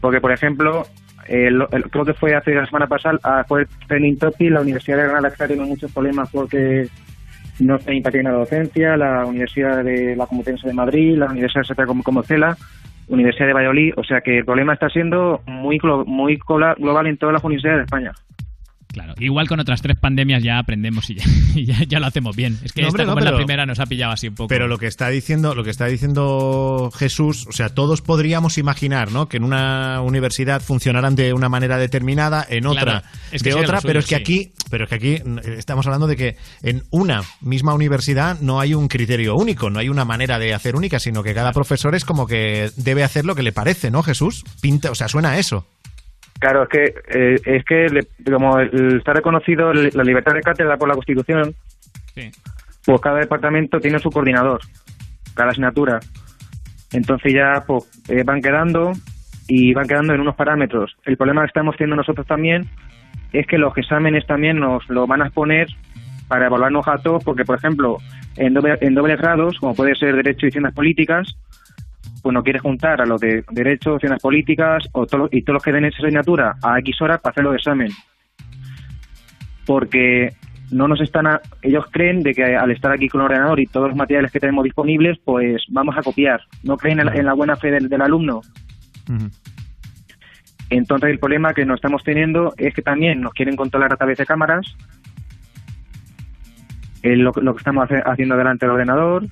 Porque, 0.01 0.20
por 0.20 0.32
ejemplo, 0.32 0.86
el, 1.28 1.62
el- 1.70 1.85
creo 1.90 2.05
que 2.05 2.14
fue 2.14 2.35
hace 2.35 2.55
la 2.55 2.66
semana 2.66 2.86
pasada, 2.86 3.18
ah, 3.23 3.44
fue 3.47 3.62
el 3.62 3.68
training 3.86 4.16
topic, 4.16 4.51
la 4.51 4.60
Universidad 4.60 4.97
de 4.98 5.02
Granada 5.05 5.28
está 5.28 5.47
teniendo 5.47 5.68
muchos 5.70 5.93
problemas 5.93 6.28
porque 6.31 6.89
no 7.60 7.77
está 7.77 7.93
impartiendo 7.94 8.31
la 8.32 8.36
docencia, 8.39 8.97
la 8.97 9.24
Universidad 9.24 9.82
de 9.85 10.16
la 10.16 10.27
Complutense 10.27 10.66
de 10.66 10.74
Madrid, 10.74 11.16
la 11.16 11.27
Universidad 11.27 11.62
de 11.62 11.66
Santiago 11.68 11.89
como, 11.89 12.02
como 12.02 12.23
Cela, 12.23 12.56
Universidad 13.09 13.47
de 13.47 13.53
Valladolid, 13.53 13.93
o 13.97 14.05
sea 14.05 14.20
que 14.20 14.39
el 14.39 14.45
problema 14.45 14.73
está 14.74 14.89
siendo 14.89 15.41
muy 15.47 15.78
muy 16.07 16.39
glo- 16.39 16.74
global 16.77 17.07
en 17.07 17.16
todas 17.16 17.33
las 17.35 17.45
universidades 17.45 17.78
de 17.78 17.85
España. 17.85 18.12
Claro. 18.97 19.12
Igual 19.18 19.47
con 19.47 19.60
otras 19.60 19.82
tres 19.82 19.98
pandemias 20.01 20.43
ya 20.43 20.59
aprendemos 20.59 21.10
y 21.10 21.16
ya, 21.16 21.24
y 21.55 21.66
ya, 21.66 21.82
ya 21.86 22.01
lo 22.01 22.06
hacemos 22.06 22.35
bien. 22.35 22.59
Es 22.64 22.73
que 22.73 22.81
No, 22.81 22.89
esta 22.89 23.02
hombre, 23.02 23.05
no, 23.05 23.12
como 23.12 23.27
es 23.27 23.31
la 23.31 23.36
primera 23.36 23.66
nos 23.66 23.78
ha 23.78 23.85
pillado 23.85 24.12
así 24.12 24.28
un 24.28 24.35
poco. 24.35 24.48
Pero 24.48 24.68
lo 24.68 24.78
que 24.78 24.86
está 24.86 25.10
diciendo, 25.10 25.55
lo 25.55 25.64
que 25.64 25.68
está 25.68 25.85
diciendo 25.85 26.90
Jesús, 26.97 27.47
o 27.47 27.52
sea, 27.52 27.68
todos 27.68 28.01
podríamos 28.01 28.56
imaginar, 28.56 29.12
¿no? 29.12 29.28
Que 29.28 29.36
en 29.36 29.44
una 29.44 30.01
universidad 30.01 30.62
funcionaran 30.62 31.14
de 31.14 31.35
una 31.35 31.51
manera 31.51 31.77
determinada, 31.77 32.47
en 32.48 32.66
otra 32.66 32.82
Claro, 32.82 33.06
es 33.32 33.43
que 33.43 33.51
de 33.51 33.56
otra, 33.56 33.81
suyo, 33.82 33.86
pero 33.86 33.98
es 33.98 34.06
que 34.06 34.14
sí. 34.16 34.20
aquí, 34.23 34.52
pero 34.70 34.85
es 34.85 34.89
que 34.89 34.94
aquí 34.94 35.18
mm, 35.23 35.39
estamos 35.59 35.85
hablando 35.85 36.06
de 36.06 36.16
que 36.16 36.36
en 36.62 36.82
una 36.89 37.20
misma 37.43 37.74
universidad 37.74 38.40
no 38.40 38.60
hay 38.60 38.73
un 38.73 38.89
criterio 38.89 39.35
único, 39.35 39.68
no 39.68 39.78
hay 39.78 39.90
una 39.90 40.06
manera 40.06 40.39
de 40.39 40.55
hacer 40.55 40.74
única, 40.74 41.01
sino 41.01 41.23
que 41.23 41.35
cada 41.35 41.52
profesor 41.52 41.94
es 41.94 42.06
como 42.06 42.27
que 42.27 42.70
debe 42.77 43.05
hacer 43.05 43.27
lo 43.27 43.35
que 43.35 43.43
le 43.43 43.52
parece, 43.52 43.90
¿no, 43.90 44.02
Jesús? 44.02 44.43
Pinta, 44.62 44.90
o 44.90 44.94
sea, 44.94 45.09
suena 45.09 45.32
a 45.32 45.39
eso. 45.39 45.66
Claro, 46.39 46.65
es 46.65 46.69
que 46.69 46.95
eh, 47.09 47.37
es 47.45 47.65
que 47.65 47.87
le- 47.89 48.07
como 48.31 48.59
el- 48.59 48.99
está 48.99 49.13
reconocido 49.15 49.73
la 49.73 50.05
libertad 50.05 50.35
de 50.35 50.43
cátedra 50.43 50.77
por 50.77 50.89
la 50.89 50.95
Constitución, 50.95 51.55
Sí. 52.15 52.31
pues 52.85 53.01
cada 53.01 53.19
departamento 53.21 53.81
tiene 53.81 53.99
su 53.99 54.11
coordinador, 54.11 54.61
cada 55.35 55.51
asignatura. 55.51 55.99
Entonces 56.93 57.33
ya 57.33 57.65
pues, 57.67 57.85
eh, 58.09 58.23
van 58.25 58.41
quedando 58.41 58.93
y 59.49 59.73
van 59.75 59.87
quedando 59.89 60.13
en 60.15 60.21
unos 60.21 60.35
parámetros. 60.37 60.97
El 61.05 61.17
problema 61.17 61.43
que 61.43 61.49
estamos 61.49 61.77
teniendo 61.77 61.97
nosotros 61.97 62.27
también 62.27 62.69
es 63.33 63.47
que 63.47 63.59
los 63.59 63.77
exámenes 63.77 64.27
también 64.27 64.59
nos 64.59 64.89
lo 64.89 65.07
van 65.07 65.23
a 65.23 65.27
exponer 65.27 65.69
para 66.29 66.47
evaluarnos 66.47 66.87
a 66.89 66.99
todos, 66.99 67.23
porque 67.25 67.45
por 67.45 67.57
ejemplo, 67.59 67.99
en 68.37 68.55
doble, 68.55 68.77
en 68.81 68.95
dobles 68.95 69.19
grados, 69.19 69.57
como 69.59 69.75
puede 69.75 69.95
ser 69.95 70.15
Derecho 70.17 70.47
y 70.47 70.51
Ciencias 70.51 70.75
Políticas, 70.75 71.37
pues 72.27 72.35
no 72.35 72.43
quiere 72.43 72.59
juntar 72.59 73.01
a 73.01 73.07
los 73.07 73.20
de 73.20 73.44
Derecho, 73.53 74.01
Ciencias 74.01 74.20
Políticas 74.20 74.82
o 74.90 75.07
todos, 75.07 75.28
y 75.32 75.43
todos 75.43 75.55
los 75.55 75.62
que 75.62 75.70
den 75.70 75.85
esa 75.85 75.98
asignatura 75.98 76.57
a 76.61 76.77
X 76.81 77.01
horas 77.01 77.20
para 77.20 77.31
hacer 77.31 77.44
los 77.44 77.55
examen. 77.55 77.89
Porque 79.65 80.31
no 80.73 80.89
nos 80.89 81.01
están 81.01 81.28
a- 81.28 81.40
ellos 81.62 81.85
creen 81.93 82.24
de 82.24 82.35
que 82.35 82.57
al 82.57 82.73
estar 82.73 82.90
aquí 82.90 83.09
con 83.09 83.20
el 83.20 83.27
ordenador 83.27 83.61
y 83.61 83.66
todos 83.66 83.86
los 83.90 83.97
materiales 83.97 84.32
que 84.32 84.40
tenemos 84.40 84.65
disponibles, 84.65 85.19
pues 85.24 85.62
vamos 85.69 85.97
a 85.97 86.03
copiar. 86.03 86.40
No 86.65 86.77
creen 86.77 86.98
en 86.98 87.07
la, 87.07 87.15
en 87.15 87.27
la 87.27 87.35
buena 87.35 87.55
fe 87.55 87.70
del, 87.70 87.89
del 87.89 88.03
alumno. 88.03 88.40
Entonces 90.69 91.11
el 91.11 91.20
problema 91.20 91.55
que 91.55 91.65
nos 91.65 91.77
estamos 91.77 92.03
teniendo 92.03 92.55
es 92.57 92.74
que 92.74 92.82
también 92.82 93.20
nos 93.20 93.35
quieren 93.35 93.55
controlar 93.55 93.93
a 93.93 93.97
través 93.97 94.19
de 94.19 94.27
cámaras 94.27 94.66
eh, 97.05 97.15
lo, 97.15 97.31
lo 97.40 97.55
que 97.55 97.59
estamos 97.59 97.85
hace- 97.85 98.03
haciendo 98.05 98.36
delante 98.36 98.66
del 98.66 98.73
ordenador. 98.74 99.27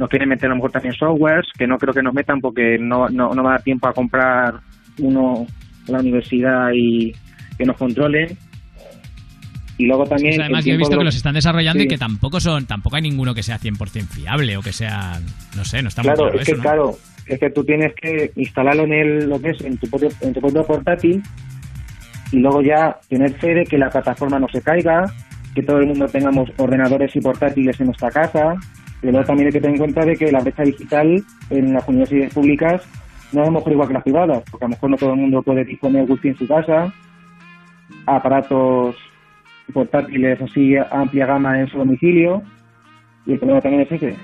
Nos 0.00 0.08
quieren 0.08 0.28
meter 0.28 0.46
a 0.46 0.48
lo 0.48 0.56
mejor 0.56 0.72
también 0.72 0.94
softwares 0.94 1.46
que 1.56 1.66
no 1.68 1.76
creo 1.78 1.94
que 1.94 2.02
nos 2.02 2.12
metan 2.14 2.40
porque 2.40 2.76
no, 2.80 3.08
no, 3.10 3.28
no 3.34 3.42
va 3.44 3.50
a 3.50 3.52
dar 3.52 3.62
tiempo 3.62 3.86
a 3.86 3.92
comprar 3.92 4.54
uno 4.98 5.46
a 5.88 5.92
la 5.92 6.00
universidad 6.00 6.70
y 6.74 7.12
que 7.56 7.64
nos 7.66 7.76
controlen. 7.76 8.36
Y 9.78 9.86
luego 9.86 10.04
también... 10.04 10.40
Además 10.40 10.64
yo 10.64 10.74
he 10.74 10.76
visto 10.78 10.90
que 10.92 10.96
lo- 10.96 11.04
los 11.04 11.16
están 11.16 11.34
desarrollando 11.34 11.82
y 11.82 11.88
que 11.88 11.96
tampoco 11.98 12.40
son 12.40 12.66
tampoco 12.66 12.96
hay 12.96 13.02
ninguno 13.02 13.34
que 13.34 13.42
sea 13.42 13.58
100% 13.58 14.08
fiable 14.08 14.56
o 14.56 14.62
que 14.62 14.72
sea 14.72 15.20
no 15.56 15.64
sé 15.64 15.82
no 15.82 15.88
está 15.88 16.02
muy 16.02 16.12
Claro, 16.14 16.32
es 16.34 16.46
que 16.46 16.54
claro, 16.54 16.90
es 17.26 17.38
que 17.38 17.50
tú 17.50 17.64
tienes 17.64 17.92
que 17.94 18.30
instalarlo 18.36 18.84
en 18.84 18.92
el 18.92 19.28
lo 19.28 19.40
que 19.40 19.50
es 19.50 19.60
en 19.62 19.76
tu 19.78 19.86
propio, 19.88 20.08
en 20.22 20.32
tu 20.34 20.40
propio 20.40 20.64
portátil 20.66 21.22
y 22.32 22.38
luego 22.38 22.62
ya 22.62 22.96
tener 23.08 23.32
fe 23.38 23.54
de 23.54 23.64
que 23.64 23.78
la 23.78 23.88
plataforma 23.90 24.38
no 24.38 24.46
se 24.52 24.60
caiga, 24.62 25.04
que 25.54 25.62
todo 25.62 25.78
el 25.78 25.86
mundo 25.86 26.06
tengamos 26.06 26.48
ordenadores 26.58 27.14
y 27.16 27.20
portátiles 27.20 27.78
en 27.80 27.86
nuestra 27.86 28.10
casa. 28.10 28.54
Y 29.02 29.06
luego 29.10 29.24
también 29.24 29.46
hay 29.46 29.52
que 29.52 29.60
tener 29.60 29.76
en 29.76 29.80
cuenta 29.80 30.04
de 30.04 30.16
que 30.16 30.30
la 30.30 30.40
brecha 30.40 30.62
digital 30.62 31.22
en 31.50 31.72
las 31.72 31.88
universidades 31.88 32.34
públicas 32.34 32.82
no 33.32 33.42
es 33.42 33.48
a 33.48 33.50
lo 33.50 33.58
mejor 33.58 33.72
igual 33.72 33.88
que 33.88 33.94
las 33.94 34.02
privadas, 34.02 34.42
porque 34.50 34.64
a 34.64 34.68
lo 34.68 34.74
mejor 34.74 34.90
no 34.90 34.96
todo 34.96 35.10
el 35.14 35.20
mundo 35.20 35.42
puede 35.42 35.64
disponer 35.64 36.04
wifi 36.10 36.28
en 36.28 36.36
su 36.36 36.46
casa, 36.46 36.92
aparatos 38.06 38.96
portátiles 39.72 40.40
así 40.42 40.74
amplia 40.90 41.26
gama 41.26 41.60
en 41.60 41.68
su 41.68 41.78
domicilio, 41.78 42.42
y 43.26 43.32
el 43.32 43.38
problema 43.38 43.60
también 43.60 43.82
es 43.82 43.92
ese. 43.92 44.16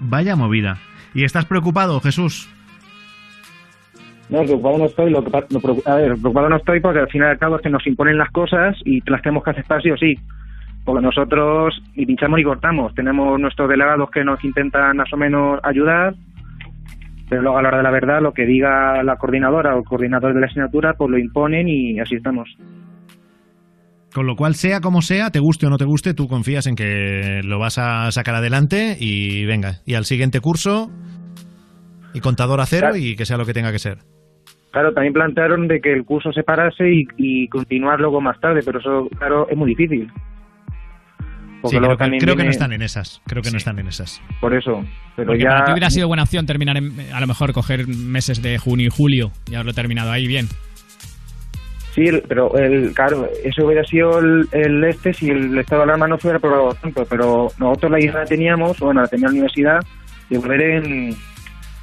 Vaya 0.00 0.36
movida. 0.36 0.78
¿Y 1.14 1.24
estás 1.24 1.44
preocupado, 1.46 2.00
Jesús? 2.00 2.48
No, 4.28 4.42
preocupado 4.42 4.78
no 4.78 4.84
estoy. 4.86 5.10
Lo 5.10 5.22
que, 5.24 5.30
pa- 5.30 5.44
lo 5.50 5.60
preocu- 5.60 5.82
a 5.86 5.94
ver, 5.96 6.12
preocupado 6.12 6.48
no 6.48 6.56
estoy 6.56 6.80
porque 6.80 7.00
al 7.00 7.08
final 7.08 7.28
y 7.28 7.30
al 7.32 7.38
cabo 7.38 7.56
es 7.56 7.62
que 7.62 7.70
nos 7.70 7.86
imponen 7.86 8.18
las 8.18 8.30
cosas 8.30 8.76
y 8.84 9.00
las 9.10 9.22
tenemos 9.22 9.44
que 9.44 9.50
aceptar 9.50 9.82
sí 9.82 9.90
o 9.90 9.96
sí. 9.96 10.14
Porque 10.84 11.02
nosotros 11.02 11.82
ni 11.96 12.04
pinchamos 12.04 12.36
ni 12.38 12.44
cortamos. 12.44 12.94
Tenemos 12.94 13.40
nuestros 13.40 13.68
delegados 13.68 14.10
que 14.10 14.22
nos 14.24 14.42
intentan 14.44 14.96
más 14.96 15.10
o 15.12 15.16
menos 15.16 15.58
ayudar, 15.62 16.14
pero 17.28 17.42
luego 17.42 17.58
a 17.58 17.62
la 17.62 17.68
hora 17.68 17.78
de 17.78 17.84
la 17.84 17.90
verdad 17.90 18.20
lo 18.20 18.32
que 18.32 18.44
diga 18.44 19.02
la 19.02 19.16
coordinadora 19.16 19.74
o 19.74 19.78
el 19.78 19.84
coordinador 19.84 20.34
de 20.34 20.40
la 20.40 20.46
asignatura 20.46 20.92
pues 20.96 21.10
lo 21.10 21.18
imponen 21.18 21.68
y 21.68 21.98
así 22.00 22.16
estamos. 22.16 22.48
Con 24.14 24.26
lo 24.26 24.36
cual, 24.36 24.54
sea 24.54 24.80
como 24.80 25.02
sea, 25.02 25.30
te 25.30 25.40
guste 25.40 25.66
o 25.66 25.70
no 25.70 25.76
te 25.76 25.84
guste, 25.86 26.14
tú 26.14 26.28
confías 26.28 26.68
en 26.68 26.76
que 26.76 27.40
lo 27.42 27.58
vas 27.58 27.78
a 27.78 28.12
sacar 28.12 28.36
adelante 28.36 28.96
y 29.00 29.44
venga, 29.44 29.80
y 29.86 29.94
al 29.94 30.04
siguiente 30.04 30.40
curso, 30.40 30.88
y 32.12 32.20
contador 32.20 32.60
a 32.60 32.66
cero 32.66 32.88
Claro. 32.90 32.96
y 32.96 33.16
que 33.16 33.24
sea 33.24 33.38
lo 33.38 33.44
que 33.44 33.52
tenga 33.54 33.72
que 33.72 33.80
ser. 33.80 33.98
Claro, 34.70 34.92
también 34.92 35.14
plantearon 35.14 35.66
de 35.66 35.80
que 35.80 35.92
el 35.92 36.04
curso 36.04 36.30
se 36.32 36.44
parase 36.44 36.88
y, 36.92 37.06
y 37.16 37.48
continuar 37.48 37.98
luego 37.98 38.20
más 38.20 38.38
tarde, 38.38 38.60
pero 38.64 38.78
eso, 38.78 39.08
claro, 39.18 39.48
es 39.48 39.56
muy 39.56 39.70
difícil. 39.74 40.08
Porque 41.64 41.76
Sí, 41.76 41.80
luego 41.80 41.96
creo, 41.96 41.96
que, 41.96 42.04
también 42.04 42.20
creo 42.20 42.36
que 42.36 42.44
no 42.44 42.50
están 42.50 42.72
en 42.74 42.82
esas. 42.82 43.22
Creo 43.26 43.42
que 43.42 43.50
no 43.50 43.56
están 43.56 43.78
en 43.78 43.86
esas. 43.88 44.20
Por 44.38 44.54
eso. 44.54 44.84
Pero 45.16 45.28
Porque 45.28 45.44
ya... 45.44 45.48
para 45.48 45.64
ti 45.64 45.72
hubiera 45.72 45.88
sido 45.88 46.08
buena 46.08 46.24
opción 46.24 46.44
terminar 46.44 46.76
en- 46.76 46.94
a 47.10 47.20
lo 47.20 47.26
mejor 47.26 47.54
coger 47.54 47.88
meses 47.88 48.42
de 48.42 48.58
junio 48.58 48.88
y 48.88 48.90
julio 48.90 49.32
y 49.50 49.54
haberlo 49.54 49.72
terminado 49.72 50.10
ahí 50.12 50.26
bien 50.26 50.46
Sí, 51.94 52.04
pero 52.28 52.54
el, 52.58 52.92
claro, 52.92 53.26
eso 53.44 53.64
hubiera 53.64 53.82
sido 53.84 54.18
el, 54.18 54.46
el 54.52 54.84
este 54.84 55.14
si 55.14 55.30
el 55.30 55.56
estado 55.56 55.80
de 55.82 55.84
alarma 55.84 56.06
no 56.08 56.18
fuera 56.18 56.36
aprobado 56.36 56.74
tanto, 56.74 57.06
pero 57.08 57.48
nosotros 57.58 57.92
la 57.92 58.00
idea 58.00 58.24
teníamos, 58.26 58.78
bueno, 58.80 59.00
la 59.00 59.06
tenía 59.08 59.28
la 59.28 59.32
universidad, 59.32 59.80
de 60.28 60.36
volver 60.38 60.60
en, 60.60 61.16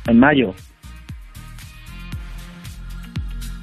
en 0.08 0.20
mayo. 0.20 0.53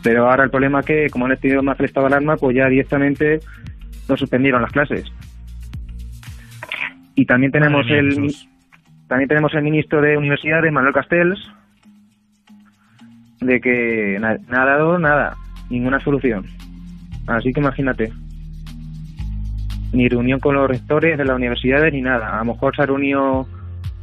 Pero 0.03 0.29
ahora 0.31 0.45
el 0.45 0.51
problema 0.51 0.81
es 0.81 0.87
que, 0.87 1.11
como 1.11 1.27
han 1.27 1.37
tenido 1.37 1.63
más 1.63 1.79
el 1.79 1.87
estado 1.87 2.09
de 2.09 2.15
alarma, 2.15 2.37
pues 2.37 2.57
ya 2.57 2.67
directamente 2.69 3.41
nos 4.09 4.19
suspendieron 4.19 4.63
las 4.63 4.73
clases. 4.73 5.05
Y 7.19 7.27
también 7.27 7.51
tenemos 7.51 7.85
mía, 7.85 7.99
el 7.99 8.09
Jesús. 8.15 8.49
también 9.09 9.29
tenemos 9.29 9.53
el 9.55 9.63
ministro 9.63 10.01
de 10.01 10.17
Universidades, 10.17 10.73
Manuel 10.73 10.95
Castells, 10.95 11.51
de 13.41 13.61
que 13.61 14.19
na- 14.21 14.39
no 14.49 14.57
ha 14.61 14.65
dado 14.65 14.99
nada, 15.01 15.35
ninguna 15.69 15.99
solución. 16.01 16.45
Así 17.27 17.53
que 17.53 17.61
imagínate. 17.61 18.13
Ni 19.93 20.09
reunión 20.09 20.39
con 20.39 20.55
los 20.55 20.69
rectores 20.69 21.17
de 21.19 21.25
las 21.25 21.35
universidades 21.37 21.93
ni 21.93 22.03
nada. 22.03 22.37
A 22.37 22.39
lo 22.45 22.53
mejor 22.53 22.77
se 22.77 22.83
ha 22.83 22.87
reunido 22.87 23.49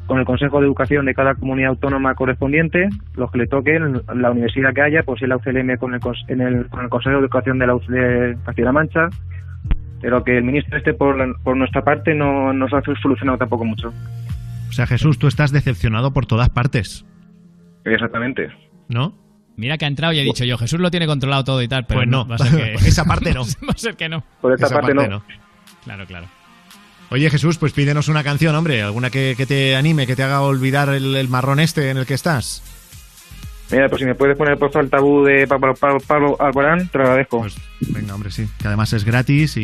con 0.07 0.19
el 0.19 0.25
Consejo 0.25 0.59
de 0.59 0.65
Educación 0.65 1.05
de 1.05 1.13
cada 1.15 1.35
comunidad 1.35 1.69
autónoma 1.69 2.15
correspondiente, 2.15 2.89
los 3.15 3.31
que 3.31 3.37
le 3.39 3.47
toquen, 3.47 4.01
la 4.13 4.31
universidad 4.31 4.73
que 4.73 4.81
haya, 4.81 5.03
pues 5.03 5.19
si 5.19 5.25
la 5.27 5.37
UCLM 5.37 5.77
con 5.77 5.93
el, 5.93 5.99
en 6.27 6.41
el, 6.41 6.67
con 6.67 6.83
el 6.83 6.89
Consejo 6.89 7.15
de 7.15 7.21
Educación 7.21 7.59
de 7.59 7.67
la 7.67 7.75
UC 7.75 7.87
de 7.87 8.37
Castilla-La 8.45 8.71
Mancha, 8.73 9.09
pero 10.05 10.23
que 10.23 10.37
el 10.37 10.43
ministro 10.43 10.77
este 10.77 10.93
por, 10.93 11.17
la- 11.17 11.33
por 11.43 11.57
nuestra 11.57 11.83
parte 11.83 12.13
no 12.13 12.53
nos 12.53 12.71
ha 12.73 12.81
solucionado 13.01 13.39
tampoco 13.39 13.65
mucho. 13.65 13.91
O 14.69 14.71
sea, 14.71 14.85
Jesús, 14.85 15.17
tú 15.17 15.25
estás 15.25 15.51
decepcionado 15.51 16.13
por 16.13 16.27
todas 16.27 16.49
partes, 16.49 17.05
Exactamente. 17.85 18.49
¿no? 18.87 19.17
Mira 19.57 19.79
que 19.79 19.85
ha 19.85 19.87
entrado 19.87 20.13
y 20.13 20.19
he 20.19 20.23
dicho 20.23 20.43
yo, 20.43 20.59
Jesús 20.59 20.79
lo 20.79 20.91
tiene 20.91 21.07
controlado 21.07 21.43
todo 21.43 21.61
y 21.63 21.67
tal, 21.67 21.85
pero 21.87 22.01
Pues 22.01 22.09
no. 22.09 22.27
va 22.27 22.35
a 22.35 22.37
ser 22.37 22.51
que... 22.79 22.87
Esa 22.87 23.05
parte 23.05 23.33
no. 23.33 23.41
va 23.67 23.73
a 23.73 23.77
ser 23.77 23.95
que 23.95 24.07
no. 24.07 24.23
Por 24.41 24.53
esta 24.53 24.67
Esa 24.67 24.75
parte, 24.75 24.93
no. 24.93 25.23
Claro, 25.83 26.05
claro. 26.05 26.27
Oye, 27.09 27.27
Jesús, 27.31 27.57
pues 27.57 27.73
pídenos 27.73 28.07
una 28.07 28.23
canción, 28.23 28.53
hombre, 28.55 28.83
alguna 28.83 29.09
que, 29.09 29.33
que 29.35 29.45
te 29.47 29.75
anime, 29.75 30.05
que 30.05 30.15
te 30.15 30.21
haga 30.23 30.41
olvidar 30.41 30.89
el, 30.89 31.15
el 31.15 31.29
marrón 31.29 31.59
este 31.59 31.89
en 31.89 31.97
el 31.97 32.05
que 32.05 32.13
estás. 32.13 32.61
Mira, 33.71 33.89
pues 33.89 33.99
si 33.99 34.05
me 34.05 34.13
puedes 34.13 34.37
poner 34.37 34.59
por 34.59 34.71
favor 34.71 34.85
el 34.85 34.91
tabú 34.91 35.23
de 35.23 35.47
Pablo, 35.47 35.73
Pablo, 35.73 35.97
Pablo 36.05 36.37
Alborán, 36.39 36.87
te 36.89 36.99
lo 36.99 37.05
agradezco. 37.05 37.39
Pues 37.39 37.55
venga, 37.81 38.13
hombre, 38.13 38.29
sí. 38.29 38.47
Que 38.59 38.67
además 38.67 38.93
es 38.93 39.03
gratis 39.03 39.57
y, 39.57 39.61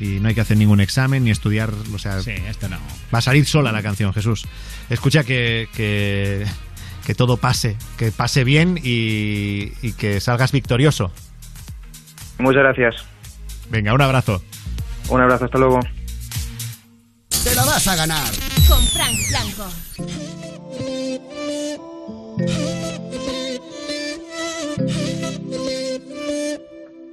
y 0.00 0.18
no 0.22 0.28
hay 0.28 0.34
que 0.34 0.40
hacer 0.40 0.56
ningún 0.56 0.80
examen 0.80 1.24
ni 1.24 1.30
estudiar, 1.30 1.70
o 1.94 1.98
sea, 1.98 2.20
Sí, 2.22 2.30
esto 2.48 2.68
no. 2.70 2.78
va 3.14 3.18
a 3.18 3.22
salir 3.22 3.44
sola 3.44 3.70
la 3.70 3.82
canción, 3.82 4.14
Jesús. 4.14 4.46
Escucha 4.88 5.24
que, 5.24 5.68
que, 5.76 6.46
que 7.06 7.14
todo 7.14 7.36
pase, 7.36 7.76
que 7.98 8.12
pase 8.12 8.44
bien 8.44 8.78
y, 8.82 9.72
y 9.82 9.92
que 9.92 10.20
salgas 10.20 10.50
victorioso. 10.52 11.12
Muchas 12.38 12.62
gracias. 12.62 13.04
Venga, 13.70 13.92
un 13.92 14.00
abrazo. 14.00 14.42
Un 15.10 15.20
abrazo, 15.20 15.44
hasta 15.44 15.58
luego. 15.58 15.80
Te 17.44 17.54
la 17.54 17.64
vas 17.66 17.86
a 17.88 17.94
ganar. 17.94 18.32
Con 18.66 18.82
Frank 18.86 19.16
Blanco. 19.28 19.70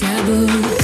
Taboo. 0.00 0.79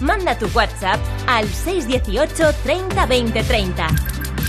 Manda 0.00 0.36
tu 0.38 0.46
WhatsApp 0.54 1.00
al 1.26 1.48
618 1.48 2.52
30 2.62 3.06
20 3.06 3.42
30. 3.42 3.86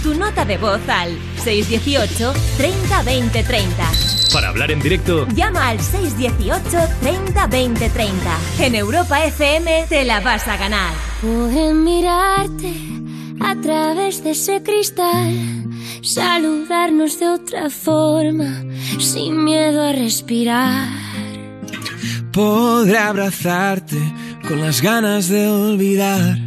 Tu 0.03 0.13
nota 0.15 0.45
de 0.45 0.57
voz 0.57 0.81
al 0.89 1.17
618 1.43 2.33
30 2.57 3.03
20 3.03 3.43
30. 3.43 3.91
para 4.33 4.49
hablar 4.49 4.71
en 4.71 4.79
directo, 4.81 5.27
Llama 5.35 5.69
al 5.69 5.79
618 5.79 6.77
30 7.01 7.47
20 7.47 7.89
30. 7.89 8.37
En 8.59 8.75
Europa 8.75 9.23
FM 9.25 9.85
te 9.89 10.03
la 10.03 10.19
vas 10.19 10.47
a 10.47 10.57
ganar. 10.57 10.93
Poder 11.21 11.73
mirarte 11.75 12.73
a 13.39 13.55
través 13.55 14.23
de 14.23 14.31
ese 14.31 14.61
cristal, 14.63 15.33
saludarnos 16.01 17.19
de 17.19 17.27
otra 17.29 17.69
forma, 17.69 18.63
sin 18.99 19.43
miedo 19.43 19.81
a 19.83 19.91
respirar. 19.91 20.87
Podré 22.31 22.97
abrazarte 22.97 23.80
con 24.51 24.59
las 24.59 24.81
ganas 24.81 25.29
de 25.29 25.47
olvidar 25.47 26.37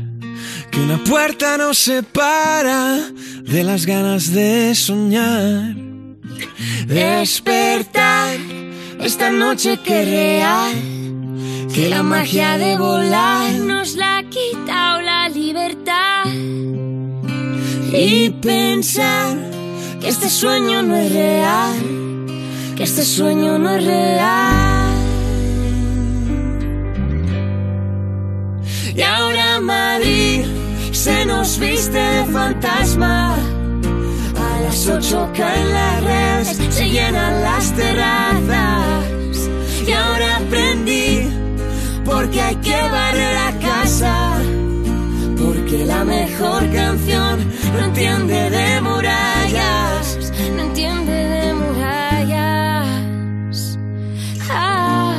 que 0.71 0.79
una 0.79 1.03
puerta 1.05 1.57
nos 1.57 1.79
separa 1.79 2.99
de 3.43 3.65
las 3.65 3.87
ganas 3.87 4.31
de 4.31 4.75
soñar. 4.75 5.75
Despertar 6.87 8.37
esta 9.01 9.31
noche 9.31 9.79
que 9.79 10.03
es 10.03 10.09
real, 10.11 10.75
que 11.73 11.89
la 11.89 12.03
magia 12.03 12.59
de 12.59 12.77
volar 12.77 13.55
nos 13.55 13.95
la 13.95 14.19
ha 14.19 14.23
quitado 14.25 15.01
la 15.01 15.31
libertad. 15.31 16.27
Y 17.91 18.29
pensar 18.43 19.35
que 20.03 20.09
este 20.09 20.29
sueño 20.29 20.83
no 20.83 20.95
es 20.95 21.11
real, 21.11 21.77
que 22.77 22.83
este 22.83 23.03
sueño 23.03 23.59
no 23.59 23.71
es 23.71 23.83
real. 23.83 24.84
Y 28.97 29.03
ahora 29.03 29.61
Madrid 29.61 30.45
se 30.93 31.27
nos 31.27 31.59
viste 31.59 31.99
de 31.99 32.25
fantasma. 32.27 33.35
A 33.35 34.61
las 34.61 34.87
ocho 34.89 35.29
caen 35.37 35.73
las 35.73 36.05
redes, 36.05 36.57
se 36.71 36.89
llenan 36.89 37.43
las 37.43 37.73
terrazas. 37.73 39.05
Y 39.87 39.93
ahora 39.93 40.37
aprendí, 40.37 41.29
porque 42.05 42.41
hay 42.41 42.55
que 42.57 42.71
barrer 42.71 43.35
la 43.35 43.59
casa. 43.59 44.39
Porque 45.45 45.85
la 45.85 46.05
mejor 46.05 46.71
canción 46.73 47.53
no 47.73 47.85
entiende 47.87 48.51
de 48.51 48.81
murallas, 48.81 50.33
no 50.57 50.63
entiende 50.63 51.13
de 51.13 51.55
murallas. 51.55 52.79
Ah. 54.49 55.17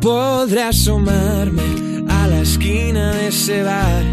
Podré 0.00 0.62
asomarme 0.62 1.87
esquina 2.48 3.12
de 3.12 3.28
ese 3.28 3.62
bar. 3.62 4.04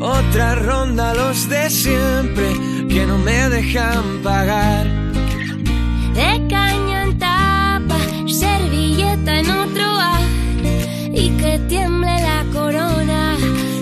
Otra 0.00 0.54
ronda 0.54 1.12
los 1.14 1.48
de 1.48 1.68
siempre 1.68 2.48
que 2.88 3.04
no 3.06 3.18
me 3.18 3.50
dejan 3.50 4.22
pagar. 4.22 4.86
De 6.18 6.30
caña 6.48 7.02
en 7.04 7.18
tapa, 7.18 7.98
servilleta 8.26 9.40
en 9.40 9.50
otro 9.50 9.86
bar 10.00 10.22
y 11.12 11.28
que 11.40 11.58
tiemble 11.68 12.14
la 12.30 12.40
corona 12.52 13.36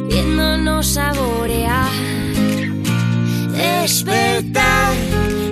viéndonos 0.08 0.86
saborear. 0.96 1.92
Despertar, 3.52 4.92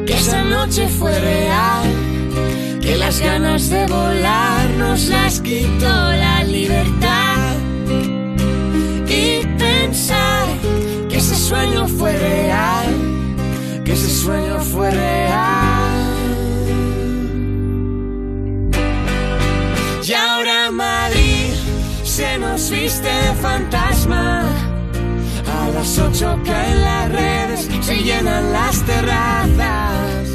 que 0.07 0.15
esa 0.15 0.43
noche 0.43 0.89
fue 0.89 1.17
real, 1.33 1.85
que 2.81 2.97
las 2.97 3.21
ganas 3.21 3.71
de 3.71 3.87
volar 3.87 4.69
nos 4.79 5.01
las 5.07 5.41
quitó 5.41 5.95
la 6.25 6.43
libertad. 6.45 7.32
Pensar 9.93 10.47
que 11.11 11.19
ese 11.19 11.35
sueño 11.35 11.87
fue 11.87 12.17
real, 12.17 12.87
que 13.85 13.93
ese 13.93 14.09
sueño 14.09 14.59
fue 14.61 14.91
real. 14.91 15.93
Y 20.03 20.13
ahora 20.15 20.71
Madrid 20.71 21.53
se 22.05 22.39
nos 22.39 22.71
viste 22.71 23.07
de 23.07 23.35
fantasma. 23.43 24.45
A 25.61 25.69
las 25.75 25.99
ocho 25.99 26.41
caen 26.43 26.85
las 26.85 27.13
redes, 27.13 27.69
se 27.83 27.97
llenan 27.97 28.51
las 28.51 28.83
terrazas. 28.87 30.27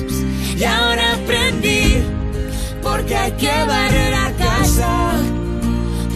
Y 0.55 0.63
ahora 0.65 1.13
aprendí, 1.13 2.03
porque 2.83 3.15
hay 3.15 3.31
que 3.31 3.63
barrer 3.65 4.13
a 4.13 4.31
casa. 4.33 5.36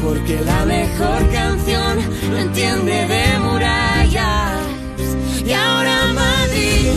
Porque 0.04 0.40
la 0.42 0.66
mejor 0.66 1.30
canción 1.32 2.00
no 2.32 2.38
entiende 2.38 3.08
de 3.08 3.40
murallas. 3.40 4.60
Y 5.46 5.52
ahora 5.54 6.08
Madrid 6.14 6.92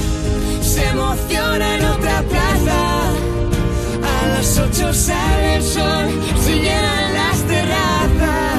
se 0.63 0.89
emociona 0.89 1.77
en 1.77 1.85
otra 1.85 2.23
plaza. 2.23 3.11
A 4.03 4.29
las 4.29 4.59
ocho 4.59 4.93
sale 4.93 5.57
el 5.57 5.63
sol, 5.63 6.09
se 6.45 6.55
llenan 6.55 7.15
las 7.15 7.39
terrazas. 7.47 8.54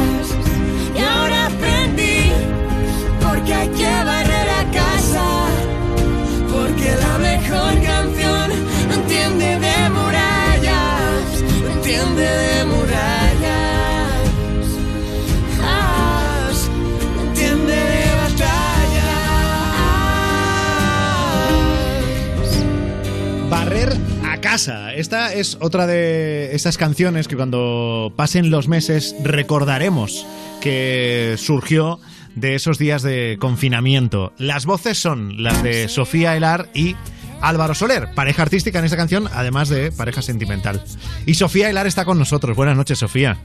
Esta 24.56 25.34
es 25.34 25.58
otra 25.60 25.86
de 25.86 26.56
esas 26.56 26.78
canciones 26.78 27.28
que 27.28 27.36
cuando 27.36 28.14
pasen 28.16 28.52
los 28.52 28.70
meses 28.70 29.14
recordaremos 29.22 30.26
que 30.62 31.36
surgió 31.38 32.00
de 32.36 32.56
esos 32.56 32.78
días 32.78 33.02
de 33.02 33.36
confinamiento. 33.38 34.32
Las 34.38 34.66
voces 34.66 34.98
son 34.98 35.44
las 35.44 35.62
de 35.62 35.90
Sofía 35.90 36.38
Elar 36.38 36.70
y 36.74 36.96
Álvaro 37.42 37.76
Soler, 37.76 38.14
pareja 38.16 38.44
artística 38.44 38.80
en 38.80 38.86
esta 38.86 38.96
canción, 38.96 39.28
además 39.34 39.68
de 39.68 39.92
pareja 39.92 40.22
sentimental. 40.22 40.82
Y 41.26 41.34
Sofía 41.34 41.70
Elar 41.70 41.86
está 41.86 42.06
con 42.06 42.18
nosotros. 42.18 42.56
Buenas 42.56 42.78
noches, 42.78 42.98
Sofía. 42.98 43.38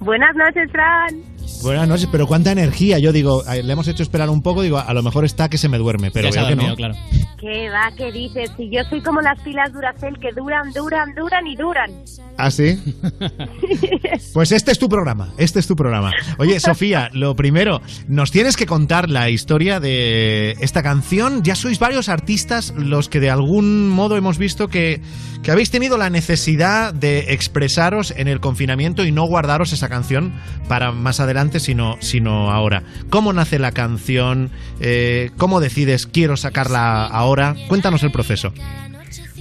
Buenas 0.00 0.34
noches, 0.34 0.70
Fran. 0.72 1.32
Buenas 1.62 1.88
noches, 1.88 2.08
pero 2.10 2.26
cuánta 2.26 2.50
energía. 2.50 2.98
Yo 2.98 3.12
digo, 3.12 3.42
le 3.48 3.72
hemos 3.72 3.86
hecho 3.86 4.02
esperar 4.02 4.30
un 4.30 4.42
poco, 4.42 4.62
digo, 4.62 4.78
a 4.78 4.92
lo 4.94 5.02
mejor 5.02 5.24
está 5.24 5.48
que 5.48 5.58
se 5.58 5.68
me 5.68 5.78
duerme, 5.78 6.10
pero 6.10 6.28
Ya 6.30 6.40
veo 6.40 6.48
que 6.48 6.54
dormido, 6.54 6.70
no. 6.70 6.76
claro. 6.76 6.94
¿Qué 7.38 7.68
va? 7.70 7.90
¿Qué 7.96 8.12
dices? 8.12 8.50
Si 8.56 8.70
yo 8.70 8.82
soy 8.88 9.00
como 9.00 9.20
las 9.20 9.40
pilas 9.42 9.72
Duracell 9.72 10.16
que 10.18 10.28
duran, 10.36 10.70
duran, 10.72 11.12
duran 11.14 11.46
y 11.46 11.56
duran. 11.56 11.90
¿Ah, 12.38 12.50
sí? 12.50 12.78
Pues 14.32 14.50
este 14.52 14.72
es 14.72 14.78
tu 14.78 14.88
programa, 14.88 15.32
este 15.36 15.58
es 15.58 15.66
tu 15.66 15.76
programa. 15.76 16.10
Oye, 16.38 16.58
Sofía, 16.58 17.10
lo 17.12 17.34
primero, 17.36 17.80
nos 18.08 18.30
tienes 18.30 18.56
que 18.56 18.66
contar 18.66 19.10
la 19.10 19.28
historia 19.30 19.78
de 19.80 20.52
esta 20.60 20.82
canción. 20.82 21.42
Ya 21.42 21.54
sois 21.54 21.78
varios 21.78 22.08
artistas 22.08 22.72
los 22.76 23.08
que 23.08 23.20
de 23.20 23.30
algún 23.30 23.88
modo 23.88 24.16
hemos 24.16 24.38
visto 24.38 24.68
que, 24.68 25.02
que 25.42 25.50
habéis 25.50 25.70
tenido 25.70 25.98
la 25.98 26.08
necesidad 26.08 26.94
de 26.94 27.32
expresaros 27.34 28.12
en 28.16 28.28
el 28.28 28.40
confinamiento 28.40 29.04
y 29.04 29.12
no 29.12 29.24
guardaros 29.26 29.71
esa 29.72 29.88
canción 29.88 30.32
para 30.68 30.92
más 30.92 31.20
adelante, 31.20 31.60
sino, 31.60 31.96
sino 32.00 32.50
ahora. 32.50 32.82
¿Cómo 33.10 33.32
nace 33.32 33.58
la 33.58 33.72
canción? 33.72 34.50
Eh, 34.80 35.30
¿Cómo 35.36 35.60
decides 35.60 36.06
quiero 36.06 36.36
sacarla 36.36 37.06
ahora? 37.06 37.54
Cuéntanos 37.68 38.02
el 38.02 38.12
proceso. 38.12 38.52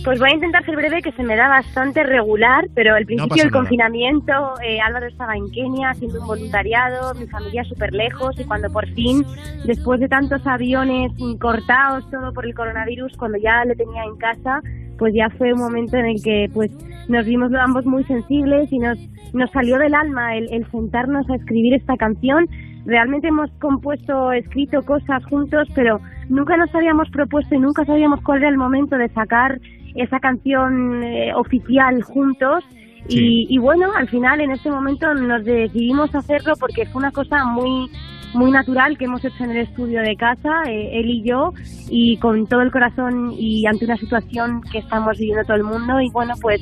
Pues 0.03 0.19
voy 0.19 0.31
a 0.31 0.33
intentar 0.33 0.65
ser 0.65 0.75
breve, 0.75 1.03
que 1.03 1.11
se 1.11 1.21
me 1.21 1.35
da 1.35 1.47
bastante 1.47 2.01
regular, 2.01 2.67
pero 2.73 2.95
el 2.95 3.05
principio 3.05 3.43
del 3.43 3.51
confinamiento, 3.51 4.33
eh, 4.63 4.79
Álvaro 4.81 5.05
estaba 5.05 5.35
en 5.35 5.51
Kenia 5.51 5.91
haciendo 5.91 6.21
un 6.21 6.27
voluntariado, 6.27 7.13
mi 7.13 7.27
familia 7.27 7.63
súper 7.65 7.93
lejos, 7.93 8.39
y 8.39 8.43
cuando 8.45 8.71
por 8.71 8.87
fin, 8.93 9.23
después 9.63 9.99
de 9.99 10.07
tantos 10.07 10.45
aviones 10.47 11.11
cortados, 11.39 12.09
todo 12.09 12.33
por 12.33 12.47
el 12.47 12.55
coronavirus, 12.55 13.15
cuando 13.15 13.37
ya 13.37 13.63
le 13.63 13.75
tenía 13.75 14.03
en 14.03 14.15
casa, 14.17 14.61
pues 14.97 15.13
ya 15.13 15.29
fue 15.37 15.53
un 15.53 15.59
momento 15.59 15.97
en 15.97 16.05
el 16.05 16.23
que 16.23 16.49
pues 16.51 16.71
nos 17.07 17.25
vimos 17.25 17.51
ambos 17.53 17.85
muy 17.85 18.03
sensibles 18.05 18.71
y 18.71 18.79
nos, 18.79 18.97
nos 19.33 19.51
salió 19.51 19.77
del 19.77 19.93
alma 19.93 20.35
el, 20.35 20.51
el 20.51 20.65
sentarnos 20.71 21.29
a 21.29 21.35
escribir 21.35 21.73
esta 21.73 21.97
canción. 21.97 22.47
Realmente 22.85 23.27
hemos 23.27 23.51
compuesto, 23.59 24.31
escrito 24.31 24.81
cosas 24.81 25.23
juntos, 25.25 25.67
pero 25.75 25.99
nunca 26.29 26.57
nos 26.57 26.73
habíamos 26.73 27.09
propuesto 27.09 27.55
y 27.55 27.59
nunca 27.59 27.85
sabíamos 27.85 28.21
cuál 28.21 28.39
era 28.39 28.49
el 28.49 28.57
momento 28.57 28.97
de 28.97 29.09
sacar 29.09 29.59
esa 29.95 30.19
canción 30.19 31.03
eh, 31.03 31.33
oficial 31.35 32.01
juntos. 32.01 32.63
Y, 33.07 33.47
y 33.49 33.57
bueno, 33.57 33.87
al 33.97 34.07
final 34.07 34.41
en 34.41 34.51
este 34.51 34.69
momento 34.69 35.13
nos 35.15 35.43
decidimos 35.43 36.13
hacerlo 36.13 36.53
porque 36.59 36.85
fue 36.85 36.99
una 36.99 37.11
cosa 37.11 37.43
muy 37.45 37.89
muy 38.33 38.51
natural 38.51 38.97
que 38.97 39.05
hemos 39.05 39.23
hecho 39.23 39.43
en 39.43 39.51
el 39.51 39.57
estudio 39.57 40.01
de 40.01 40.15
casa, 40.15 40.49
eh, 40.69 40.99
él 40.99 41.09
y 41.09 41.23
yo, 41.27 41.53
y 41.89 42.17
con 42.17 42.47
todo 42.47 42.61
el 42.61 42.71
corazón 42.71 43.33
y 43.37 43.65
ante 43.65 43.85
una 43.85 43.97
situación 43.97 44.61
que 44.71 44.79
estamos 44.79 45.17
viviendo 45.17 45.43
todo 45.45 45.57
el 45.57 45.63
mundo. 45.63 45.99
Y 46.01 46.09
bueno, 46.11 46.33
pues 46.41 46.59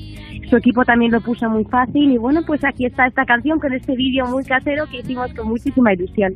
su 0.50 0.58
equipo 0.58 0.84
también 0.84 1.12
lo 1.12 1.22
puso 1.22 1.50
muy 1.50 1.64
fácil. 1.66 2.12
Y 2.12 2.18
bueno, 2.18 2.42
pues 2.46 2.62
aquí 2.66 2.86
está 2.86 3.06
esta 3.08 3.26
canción 3.26 3.60
con 3.60 3.74
este 3.74 3.96
vídeo 3.96 4.26
muy 4.28 4.44
casero 4.44 4.86
que 4.88 5.00
hicimos 5.00 5.34
con 5.34 5.48
muchísima 5.48 5.94
ilusión. 5.94 6.34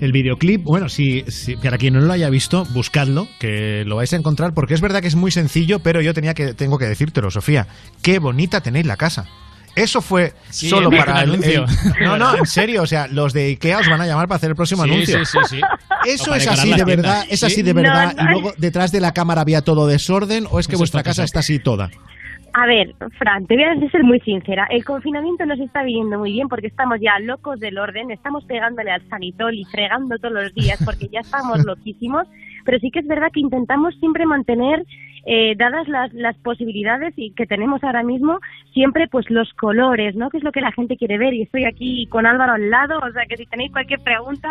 El 0.00 0.12
videoclip, 0.12 0.62
bueno, 0.62 0.88
si, 0.88 1.22
si- 1.28 1.56
para 1.56 1.76
quien 1.78 1.94
no 1.94 2.00
lo 2.00 2.12
haya 2.12 2.30
visto, 2.30 2.64
buscadlo, 2.72 3.26
que 3.40 3.84
lo 3.84 3.96
vais 3.96 4.12
a 4.12 4.16
encontrar, 4.16 4.54
porque 4.54 4.74
es 4.74 4.80
verdad 4.80 5.00
que 5.00 5.08
es 5.08 5.16
muy 5.16 5.30
sencillo, 5.32 5.80
pero 5.80 6.00
yo 6.00 6.14
tenía 6.14 6.34
que, 6.34 6.54
tengo 6.54 6.78
que 6.78 6.84
decírtelo, 6.84 7.30
Sofía. 7.30 7.66
Qué 8.02 8.18
bonita 8.20 8.60
tenéis 8.60 8.86
la 8.86 8.96
casa. 8.96 9.26
Eso 9.76 10.00
fue 10.00 10.32
Sí, 10.50 10.68
solo 10.68 10.90
para 10.90 11.22
el, 11.22 11.30
anuncio. 11.30 11.64
el- 11.98 12.04
No, 12.04 12.18
no, 12.18 12.36
en 12.36 12.46
serio, 12.46 12.82
o 12.82 12.86
sea, 12.86 13.06
los 13.06 13.32
de 13.32 13.46
Ikea 13.46 13.78
os 13.78 13.88
van 13.88 14.00
a 14.00 14.06
llamar 14.06 14.26
para 14.26 14.36
hacer 14.36 14.50
el 14.50 14.56
próximo 14.56 14.84
Sí, 14.84 14.90
anuncio. 14.90 15.24
sí, 15.24 15.38
sí, 15.48 15.56
sí. 15.56 15.60
¿Eso 16.06 16.34
es 16.34 16.46
así 16.48 16.72
de 16.74 16.84
verdad? 16.84 17.24
¿Es 17.30 17.40
Sí. 17.40 17.46
así 17.46 17.62
de 17.62 17.72
verdad? 17.72 18.14
Y 18.18 18.24
luego 18.32 18.52
detrás 18.58 18.90
de 18.92 19.00
la 19.00 19.12
cámara 19.12 19.42
había 19.42 19.62
todo 19.62 19.86
desorden, 19.86 20.46
¿o 20.50 20.58
es 20.58 20.66
que 20.66 20.72
Eso 20.74 20.80
vuestra 20.80 21.02
casa 21.02 21.22
está 21.24 21.40
así 21.40 21.58
toda? 21.58 21.90
A 22.54 22.66
ver, 22.66 22.94
Fran, 23.18 23.46
te 23.46 23.54
voy 23.54 23.64
a 23.64 23.90
ser 23.90 24.02
muy 24.02 24.18
sincera. 24.20 24.66
El 24.70 24.82
confinamiento 24.84 25.44
nos 25.46 25.60
está 25.60 25.82
viniendo 25.84 26.18
muy 26.18 26.32
bien 26.32 26.48
porque 26.48 26.66
estamos 26.66 26.98
ya 27.00 27.18
locos 27.20 27.60
del 27.60 27.78
orden, 27.78 28.10
estamos 28.10 28.42
pegándole 28.46 28.90
al 28.90 29.06
sanitol 29.08 29.54
y 29.54 29.64
fregando 29.66 30.16
todos 30.18 30.32
los 30.34 30.54
días 30.54 30.78
porque 30.84 31.08
ya 31.12 31.20
estamos 31.20 31.62
loquísimos, 31.64 32.26
pero 32.64 32.78
sí 32.80 32.90
que 32.90 33.00
es 33.00 33.06
verdad 33.06 33.28
que 33.32 33.40
intentamos 33.40 33.94
siempre 34.00 34.24
mantener, 34.26 34.82
eh, 35.26 35.54
dadas 35.56 35.88
las, 35.88 36.12
las 36.14 36.36
posibilidades 36.38 37.14
y 37.16 37.32
que 37.32 37.46
tenemos 37.46 37.82
ahora 37.84 38.02
mismo, 38.02 38.38
siempre 38.72 39.06
pues 39.08 39.28
los 39.30 39.52
colores, 39.54 40.14
¿no? 40.16 40.30
Que 40.30 40.38
es 40.38 40.44
lo 40.44 40.52
que 40.52 40.60
la 40.60 40.72
gente 40.72 40.96
quiere 40.96 41.18
ver 41.18 41.34
y 41.34 41.42
estoy 41.42 41.64
aquí 41.64 42.06
con 42.06 42.26
Álvaro 42.26 42.52
al 42.52 42.70
lado, 42.70 42.98
o 42.98 43.12
sea 43.12 43.24
que 43.26 43.36
si 43.36 43.46
tenéis 43.46 43.72
cualquier 43.72 44.00
pregunta, 44.00 44.48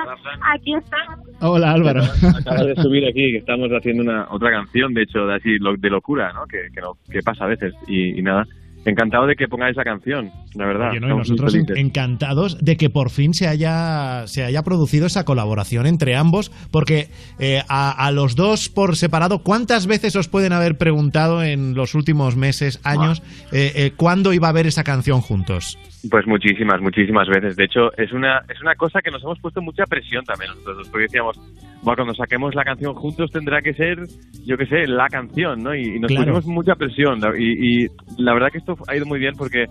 aquí 0.53 0.73
está. 0.75 0.97
Hola 1.41 1.71
Álvaro. 1.73 2.01
Acabas 2.39 2.67
de 2.67 2.75
subir 2.75 3.05
aquí 3.05 3.31
que 3.31 3.37
estamos 3.37 3.69
haciendo 3.69 4.03
una 4.03 4.27
otra 4.29 4.51
canción, 4.51 4.93
de 4.93 5.03
hecho, 5.03 5.25
de 5.25 5.35
así 5.35 5.57
lo- 5.59 5.75
de 5.77 5.89
locura, 5.89 6.31
¿no? 6.33 6.45
Que, 6.47 6.67
que, 6.73 6.81
no- 6.81 6.97
que 7.11 7.21
pasa 7.21 7.45
a 7.45 7.47
veces 7.47 7.73
y, 7.87 8.19
y 8.19 8.21
nada. 8.21 8.45
Encantado 8.87 9.27
de 9.27 9.35
que 9.35 9.47
pongáis 9.49 9.75
esa 9.75 9.83
canción, 9.83 10.31
la 10.55 10.65
verdad. 10.65 10.91
Oye, 10.91 11.01
no, 11.01 11.07
y 11.07 11.09
Estamos 11.09 11.29
muy 11.29 11.37
nosotros 11.37 11.77
encantados 11.77 12.57
de 12.63 12.77
que 12.77 12.89
por 12.89 13.09
fin 13.09 13.33
se 13.33 13.47
haya, 13.47 14.25
se 14.27 14.45
haya 14.45 14.63
producido 14.63 15.07
esa 15.07 15.25
colaboración 15.25 15.85
entre 15.85 16.15
ambos, 16.15 16.51
porque 16.71 17.09
eh, 17.37 17.63
a, 17.67 17.91
a 17.91 18.11
los 18.11 18.37
dos 18.37 18.69
por 18.69 18.95
separado, 18.95 19.39
¿cuántas 19.39 19.87
veces 19.87 20.15
os 20.15 20.29
pueden 20.29 20.53
haber 20.53 20.77
preguntado 20.77 21.43
en 21.43 21.73
los 21.73 21.95
últimos 21.95 22.37
meses, 22.37 22.79
años, 22.83 23.21
eh, 23.51 23.73
eh, 23.75 23.91
cuándo 23.97 24.31
iba 24.31 24.47
a 24.47 24.51
haber 24.51 24.67
esa 24.67 24.85
canción 24.85 25.19
juntos? 25.19 25.77
Pues 26.11 26.27
muchísimas, 26.27 26.79
muchísimas 26.79 27.27
veces. 27.27 27.55
De 27.55 27.65
hecho, 27.65 27.91
es 27.97 28.11
una, 28.13 28.39
es 28.47 28.61
una 28.61 28.75
cosa 28.75 29.01
que 29.01 29.09
nos 29.11 29.23
hemos 29.23 29.39
puesto 29.39 29.61
mucha 29.61 29.83
presión 29.85 30.23
también 30.25 30.51
nosotros, 30.51 30.87
porque 30.89 31.03
decíamos, 31.03 31.37
bueno, 31.81 31.95
cuando 31.97 32.13
saquemos 32.13 32.53
la 32.55 32.63
canción 32.63 32.93
juntos 32.93 33.31
tendrá 33.31 33.61
que 33.61 33.73
ser, 33.73 33.99
yo 34.45 34.57
qué 34.57 34.67
sé, 34.67 34.87
la 34.87 35.07
canción, 35.07 35.63
¿no? 35.63 35.73
Y, 35.75 35.95
y 35.95 35.99
nos 35.99 36.09
Claro. 36.11 36.33
pusimos 36.33 36.45
mucha 36.45 36.75
presión. 36.75 37.19
Y, 37.37 37.83
y 37.83 37.87
la 38.19 38.33
verdad 38.33 38.49
que 38.51 38.59
esto 38.59 38.77
ha 38.87 38.95
ido 38.95 39.05
muy 39.07 39.19
bien 39.19 39.33
porque 39.35 39.65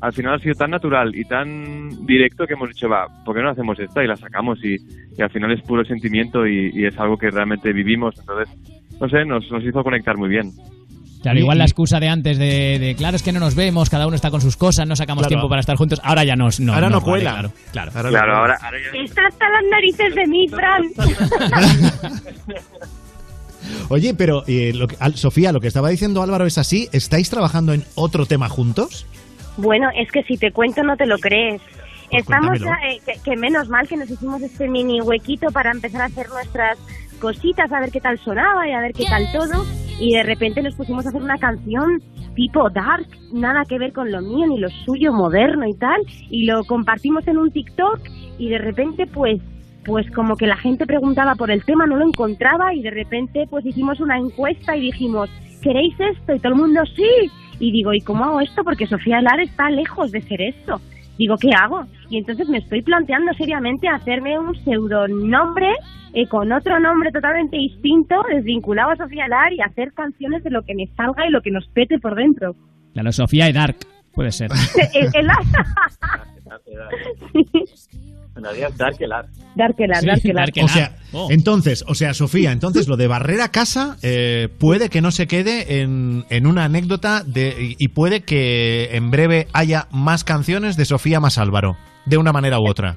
al 0.00 0.12
final 0.12 0.34
ha 0.34 0.38
sido 0.40 0.54
tan 0.54 0.70
natural 0.72 1.14
y 1.16 1.24
tan 1.24 2.06
directo 2.06 2.46
que 2.46 2.54
hemos 2.54 2.68
dicho, 2.68 2.88
va, 2.88 3.06
¿por 3.24 3.34
qué 3.36 3.42
no 3.42 3.50
hacemos 3.50 3.78
esta 3.78 4.02
y 4.02 4.08
la 4.08 4.16
sacamos? 4.16 4.58
Y, 4.64 4.76
y 5.16 5.22
al 5.22 5.30
final 5.30 5.52
es 5.52 5.62
puro 5.62 5.84
sentimiento 5.84 6.46
y, 6.46 6.70
y 6.74 6.86
es 6.86 6.98
algo 6.98 7.16
que 7.16 7.30
realmente 7.30 7.72
vivimos. 7.72 8.18
Entonces, 8.18 8.48
no 9.00 9.08
sé, 9.08 9.24
nos, 9.24 9.48
nos 9.50 9.62
hizo 9.64 9.82
conectar 9.84 10.16
muy 10.16 10.28
bien. 10.28 10.50
Claro, 11.28 11.40
igual 11.40 11.58
la 11.58 11.64
excusa 11.64 12.00
de 12.00 12.08
antes 12.08 12.38
de, 12.38 12.78
de, 12.78 12.94
claro, 12.96 13.16
es 13.16 13.22
que 13.22 13.32
no 13.32 13.40
nos 13.40 13.54
vemos, 13.54 13.90
cada 13.90 14.06
uno 14.06 14.16
está 14.16 14.30
con 14.30 14.40
sus 14.40 14.56
cosas, 14.56 14.86
no 14.88 14.96
sacamos 14.96 15.22
Claro. 15.22 15.28
tiempo 15.28 15.48
para 15.48 15.60
estar 15.60 15.76
juntos. 15.76 16.00
Ahora 16.02 16.24
ya 16.24 16.36
nos, 16.36 16.58
no, 16.60 16.72
Ahora 16.74 16.88
no 16.88 17.00
vale, 17.00 17.10
cuela. 17.10 17.30
claro, 17.32 17.52
claro. 17.72 17.92
Claro, 18.10 18.36
ahora, 18.36 18.58
ahora 18.62 18.78
ya- 18.78 19.02
Está 19.04 19.22
hasta 19.28 19.46
las 19.48 19.62
narices 19.70 20.14
de 20.14 20.26
mí, 20.26 20.48
Fran. 20.48 20.82
Oye, 23.90 24.14
pero 24.14 24.44
eh, 24.46 24.72
lo 24.74 24.86
que- 24.88 24.96
Al- 25.00 25.16
Sofía, 25.16 25.52
lo 25.52 25.60
que 25.60 25.68
estaba 25.68 25.88
diciendo 25.90 26.22
Álvaro 26.22 26.46
es 26.46 26.58
así, 26.58 26.88
¿estáis 26.92 27.30
trabajando 27.30 27.72
en 27.72 27.84
otro 27.94 28.26
tema 28.26 28.48
juntos? 28.48 29.06
Bueno, 29.56 29.88
es 29.94 30.10
que 30.10 30.22
si 30.22 30.36
te 30.36 30.52
cuento 30.52 30.82
no 30.82 30.96
te 30.96 31.06
lo 31.06 31.18
crees. 31.18 31.60
Estamos 32.10 32.48
cuéntamelo. 32.58 32.78
ya, 32.80 32.88
eh, 32.88 33.00
que, 33.04 33.20
que 33.30 33.36
menos 33.36 33.68
mal 33.68 33.86
que 33.86 33.96
nos 33.96 34.08
hicimos 34.08 34.40
este 34.40 34.66
mini 34.68 35.00
huequito 35.02 35.48
para 35.50 35.70
empezar 35.72 36.02
a 36.02 36.04
hacer 36.06 36.28
nuestras 36.30 36.78
cositas, 37.18 37.70
a 37.72 37.80
ver 37.80 37.90
qué 37.90 38.00
tal 38.00 38.18
sonaba 38.18 38.68
y 38.68 38.72
a 38.72 38.80
ver 38.80 38.92
qué 38.92 39.04
tal 39.04 39.24
todo. 39.32 39.64
Y 40.00 40.14
de 40.14 40.22
repente 40.22 40.62
nos 40.62 40.74
pusimos 40.74 41.04
a 41.04 41.08
hacer 41.08 41.22
una 41.22 41.38
canción 41.38 42.00
tipo 42.34 42.70
dark, 42.70 43.08
nada 43.32 43.64
que 43.64 43.78
ver 43.78 43.92
con 43.92 44.12
lo 44.12 44.20
mío 44.20 44.46
ni 44.46 44.58
lo 44.58 44.68
suyo, 44.84 45.12
moderno 45.12 45.66
y 45.66 45.74
tal. 45.74 46.00
Y 46.30 46.46
lo 46.46 46.64
compartimos 46.64 47.26
en 47.26 47.38
un 47.38 47.50
TikTok 47.50 48.00
y 48.38 48.48
de 48.48 48.58
repente 48.58 49.06
pues 49.06 49.40
pues 49.84 50.10
como 50.10 50.36
que 50.36 50.46
la 50.46 50.56
gente 50.56 50.86
preguntaba 50.86 51.34
por 51.34 51.50
el 51.50 51.64
tema, 51.64 51.86
no 51.86 51.96
lo 51.96 52.06
encontraba 52.06 52.74
y 52.74 52.82
de 52.82 52.90
repente 52.90 53.46
pues 53.48 53.64
hicimos 53.64 54.00
una 54.00 54.18
encuesta 54.18 54.76
y 54.76 54.82
dijimos, 54.82 55.30
¿queréis 55.62 55.94
esto? 55.98 56.34
Y 56.34 56.38
todo 56.38 56.52
el 56.52 56.58
mundo 56.58 56.82
sí. 56.94 57.30
Y 57.58 57.72
digo, 57.72 57.92
¿y 57.92 58.00
cómo 58.02 58.24
hago 58.24 58.40
esto? 58.40 58.62
Porque 58.62 58.86
Sofía 58.86 59.20
Lar 59.20 59.40
está 59.40 59.70
lejos 59.70 60.12
de 60.12 60.20
ser 60.22 60.42
esto. 60.42 60.80
Digo, 61.18 61.36
¿qué 61.36 61.50
hago? 61.50 61.84
Y 62.10 62.18
entonces 62.18 62.48
me 62.48 62.58
estoy 62.58 62.80
planteando 62.82 63.32
seriamente 63.34 63.88
hacerme 63.88 64.38
un 64.38 64.54
pseudonombre 64.64 65.72
eh, 66.14 66.26
con 66.28 66.50
otro 66.52 66.78
nombre 66.80 67.10
totalmente 67.12 67.56
distinto, 67.56 68.14
desvinculado 68.30 68.92
a 68.92 68.96
Sofía 68.96 69.28
Lar 69.28 69.52
y 69.52 69.60
hacer 69.60 69.92
canciones 69.92 70.42
de 70.44 70.50
lo 70.50 70.62
que 70.62 70.74
me 70.74 70.86
salga 70.96 71.26
y 71.26 71.30
lo 71.30 71.42
que 71.42 71.50
nos 71.50 71.66
pete 71.68 71.98
por 71.98 72.14
dentro. 72.14 72.54
Claro, 72.94 73.12
Sofía 73.12 73.48
y 73.48 73.52
Dark, 73.52 73.76
puede 74.14 74.32
ser. 74.32 74.50
El- 74.94 75.06
el- 75.14 75.14
En 75.14 75.26
realidad, 78.44 78.70
Darkelar. 78.76 79.26
Darkelar, 79.54 80.00
Sí, 80.00 80.06
Darkelar. 80.06 80.46
Darkelar. 80.46 80.64
O 80.64 80.72
sea, 80.72 80.96
Oh. 81.12 81.28
entonces, 81.30 81.84
o 81.88 81.94
sea, 81.94 82.12
Sofía, 82.14 82.52
entonces 82.52 82.86
lo 82.88 82.96
de 82.96 83.06
barrer 83.08 83.40
a 83.40 83.48
casa 83.48 83.96
eh, 84.02 84.48
puede 84.58 84.88
que 84.90 85.00
no 85.00 85.10
se 85.10 85.26
quede 85.26 85.80
en, 85.80 86.24
en 86.30 86.46
una 86.46 86.64
anécdota 86.64 87.22
de, 87.24 87.74
y- 87.78 87.88
puede 87.88 88.20
que 88.22 88.90
en 88.96 89.10
breve 89.10 89.48
haya 89.52 89.86
más 89.90 90.22
canciones 90.24 90.76
de 90.76 90.84
Sofía 90.84 91.18
más 91.20 91.38
Álvaro, 91.38 91.76
de 92.06 92.18
una 92.18 92.32
manera 92.32 92.60
u 92.60 92.68
otra. 92.68 92.96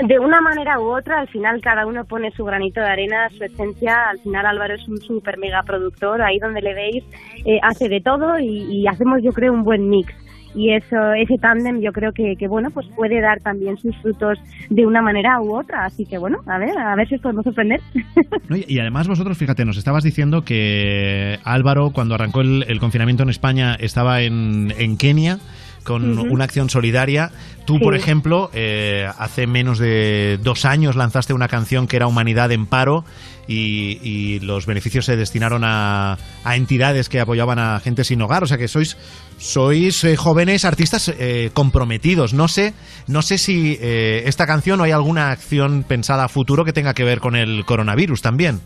de 0.00 0.18
una 0.18 0.40
manera 0.40 0.78
u 0.80 0.96
otra, 0.96 1.20
al 1.20 1.28
final 1.28 1.60
cada 1.60 1.84
uno 1.86 2.04
pone 2.06 2.30
su 2.30 2.44
granito 2.44 2.80
de 2.80 2.86
arena, 2.88 3.28
su 3.36 3.44
esencia. 3.44 4.08
Al 4.10 4.18
final 4.20 4.46
Álvaro 4.46 4.74
es 4.74 4.88
un 4.88 4.98
súper 5.02 5.36
mega 5.36 5.62
productor, 5.64 6.22
ahí 6.22 6.38
donde 6.38 6.62
le 6.62 6.72
veis, 6.72 7.04
eh, 7.44 7.58
hace 7.62 7.88
de 7.90 8.00
todo 8.00 8.38
y, 8.38 8.62
y 8.80 8.86
hacemos 8.86 9.20
yo 9.22 9.32
creo 9.32 9.52
un 9.52 9.62
buen 9.64 9.88
mix. 9.90 10.10
Y 10.54 10.72
eso, 10.72 11.12
ese 11.12 11.38
tándem 11.38 11.80
yo 11.80 11.92
creo 11.92 12.12
que, 12.12 12.34
que, 12.36 12.48
bueno, 12.48 12.70
pues 12.70 12.86
puede 12.96 13.20
dar 13.20 13.40
también 13.40 13.76
sus 13.78 13.96
frutos 13.98 14.38
de 14.68 14.84
una 14.86 15.00
manera 15.00 15.40
u 15.40 15.54
otra. 15.56 15.84
Así 15.84 16.04
que 16.06 16.18
bueno, 16.18 16.38
a 16.46 16.58
ver, 16.58 16.76
a 16.76 16.94
ver 16.96 17.08
si 17.08 17.14
os 17.14 17.20
podemos 17.20 17.44
sorprender. 17.44 17.80
No, 18.48 18.56
y- 18.56 18.64
y 18.66 18.80
además 18.80 19.06
vosotros, 19.06 19.38
fíjate, 19.38 19.64
nos 19.64 19.76
estabas 19.76 20.02
diciendo 20.02 20.42
que 20.44 21.38
Álvaro, 21.44 21.90
cuando 21.92 22.14
arrancó 22.16 22.40
el, 22.40 22.64
el 22.66 22.80
confinamiento 22.80 23.22
en 23.22 23.28
España, 23.30 23.76
estaba 23.78 24.22
en, 24.22 24.74
en 24.76 24.96
Kenia 24.96 25.38
con 25.84 26.18
Ujú. 26.18 26.32
una 26.34 26.44
acción 26.44 26.68
solidaria. 26.68 27.30
Tú, 27.64 27.74
Sí. 27.76 27.80
por 27.84 27.94
ejemplo, 27.94 28.50
eh, 28.52 29.06
hace 29.18 29.46
menos 29.46 29.78
de 29.78 30.38
dos 30.42 30.64
años 30.64 30.96
lanzaste 30.96 31.32
una 31.32 31.46
canción 31.48 31.86
que 31.86 31.96
era 31.96 32.06
Humanidad 32.08 32.50
en 32.52 32.66
Paro 32.66 33.04
y, 33.50 33.98
y 34.02 34.38
los 34.40 34.64
beneficios 34.64 35.04
se 35.04 35.16
destinaron 35.16 35.64
a, 35.64 36.16
a 36.44 36.56
entidades 36.56 37.08
que 37.08 37.18
apoyaban 37.18 37.58
a 37.58 37.80
gente 37.80 38.04
sin 38.04 38.22
hogar. 38.22 38.44
O 38.44 38.46
sea 38.46 38.56
que 38.58 38.68
sois, 38.68 38.96
sois 39.38 40.04
eh, 40.04 40.16
jóvenes 40.16 40.64
artistas 40.64 41.08
eh, 41.18 41.50
comprometidos. 41.52 42.32
No 42.32 42.46
sé, 42.46 42.74
no 43.08 43.22
sé 43.22 43.38
si 43.38 43.76
eh, 43.80 44.22
esta 44.26 44.46
canción 44.46 44.80
o 44.80 44.84
hay 44.84 44.92
alguna 44.92 45.30
acción 45.32 45.82
pensada 45.82 46.24
a 46.24 46.28
futuro 46.28 46.64
que 46.64 46.72
tenga 46.72 46.94
que 46.94 47.02
ver 47.04 47.18
con 47.18 47.34
el 47.34 47.64
coronavirus 47.64 48.22
también. 48.22 48.60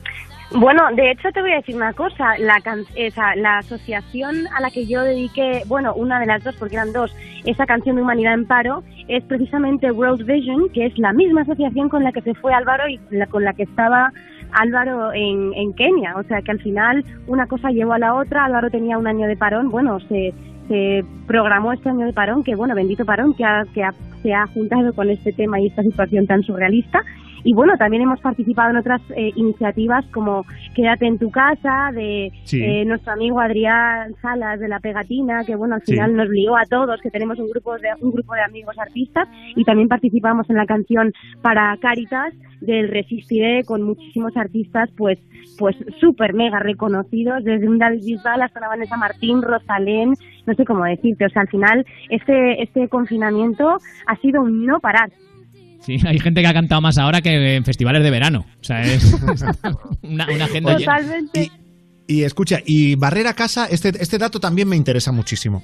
Bueno, 0.51 0.82
de 0.94 1.11
hecho 1.11 1.31
te 1.32 1.40
voy 1.40 1.52
a 1.52 1.56
decir 1.56 1.74
una 1.74 1.94
cosa, 1.94 2.36
la, 2.39 2.61
can- 2.62 2.85
esa, 2.94 3.35
la 3.35 3.59
asociación 3.59 4.47
a 4.55 4.61
la 4.61 4.70
que 4.70 4.86
yo 4.86 5.02
dediqué, 5.02 5.62
bueno, 5.66 5.94
una 5.94 6.20
de 6.20 6.27
las 6.27 6.44
dos, 6.44 6.55
porque 6.59 6.77
eran 6.77 6.93
dos, 6.93 7.11
esa 7.44 7.65
canción 7.65 7.97
de 7.97 8.02
Humanidad 8.02 8.35
en 8.35 8.47
Paro, 8.47 8.85
es 9.09 9.24
precisamente 9.24 9.90
World 9.90 10.24
Vision, 10.27 10.69
que 10.73 10.86
es 10.86 10.93
la 10.98 11.12
misma 11.15 11.40
asociación 11.43 11.89
con 11.89 12.05
la 12.05 12.12
que 12.12 12.20
se 12.20 12.35
fue 12.35 12.52
Álvaro 12.52 12.85
y 12.89 13.01
la- 13.11 13.27
con 13.27 13.43
la 13.43 13.55
que 13.55 13.62
estaba 13.65 14.11
Álvaro 14.55 15.13
en, 15.13 15.53
en 15.55 15.73
Kenia. 15.75 16.15
O 16.17 16.23
sea 16.25 16.41
que 16.43 16.51
al 16.53 16.61
final 16.61 17.05
una 17.27 17.47
cosa 17.47 17.71
llevó 17.71 17.93
a 17.95 17.99
la 17.99 18.15
otra, 18.15 18.45
Álvaro 18.45 18.71
tenía 18.71 18.99
un 18.99 19.07
año 19.07 19.27
de 19.27 19.37
parón, 19.37 19.71
bueno, 19.71 20.01
se, 20.01 20.33
se 20.69 21.05
programó 21.27 21.73
este 21.73 21.89
año 21.91 22.07
de 22.07 22.13
parón, 22.13 22.43
que 22.45 22.55
bueno, 22.55 22.75
bendito 22.75 23.05
parón, 23.05 23.35
que, 23.35 23.45
ha- 23.45 23.65
que 23.75 23.83
ha- 23.85 23.95
se 24.23 24.33
ha 24.33 24.47
juntado 24.49 24.93
con 24.95 25.11
este 25.11 25.33
tema 25.33 25.61
y 25.61 25.67
esta 25.67 25.83
situación 25.83 26.27
tan 26.27 26.43
surrealista. 26.43 27.03
Y 27.45 27.53
bueno, 27.53 27.75
también 27.77 28.03
hemos 28.03 28.21
participado 28.21 28.71
en 28.71 28.79
otras 28.79 29.03
eh, 29.15 29.31
iniciativas 29.37 30.05
como 30.07 30.45
Quédate 30.75 31.07
en 31.07 31.19
tu 31.19 31.31
casa, 31.31 31.91
de 31.93 32.33
Sí. 32.45 32.62
eh, 32.62 32.85
nuestro 32.87 33.12
amigo 33.12 33.39
Adrián 33.39 34.15
Salas 34.23 34.59
de 34.59 34.66
La 34.69 34.81
Pegatina, 34.81 35.45
que 35.45 35.55
bueno, 35.55 35.75
al 35.75 35.83
Sí. 35.83 35.93
final 35.93 36.16
nos 36.16 36.29
lió 36.31 36.57
a 36.57 36.65
todos, 36.65 37.01
que 37.03 37.11
tenemos 37.11 37.39
un 37.39 37.49
grupo 37.51 37.77
de 37.79 37.89
un 38.01 38.12
grupo 38.12 38.35
de 38.35 38.41
amigos 38.43 38.77
artistas 38.79 39.29
y 39.55 39.65
también 39.65 39.89
participamos 39.89 40.49
en 40.51 40.57
la 40.57 40.66
canción 40.66 41.12
para 41.43 41.77
Caritas 41.81 42.33
del 42.61 42.89
Resistiré 42.89 43.62
con 43.65 43.83
muchísimos 43.83 44.37
artistas 44.37 44.91
pues 44.97 45.19
pues 45.59 45.77
súper 46.01 46.33
mega 46.35 46.59
reconocidos, 46.59 47.45
desde 47.45 47.69
un 47.69 47.79
David 47.79 48.01
Bisbal 48.05 48.43
hasta 48.43 48.59
una 48.59 48.69
Vanessa 48.69 48.97
Martín, 48.97 49.41
Rosalén, 49.43 50.15
no 50.47 50.55
sé 50.55 50.65
cómo 50.65 50.85
decirte, 50.85 51.27
o 51.27 51.29
sea, 51.29 51.43
al 51.43 51.49
final 51.49 51.85
este 52.09 52.62
este 52.62 52.89
confinamiento 52.89 53.77
ha 54.07 54.16
sido 54.16 54.43
un 54.43 54.65
no 54.66 54.81
parar. 54.81 55.11
Sí, 55.85 55.97
hay 56.06 56.19
gente 56.19 56.40
que 56.40 56.47
ha 56.47 56.52
cantado 56.55 56.81
más 56.81 56.98
ahora 56.98 57.20
que 57.20 57.56
en 57.56 57.65
festivales 57.65 58.02
de 58.02 58.11
verano. 58.11 58.44
O 58.61 58.65
sea, 58.65 58.81
es 58.81 59.12
una, 60.02 60.27
una 60.32 60.44
agenda 60.44 60.77
llena. 60.77 60.97
Totalmente. 60.97 61.51
Y 62.06 62.23
escucha, 62.23 62.59
y 62.65 62.97
barrer 62.97 63.27
a 63.27 63.35
casa, 63.35 63.66
este, 63.70 63.89
este 64.01 64.19
dato 64.19 64.39
también 64.40 64.69
me 64.69 64.77
interesa 64.77 65.11
muchísimo. 65.12 65.62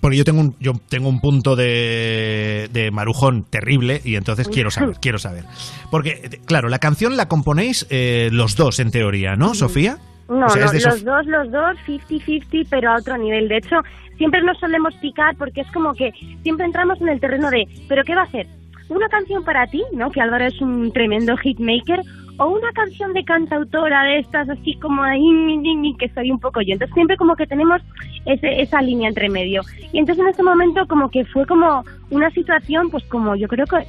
Porque 0.00 0.16
yo 0.16 0.24
tengo 0.24 0.40
un, 0.40 0.56
yo 0.58 0.72
tengo 0.88 1.08
un 1.08 1.20
punto 1.20 1.54
de, 1.54 2.68
de 2.72 2.90
marujón 2.90 3.44
terrible 3.48 4.00
y 4.04 4.16
entonces 4.16 4.48
quiero 4.48 4.68
saber, 4.72 4.96
quiero 5.00 5.18
saber. 5.18 5.44
Porque, 5.92 6.40
claro, 6.44 6.68
la 6.68 6.80
canción 6.80 7.16
la 7.16 7.28
componéis 7.28 7.86
eh, 7.90 8.28
los 8.32 8.56
dos 8.56 8.80
en 8.80 8.90
teoría, 8.90 9.36
¿no, 9.36 9.54
Sofía? 9.54 9.98
No, 10.28 10.46
O 10.46 10.48
sea, 10.48 10.66
no, 10.66 10.72
los 10.72 10.82
Sof- 10.84 11.02
dos, 11.04 11.26
los 11.26 11.52
dos, 11.52 11.76
50-50, 11.86 12.66
pero 12.68 12.90
a 12.90 12.96
otro 12.96 13.16
nivel. 13.16 13.46
De 13.48 13.58
hecho, 13.58 13.76
siempre 14.18 14.42
nos 14.42 14.58
solemos 14.58 14.92
picar 15.00 15.36
porque 15.36 15.60
es 15.60 15.70
como 15.72 15.92
que 15.94 16.10
siempre 16.42 16.66
entramos 16.66 17.00
en 17.00 17.08
el 17.08 17.20
terreno 17.20 17.48
de, 17.50 17.64
¿pero 17.88 18.02
qué 18.02 18.16
va 18.16 18.22
a 18.22 18.24
hacer? 18.24 18.48
Una 18.92 19.08
canción 19.08 19.44
para 19.44 19.66
ti, 19.66 19.82
¿no? 19.92 20.10
Que 20.10 20.20
Álvaro 20.20 20.44
es 20.44 20.60
un 20.60 20.92
tremendo 20.92 21.36
hitmaker, 21.36 22.00
o 22.38 22.46
una 22.48 22.72
canción 22.72 23.12
de 23.12 23.24
cantautora 23.24 24.04
de 24.04 24.18
estas, 24.20 24.48
así 24.48 24.74
como 24.76 25.02
ahí, 25.02 25.20
ni, 25.20 25.58
ni, 25.58 25.76
ni, 25.76 25.96
que 25.96 26.08
soy 26.10 26.30
un 26.30 26.40
poco 26.40 26.60
yo. 26.60 26.72
Entonces 26.72 26.94
siempre 26.94 27.16
como 27.16 27.36
que 27.36 27.46
tenemos 27.46 27.80
ese, 28.24 28.60
esa 28.60 28.80
línea 28.80 29.08
entre 29.08 29.28
medio. 29.28 29.62
Y 29.92 29.98
entonces 29.98 30.22
en 30.22 30.30
este 30.30 30.42
momento 30.42 30.86
como 30.86 31.10
que 31.10 31.24
fue 31.26 31.46
como 31.46 31.84
una 32.10 32.30
situación, 32.30 32.90
pues 32.90 33.04
como 33.04 33.36
yo 33.36 33.48
creo 33.48 33.66
que 33.66 33.86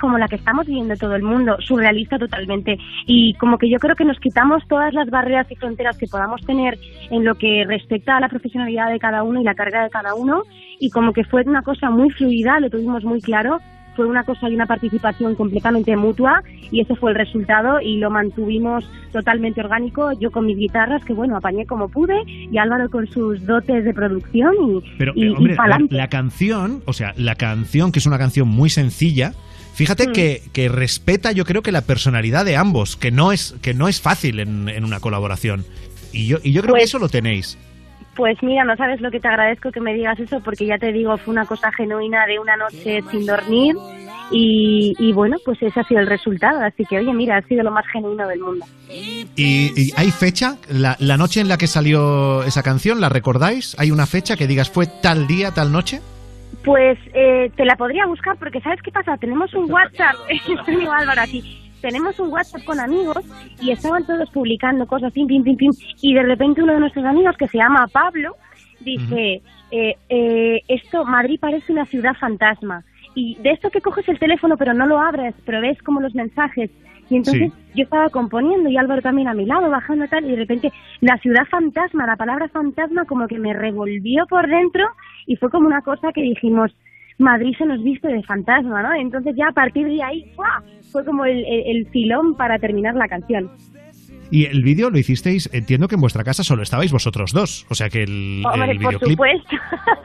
como 0.00 0.16
la 0.16 0.28
que 0.28 0.36
estamos 0.36 0.66
viviendo 0.66 0.96
todo 0.96 1.14
el 1.14 1.22
mundo, 1.22 1.56
surrealista 1.60 2.18
totalmente. 2.18 2.78
Y 3.06 3.34
como 3.34 3.58
que 3.58 3.68
yo 3.68 3.78
creo 3.78 3.94
que 3.94 4.06
nos 4.06 4.18
quitamos 4.18 4.66
todas 4.66 4.94
las 4.94 5.10
barreras 5.10 5.50
y 5.50 5.56
fronteras 5.56 5.98
que 5.98 6.06
podamos 6.06 6.40
tener 6.46 6.78
en 7.10 7.24
lo 7.24 7.34
que 7.34 7.64
respecta 7.66 8.16
a 8.16 8.20
la 8.20 8.30
profesionalidad 8.30 8.90
de 8.90 8.98
cada 8.98 9.22
uno 9.22 9.42
y 9.42 9.44
la 9.44 9.54
carrera 9.54 9.84
de 9.84 9.90
cada 9.90 10.14
uno. 10.14 10.44
Y 10.78 10.88
como 10.88 11.12
que 11.12 11.24
fue 11.24 11.42
una 11.44 11.60
cosa 11.60 11.90
muy 11.90 12.08
fluida, 12.10 12.58
lo 12.60 12.70
tuvimos 12.70 13.04
muy 13.04 13.20
claro. 13.20 13.58
Fue 13.96 14.06
una 14.06 14.24
cosa 14.24 14.48
y 14.48 14.54
una 14.54 14.66
participación 14.66 15.34
completamente 15.34 15.96
mutua 15.96 16.42
y 16.70 16.80
ese 16.80 16.94
fue 16.96 17.10
el 17.10 17.16
resultado 17.16 17.80
y 17.80 17.96
lo 17.98 18.10
mantuvimos 18.10 18.84
totalmente 19.12 19.60
orgánico. 19.60 20.12
Yo 20.18 20.30
con 20.30 20.46
mis 20.46 20.56
guitarras, 20.56 21.04
que 21.04 21.12
bueno, 21.12 21.36
apañé 21.36 21.66
como 21.66 21.88
pude, 21.88 22.14
y 22.26 22.56
Álvaro 22.58 22.88
con 22.90 23.06
sus 23.08 23.44
dotes 23.44 23.84
de 23.84 23.92
producción 23.92 24.54
y, 24.54 24.82
Pero, 24.98 25.12
y- 25.14 25.24
y 25.26 25.28
hombre, 25.30 25.56
la 25.90 26.08
canción, 26.08 26.82
o 26.86 26.92
sea, 26.92 27.12
la 27.16 27.34
canción, 27.34 27.92
que 27.92 27.98
es 27.98 28.06
una 28.06 28.18
canción 28.18 28.48
muy 28.48 28.70
sencilla, 28.70 29.34
fíjate 29.74 30.08
Mm. 30.08 30.12
que, 30.12 30.42
que 30.52 30.68
respeta, 30.68 31.32
yo 31.32 31.44
creo 31.44 31.62
que 31.62 31.72
la 31.72 31.82
personalidad 31.82 32.44
de 32.44 32.56
ambos, 32.56 32.96
que 32.96 33.10
no 33.10 33.32
es, 33.32 33.54
que 33.62 33.74
no 33.74 33.88
es 33.88 34.00
fácil 34.00 34.40
en, 34.40 34.68
en 34.68 34.84
una 34.84 35.00
colaboración. 35.00 35.64
Y 36.12 36.26
yo, 36.26 36.38
y 36.42 36.52
yo 36.52 36.62
creo 36.62 36.74
que 36.74 36.80
Pues- 36.80 36.90
eso 36.90 36.98
lo 36.98 37.08
tenéis. 37.08 37.58
Pues 38.20 38.36
mira, 38.42 38.64
no 38.64 38.76
sabes 38.76 39.00
lo 39.00 39.10
que 39.10 39.18
te 39.18 39.28
agradezco 39.28 39.72
que 39.72 39.80
me 39.80 39.94
digas 39.94 40.20
eso, 40.20 40.40
porque 40.40 40.66
ya 40.66 40.76
te 40.76 40.92
digo, 40.92 41.16
fue 41.16 41.32
una 41.32 41.46
cosa 41.46 41.72
genuina 41.72 42.26
de 42.26 42.38
una 42.38 42.54
noche 42.54 43.00
sin 43.10 43.24
dormir 43.24 43.74
y, 44.30 44.92
y 44.98 45.12
bueno, 45.14 45.38
pues 45.42 45.56
ese 45.62 45.80
ha 45.80 45.84
sido 45.84 46.02
el 46.02 46.06
resultado. 46.06 46.60
Así 46.62 46.84
que, 46.84 46.98
oye, 46.98 47.14
mira, 47.14 47.38
ha 47.38 47.42
sido 47.48 47.62
lo 47.62 47.70
más 47.70 47.86
genuino 47.90 48.28
del 48.28 48.40
mundo. 48.40 48.66
¿Y, 48.90 49.72
y 49.74 49.90
hay 49.96 50.10
fecha? 50.10 50.56
La, 50.68 50.96
la 50.98 51.16
noche 51.16 51.40
en 51.40 51.48
la 51.48 51.56
que 51.56 51.66
salió 51.66 52.42
esa 52.42 52.62
canción, 52.62 53.00
¿la 53.00 53.08
recordáis? 53.08 53.74
¿Hay 53.78 53.90
una 53.90 54.04
fecha 54.04 54.36
que 54.36 54.46
digas 54.46 54.68
fue 54.68 54.84
tal 54.86 55.26
día, 55.26 55.52
tal 55.52 55.72
noche? 55.72 56.00
Pues 56.62 56.98
eh, 57.14 57.50
te 57.56 57.64
la 57.64 57.76
podría 57.76 58.04
buscar 58.04 58.36
porque 58.36 58.60
¿sabes 58.60 58.82
qué 58.82 58.90
pasa? 58.90 59.16
Tenemos 59.16 59.54
un 59.54 59.72
WhatsApp, 59.72 60.16
estoy 60.28 60.86
Álvaro 60.86 61.22
aquí, 61.22 61.69
tenemos 61.80 62.18
un 62.18 62.32
WhatsApp 62.32 62.64
con 62.64 62.80
amigos 62.80 63.24
y 63.60 63.70
estaban 63.72 64.04
todos 64.06 64.28
publicando 64.30 64.86
cosas, 64.86 65.12
pim, 65.12 65.26
pim, 65.26 65.42
pim, 65.42 65.56
pim, 65.56 65.72
y 66.00 66.14
de 66.14 66.22
repente 66.22 66.62
uno 66.62 66.74
de 66.74 66.80
nuestros 66.80 67.04
amigos 67.04 67.36
que 67.36 67.48
se 67.48 67.58
llama 67.58 67.86
Pablo 67.92 68.36
dice, 68.80 69.42
eh, 69.70 69.94
eh, 70.08 70.60
esto, 70.68 71.04
Madrid 71.04 71.38
parece 71.40 71.72
una 71.72 71.86
ciudad 71.86 72.14
fantasma. 72.18 72.82
Y 73.14 73.36
de 73.42 73.50
esto 73.50 73.70
que 73.70 73.80
coges 73.80 74.08
el 74.08 74.18
teléfono 74.18 74.56
pero 74.56 74.72
no 74.72 74.86
lo 74.86 74.98
abres, 75.00 75.34
pero 75.44 75.60
ves 75.60 75.80
como 75.82 76.00
los 76.00 76.14
mensajes. 76.14 76.70
Y 77.08 77.16
entonces 77.16 77.50
Sí. 77.52 77.58
yo 77.74 77.84
estaba 77.84 78.08
componiendo 78.08 78.68
y 78.68 78.76
Álvaro 78.76 79.02
también 79.02 79.26
a 79.28 79.34
mi 79.34 79.44
lado, 79.44 79.68
bajando 79.68 80.06
tal, 80.08 80.24
y 80.24 80.30
de 80.30 80.36
repente 80.36 80.72
la 81.00 81.16
ciudad 81.18 81.44
fantasma, 81.50 82.06
la 82.06 82.16
palabra 82.16 82.48
fantasma 82.48 83.04
como 83.04 83.26
que 83.26 83.38
me 83.38 83.52
revolvió 83.52 84.26
por 84.28 84.46
dentro 84.48 84.84
y 85.26 85.36
fue 85.36 85.50
como 85.50 85.66
una 85.66 85.82
cosa 85.82 86.12
que 86.12 86.22
dijimos, 86.22 86.70
Madrid 87.18 87.54
se 87.58 87.66
nos 87.66 87.82
viste 87.82 88.08
de 88.08 88.22
fantasma, 88.22 88.82
¿no? 88.82 88.94
Entonces 88.94 89.34
ya 89.36 89.48
a 89.48 89.52
partir 89.52 89.86
de 89.88 90.02
ahí 90.02 90.24
¡fua! 90.36 90.62
Fue 90.90 91.04
como 91.04 91.24
el, 91.24 91.38
el- 91.44 91.76
el 91.76 91.86
filón 91.90 92.34
para 92.36 92.58
terminar 92.58 92.94
la 92.94 93.08
canción. 93.08 93.50
Y 94.32 94.44
el 94.46 94.62
vídeo 94.62 94.90
lo 94.90 94.98
hicisteis, 94.98 95.50
entiendo 95.52 95.88
que 95.88 95.96
en 95.96 96.00
vuestra 96.00 96.22
casa 96.22 96.44
solo 96.44 96.62
estabais 96.62 96.92
vosotros 96.92 97.32
dos. 97.32 97.66
O 97.68 97.74
sea 97.74 97.88
que 97.88 98.04
el, 98.04 98.44
Hombre, 98.46 98.70
el 98.70 98.78
por 98.78 98.90
videoclip, 98.92 99.10
supuesto. 99.18 99.56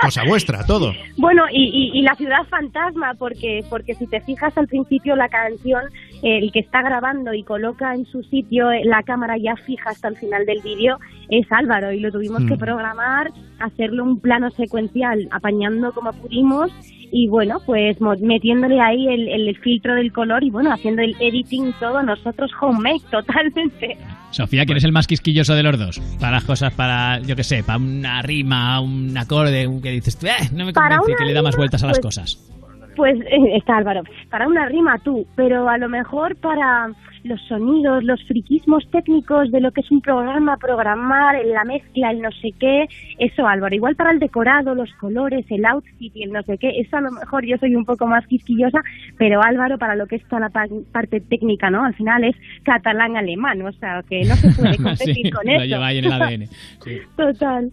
cosa 0.01 0.23
vuestra, 0.23 0.65
todo. 0.65 0.93
Bueno, 1.17 1.43
y, 1.51 1.91
y, 1.93 1.99
y 1.99 2.01
la 2.01 2.15
ciudad 2.15 2.43
fantasma, 2.49 3.13
porque 3.19 3.63
porque 3.69 3.93
si 3.93 4.07
te 4.07 4.19
fijas 4.21 4.57
al 4.57 4.67
principio 4.67 5.15
la 5.15 5.29
canción, 5.29 5.83
el 6.25 6.51
que 6.51 6.59
está 6.59 6.81
grabando 6.81 7.33
y 7.33 7.43
coloca 7.43 7.93
en 7.93 8.05
su 8.05 8.23
sitio 8.23 8.71
eh, 8.71 8.81
la 8.83 9.03
cámara 9.03 9.37
ya 9.37 9.55
fija 9.55 9.91
hasta 9.91 10.07
el 10.07 10.17
final 10.17 10.45
del 10.45 10.61
vídeo 10.61 10.97
es 11.29 11.45
Álvaro 11.51 11.91
y 11.91 11.99
lo 11.99 12.11
tuvimos 12.11 12.41
Mm. 12.43 12.47
que 12.47 12.57
programar, 12.57 13.31
hacerlo 13.59 14.03
un 14.03 14.19
plano 14.19 14.49
secuencial, 14.51 15.27
apañando 15.31 15.91
como 15.93 16.11
pudimos 16.13 16.71
y 17.11 17.27
bueno, 17.27 17.59
pues 17.65 17.97
metiéndole 18.21 18.81
ahí 18.81 19.07
el, 19.07 19.27
el 19.29 19.55
filtro 19.57 19.93
del 19.95 20.11
color 20.11 20.43
y 20.43 20.49
bueno, 20.49 20.71
haciendo 20.73 21.01
el 21.03 21.15
editing 21.19 21.73
todo 21.79 22.01
nosotros 22.03 22.51
homemade 22.59 22.99
totalmente. 23.11 23.97
Sofía, 24.31 24.65
¿quién 24.65 24.77
es 24.77 24.83
el 24.83 24.91
más 24.91 25.07
quisquilloso 25.07 25.53
de 25.55 25.63
los 25.63 25.77
dos? 25.79 25.99
Para 26.19 26.33
las 26.33 26.43
cosas, 26.43 26.73
para, 26.73 27.19
yo 27.21 27.35
qué 27.37 27.43
sé, 27.43 27.63
para 27.63 27.77
una 27.77 28.21
rima, 28.21 28.81
un 28.81 29.15
acorde, 29.17 29.65
un 29.67 29.81
que 29.81 29.91
dices, 29.91 30.17
"Eh, 30.23 30.49
no 30.53 30.65
me 30.65 30.73
convence", 30.73 31.13
que 31.17 31.23
le 31.25 31.33
da 31.33 31.41
más 31.41 31.55
vueltas 31.55 31.83
a 31.83 31.87
las 31.87 31.99
pues, 31.99 32.15
cosas. 32.17 32.54
Pues 32.95 33.19
eh, 33.21 33.57
está 33.57 33.77
Álvaro, 33.77 34.03
para 34.29 34.47
una 34.47 34.65
rima 34.67 34.97
tú, 34.99 35.25
pero 35.35 35.67
a 35.69 35.77
lo 35.77 35.89
mejor 35.89 36.35
para 36.37 36.89
los 37.23 37.41
sonidos, 37.47 38.03
los 38.03 38.23
friquismos 38.27 38.87
técnicos 38.91 39.51
de 39.51 39.59
lo 39.59 39.71
que 39.71 39.81
es 39.81 39.89
un 39.91 39.99
programa, 39.99 40.57
programar, 40.57 41.35
la 41.45 41.63
mezcla, 41.63 42.11
el 42.11 42.21
no 42.21 42.29
sé 42.31 42.51
qué, 42.59 42.85
eso 43.17 43.47
Álvaro. 43.47 43.73
Igual 43.73 43.95
para 43.95 44.11
el 44.11 44.19
decorado, 44.19 44.75
los 44.75 44.91
colores, 44.93 45.43
el 45.49 45.65
outfit 45.65 46.15
y 46.15 46.23
el 46.23 46.31
no 46.31 46.43
sé 46.43 46.57
qué, 46.59 46.79
eso 46.79 46.97
a 46.97 47.01
lo 47.01 47.11
mejor 47.11 47.43
yo 47.43 47.57
soy 47.57 47.75
un 47.75 47.83
poco 47.83 48.05
más 48.05 48.25
quisquillosa, 48.27 48.79
pero 49.17 49.41
Álvaro 49.41 49.79
para 49.79 49.95
lo 49.95 50.05
que 50.05 50.17
es 50.17 50.23
toda 50.27 50.41
la 50.41 50.49
pa- 50.49 50.67
parte 50.91 51.19
técnica, 51.19 51.71
¿no? 51.71 51.83
Al 51.83 51.95
final 51.95 52.23
es 52.25 52.35
catalán-alemán, 52.63 53.59
o 53.63 53.71
sea, 53.71 54.03
que 54.07 54.23
no 54.25 54.35
se 54.35 54.51
puede 54.51 54.77
competir 54.83 55.15
Sí, 55.15 55.31
con 55.31 55.45
lo 55.45 55.51
eso. 55.53 55.65
lleva 55.65 55.87
ahí 55.87 55.97
en 55.97 56.05
el 56.05 56.13
ADN. 56.13 56.49
Total. 57.17 57.71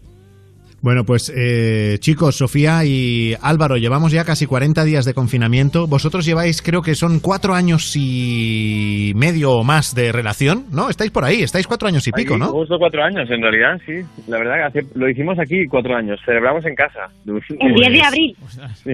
Bueno, 0.83 1.05
pues 1.05 1.33
eh, 1.35 1.99
chicos, 2.01 2.35
Sofía 2.39 2.85
y 2.85 3.37
Álvaro, 3.41 3.77
llevamos 3.77 4.11
ya 4.11 4.25
casi 4.25 4.47
40 4.47 4.83
días 4.83 5.05
de 5.05 5.15
confinamiento. 5.15 5.87
Vosotros 5.87 6.25
lleváis, 6.25 6.61
creo 6.61 6.83
que 6.83 6.97
son 6.97 7.21
cuatro 7.21 7.55
años 7.55 7.93
y 7.95 9.13
medio 9.15 9.53
o 9.53 9.63
más 9.63 9.95
de 9.95 10.11
relación, 10.11 10.65
¿no? 10.73 10.91
Estáis 10.91 11.13
por 11.13 11.25
ahí, 11.25 11.41
estáis 11.45 11.69
cuatro 11.69 11.87
años 11.87 12.05
y 12.09 12.11
pico, 12.11 12.35
Aquí, 12.35 12.43
¿no? 12.43 12.49
Justo 12.49 12.79
cuatro 12.81 13.05
años, 13.05 13.31
en 13.31 13.41
realidad, 13.41 13.81
sí. 13.87 14.05
La 14.27 14.39
verdad 14.39 14.55
que 14.73 14.81
hace- 14.81 14.99
lo 14.99 15.09
hicimos 15.09 15.39
aquí 15.39 15.67
cuatro 15.71 15.95
años. 15.95 16.19
Celebramos 16.27 16.65
en 16.67 16.75
casa. 16.75 17.13
El 17.27 17.75
10 17.75 17.93
de 17.93 18.03
abril. 18.03 18.37
Sí. 18.83 18.93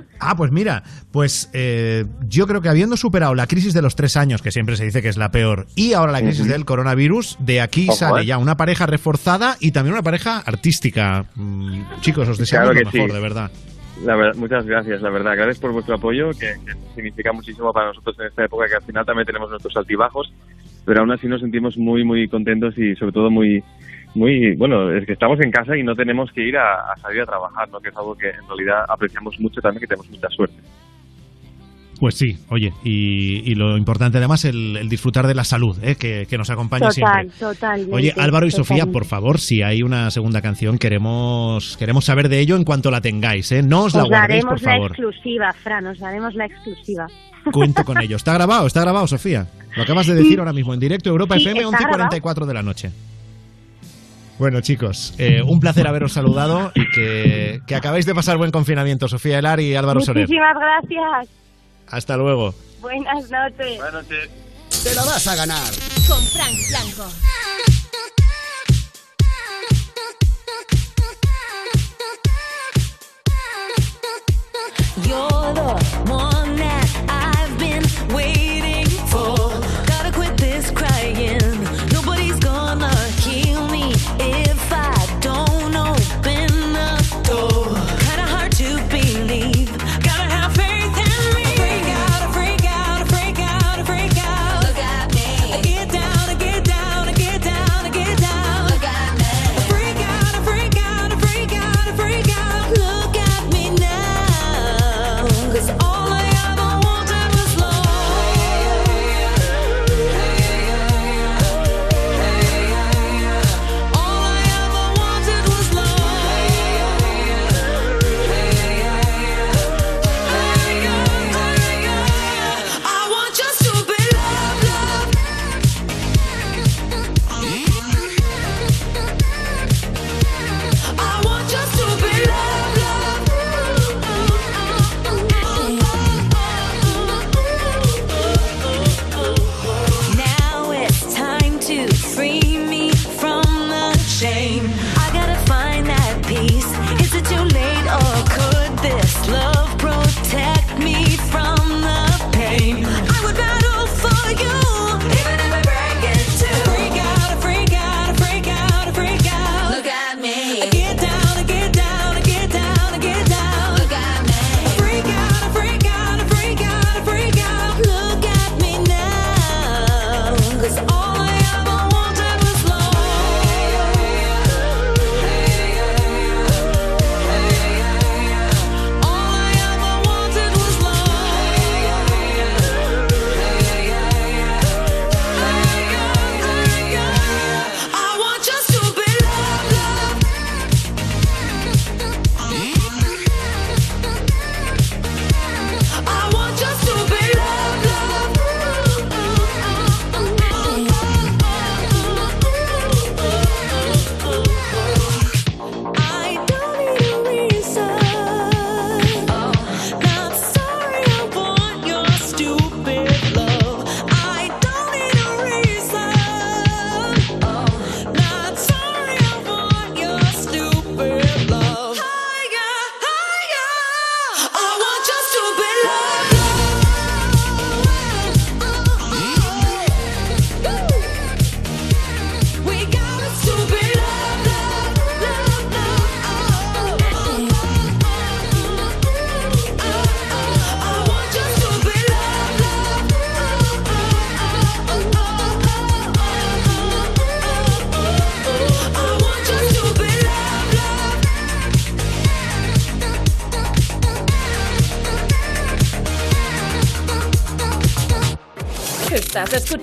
Ah, 0.22 0.34
pues 0.36 0.52
mira, 0.52 0.82
pues 1.12 1.50
eh, 1.54 2.04
yo 2.28 2.46
creo 2.46 2.60
que 2.60 2.68
habiendo 2.68 2.96
superado 2.98 3.34
la 3.34 3.46
crisis 3.46 3.72
de 3.72 3.80
los 3.80 3.96
tres 3.96 4.18
años, 4.18 4.42
que 4.42 4.50
siempre 4.50 4.76
se 4.76 4.84
dice 4.84 5.00
que 5.00 5.08
es 5.08 5.16
la 5.16 5.30
peor, 5.30 5.66
y 5.74 5.94
ahora 5.94 6.12
la 6.12 6.20
crisis 6.20 6.46
del 6.46 6.66
coronavirus, 6.66 7.38
de 7.40 7.62
aquí 7.62 7.86
Ojo, 7.88 7.96
sale 7.96 8.22
eh. 8.22 8.26
ya 8.26 8.36
una 8.36 8.56
pareja 8.56 8.84
reforzada 8.86 9.56
y 9.60 9.72
también 9.72 9.94
una 9.94 10.02
pareja 10.02 10.38
artística. 10.38 10.99
Mm, 11.34 11.82
chicos, 12.00 12.28
os 12.28 12.38
deseamos 12.38 12.70
Claro 12.70 12.84
lo 12.84 12.90
mejor, 12.90 13.10
sí. 13.10 13.16
de 13.16 13.22
verdad. 13.22 13.50
La 14.04 14.16
verdad, 14.16 14.38
muchas 14.38 14.64
gracias, 14.64 15.02
la 15.02 15.10
verdad. 15.10 15.36
Gracias 15.36 15.58
por 15.58 15.72
vuestro 15.72 15.94
apoyo, 15.94 16.30
que, 16.30 16.54
que 16.64 16.72
significa 16.94 17.32
muchísimo 17.32 17.72
para 17.72 17.88
nosotros 17.88 18.16
en 18.20 18.26
esta 18.26 18.44
época, 18.44 18.66
que 18.66 18.76
al 18.76 18.82
final 18.82 19.04
también 19.04 19.26
tenemos 19.26 19.50
nuestros 19.50 19.76
altibajos, 19.76 20.32
pero 20.86 21.00
aún 21.00 21.12
así 21.12 21.26
nos 21.26 21.40
sentimos 21.40 21.76
muy, 21.76 22.04
muy 22.04 22.26
contentos 22.28 22.76
y 22.78 22.94
sobre 22.96 23.12
todo 23.12 23.30
muy, 23.30 23.62
muy, 24.14 24.56
bueno, 24.56 24.90
es 24.90 25.04
que 25.06 25.12
estamos 25.12 25.38
en 25.40 25.50
casa 25.50 25.76
y 25.76 25.82
no 25.82 25.94
tenemos 25.94 26.32
que 26.32 26.42
ir 26.42 26.56
a, 26.56 26.92
a 26.92 26.96
salir 26.96 27.22
a 27.22 27.26
trabajar, 27.26 27.68
¿no? 27.68 27.78
Que 27.78 27.90
es 27.90 27.96
algo 27.96 28.16
que 28.16 28.30
en 28.30 28.48
realidad 28.48 28.84
apreciamos 28.88 29.38
mucho 29.38 29.60
también, 29.60 29.80
que 29.80 29.86
tenemos 29.86 30.10
mucha 30.10 30.28
suerte. 30.28 30.56
Pues 32.00 32.14
sí, 32.14 32.38
oye, 32.48 32.72
y, 32.82 33.42
y 33.50 33.54
lo 33.54 33.76
importante 33.76 34.16
además 34.16 34.46
el, 34.46 34.76
el 34.78 34.88
disfrutar 34.88 35.26
de 35.26 35.34
la 35.34 35.44
salud, 35.44 35.76
¿eh? 35.82 35.96
que, 35.96 36.26
que 36.28 36.38
nos 36.38 36.48
acompaña 36.48 36.88
Total, 36.88 36.94
siempre. 37.28 37.38
totalmente. 37.38 37.94
Oye, 37.94 38.14
Álvaro 38.16 38.46
y 38.46 38.50
Sofía, 38.50 38.86
por 38.86 39.04
favor, 39.04 39.38
si 39.38 39.60
hay 39.62 39.82
una 39.82 40.10
segunda 40.10 40.40
canción, 40.40 40.78
queremos 40.78 41.76
queremos 41.78 42.06
saber 42.06 42.30
de 42.30 42.40
ello 42.40 42.56
en 42.56 42.64
cuanto 42.64 42.90
la 42.90 43.02
tengáis, 43.02 43.52
¿eh? 43.52 43.62
No 43.62 43.82
os 43.82 43.94
la 43.94 44.04
Os 44.04 44.08
guardéis, 44.08 44.44
daremos 44.44 44.60
por 44.62 44.62
la 44.66 44.72
favor. 44.76 44.90
exclusiva, 44.92 45.52
Fran, 45.62 45.86
os 45.88 45.98
daremos 45.98 46.34
la 46.34 46.46
exclusiva. 46.46 47.06
Cuento 47.52 47.84
con 47.84 48.00
ello. 48.00 48.16
Está 48.16 48.32
grabado, 48.32 48.66
está 48.66 48.80
grabado, 48.80 49.06
Sofía. 49.06 49.46
Lo 49.76 49.82
acabas 49.82 50.06
de 50.06 50.14
decir 50.14 50.32
Sí. 50.32 50.38
ahora 50.38 50.54
mismo 50.54 50.72
en 50.72 50.80
directo, 50.80 51.10
Europa 51.10 51.34
Sí, 51.36 51.42
FM, 51.42 51.60
está 51.60 51.68
11 51.68 51.82
y 51.82 51.86
44 51.86 52.46
de 52.46 52.54
la 52.54 52.62
noche. 52.62 52.90
Bueno, 54.38 54.62
chicos, 54.62 55.14
eh, 55.18 55.42
un 55.42 55.60
placer 55.60 55.86
haberos 55.86 56.12
saludado 56.14 56.72
y 56.74 56.88
que, 56.90 57.60
que 57.66 57.74
acabéis 57.74 58.06
de 58.06 58.14
pasar 58.14 58.38
buen 58.38 58.50
confinamiento, 58.50 59.06
Sofía 59.06 59.38
Elar 59.38 59.60
y 59.60 59.74
Álvaro 59.74 60.00
Soler. 60.00 60.22
Muchísimas 60.24 60.54
gracias. 60.58 61.28
Hasta 61.90 62.16
luego. 62.16 62.54
Buenas 62.80 63.30
noches. 63.30 63.76
Buenas 63.76 63.92
noches. 63.92 64.30
Te 64.82 64.94
la 64.94 65.04
vas 65.04 65.26
a 65.26 65.34
ganar. 65.34 65.72
Con 66.08 66.22
Frank 66.24 66.56
Blanco. 66.68 67.10
You're 75.06 75.54
the 75.54 76.12
one 76.12 76.29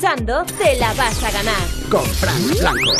escuchando 0.07 0.45
Te 0.57 0.79
la 0.79 0.93
vas 0.93 1.23
a 1.23 1.31
ganar. 1.31 1.55
Con 1.89 2.05
Frank 2.05 2.59
Blanco. 2.59 2.93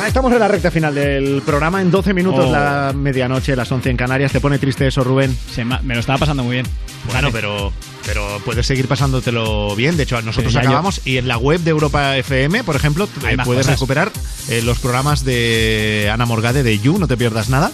Ah, 0.00 0.08
Estamos 0.08 0.32
en 0.32 0.38
la 0.38 0.48
recta 0.48 0.70
final 0.70 0.94
del 0.94 1.42
programa. 1.44 1.80
En 1.80 1.90
12 1.90 2.12
minutos 2.14 2.46
Oh. 2.48 2.52
la 2.52 2.92
medianoche, 2.94 3.56
las 3.56 3.70
11 3.72 3.90
en 3.90 3.96
Canarias. 3.96 4.32
¿Te 4.32 4.40
pone 4.40 4.58
triste 4.58 4.86
eso, 4.86 5.02
Rubén? 5.04 5.36
Se 5.54 5.64
me 5.64 5.94
lo 5.94 6.00
estaba 6.00 6.18
pasando 6.18 6.44
muy 6.44 6.54
bien. 6.54 6.66
Bueno, 7.12 7.30
pero, 7.32 7.72
pero 8.04 8.40
puedes 8.44 8.66
seguir 8.66 8.88
pasándotelo 8.88 9.74
bien. 9.76 9.96
De 9.96 10.02
hecho, 10.04 10.20
nosotros 10.22 10.52
yo- 10.52 10.60
acabamos 10.60 11.00
y 11.04 11.16
en 11.18 11.28
la 11.28 11.38
web 11.38 11.60
de 11.60 11.70
Europa 11.70 12.16
FM, 12.16 12.62
por 12.64 12.76
ejemplo, 12.76 13.08
Hay 13.24 13.34
eh, 13.34 13.38
puedes 13.44 13.66
cosas. 13.66 13.78
recuperar 13.78 14.12
eh, 14.48 14.60
los 14.62 14.78
programas 14.80 15.24
de 15.24 16.10
Ana 16.12 16.26
Morgade 16.26 16.62
de 16.62 16.78
You, 16.78 16.98
no 16.98 17.06
te 17.08 17.16
pierdas 17.16 17.48
nada. 17.48 17.70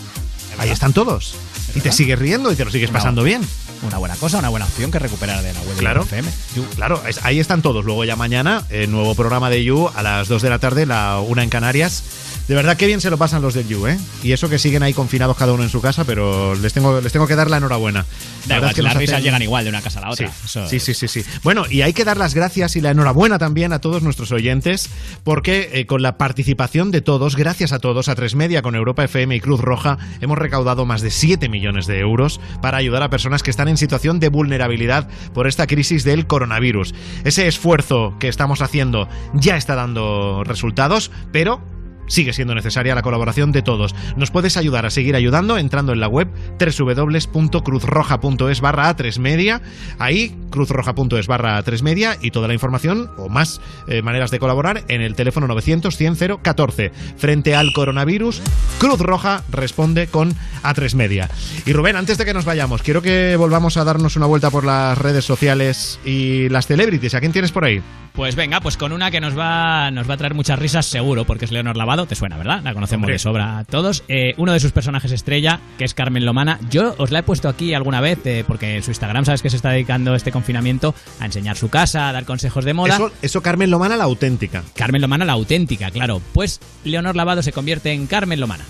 Ahí 0.58 0.70
están 0.70 0.92
todos. 0.92 1.34
Y 1.74 1.80
te 1.80 1.90
sigues 1.90 2.18
riendo 2.18 2.52
y 2.52 2.56
te 2.56 2.64
lo 2.64 2.70
sigues 2.70 2.90
pasando 2.90 3.22
bien. 3.24 3.40
Una 3.82 3.98
buena 3.98 4.14
cosa, 4.16 4.38
una 4.38 4.48
buena 4.48 4.66
opción 4.66 4.90
que 4.92 4.98
recuperar 5.00 5.42
de 5.42 5.52
la 5.52 5.60
web 5.62 5.76
Claro. 5.76 6.04
de 6.04 6.06
FM. 6.20 6.30
Claro, 6.76 7.02
es- 7.06 7.24
ahí 7.24 7.40
están 7.40 7.62
todos. 7.62 7.84
Luego 7.84 8.04
ya 8.04 8.14
mañana, 8.14 8.62
eh, 8.70 8.86
nuevo 8.86 9.14
programa 9.16 9.50
de 9.50 9.64
You 9.64 9.90
a 9.94 10.02
las 10.02 10.28
2 10.28 10.40
de 10.42 10.50
la 10.50 10.60
tarde, 10.60 10.86
la 10.86 11.18
una 11.18 11.42
en 11.42 11.50
Canarias. 11.50 12.04
De 12.52 12.56
verdad 12.56 12.76
que 12.76 12.86
bien 12.86 13.00
se 13.00 13.08
lo 13.08 13.16
pasan 13.16 13.40
los 13.40 13.54
del 13.54 13.66
You, 13.66 13.86
¿eh? 13.86 13.98
Y 14.22 14.32
eso 14.32 14.50
que 14.50 14.58
siguen 14.58 14.82
ahí 14.82 14.92
confinados 14.92 15.38
cada 15.38 15.54
uno 15.54 15.62
en 15.62 15.70
su 15.70 15.80
casa, 15.80 16.04
pero 16.04 16.54
les 16.54 16.74
tengo, 16.74 17.00
les 17.00 17.10
tengo 17.10 17.26
que 17.26 17.34
dar 17.34 17.48
la 17.48 17.56
enhorabuena. 17.56 18.02
Da 18.02 18.06
La 18.46 18.54
verdad 18.56 18.56
igual, 18.56 18.70
es 18.70 18.74
que 18.74 18.82
las 18.82 18.94
risas 18.96 19.14
hacen- 19.14 19.24
llegan 19.24 19.40
igual 19.40 19.64
de 19.64 19.70
una 19.70 19.80
casa 19.80 20.00
a 20.00 20.02
la 20.02 20.10
otra. 20.10 20.28
Sí, 20.28 20.34
Eso- 20.44 20.66
sí, 20.68 20.78
sí, 20.78 20.92
sí, 20.92 21.08
sí. 21.08 21.24
Bueno, 21.42 21.64
y 21.70 21.80
hay 21.80 21.94
que 21.94 22.04
dar 22.04 22.18
las 22.18 22.34
gracias 22.34 22.76
y 22.76 22.82
la 22.82 22.90
enhorabuena 22.90 23.38
también 23.38 23.72
a 23.72 23.78
todos 23.80 24.02
nuestros 24.02 24.32
oyentes, 24.32 24.90
porque 25.24 25.70
eh, 25.72 25.86
con 25.86 26.02
la 26.02 26.18
participación 26.18 26.90
de 26.90 27.00
todos, 27.00 27.36
gracias 27.36 27.72
a 27.72 27.78
todos, 27.78 28.10
a 28.10 28.14
Tres 28.16 28.34
Media 28.34 28.60
con 28.60 28.74
Europa 28.74 29.02
FM 29.04 29.34
y 29.34 29.40
Cruz 29.40 29.62
Roja, 29.62 29.96
hemos 30.20 30.36
recaudado 30.36 30.84
más 30.84 31.00
de 31.00 31.10
7 31.10 31.48
millones 31.48 31.86
de 31.86 32.00
euros 32.00 32.38
para 32.60 32.76
ayudar 32.76 33.02
a 33.02 33.08
personas 33.08 33.42
que 33.42 33.50
están 33.50 33.68
en 33.68 33.78
situación 33.78 34.20
de 34.20 34.28
vulnerabilidad 34.28 35.08
por 35.32 35.46
esta 35.46 35.66
crisis 35.66 36.04
del 36.04 36.26
coronavirus. 36.26 36.92
Ese 37.24 37.48
esfuerzo 37.48 38.14
que 38.20 38.28
estamos 38.28 38.60
haciendo 38.60 39.08
ya 39.32 39.56
está 39.56 39.74
dando 39.74 40.42
resultados, 40.44 41.10
pero 41.32 41.62
sigue 42.06 42.32
siendo 42.32 42.54
necesaria 42.54 42.94
la 42.94 43.02
colaboración 43.02 43.52
de 43.52 43.62
todos. 43.62 43.94
Nos 44.16 44.30
puedes 44.30 44.56
ayudar 44.56 44.86
a 44.86 44.90
seguir 44.90 45.16
ayudando 45.16 45.58
entrando 45.58 45.92
en 45.92 46.00
la 46.00 46.08
web 46.08 46.28
www.cruzroja.es 46.58 48.60
barra 48.60 48.94
A3 48.94 49.18
Media. 49.18 49.62
Ahí, 49.98 50.36
cruzroja.es 50.50 51.26
barra 51.26 51.62
A3 51.62 51.82
Media 51.82 52.16
y 52.20 52.30
toda 52.30 52.48
la 52.48 52.54
información 52.54 53.10
o 53.16 53.28
más 53.28 53.60
eh, 53.88 54.02
maneras 54.02 54.30
de 54.30 54.38
colaborar 54.38 54.84
en 54.88 55.00
el 55.00 55.14
teléfono 55.14 55.46
900 55.46 55.96
100 55.96 56.16
014. 56.42 56.92
Frente 57.16 57.54
al 57.54 57.72
coronavirus, 57.72 58.42
Cruz 58.78 59.00
Roja 59.00 59.42
responde 59.50 60.06
con 60.06 60.34
A3 60.62 60.94
Media. 60.94 61.30
Y 61.66 61.72
Rubén, 61.72 61.96
antes 61.96 62.18
de 62.18 62.24
que 62.24 62.34
nos 62.34 62.44
vayamos, 62.44 62.82
quiero 62.82 63.02
que 63.02 63.36
volvamos 63.36 63.76
a 63.76 63.84
darnos 63.84 64.16
una 64.16 64.26
vuelta 64.26 64.50
por 64.50 64.64
las 64.64 64.98
redes 64.98 65.24
sociales 65.24 65.98
y 66.04 66.48
las 66.48 66.66
celebrities. 66.66 67.14
¿A 67.14 67.20
quién 67.20 67.32
tienes 67.32 67.52
por 67.52 67.64
ahí? 67.64 67.82
Pues 68.12 68.36
venga, 68.36 68.60
pues 68.60 68.76
con 68.76 68.92
una 68.92 69.10
que 69.10 69.20
nos 69.20 69.38
va, 69.38 69.90
nos 69.90 70.08
va 70.08 70.14
a 70.14 70.16
traer 70.18 70.34
muchas 70.34 70.58
risas 70.58 70.84
seguro, 70.84 71.24
porque 71.24 71.46
es 71.46 71.52
Leonor 71.52 71.76
Te 71.92 72.14
suena, 72.14 72.38
¿verdad? 72.38 72.62
La 72.62 72.72
conocemos 72.72 73.04
Hombre. 73.04 73.14
de 73.14 73.18
sobra 73.18 73.58
a 73.58 73.64
todos. 73.64 74.02
Eh, 74.08 74.34
uno 74.38 74.52
de 74.52 74.60
sus 74.60 74.72
personajes 74.72 75.12
estrella, 75.12 75.60
que 75.76 75.84
es 75.84 75.94
Carmen 75.94 76.24
Lomana, 76.24 76.58
yo 76.70 76.94
os 76.98 77.10
la 77.10 77.18
he 77.18 77.22
puesto 77.22 77.48
aquí 77.48 77.74
alguna 77.74 78.00
vez, 78.00 78.18
eh, 78.24 78.44
porque 78.46 78.76
en 78.76 78.82
su 78.82 78.90
Instagram 78.90 79.24
sabes 79.24 79.42
que 79.42 79.50
se 79.50 79.56
está 79.56 79.70
dedicando 79.70 80.14
este 80.14 80.32
confinamiento 80.32 80.94
a 81.20 81.26
enseñar 81.26 81.56
su 81.56 81.68
casa, 81.68 82.08
a 82.08 82.12
dar 82.12 82.24
consejos 82.24 82.64
de 82.64 82.72
moda. 82.72 82.94
Eso, 82.94 83.12
eso 83.20 83.42
Carmen 83.42 83.70
Lomana, 83.70 83.96
la 83.96 84.04
auténtica. 84.04 84.62
Carmen 84.74 85.02
Lomana, 85.02 85.24
la 85.24 85.34
auténtica, 85.34 85.90
claro. 85.90 86.22
Pues 86.32 86.60
Leonor 86.84 87.14
Lavado 87.14 87.42
se 87.42 87.52
convierte 87.52 87.92
en 87.92 88.06
Carmen 88.06 88.40
Lomana. 88.40 88.64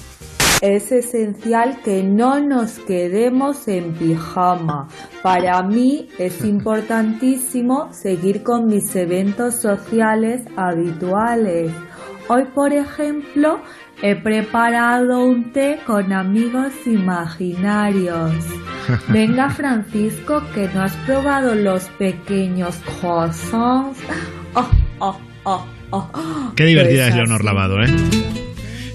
Es 0.62 0.92
esencial 0.92 1.80
que 1.82 2.04
no 2.04 2.38
nos 2.38 2.78
quedemos 2.78 3.66
en 3.66 3.94
pijama. 3.94 4.86
Para 5.20 5.60
mí 5.64 6.08
es 6.18 6.44
importantísimo 6.44 7.92
seguir 7.92 8.44
con 8.44 8.68
mis 8.68 8.94
eventos 8.94 9.56
sociales 9.56 10.42
habituales. 10.56 11.72
Hoy, 12.28 12.44
por 12.54 12.72
ejemplo, 12.72 13.60
he 14.02 14.14
preparado 14.16 15.24
un 15.24 15.52
té 15.52 15.80
con 15.86 16.12
amigos 16.12 16.72
imaginarios. 16.86 18.32
Venga, 19.08 19.50
Francisco, 19.50 20.42
que 20.54 20.68
no 20.68 20.82
has 20.82 20.94
probado 20.98 21.54
los 21.54 21.84
pequeños 21.98 22.76
croissants. 23.00 23.98
Oh, 24.54 24.68
oh, 24.98 25.18
oh, 25.44 25.66
oh. 25.90 26.52
Qué 26.56 26.64
divertida 26.64 27.04
Pues 27.04 27.10
es 27.10 27.16
Leonor 27.16 27.40
así. 27.40 27.46
Lavado, 27.46 27.82
¿eh? 27.82 28.51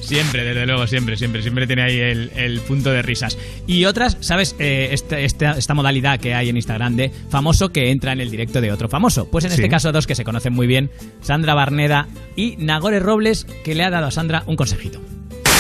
Siempre, 0.08 0.44
desde 0.46 0.66
luego, 0.66 0.88
siempre, 0.88 1.18
siempre, 1.18 1.42
siempre 1.42 1.68
tiene 1.68 1.84
ahí 1.84 2.00
el, 2.00 2.32
el 2.36 2.62
punto 2.62 2.92
de 2.92 3.02
risas. 3.02 3.38
Y 3.68 3.84
otras, 3.86 4.18
¿sabes? 4.22 4.56
Eh, 4.58 4.90
esta, 4.92 5.20
esta, 5.20 5.52
esta 5.58 5.74
modalidad 5.74 6.20
que 6.20 6.34
hay 6.34 6.48
en 6.50 6.56
Instagram 6.56 6.96
de 6.96 7.10
famoso 7.30 7.70
que 7.70 7.92
entra 7.92 8.14
en 8.14 8.22
el 8.22 8.32
directo 8.32 8.62
de 8.62 8.72
otro 8.72 8.88
famoso. 8.88 9.30
Pues 9.30 9.44
en 9.46 9.52
Sí. 9.52 9.56
este 9.56 9.70
caso 9.70 9.92
dos 9.92 10.08
que 10.08 10.16
se 10.16 10.24
conocen 10.24 10.54
muy 10.54 10.66
bien, 10.68 10.90
Sandra 11.22 11.54
Barneda 11.56 12.08
y 12.36 12.56
Nagore 12.58 13.00
Robles, 13.00 13.44
que 13.66 13.76
le 13.76 13.84
ha 13.84 13.90
dado 13.90 14.06
a 14.08 14.12
Sandra 14.12 14.44
un 14.48 14.56
consejito. 14.56 15.02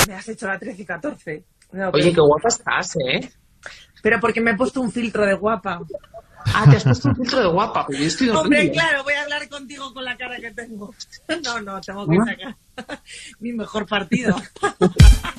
Me 0.07 0.14
has 0.14 0.28
hecho 0.30 0.48
la 0.48 0.57
13 0.57 0.82
y 0.82 0.86
14. 0.86 1.44
No, 1.74 1.90
Oye, 1.90 2.03
pero- 2.03 2.15
qué 2.15 2.22
guapa 2.22 2.48
estás, 2.48 2.95
¿eh? 3.06 3.30
Pero 4.02 4.19
porque 4.22 4.40
me 4.40 4.52
he 4.52 4.56
puesto 4.56 4.80
un 4.80 4.91
filtro 4.91 5.26
de 5.26 5.34
guapa. 5.34 5.82
Ah, 6.53 6.65
te 6.69 6.78
has 6.78 6.84
puesto 6.86 7.10
un 7.10 7.15
filtro 7.18 7.40
de 7.41 7.48
guapa, 7.48 7.86
pero 7.86 7.99
yo 7.99 8.06
estoy 8.06 8.30
Hombre, 8.30 8.60
horrible. 8.60 8.72
claro, 8.72 9.03
voy 9.03 9.14
a 9.14 9.24
hablar 9.24 9.49
contigo 9.49 9.94
con 9.94 10.06
la 10.06 10.15
cara 10.15 10.38
que 10.40 10.52
tengo. 10.52 10.94
No, 11.44 11.60
no, 11.61 11.82
tengo 11.82 12.07
que 12.07 12.15
¿Ah? 12.22 12.26
sacar 12.26 12.56
mi 13.40 13.54
mejor 13.54 13.86
partido. 13.86 14.36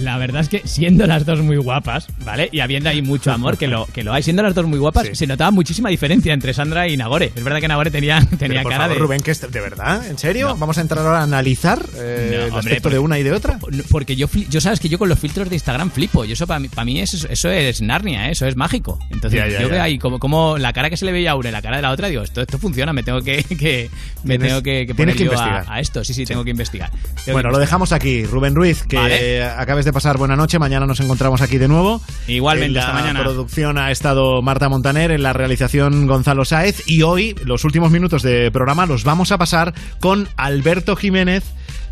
La 0.00 0.18
verdad 0.18 0.42
es 0.42 0.48
que 0.48 0.62
siendo 0.64 1.06
las 1.06 1.24
dos 1.24 1.40
muy 1.40 1.56
guapas, 1.56 2.06
¿vale? 2.24 2.48
Y 2.52 2.60
habiendo 2.60 2.88
ahí 2.90 3.02
mucho 3.02 3.32
amor, 3.32 3.56
que 3.58 3.66
lo, 3.66 3.86
que 3.86 4.02
lo 4.02 4.12
hay, 4.12 4.22
siendo 4.22 4.42
las 4.42 4.54
dos 4.54 4.66
muy 4.66 4.78
guapas, 4.78 5.08
se 5.12 5.26
notaba 5.26 5.50
muchísima 5.50 5.88
diferencia 5.88 6.32
entre 6.32 6.52
Sandra 6.54 6.88
y 6.88 6.96
Nagore. 6.96 7.32
Es 7.34 7.44
verdad 7.44 7.60
que 7.60 7.68
Nagore 7.68 7.90
tenía, 7.90 8.20
tenía 8.38 8.38
Pero, 8.38 8.62
por 8.62 8.72
cara 8.72 8.84
favor, 8.84 8.96
de... 8.96 9.02
Rubén, 9.02 9.20
que 9.22 9.30
es 9.30 9.40
de 9.40 9.60
verdad, 9.60 10.06
¿en 10.06 10.18
serio? 10.18 10.56
Vamos 10.58 10.78
a 10.78 10.80
entrar 10.80 11.04
ahora 11.04 11.20
a 11.20 11.22
analizar 11.22 11.80
eh, 11.96 12.28
No, 12.30 12.36
el 12.36 12.42
hombre, 12.44 12.58
aspecto 12.58 12.82
porque- 12.84 12.94
de 12.94 12.98
una 12.98 13.18
y 13.18 13.22
de 13.22 13.32
otra. 13.32 13.58
Porque 13.90 14.16
yo, 14.16 14.28
yo 14.50 14.60
sabes 14.60 14.80
que 14.80 14.88
yo 14.88 14.98
con 14.98 15.08
los 15.08 15.18
filtros 15.18 15.48
de 15.48 15.56
Instagram 15.56 15.90
flipo. 15.90 16.24
Y 16.24 16.32
eso 16.32 16.46
para 16.46 16.60
mí, 16.60 16.68
para 16.68 16.84
mí 16.84 17.00
es, 17.00 17.26
eso 17.28 17.50
es 17.50 17.80
Narnia, 17.82 18.28
¿eh? 18.28 18.32
eso 18.32 18.46
es 18.46 18.56
mágico. 18.56 18.98
Entonces 19.10 19.38
Ya, 19.40 19.48
ya, 19.48 19.60
yo 19.62 19.68
veo 19.68 19.82
ahí 19.82 19.98
como, 19.98 20.18
como 20.18 20.58
la 20.58 20.72
cara 20.72 20.90
que 20.90 20.96
se 20.96 21.04
le 21.04 21.12
veía 21.12 21.32
a 21.32 21.34
una 21.36 21.48
y 21.48 21.52
la 21.52 21.62
cara 21.62 21.76
de 21.76 21.82
la 21.82 21.90
otra, 21.90 22.08
digo, 22.08 22.22
esto, 22.22 22.40
esto 22.42 22.58
funciona, 22.58 22.92
me 22.92 23.02
tengo 23.02 23.20
que, 23.22 23.42
que- 23.44 23.90
me 24.24 24.34
Tienes- 24.38 24.48
tengo 24.48 24.62
que, 24.62 24.86
que 24.86 24.94
tienes 24.94 24.96
poner 24.96 25.16
que 25.16 25.24
yo 25.24 25.30
investigar. 25.32 25.64
A, 25.68 25.80
esto. 25.80 26.04
Sí, 26.04 26.14
sí, 26.14 26.24
tengo 26.24 26.44
que 26.44 26.50
investigar. 26.50 26.90
Tengo 26.90 27.24
que 27.24 27.32
Bueno, 27.32 27.50
lo 27.50 27.58
dejamos 27.58 27.92
aquí. 27.92 28.24
Rubén 28.24 28.54
Ruiz, 28.54 28.82
que 28.84 28.96
Vale. 28.96 29.44
acabes 29.44 29.83
de 29.84 29.92
pasar 29.92 30.18
buena 30.18 30.36
noche. 30.36 30.58
Mañana 30.58 30.86
nos 30.86 31.00
encontramos 31.00 31.42
aquí 31.42 31.58
de 31.58 31.68
nuevo. 31.68 32.00
Igualmente, 32.26 32.66
en 32.66 32.74
la 32.74 32.80
hasta 32.80 32.92
mañana. 32.94 33.22
producción 33.22 33.78
ha 33.78 33.90
estado 33.90 34.42
Marta 34.42 34.68
Montaner, 34.68 35.10
en 35.10 35.22
la 35.22 35.32
realización 35.32 36.06
Gonzalo 36.06 36.44
Sáez. 36.44 36.82
Y 36.86 37.02
hoy, 37.02 37.34
los 37.44 37.64
últimos 37.64 37.90
minutos 37.90 38.22
de 38.22 38.50
programa, 38.50 38.86
los 38.86 39.04
vamos 39.04 39.32
a 39.32 39.38
pasar 39.38 39.74
con 40.00 40.28
Alberto 40.36 40.96
Jiménez 40.96 41.44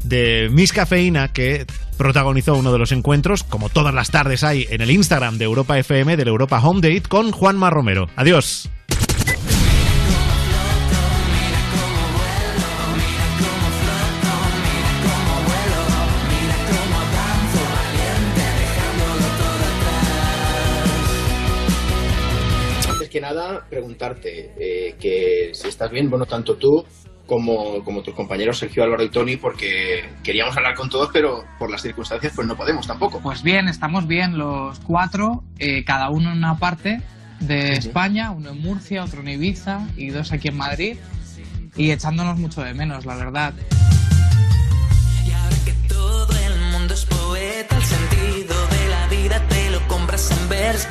de 0.05 0.49
Miss 0.51 0.73
Cafeína, 0.73 1.29
que 1.29 1.67
protagonizó 1.97 2.55
uno 2.55 2.73
de 2.73 2.79
los 2.79 2.93
encuentros, 2.93 3.45
como 3.45 3.69
todas 3.69 3.95
las 3.95 4.11
tardes 4.11 4.43
hay 4.45 4.67
en 4.71 4.81
el 4.81 4.91
Instagram 4.91 5.39
de 5.39 5.45
Europa 5.45 5.79
FM, 5.79 6.17
del 6.17 6.29
Europa 6.29 6.61
Home 6.63 6.81
Date, 6.81 7.09
con 7.09 7.31
Juanma 7.31 7.71
Romero. 7.71 8.09
Adiós. 8.17 8.69
Preguntarte 23.93 24.53
eh, 24.59 24.97
que 24.99 25.51
si 25.53 25.69
estás 25.69 25.91
bien, 25.91 26.09
bueno, 26.09 26.27
tanto 26.27 26.57
tú 26.57 26.85
como, 27.27 27.83
como 27.85 28.03
tus 28.03 28.15
compañeros 28.15 28.59
Sergio, 28.59 28.83
Álvaro 28.83 29.05
y 29.05 29.11
Tony, 29.11 29.37
porque 29.37 30.05
queríamos 30.23 30.57
hablar 30.57 30.75
con 30.75 30.89
todos, 30.89 31.11
pero 31.13 31.45
por 31.59 31.71
las 31.71 31.83
circunstancias 31.83 32.33
pues 32.35 32.47
no 32.47 32.57
podemos 32.57 32.87
tampoco. 32.87 33.21
Pues 33.23 33.43
bien, 33.43 33.69
estamos 33.69 34.07
bien 34.07 34.39
los 34.39 34.81
cuatro, 34.81 35.45
eh, 35.59 35.85
cada 35.85 36.11
uno 36.11 36.33
en 36.33 36.39
una 36.39 36.57
parte 36.59 37.01
de 37.41 37.73
España, 37.73 38.31
uno 38.31 38.51
en 38.51 38.61
Murcia, 38.61 39.05
otro 39.05 39.21
en 39.21 39.29
Ibiza 39.29 39.87
y 39.97 40.11
dos 40.11 40.33
aquí 40.33 40.49
en 40.49 40.57
Madrid, 40.57 40.97
y 41.77 41.91
echándonos 41.91 42.39
mucho 42.39 42.63
de 42.63 42.75
menos, 42.75 43.07
la 43.07 43.17
verdad. 43.17 43.55
Todo 45.89 46.33
el 46.39 46.61
mundo 46.73 46.95
es 46.95 47.05
poeta, 47.05 47.77
el 47.77 47.83
sentido 47.83 48.55
de 48.69 48.89
la 48.89 49.07
vida 49.09 49.49
te 49.49 49.71
lo 49.71 49.87
compras 49.89 50.31
en 50.31 50.49
verso. 50.49 50.89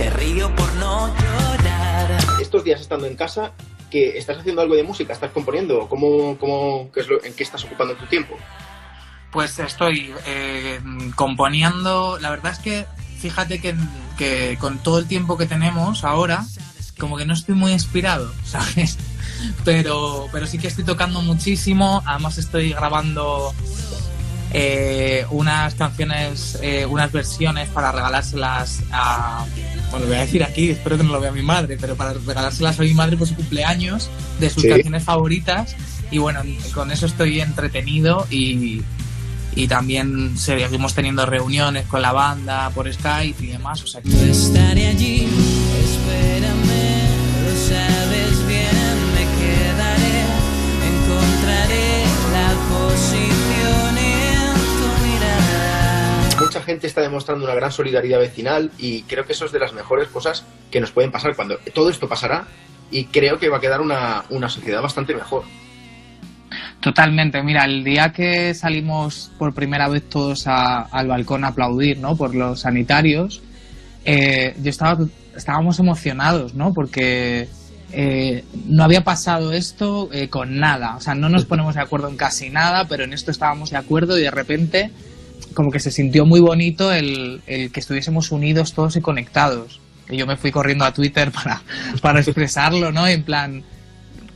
Que 0.00 0.08
río 0.08 0.54
por 0.56 0.72
no 0.76 1.08
llorar. 1.14 2.18
Estos 2.40 2.64
días 2.64 2.80
estando 2.80 3.06
en 3.06 3.16
casa, 3.16 3.52
que 3.90 4.16
¿estás 4.16 4.38
haciendo 4.38 4.62
algo 4.62 4.74
de 4.74 4.82
música? 4.82 5.12
¿Estás 5.12 5.30
componiendo? 5.30 5.90
¿Cómo, 5.90 6.38
cómo, 6.38 6.90
qué 6.90 7.00
es 7.00 7.06
lo- 7.08 7.22
¿En 7.22 7.34
qué 7.34 7.42
estás 7.42 7.62
ocupando 7.64 7.94
tu 7.96 8.06
tiempo? 8.06 8.34
Pues 9.30 9.58
estoy 9.58 10.14
eh, 10.26 10.80
componiendo, 11.16 12.18
la 12.18 12.30
verdad 12.30 12.52
es 12.52 12.60
que 12.60 12.86
fíjate 13.18 13.60
que, 13.60 13.74
que 14.16 14.56
con 14.58 14.78
todo 14.78 14.98
el 15.00 15.06
tiempo 15.06 15.36
que 15.36 15.44
tenemos 15.44 16.02
ahora, 16.02 16.46
como 16.98 17.18
que 17.18 17.26
no 17.26 17.34
estoy 17.34 17.54
muy 17.54 17.72
inspirado, 17.72 18.32
¿sabes? 18.46 18.96
Pero, 19.66 20.28
pero 20.32 20.46
sí 20.46 20.56
que 20.58 20.68
estoy 20.68 20.84
tocando 20.84 21.20
muchísimo, 21.20 22.02
además 22.06 22.38
estoy 22.38 22.72
grabando 22.72 23.52
eh, 24.52 25.24
unas 25.30 25.74
canciones, 25.74 26.58
eh, 26.62 26.86
unas 26.86 27.12
versiones 27.12 27.68
para 27.68 27.92
regalárselas 27.92 28.82
a. 28.92 29.44
Bueno, 29.90 30.04
lo 30.04 30.10
voy 30.12 30.16
a 30.18 30.20
decir 30.20 30.44
aquí, 30.44 30.70
espero 30.70 30.96
que 30.96 31.02
no 31.02 31.12
lo 31.12 31.20
vea 31.20 31.32
mi 31.32 31.42
madre, 31.42 31.76
pero 31.80 31.96
para 31.96 32.12
regalárselas 32.12 32.78
a 32.78 32.82
mi 32.82 32.94
madre 32.94 33.16
por 33.16 33.26
su 33.26 33.34
cumpleaños 33.34 34.08
de 34.38 34.48
sus 34.50 34.62
Sí. 34.62 34.68
canciones 34.68 35.02
favoritas. 35.04 35.74
Y 36.12 36.18
bueno, 36.18 36.42
con 36.74 36.90
eso 36.92 37.06
estoy 37.06 37.40
entretenido 37.40 38.26
y, 38.30 38.82
y 39.54 39.68
también 39.68 40.36
seguimos 40.38 40.94
teniendo 40.94 41.24
reuniones 41.26 41.86
con 41.86 42.02
la 42.02 42.12
banda 42.12 42.70
por 42.70 42.92
Skype 42.92 43.44
y 43.44 43.48
demás. 43.48 43.82
O 43.82 43.86
sea 43.86 44.00
que 44.00 44.30
Estaré 44.30 44.88
allí, 44.88 45.28
espérame, 45.82 46.59
Mucha 56.60 56.72
gente 56.72 56.88
está 56.88 57.00
demostrando 57.00 57.46
una 57.46 57.54
gran 57.54 57.72
solidaridad 57.72 58.18
vecinal 58.18 58.70
y 58.76 59.00
creo 59.04 59.24
que 59.24 59.32
eso 59.32 59.46
es 59.46 59.52
de 59.52 59.58
las 59.58 59.72
mejores 59.72 60.08
cosas 60.08 60.44
que 60.70 60.78
nos 60.78 60.90
pueden 60.90 61.10
pasar 61.10 61.34
cuando 61.34 61.56
todo 61.72 61.88
esto 61.88 62.06
pasará 62.06 62.48
y 62.90 63.06
creo 63.06 63.38
que 63.38 63.48
va 63.48 63.56
a 63.56 63.60
quedar 63.60 63.80
una, 63.80 64.24
una 64.28 64.50
sociedad 64.50 64.82
bastante 64.82 65.14
mejor. 65.14 65.44
Totalmente, 66.80 67.42
mira, 67.42 67.64
el 67.64 67.82
día 67.82 68.12
que 68.12 68.52
salimos 68.52 69.32
por 69.38 69.54
primera 69.54 69.88
vez 69.88 70.06
todos 70.06 70.46
al 70.46 71.08
balcón 71.08 71.44
a 71.44 71.48
aplaudir, 71.48 71.96
¿no? 71.96 72.14
Por 72.14 72.34
los 72.34 72.60
sanitarios, 72.60 73.40
eh, 74.04 74.54
yo 74.62 74.68
estaba, 74.68 75.06
estábamos 75.34 75.78
emocionados, 75.78 76.52
¿no? 76.52 76.74
Porque 76.74 77.48
eh, 77.90 78.44
no 78.66 78.84
había 78.84 79.02
pasado 79.02 79.54
esto 79.54 80.10
eh, 80.12 80.28
con 80.28 80.58
nada, 80.58 80.96
o 80.96 81.00
sea, 81.00 81.14
no 81.14 81.30
nos 81.30 81.46
ponemos 81.46 81.74
de 81.74 81.80
acuerdo 81.80 82.08
en 82.08 82.18
casi 82.18 82.50
nada, 82.50 82.86
pero 82.86 83.04
en 83.04 83.14
esto 83.14 83.30
estábamos 83.30 83.70
de 83.70 83.78
acuerdo 83.78 84.18
y 84.18 84.22
de 84.22 84.30
repente 84.30 84.90
como 85.54 85.70
que 85.70 85.80
se 85.80 85.90
sintió 85.90 86.26
muy 86.26 86.40
bonito 86.40 86.92
el, 86.92 87.42
el 87.46 87.70
que 87.72 87.80
estuviésemos 87.80 88.32
unidos 88.32 88.72
todos 88.74 88.96
y 88.96 89.00
conectados. 89.00 89.80
Y 90.08 90.16
yo 90.16 90.26
me 90.26 90.36
fui 90.36 90.50
corriendo 90.50 90.84
a 90.84 90.92
Twitter 90.92 91.30
para, 91.32 91.62
para 92.02 92.20
expresarlo, 92.20 92.92
¿no? 92.92 93.06
En 93.06 93.22
plan, 93.22 93.62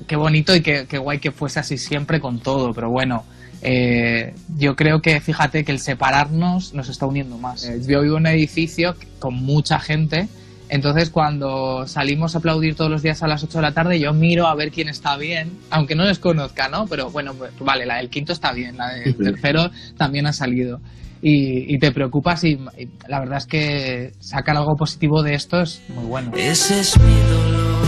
qué 0.07 0.17
bonito 0.17 0.55
y 0.55 0.61
qué, 0.61 0.87
qué 0.89 0.99
guay 0.99 1.19
que 1.19 1.33
fuese 1.33 1.61
así 1.61 1.79
siempre 1.79 2.21
con 2.21 2.41
todo, 2.41 2.73
pero 2.73 2.91
bueno, 2.91 3.25
eh, 3.63 4.35
yo 4.59 4.77
creo 4.77 5.01
que 5.01 5.21
fíjate 5.21 5.65
que 5.65 5.73
el 5.73 5.81
separarnos 5.81 6.75
nos 6.75 6.89
está 6.89 7.07
uniendo 7.07 7.39
más. 7.39 7.65
Eh, 7.65 7.81
yo 7.87 8.03
vivo 8.03 8.17
en 8.17 8.23
un 8.23 8.27
edificio 8.27 8.95
con 9.19 9.35
mucha 9.35 9.81
gente, 9.81 10.29
entonces 10.69 11.11
cuando 11.11 11.87
salimos 11.87 12.35
a 12.35 12.39
aplaudir 12.39 12.75
todos 12.75 12.91
los 12.91 13.03
días 13.03 13.23
a 13.23 13.29
las 13.29 13.43
8 13.45 13.59
de 13.59 13.63
la 13.63 13.73
tarde, 13.73 14.01
yo 14.01 14.13
miro 14.13 14.47
a 14.47 14.55
ver 14.55 14.71
quién 14.71 14.89
está 14.89 15.17
bien, 15.17 15.53
aunque 15.71 15.95
no 15.95 16.05
les 16.05 16.19
conozca, 16.19 16.69
¿no? 16.69 16.87
Pero 16.87 17.11
bueno, 17.11 17.35
pues, 17.35 17.53
vale, 17.61 17.87
la 17.87 17.97
del 17.97 18.11
quinto 18.11 18.33
está 18.33 18.53
bien, 18.53 18.77
la 18.77 18.95
del 18.95 19.17
tercero 19.17 19.71
también 19.97 20.27
ha 20.27 20.33
salido. 20.33 20.81
Y, 21.23 21.75
y 21.75 21.79
te 21.79 21.91
preocupas 21.91 22.45
y, 22.45 22.59
y 22.79 22.89
la 23.09 23.21
verdad 23.21 23.39
es 23.39 23.47
que 23.47 24.13
sacar 24.21 24.57
algo 24.57 24.77
positivo 24.77 25.23
de 25.23 25.35
esto 25.35 25.61
es 25.61 25.83
muy 25.89 26.05
bueno. 26.05 26.33
Ese 26.37 26.81
es 26.81 26.99
mi 27.01 27.15
dolor. 27.15 27.85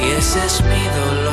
Y 0.00 0.18
ese 0.18 0.44
es 0.44 0.60
mi 0.62 0.84
dolor. 1.00 1.23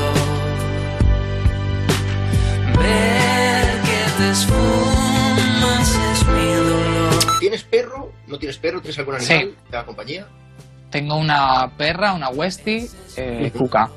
¿Tienes 7.62 7.86
perro? 7.86 8.12
¿No 8.28 8.38
tienes 8.38 8.58
perro? 8.58 8.82
¿Tienes 8.82 9.00
algún 9.00 9.20
Sí. 9.20 9.34
animal 9.34 9.56
de 9.70 9.78
la 9.78 9.86
compañía? 9.86 10.28
Tengo 10.90 11.18
una 11.18 11.72
perra, 11.78 12.14
una 12.14 12.30
Westie, 12.30 12.88
eh, 13.18 13.52
Cuca. 13.58 13.90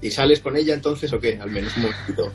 ¿Y 0.00 0.10
sales 0.10 0.40
con 0.40 0.56
ella 0.56 0.74
entonces 0.74 1.12
o 1.12 1.18
qué? 1.18 1.38
Al 1.40 1.50
menos 1.50 1.76
un 1.76 1.82
momentito. 1.84 2.32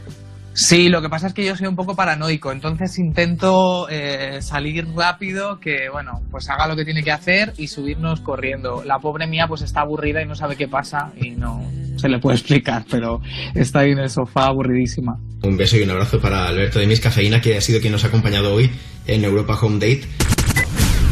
Sí, 0.56 0.88
lo 0.88 1.02
que 1.02 1.10
pasa 1.10 1.27
es 1.27 1.34
que 1.34 1.44
yo 1.44 1.56
soy 1.56 1.65
un 1.65 1.76
poco 1.76 1.95
paranoico, 1.95 2.52
entonces 2.52 2.99
intento 2.99 3.88
eh, 3.90 4.40
salir 4.41 4.85
rápido, 4.95 5.60
que 5.60 5.90
bueno, 5.91 6.22
pues 6.30 6.48
haga 6.49 6.68
lo 6.68 6.76
que 6.76 6.85
tiene 6.85 7.02
que 7.03 7.11
hacer 7.11 7.53
y 7.57 7.68
subirnos 7.68 8.22
corriendo. 8.22 8.84
La 8.85 8.99
pobre 8.99 9.26
mía 9.26 9.48
pues 9.48 9.64
está 9.64 9.81
aburrida 9.81 10.22
y 10.22 10.27
no 10.27 10.35
sabe 10.35 10.56
qué 10.56 10.68
pasa 10.68 11.11
y 11.19 11.31
no 11.31 11.60
se 11.98 12.07
le 12.07 12.19
puede 12.19 12.38
explicar, 12.38 12.85
pero 12.90 13.19
está 13.56 13.80
ahí 13.80 13.91
en 13.91 13.99
el 13.99 14.10
sofá 14.10 14.45
aburridísima. 14.45 15.14
Un 15.41 15.57
beso 15.57 15.76
y 15.77 15.81
un 15.84 15.90
abrazo 15.90 16.19
para 16.22 16.48
Alberto 16.48 16.77
de 16.80 16.85
Mis 16.88 16.99
Cafeína, 16.99 17.41
que 17.41 17.57
ha 17.57 17.61
sido 17.61 17.80
quien 17.81 17.91
nos 17.94 18.03
ha 18.03 18.07
acompañado 18.07 18.53
hoy 18.53 18.69
en 19.07 19.23
Europa 19.23 19.57
Home 19.61 19.75
Date. 19.75 20.07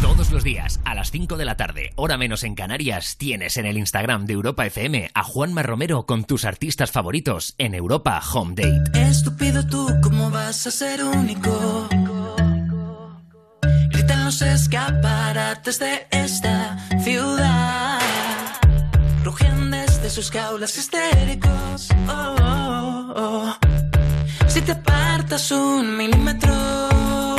Todos 0.02 0.32
los 0.32 0.44
días, 0.44 0.80
a 0.84 0.96
las 0.96 1.12
5 1.12 1.38
de 1.38 1.46
la 1.46 1.58
tarde, 1.58 1.94
hora 1.96 2.18
menos 2.18 2.44
en 2.44 2.56
Canarias, 2.56 3.18
tienes 3.18 3.58
en 3.58 3.66
el 3.66 3.78
Instagram 3.78 4.26
de 4.26 4.34
Europa 4.34 4.66
FM 4.66 5.12
a 5.14 5.24
Juanma 5.24 5.64
Romero 5.64 6.06
con 6.06 6.24
tus 6.24 6.46
artistas 6.46 6.92
favoritos 6.92 7.54
en 7.58 7.76
Europa 7.76 8.22
Home 8.34 8.56
Date. 8.56 9.00
Estúpido 9.00 9.66
tú, 9.68 9.88
¿cómo 10.02 10.30
vas 10.32 10.66
a 10.68 10.72
ser 10.72 11.04
único? 11.04 11.88
Gritan 13.92 14.26
los 14.26 14.42
escaparates 14.42 15.80
de 15.80 16.08
esta 16.12 16.78
ciudad. 17.04 18.00
Rugen 19.24 19.72
desde 19.72 20.10
sus 20.10 20.32
jaulas 20.32 20.78
histéricos. 20.78 21.90
Oh, 22.08 22.36
oh, 22.42 23.14
oh. 23.16 23.58
Si 24.48 24.62
te 24.62 24.72
apartas 24.72 25.52
un 25.52 25.96
milímetro. 25.96 27.31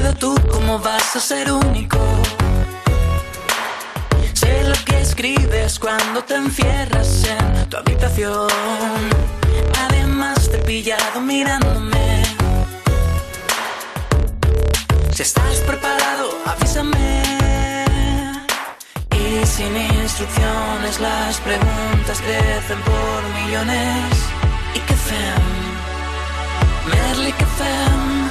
Estúpido 0.00 0.34
tú, 0.34 0.48
¿cómo 0.50 0.78
vas 0.78 1.14
a 1.14 1.20
ser 1.20 1.52
único? 1.52 1.98
Sé 4.32 4.64
lo 4.64 4.74
que 4.86 4.98
escribes 4.98 5.78
cuando 5.78 6.24
te 6.24 6.36
encierras 6.36 7.24
en 7.24 7.68
tu 7.68 7.76
habitación. 7.76 8.48
Además 9.78 10.50
te 10.50 10.56
pillado 10.58 11.20
mirándome. 11.20 12.22
Si 15.12 15.22
estás 15.22 15.56
preparado, 15.66 16.30
avísame. 16.46 17.22
Y 19.12 19.46
sin 19.46 19.76
instrucciones 19.76 20.98
las 20.98 21.36
preguntas 21.40 22.22
crecen 22.22 22.80
por 22.80 23.42
millones. 23.42 24.16
¿Y 24.74 24.78
qué 24.80 24.94
fem? 24.94 25.42
Merly 26.90 27.32
que 27.32 27.44
fem. 27.44 28.29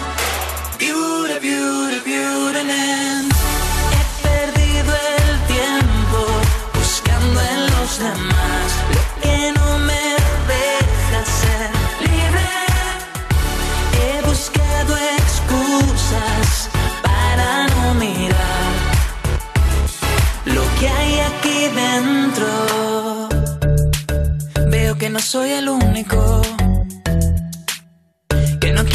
Soy 25.32 25.52
el 25.52 25.70
único 25.70 26.42
que 26.42 26.50
no 26.54 26.59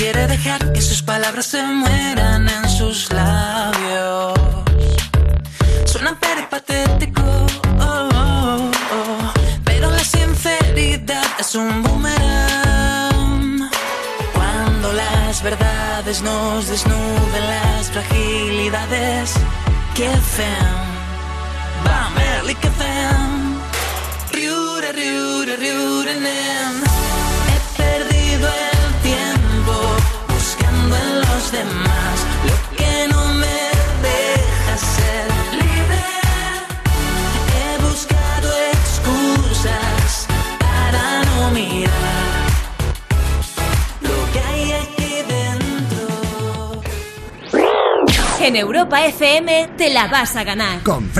quiere 0.05 0.27
dejar 0.27 0.61
que 0.75 0.83
sus 0.83 1.01
palabras 1.03 1.47
se 1.47 1.63
mueran 1.63 2.47
en 2.47 2.69
sus 2.69 3.11
labios. 3.11 4.39
Suena 5.87 6.13
peripatético, 6.21 7.23
oh, 7.81 8.09
oh, 8.13 8.71
oh, 8.97 9.33
pero 9.65 9.91
la 9.91 10.05
sinceridad 10.05 11.31
es 11.39 11.55
un 11.55 11.83
boomerang. 11.83 13.71
Cuando 14.35 14.93
las 14.93 15.43
verdades 15.43 16.21
nos 16.21 16.69
desnuden 16.69 17.45
las 17.55 17.91
fragilidades, 17.95 19.33
que 19.95 20.11
fem, 20.37 20.81
va 21.87 22.11
Merly, 22.17 22.55
que 22.57 22.71
fem, 22.81 23.31
riure, 24.33 24.93
riure, 24.93 25.57
riure. 25.57 26.15
He 27.53 27.59
perdido 27.83 28.49
el 28.49 28.74
los 31.45 31.53
demás 31.53 32.27
lo 32.47 32.77
que 32.77 33.09
no 33.09 33.35
me 33.35 33.61
deja 34.03 34.77
ser 34.79 35.27
libre. 35.53 36.01
He 37.55 37.79
buscado 37.83 38.49
excusas 38.73 40.27
para 40.59 41.25
no 41.25 41.51
mirar 41.51 42.51
lo 44.01 44.33
que 44.33 44.39
hay 44.41 44.73
aquí 44.73 45.13
dentro. 45.29 46.07
En 48.41 48.57
Europa 48.57 49.05
FM 49.05 49.69
te 49.77 49.91
la 49.91 50.07
vas 50.07 50.37
a 50.37 50.45
ganar. 50.45 50.83
Con 50.83 51.11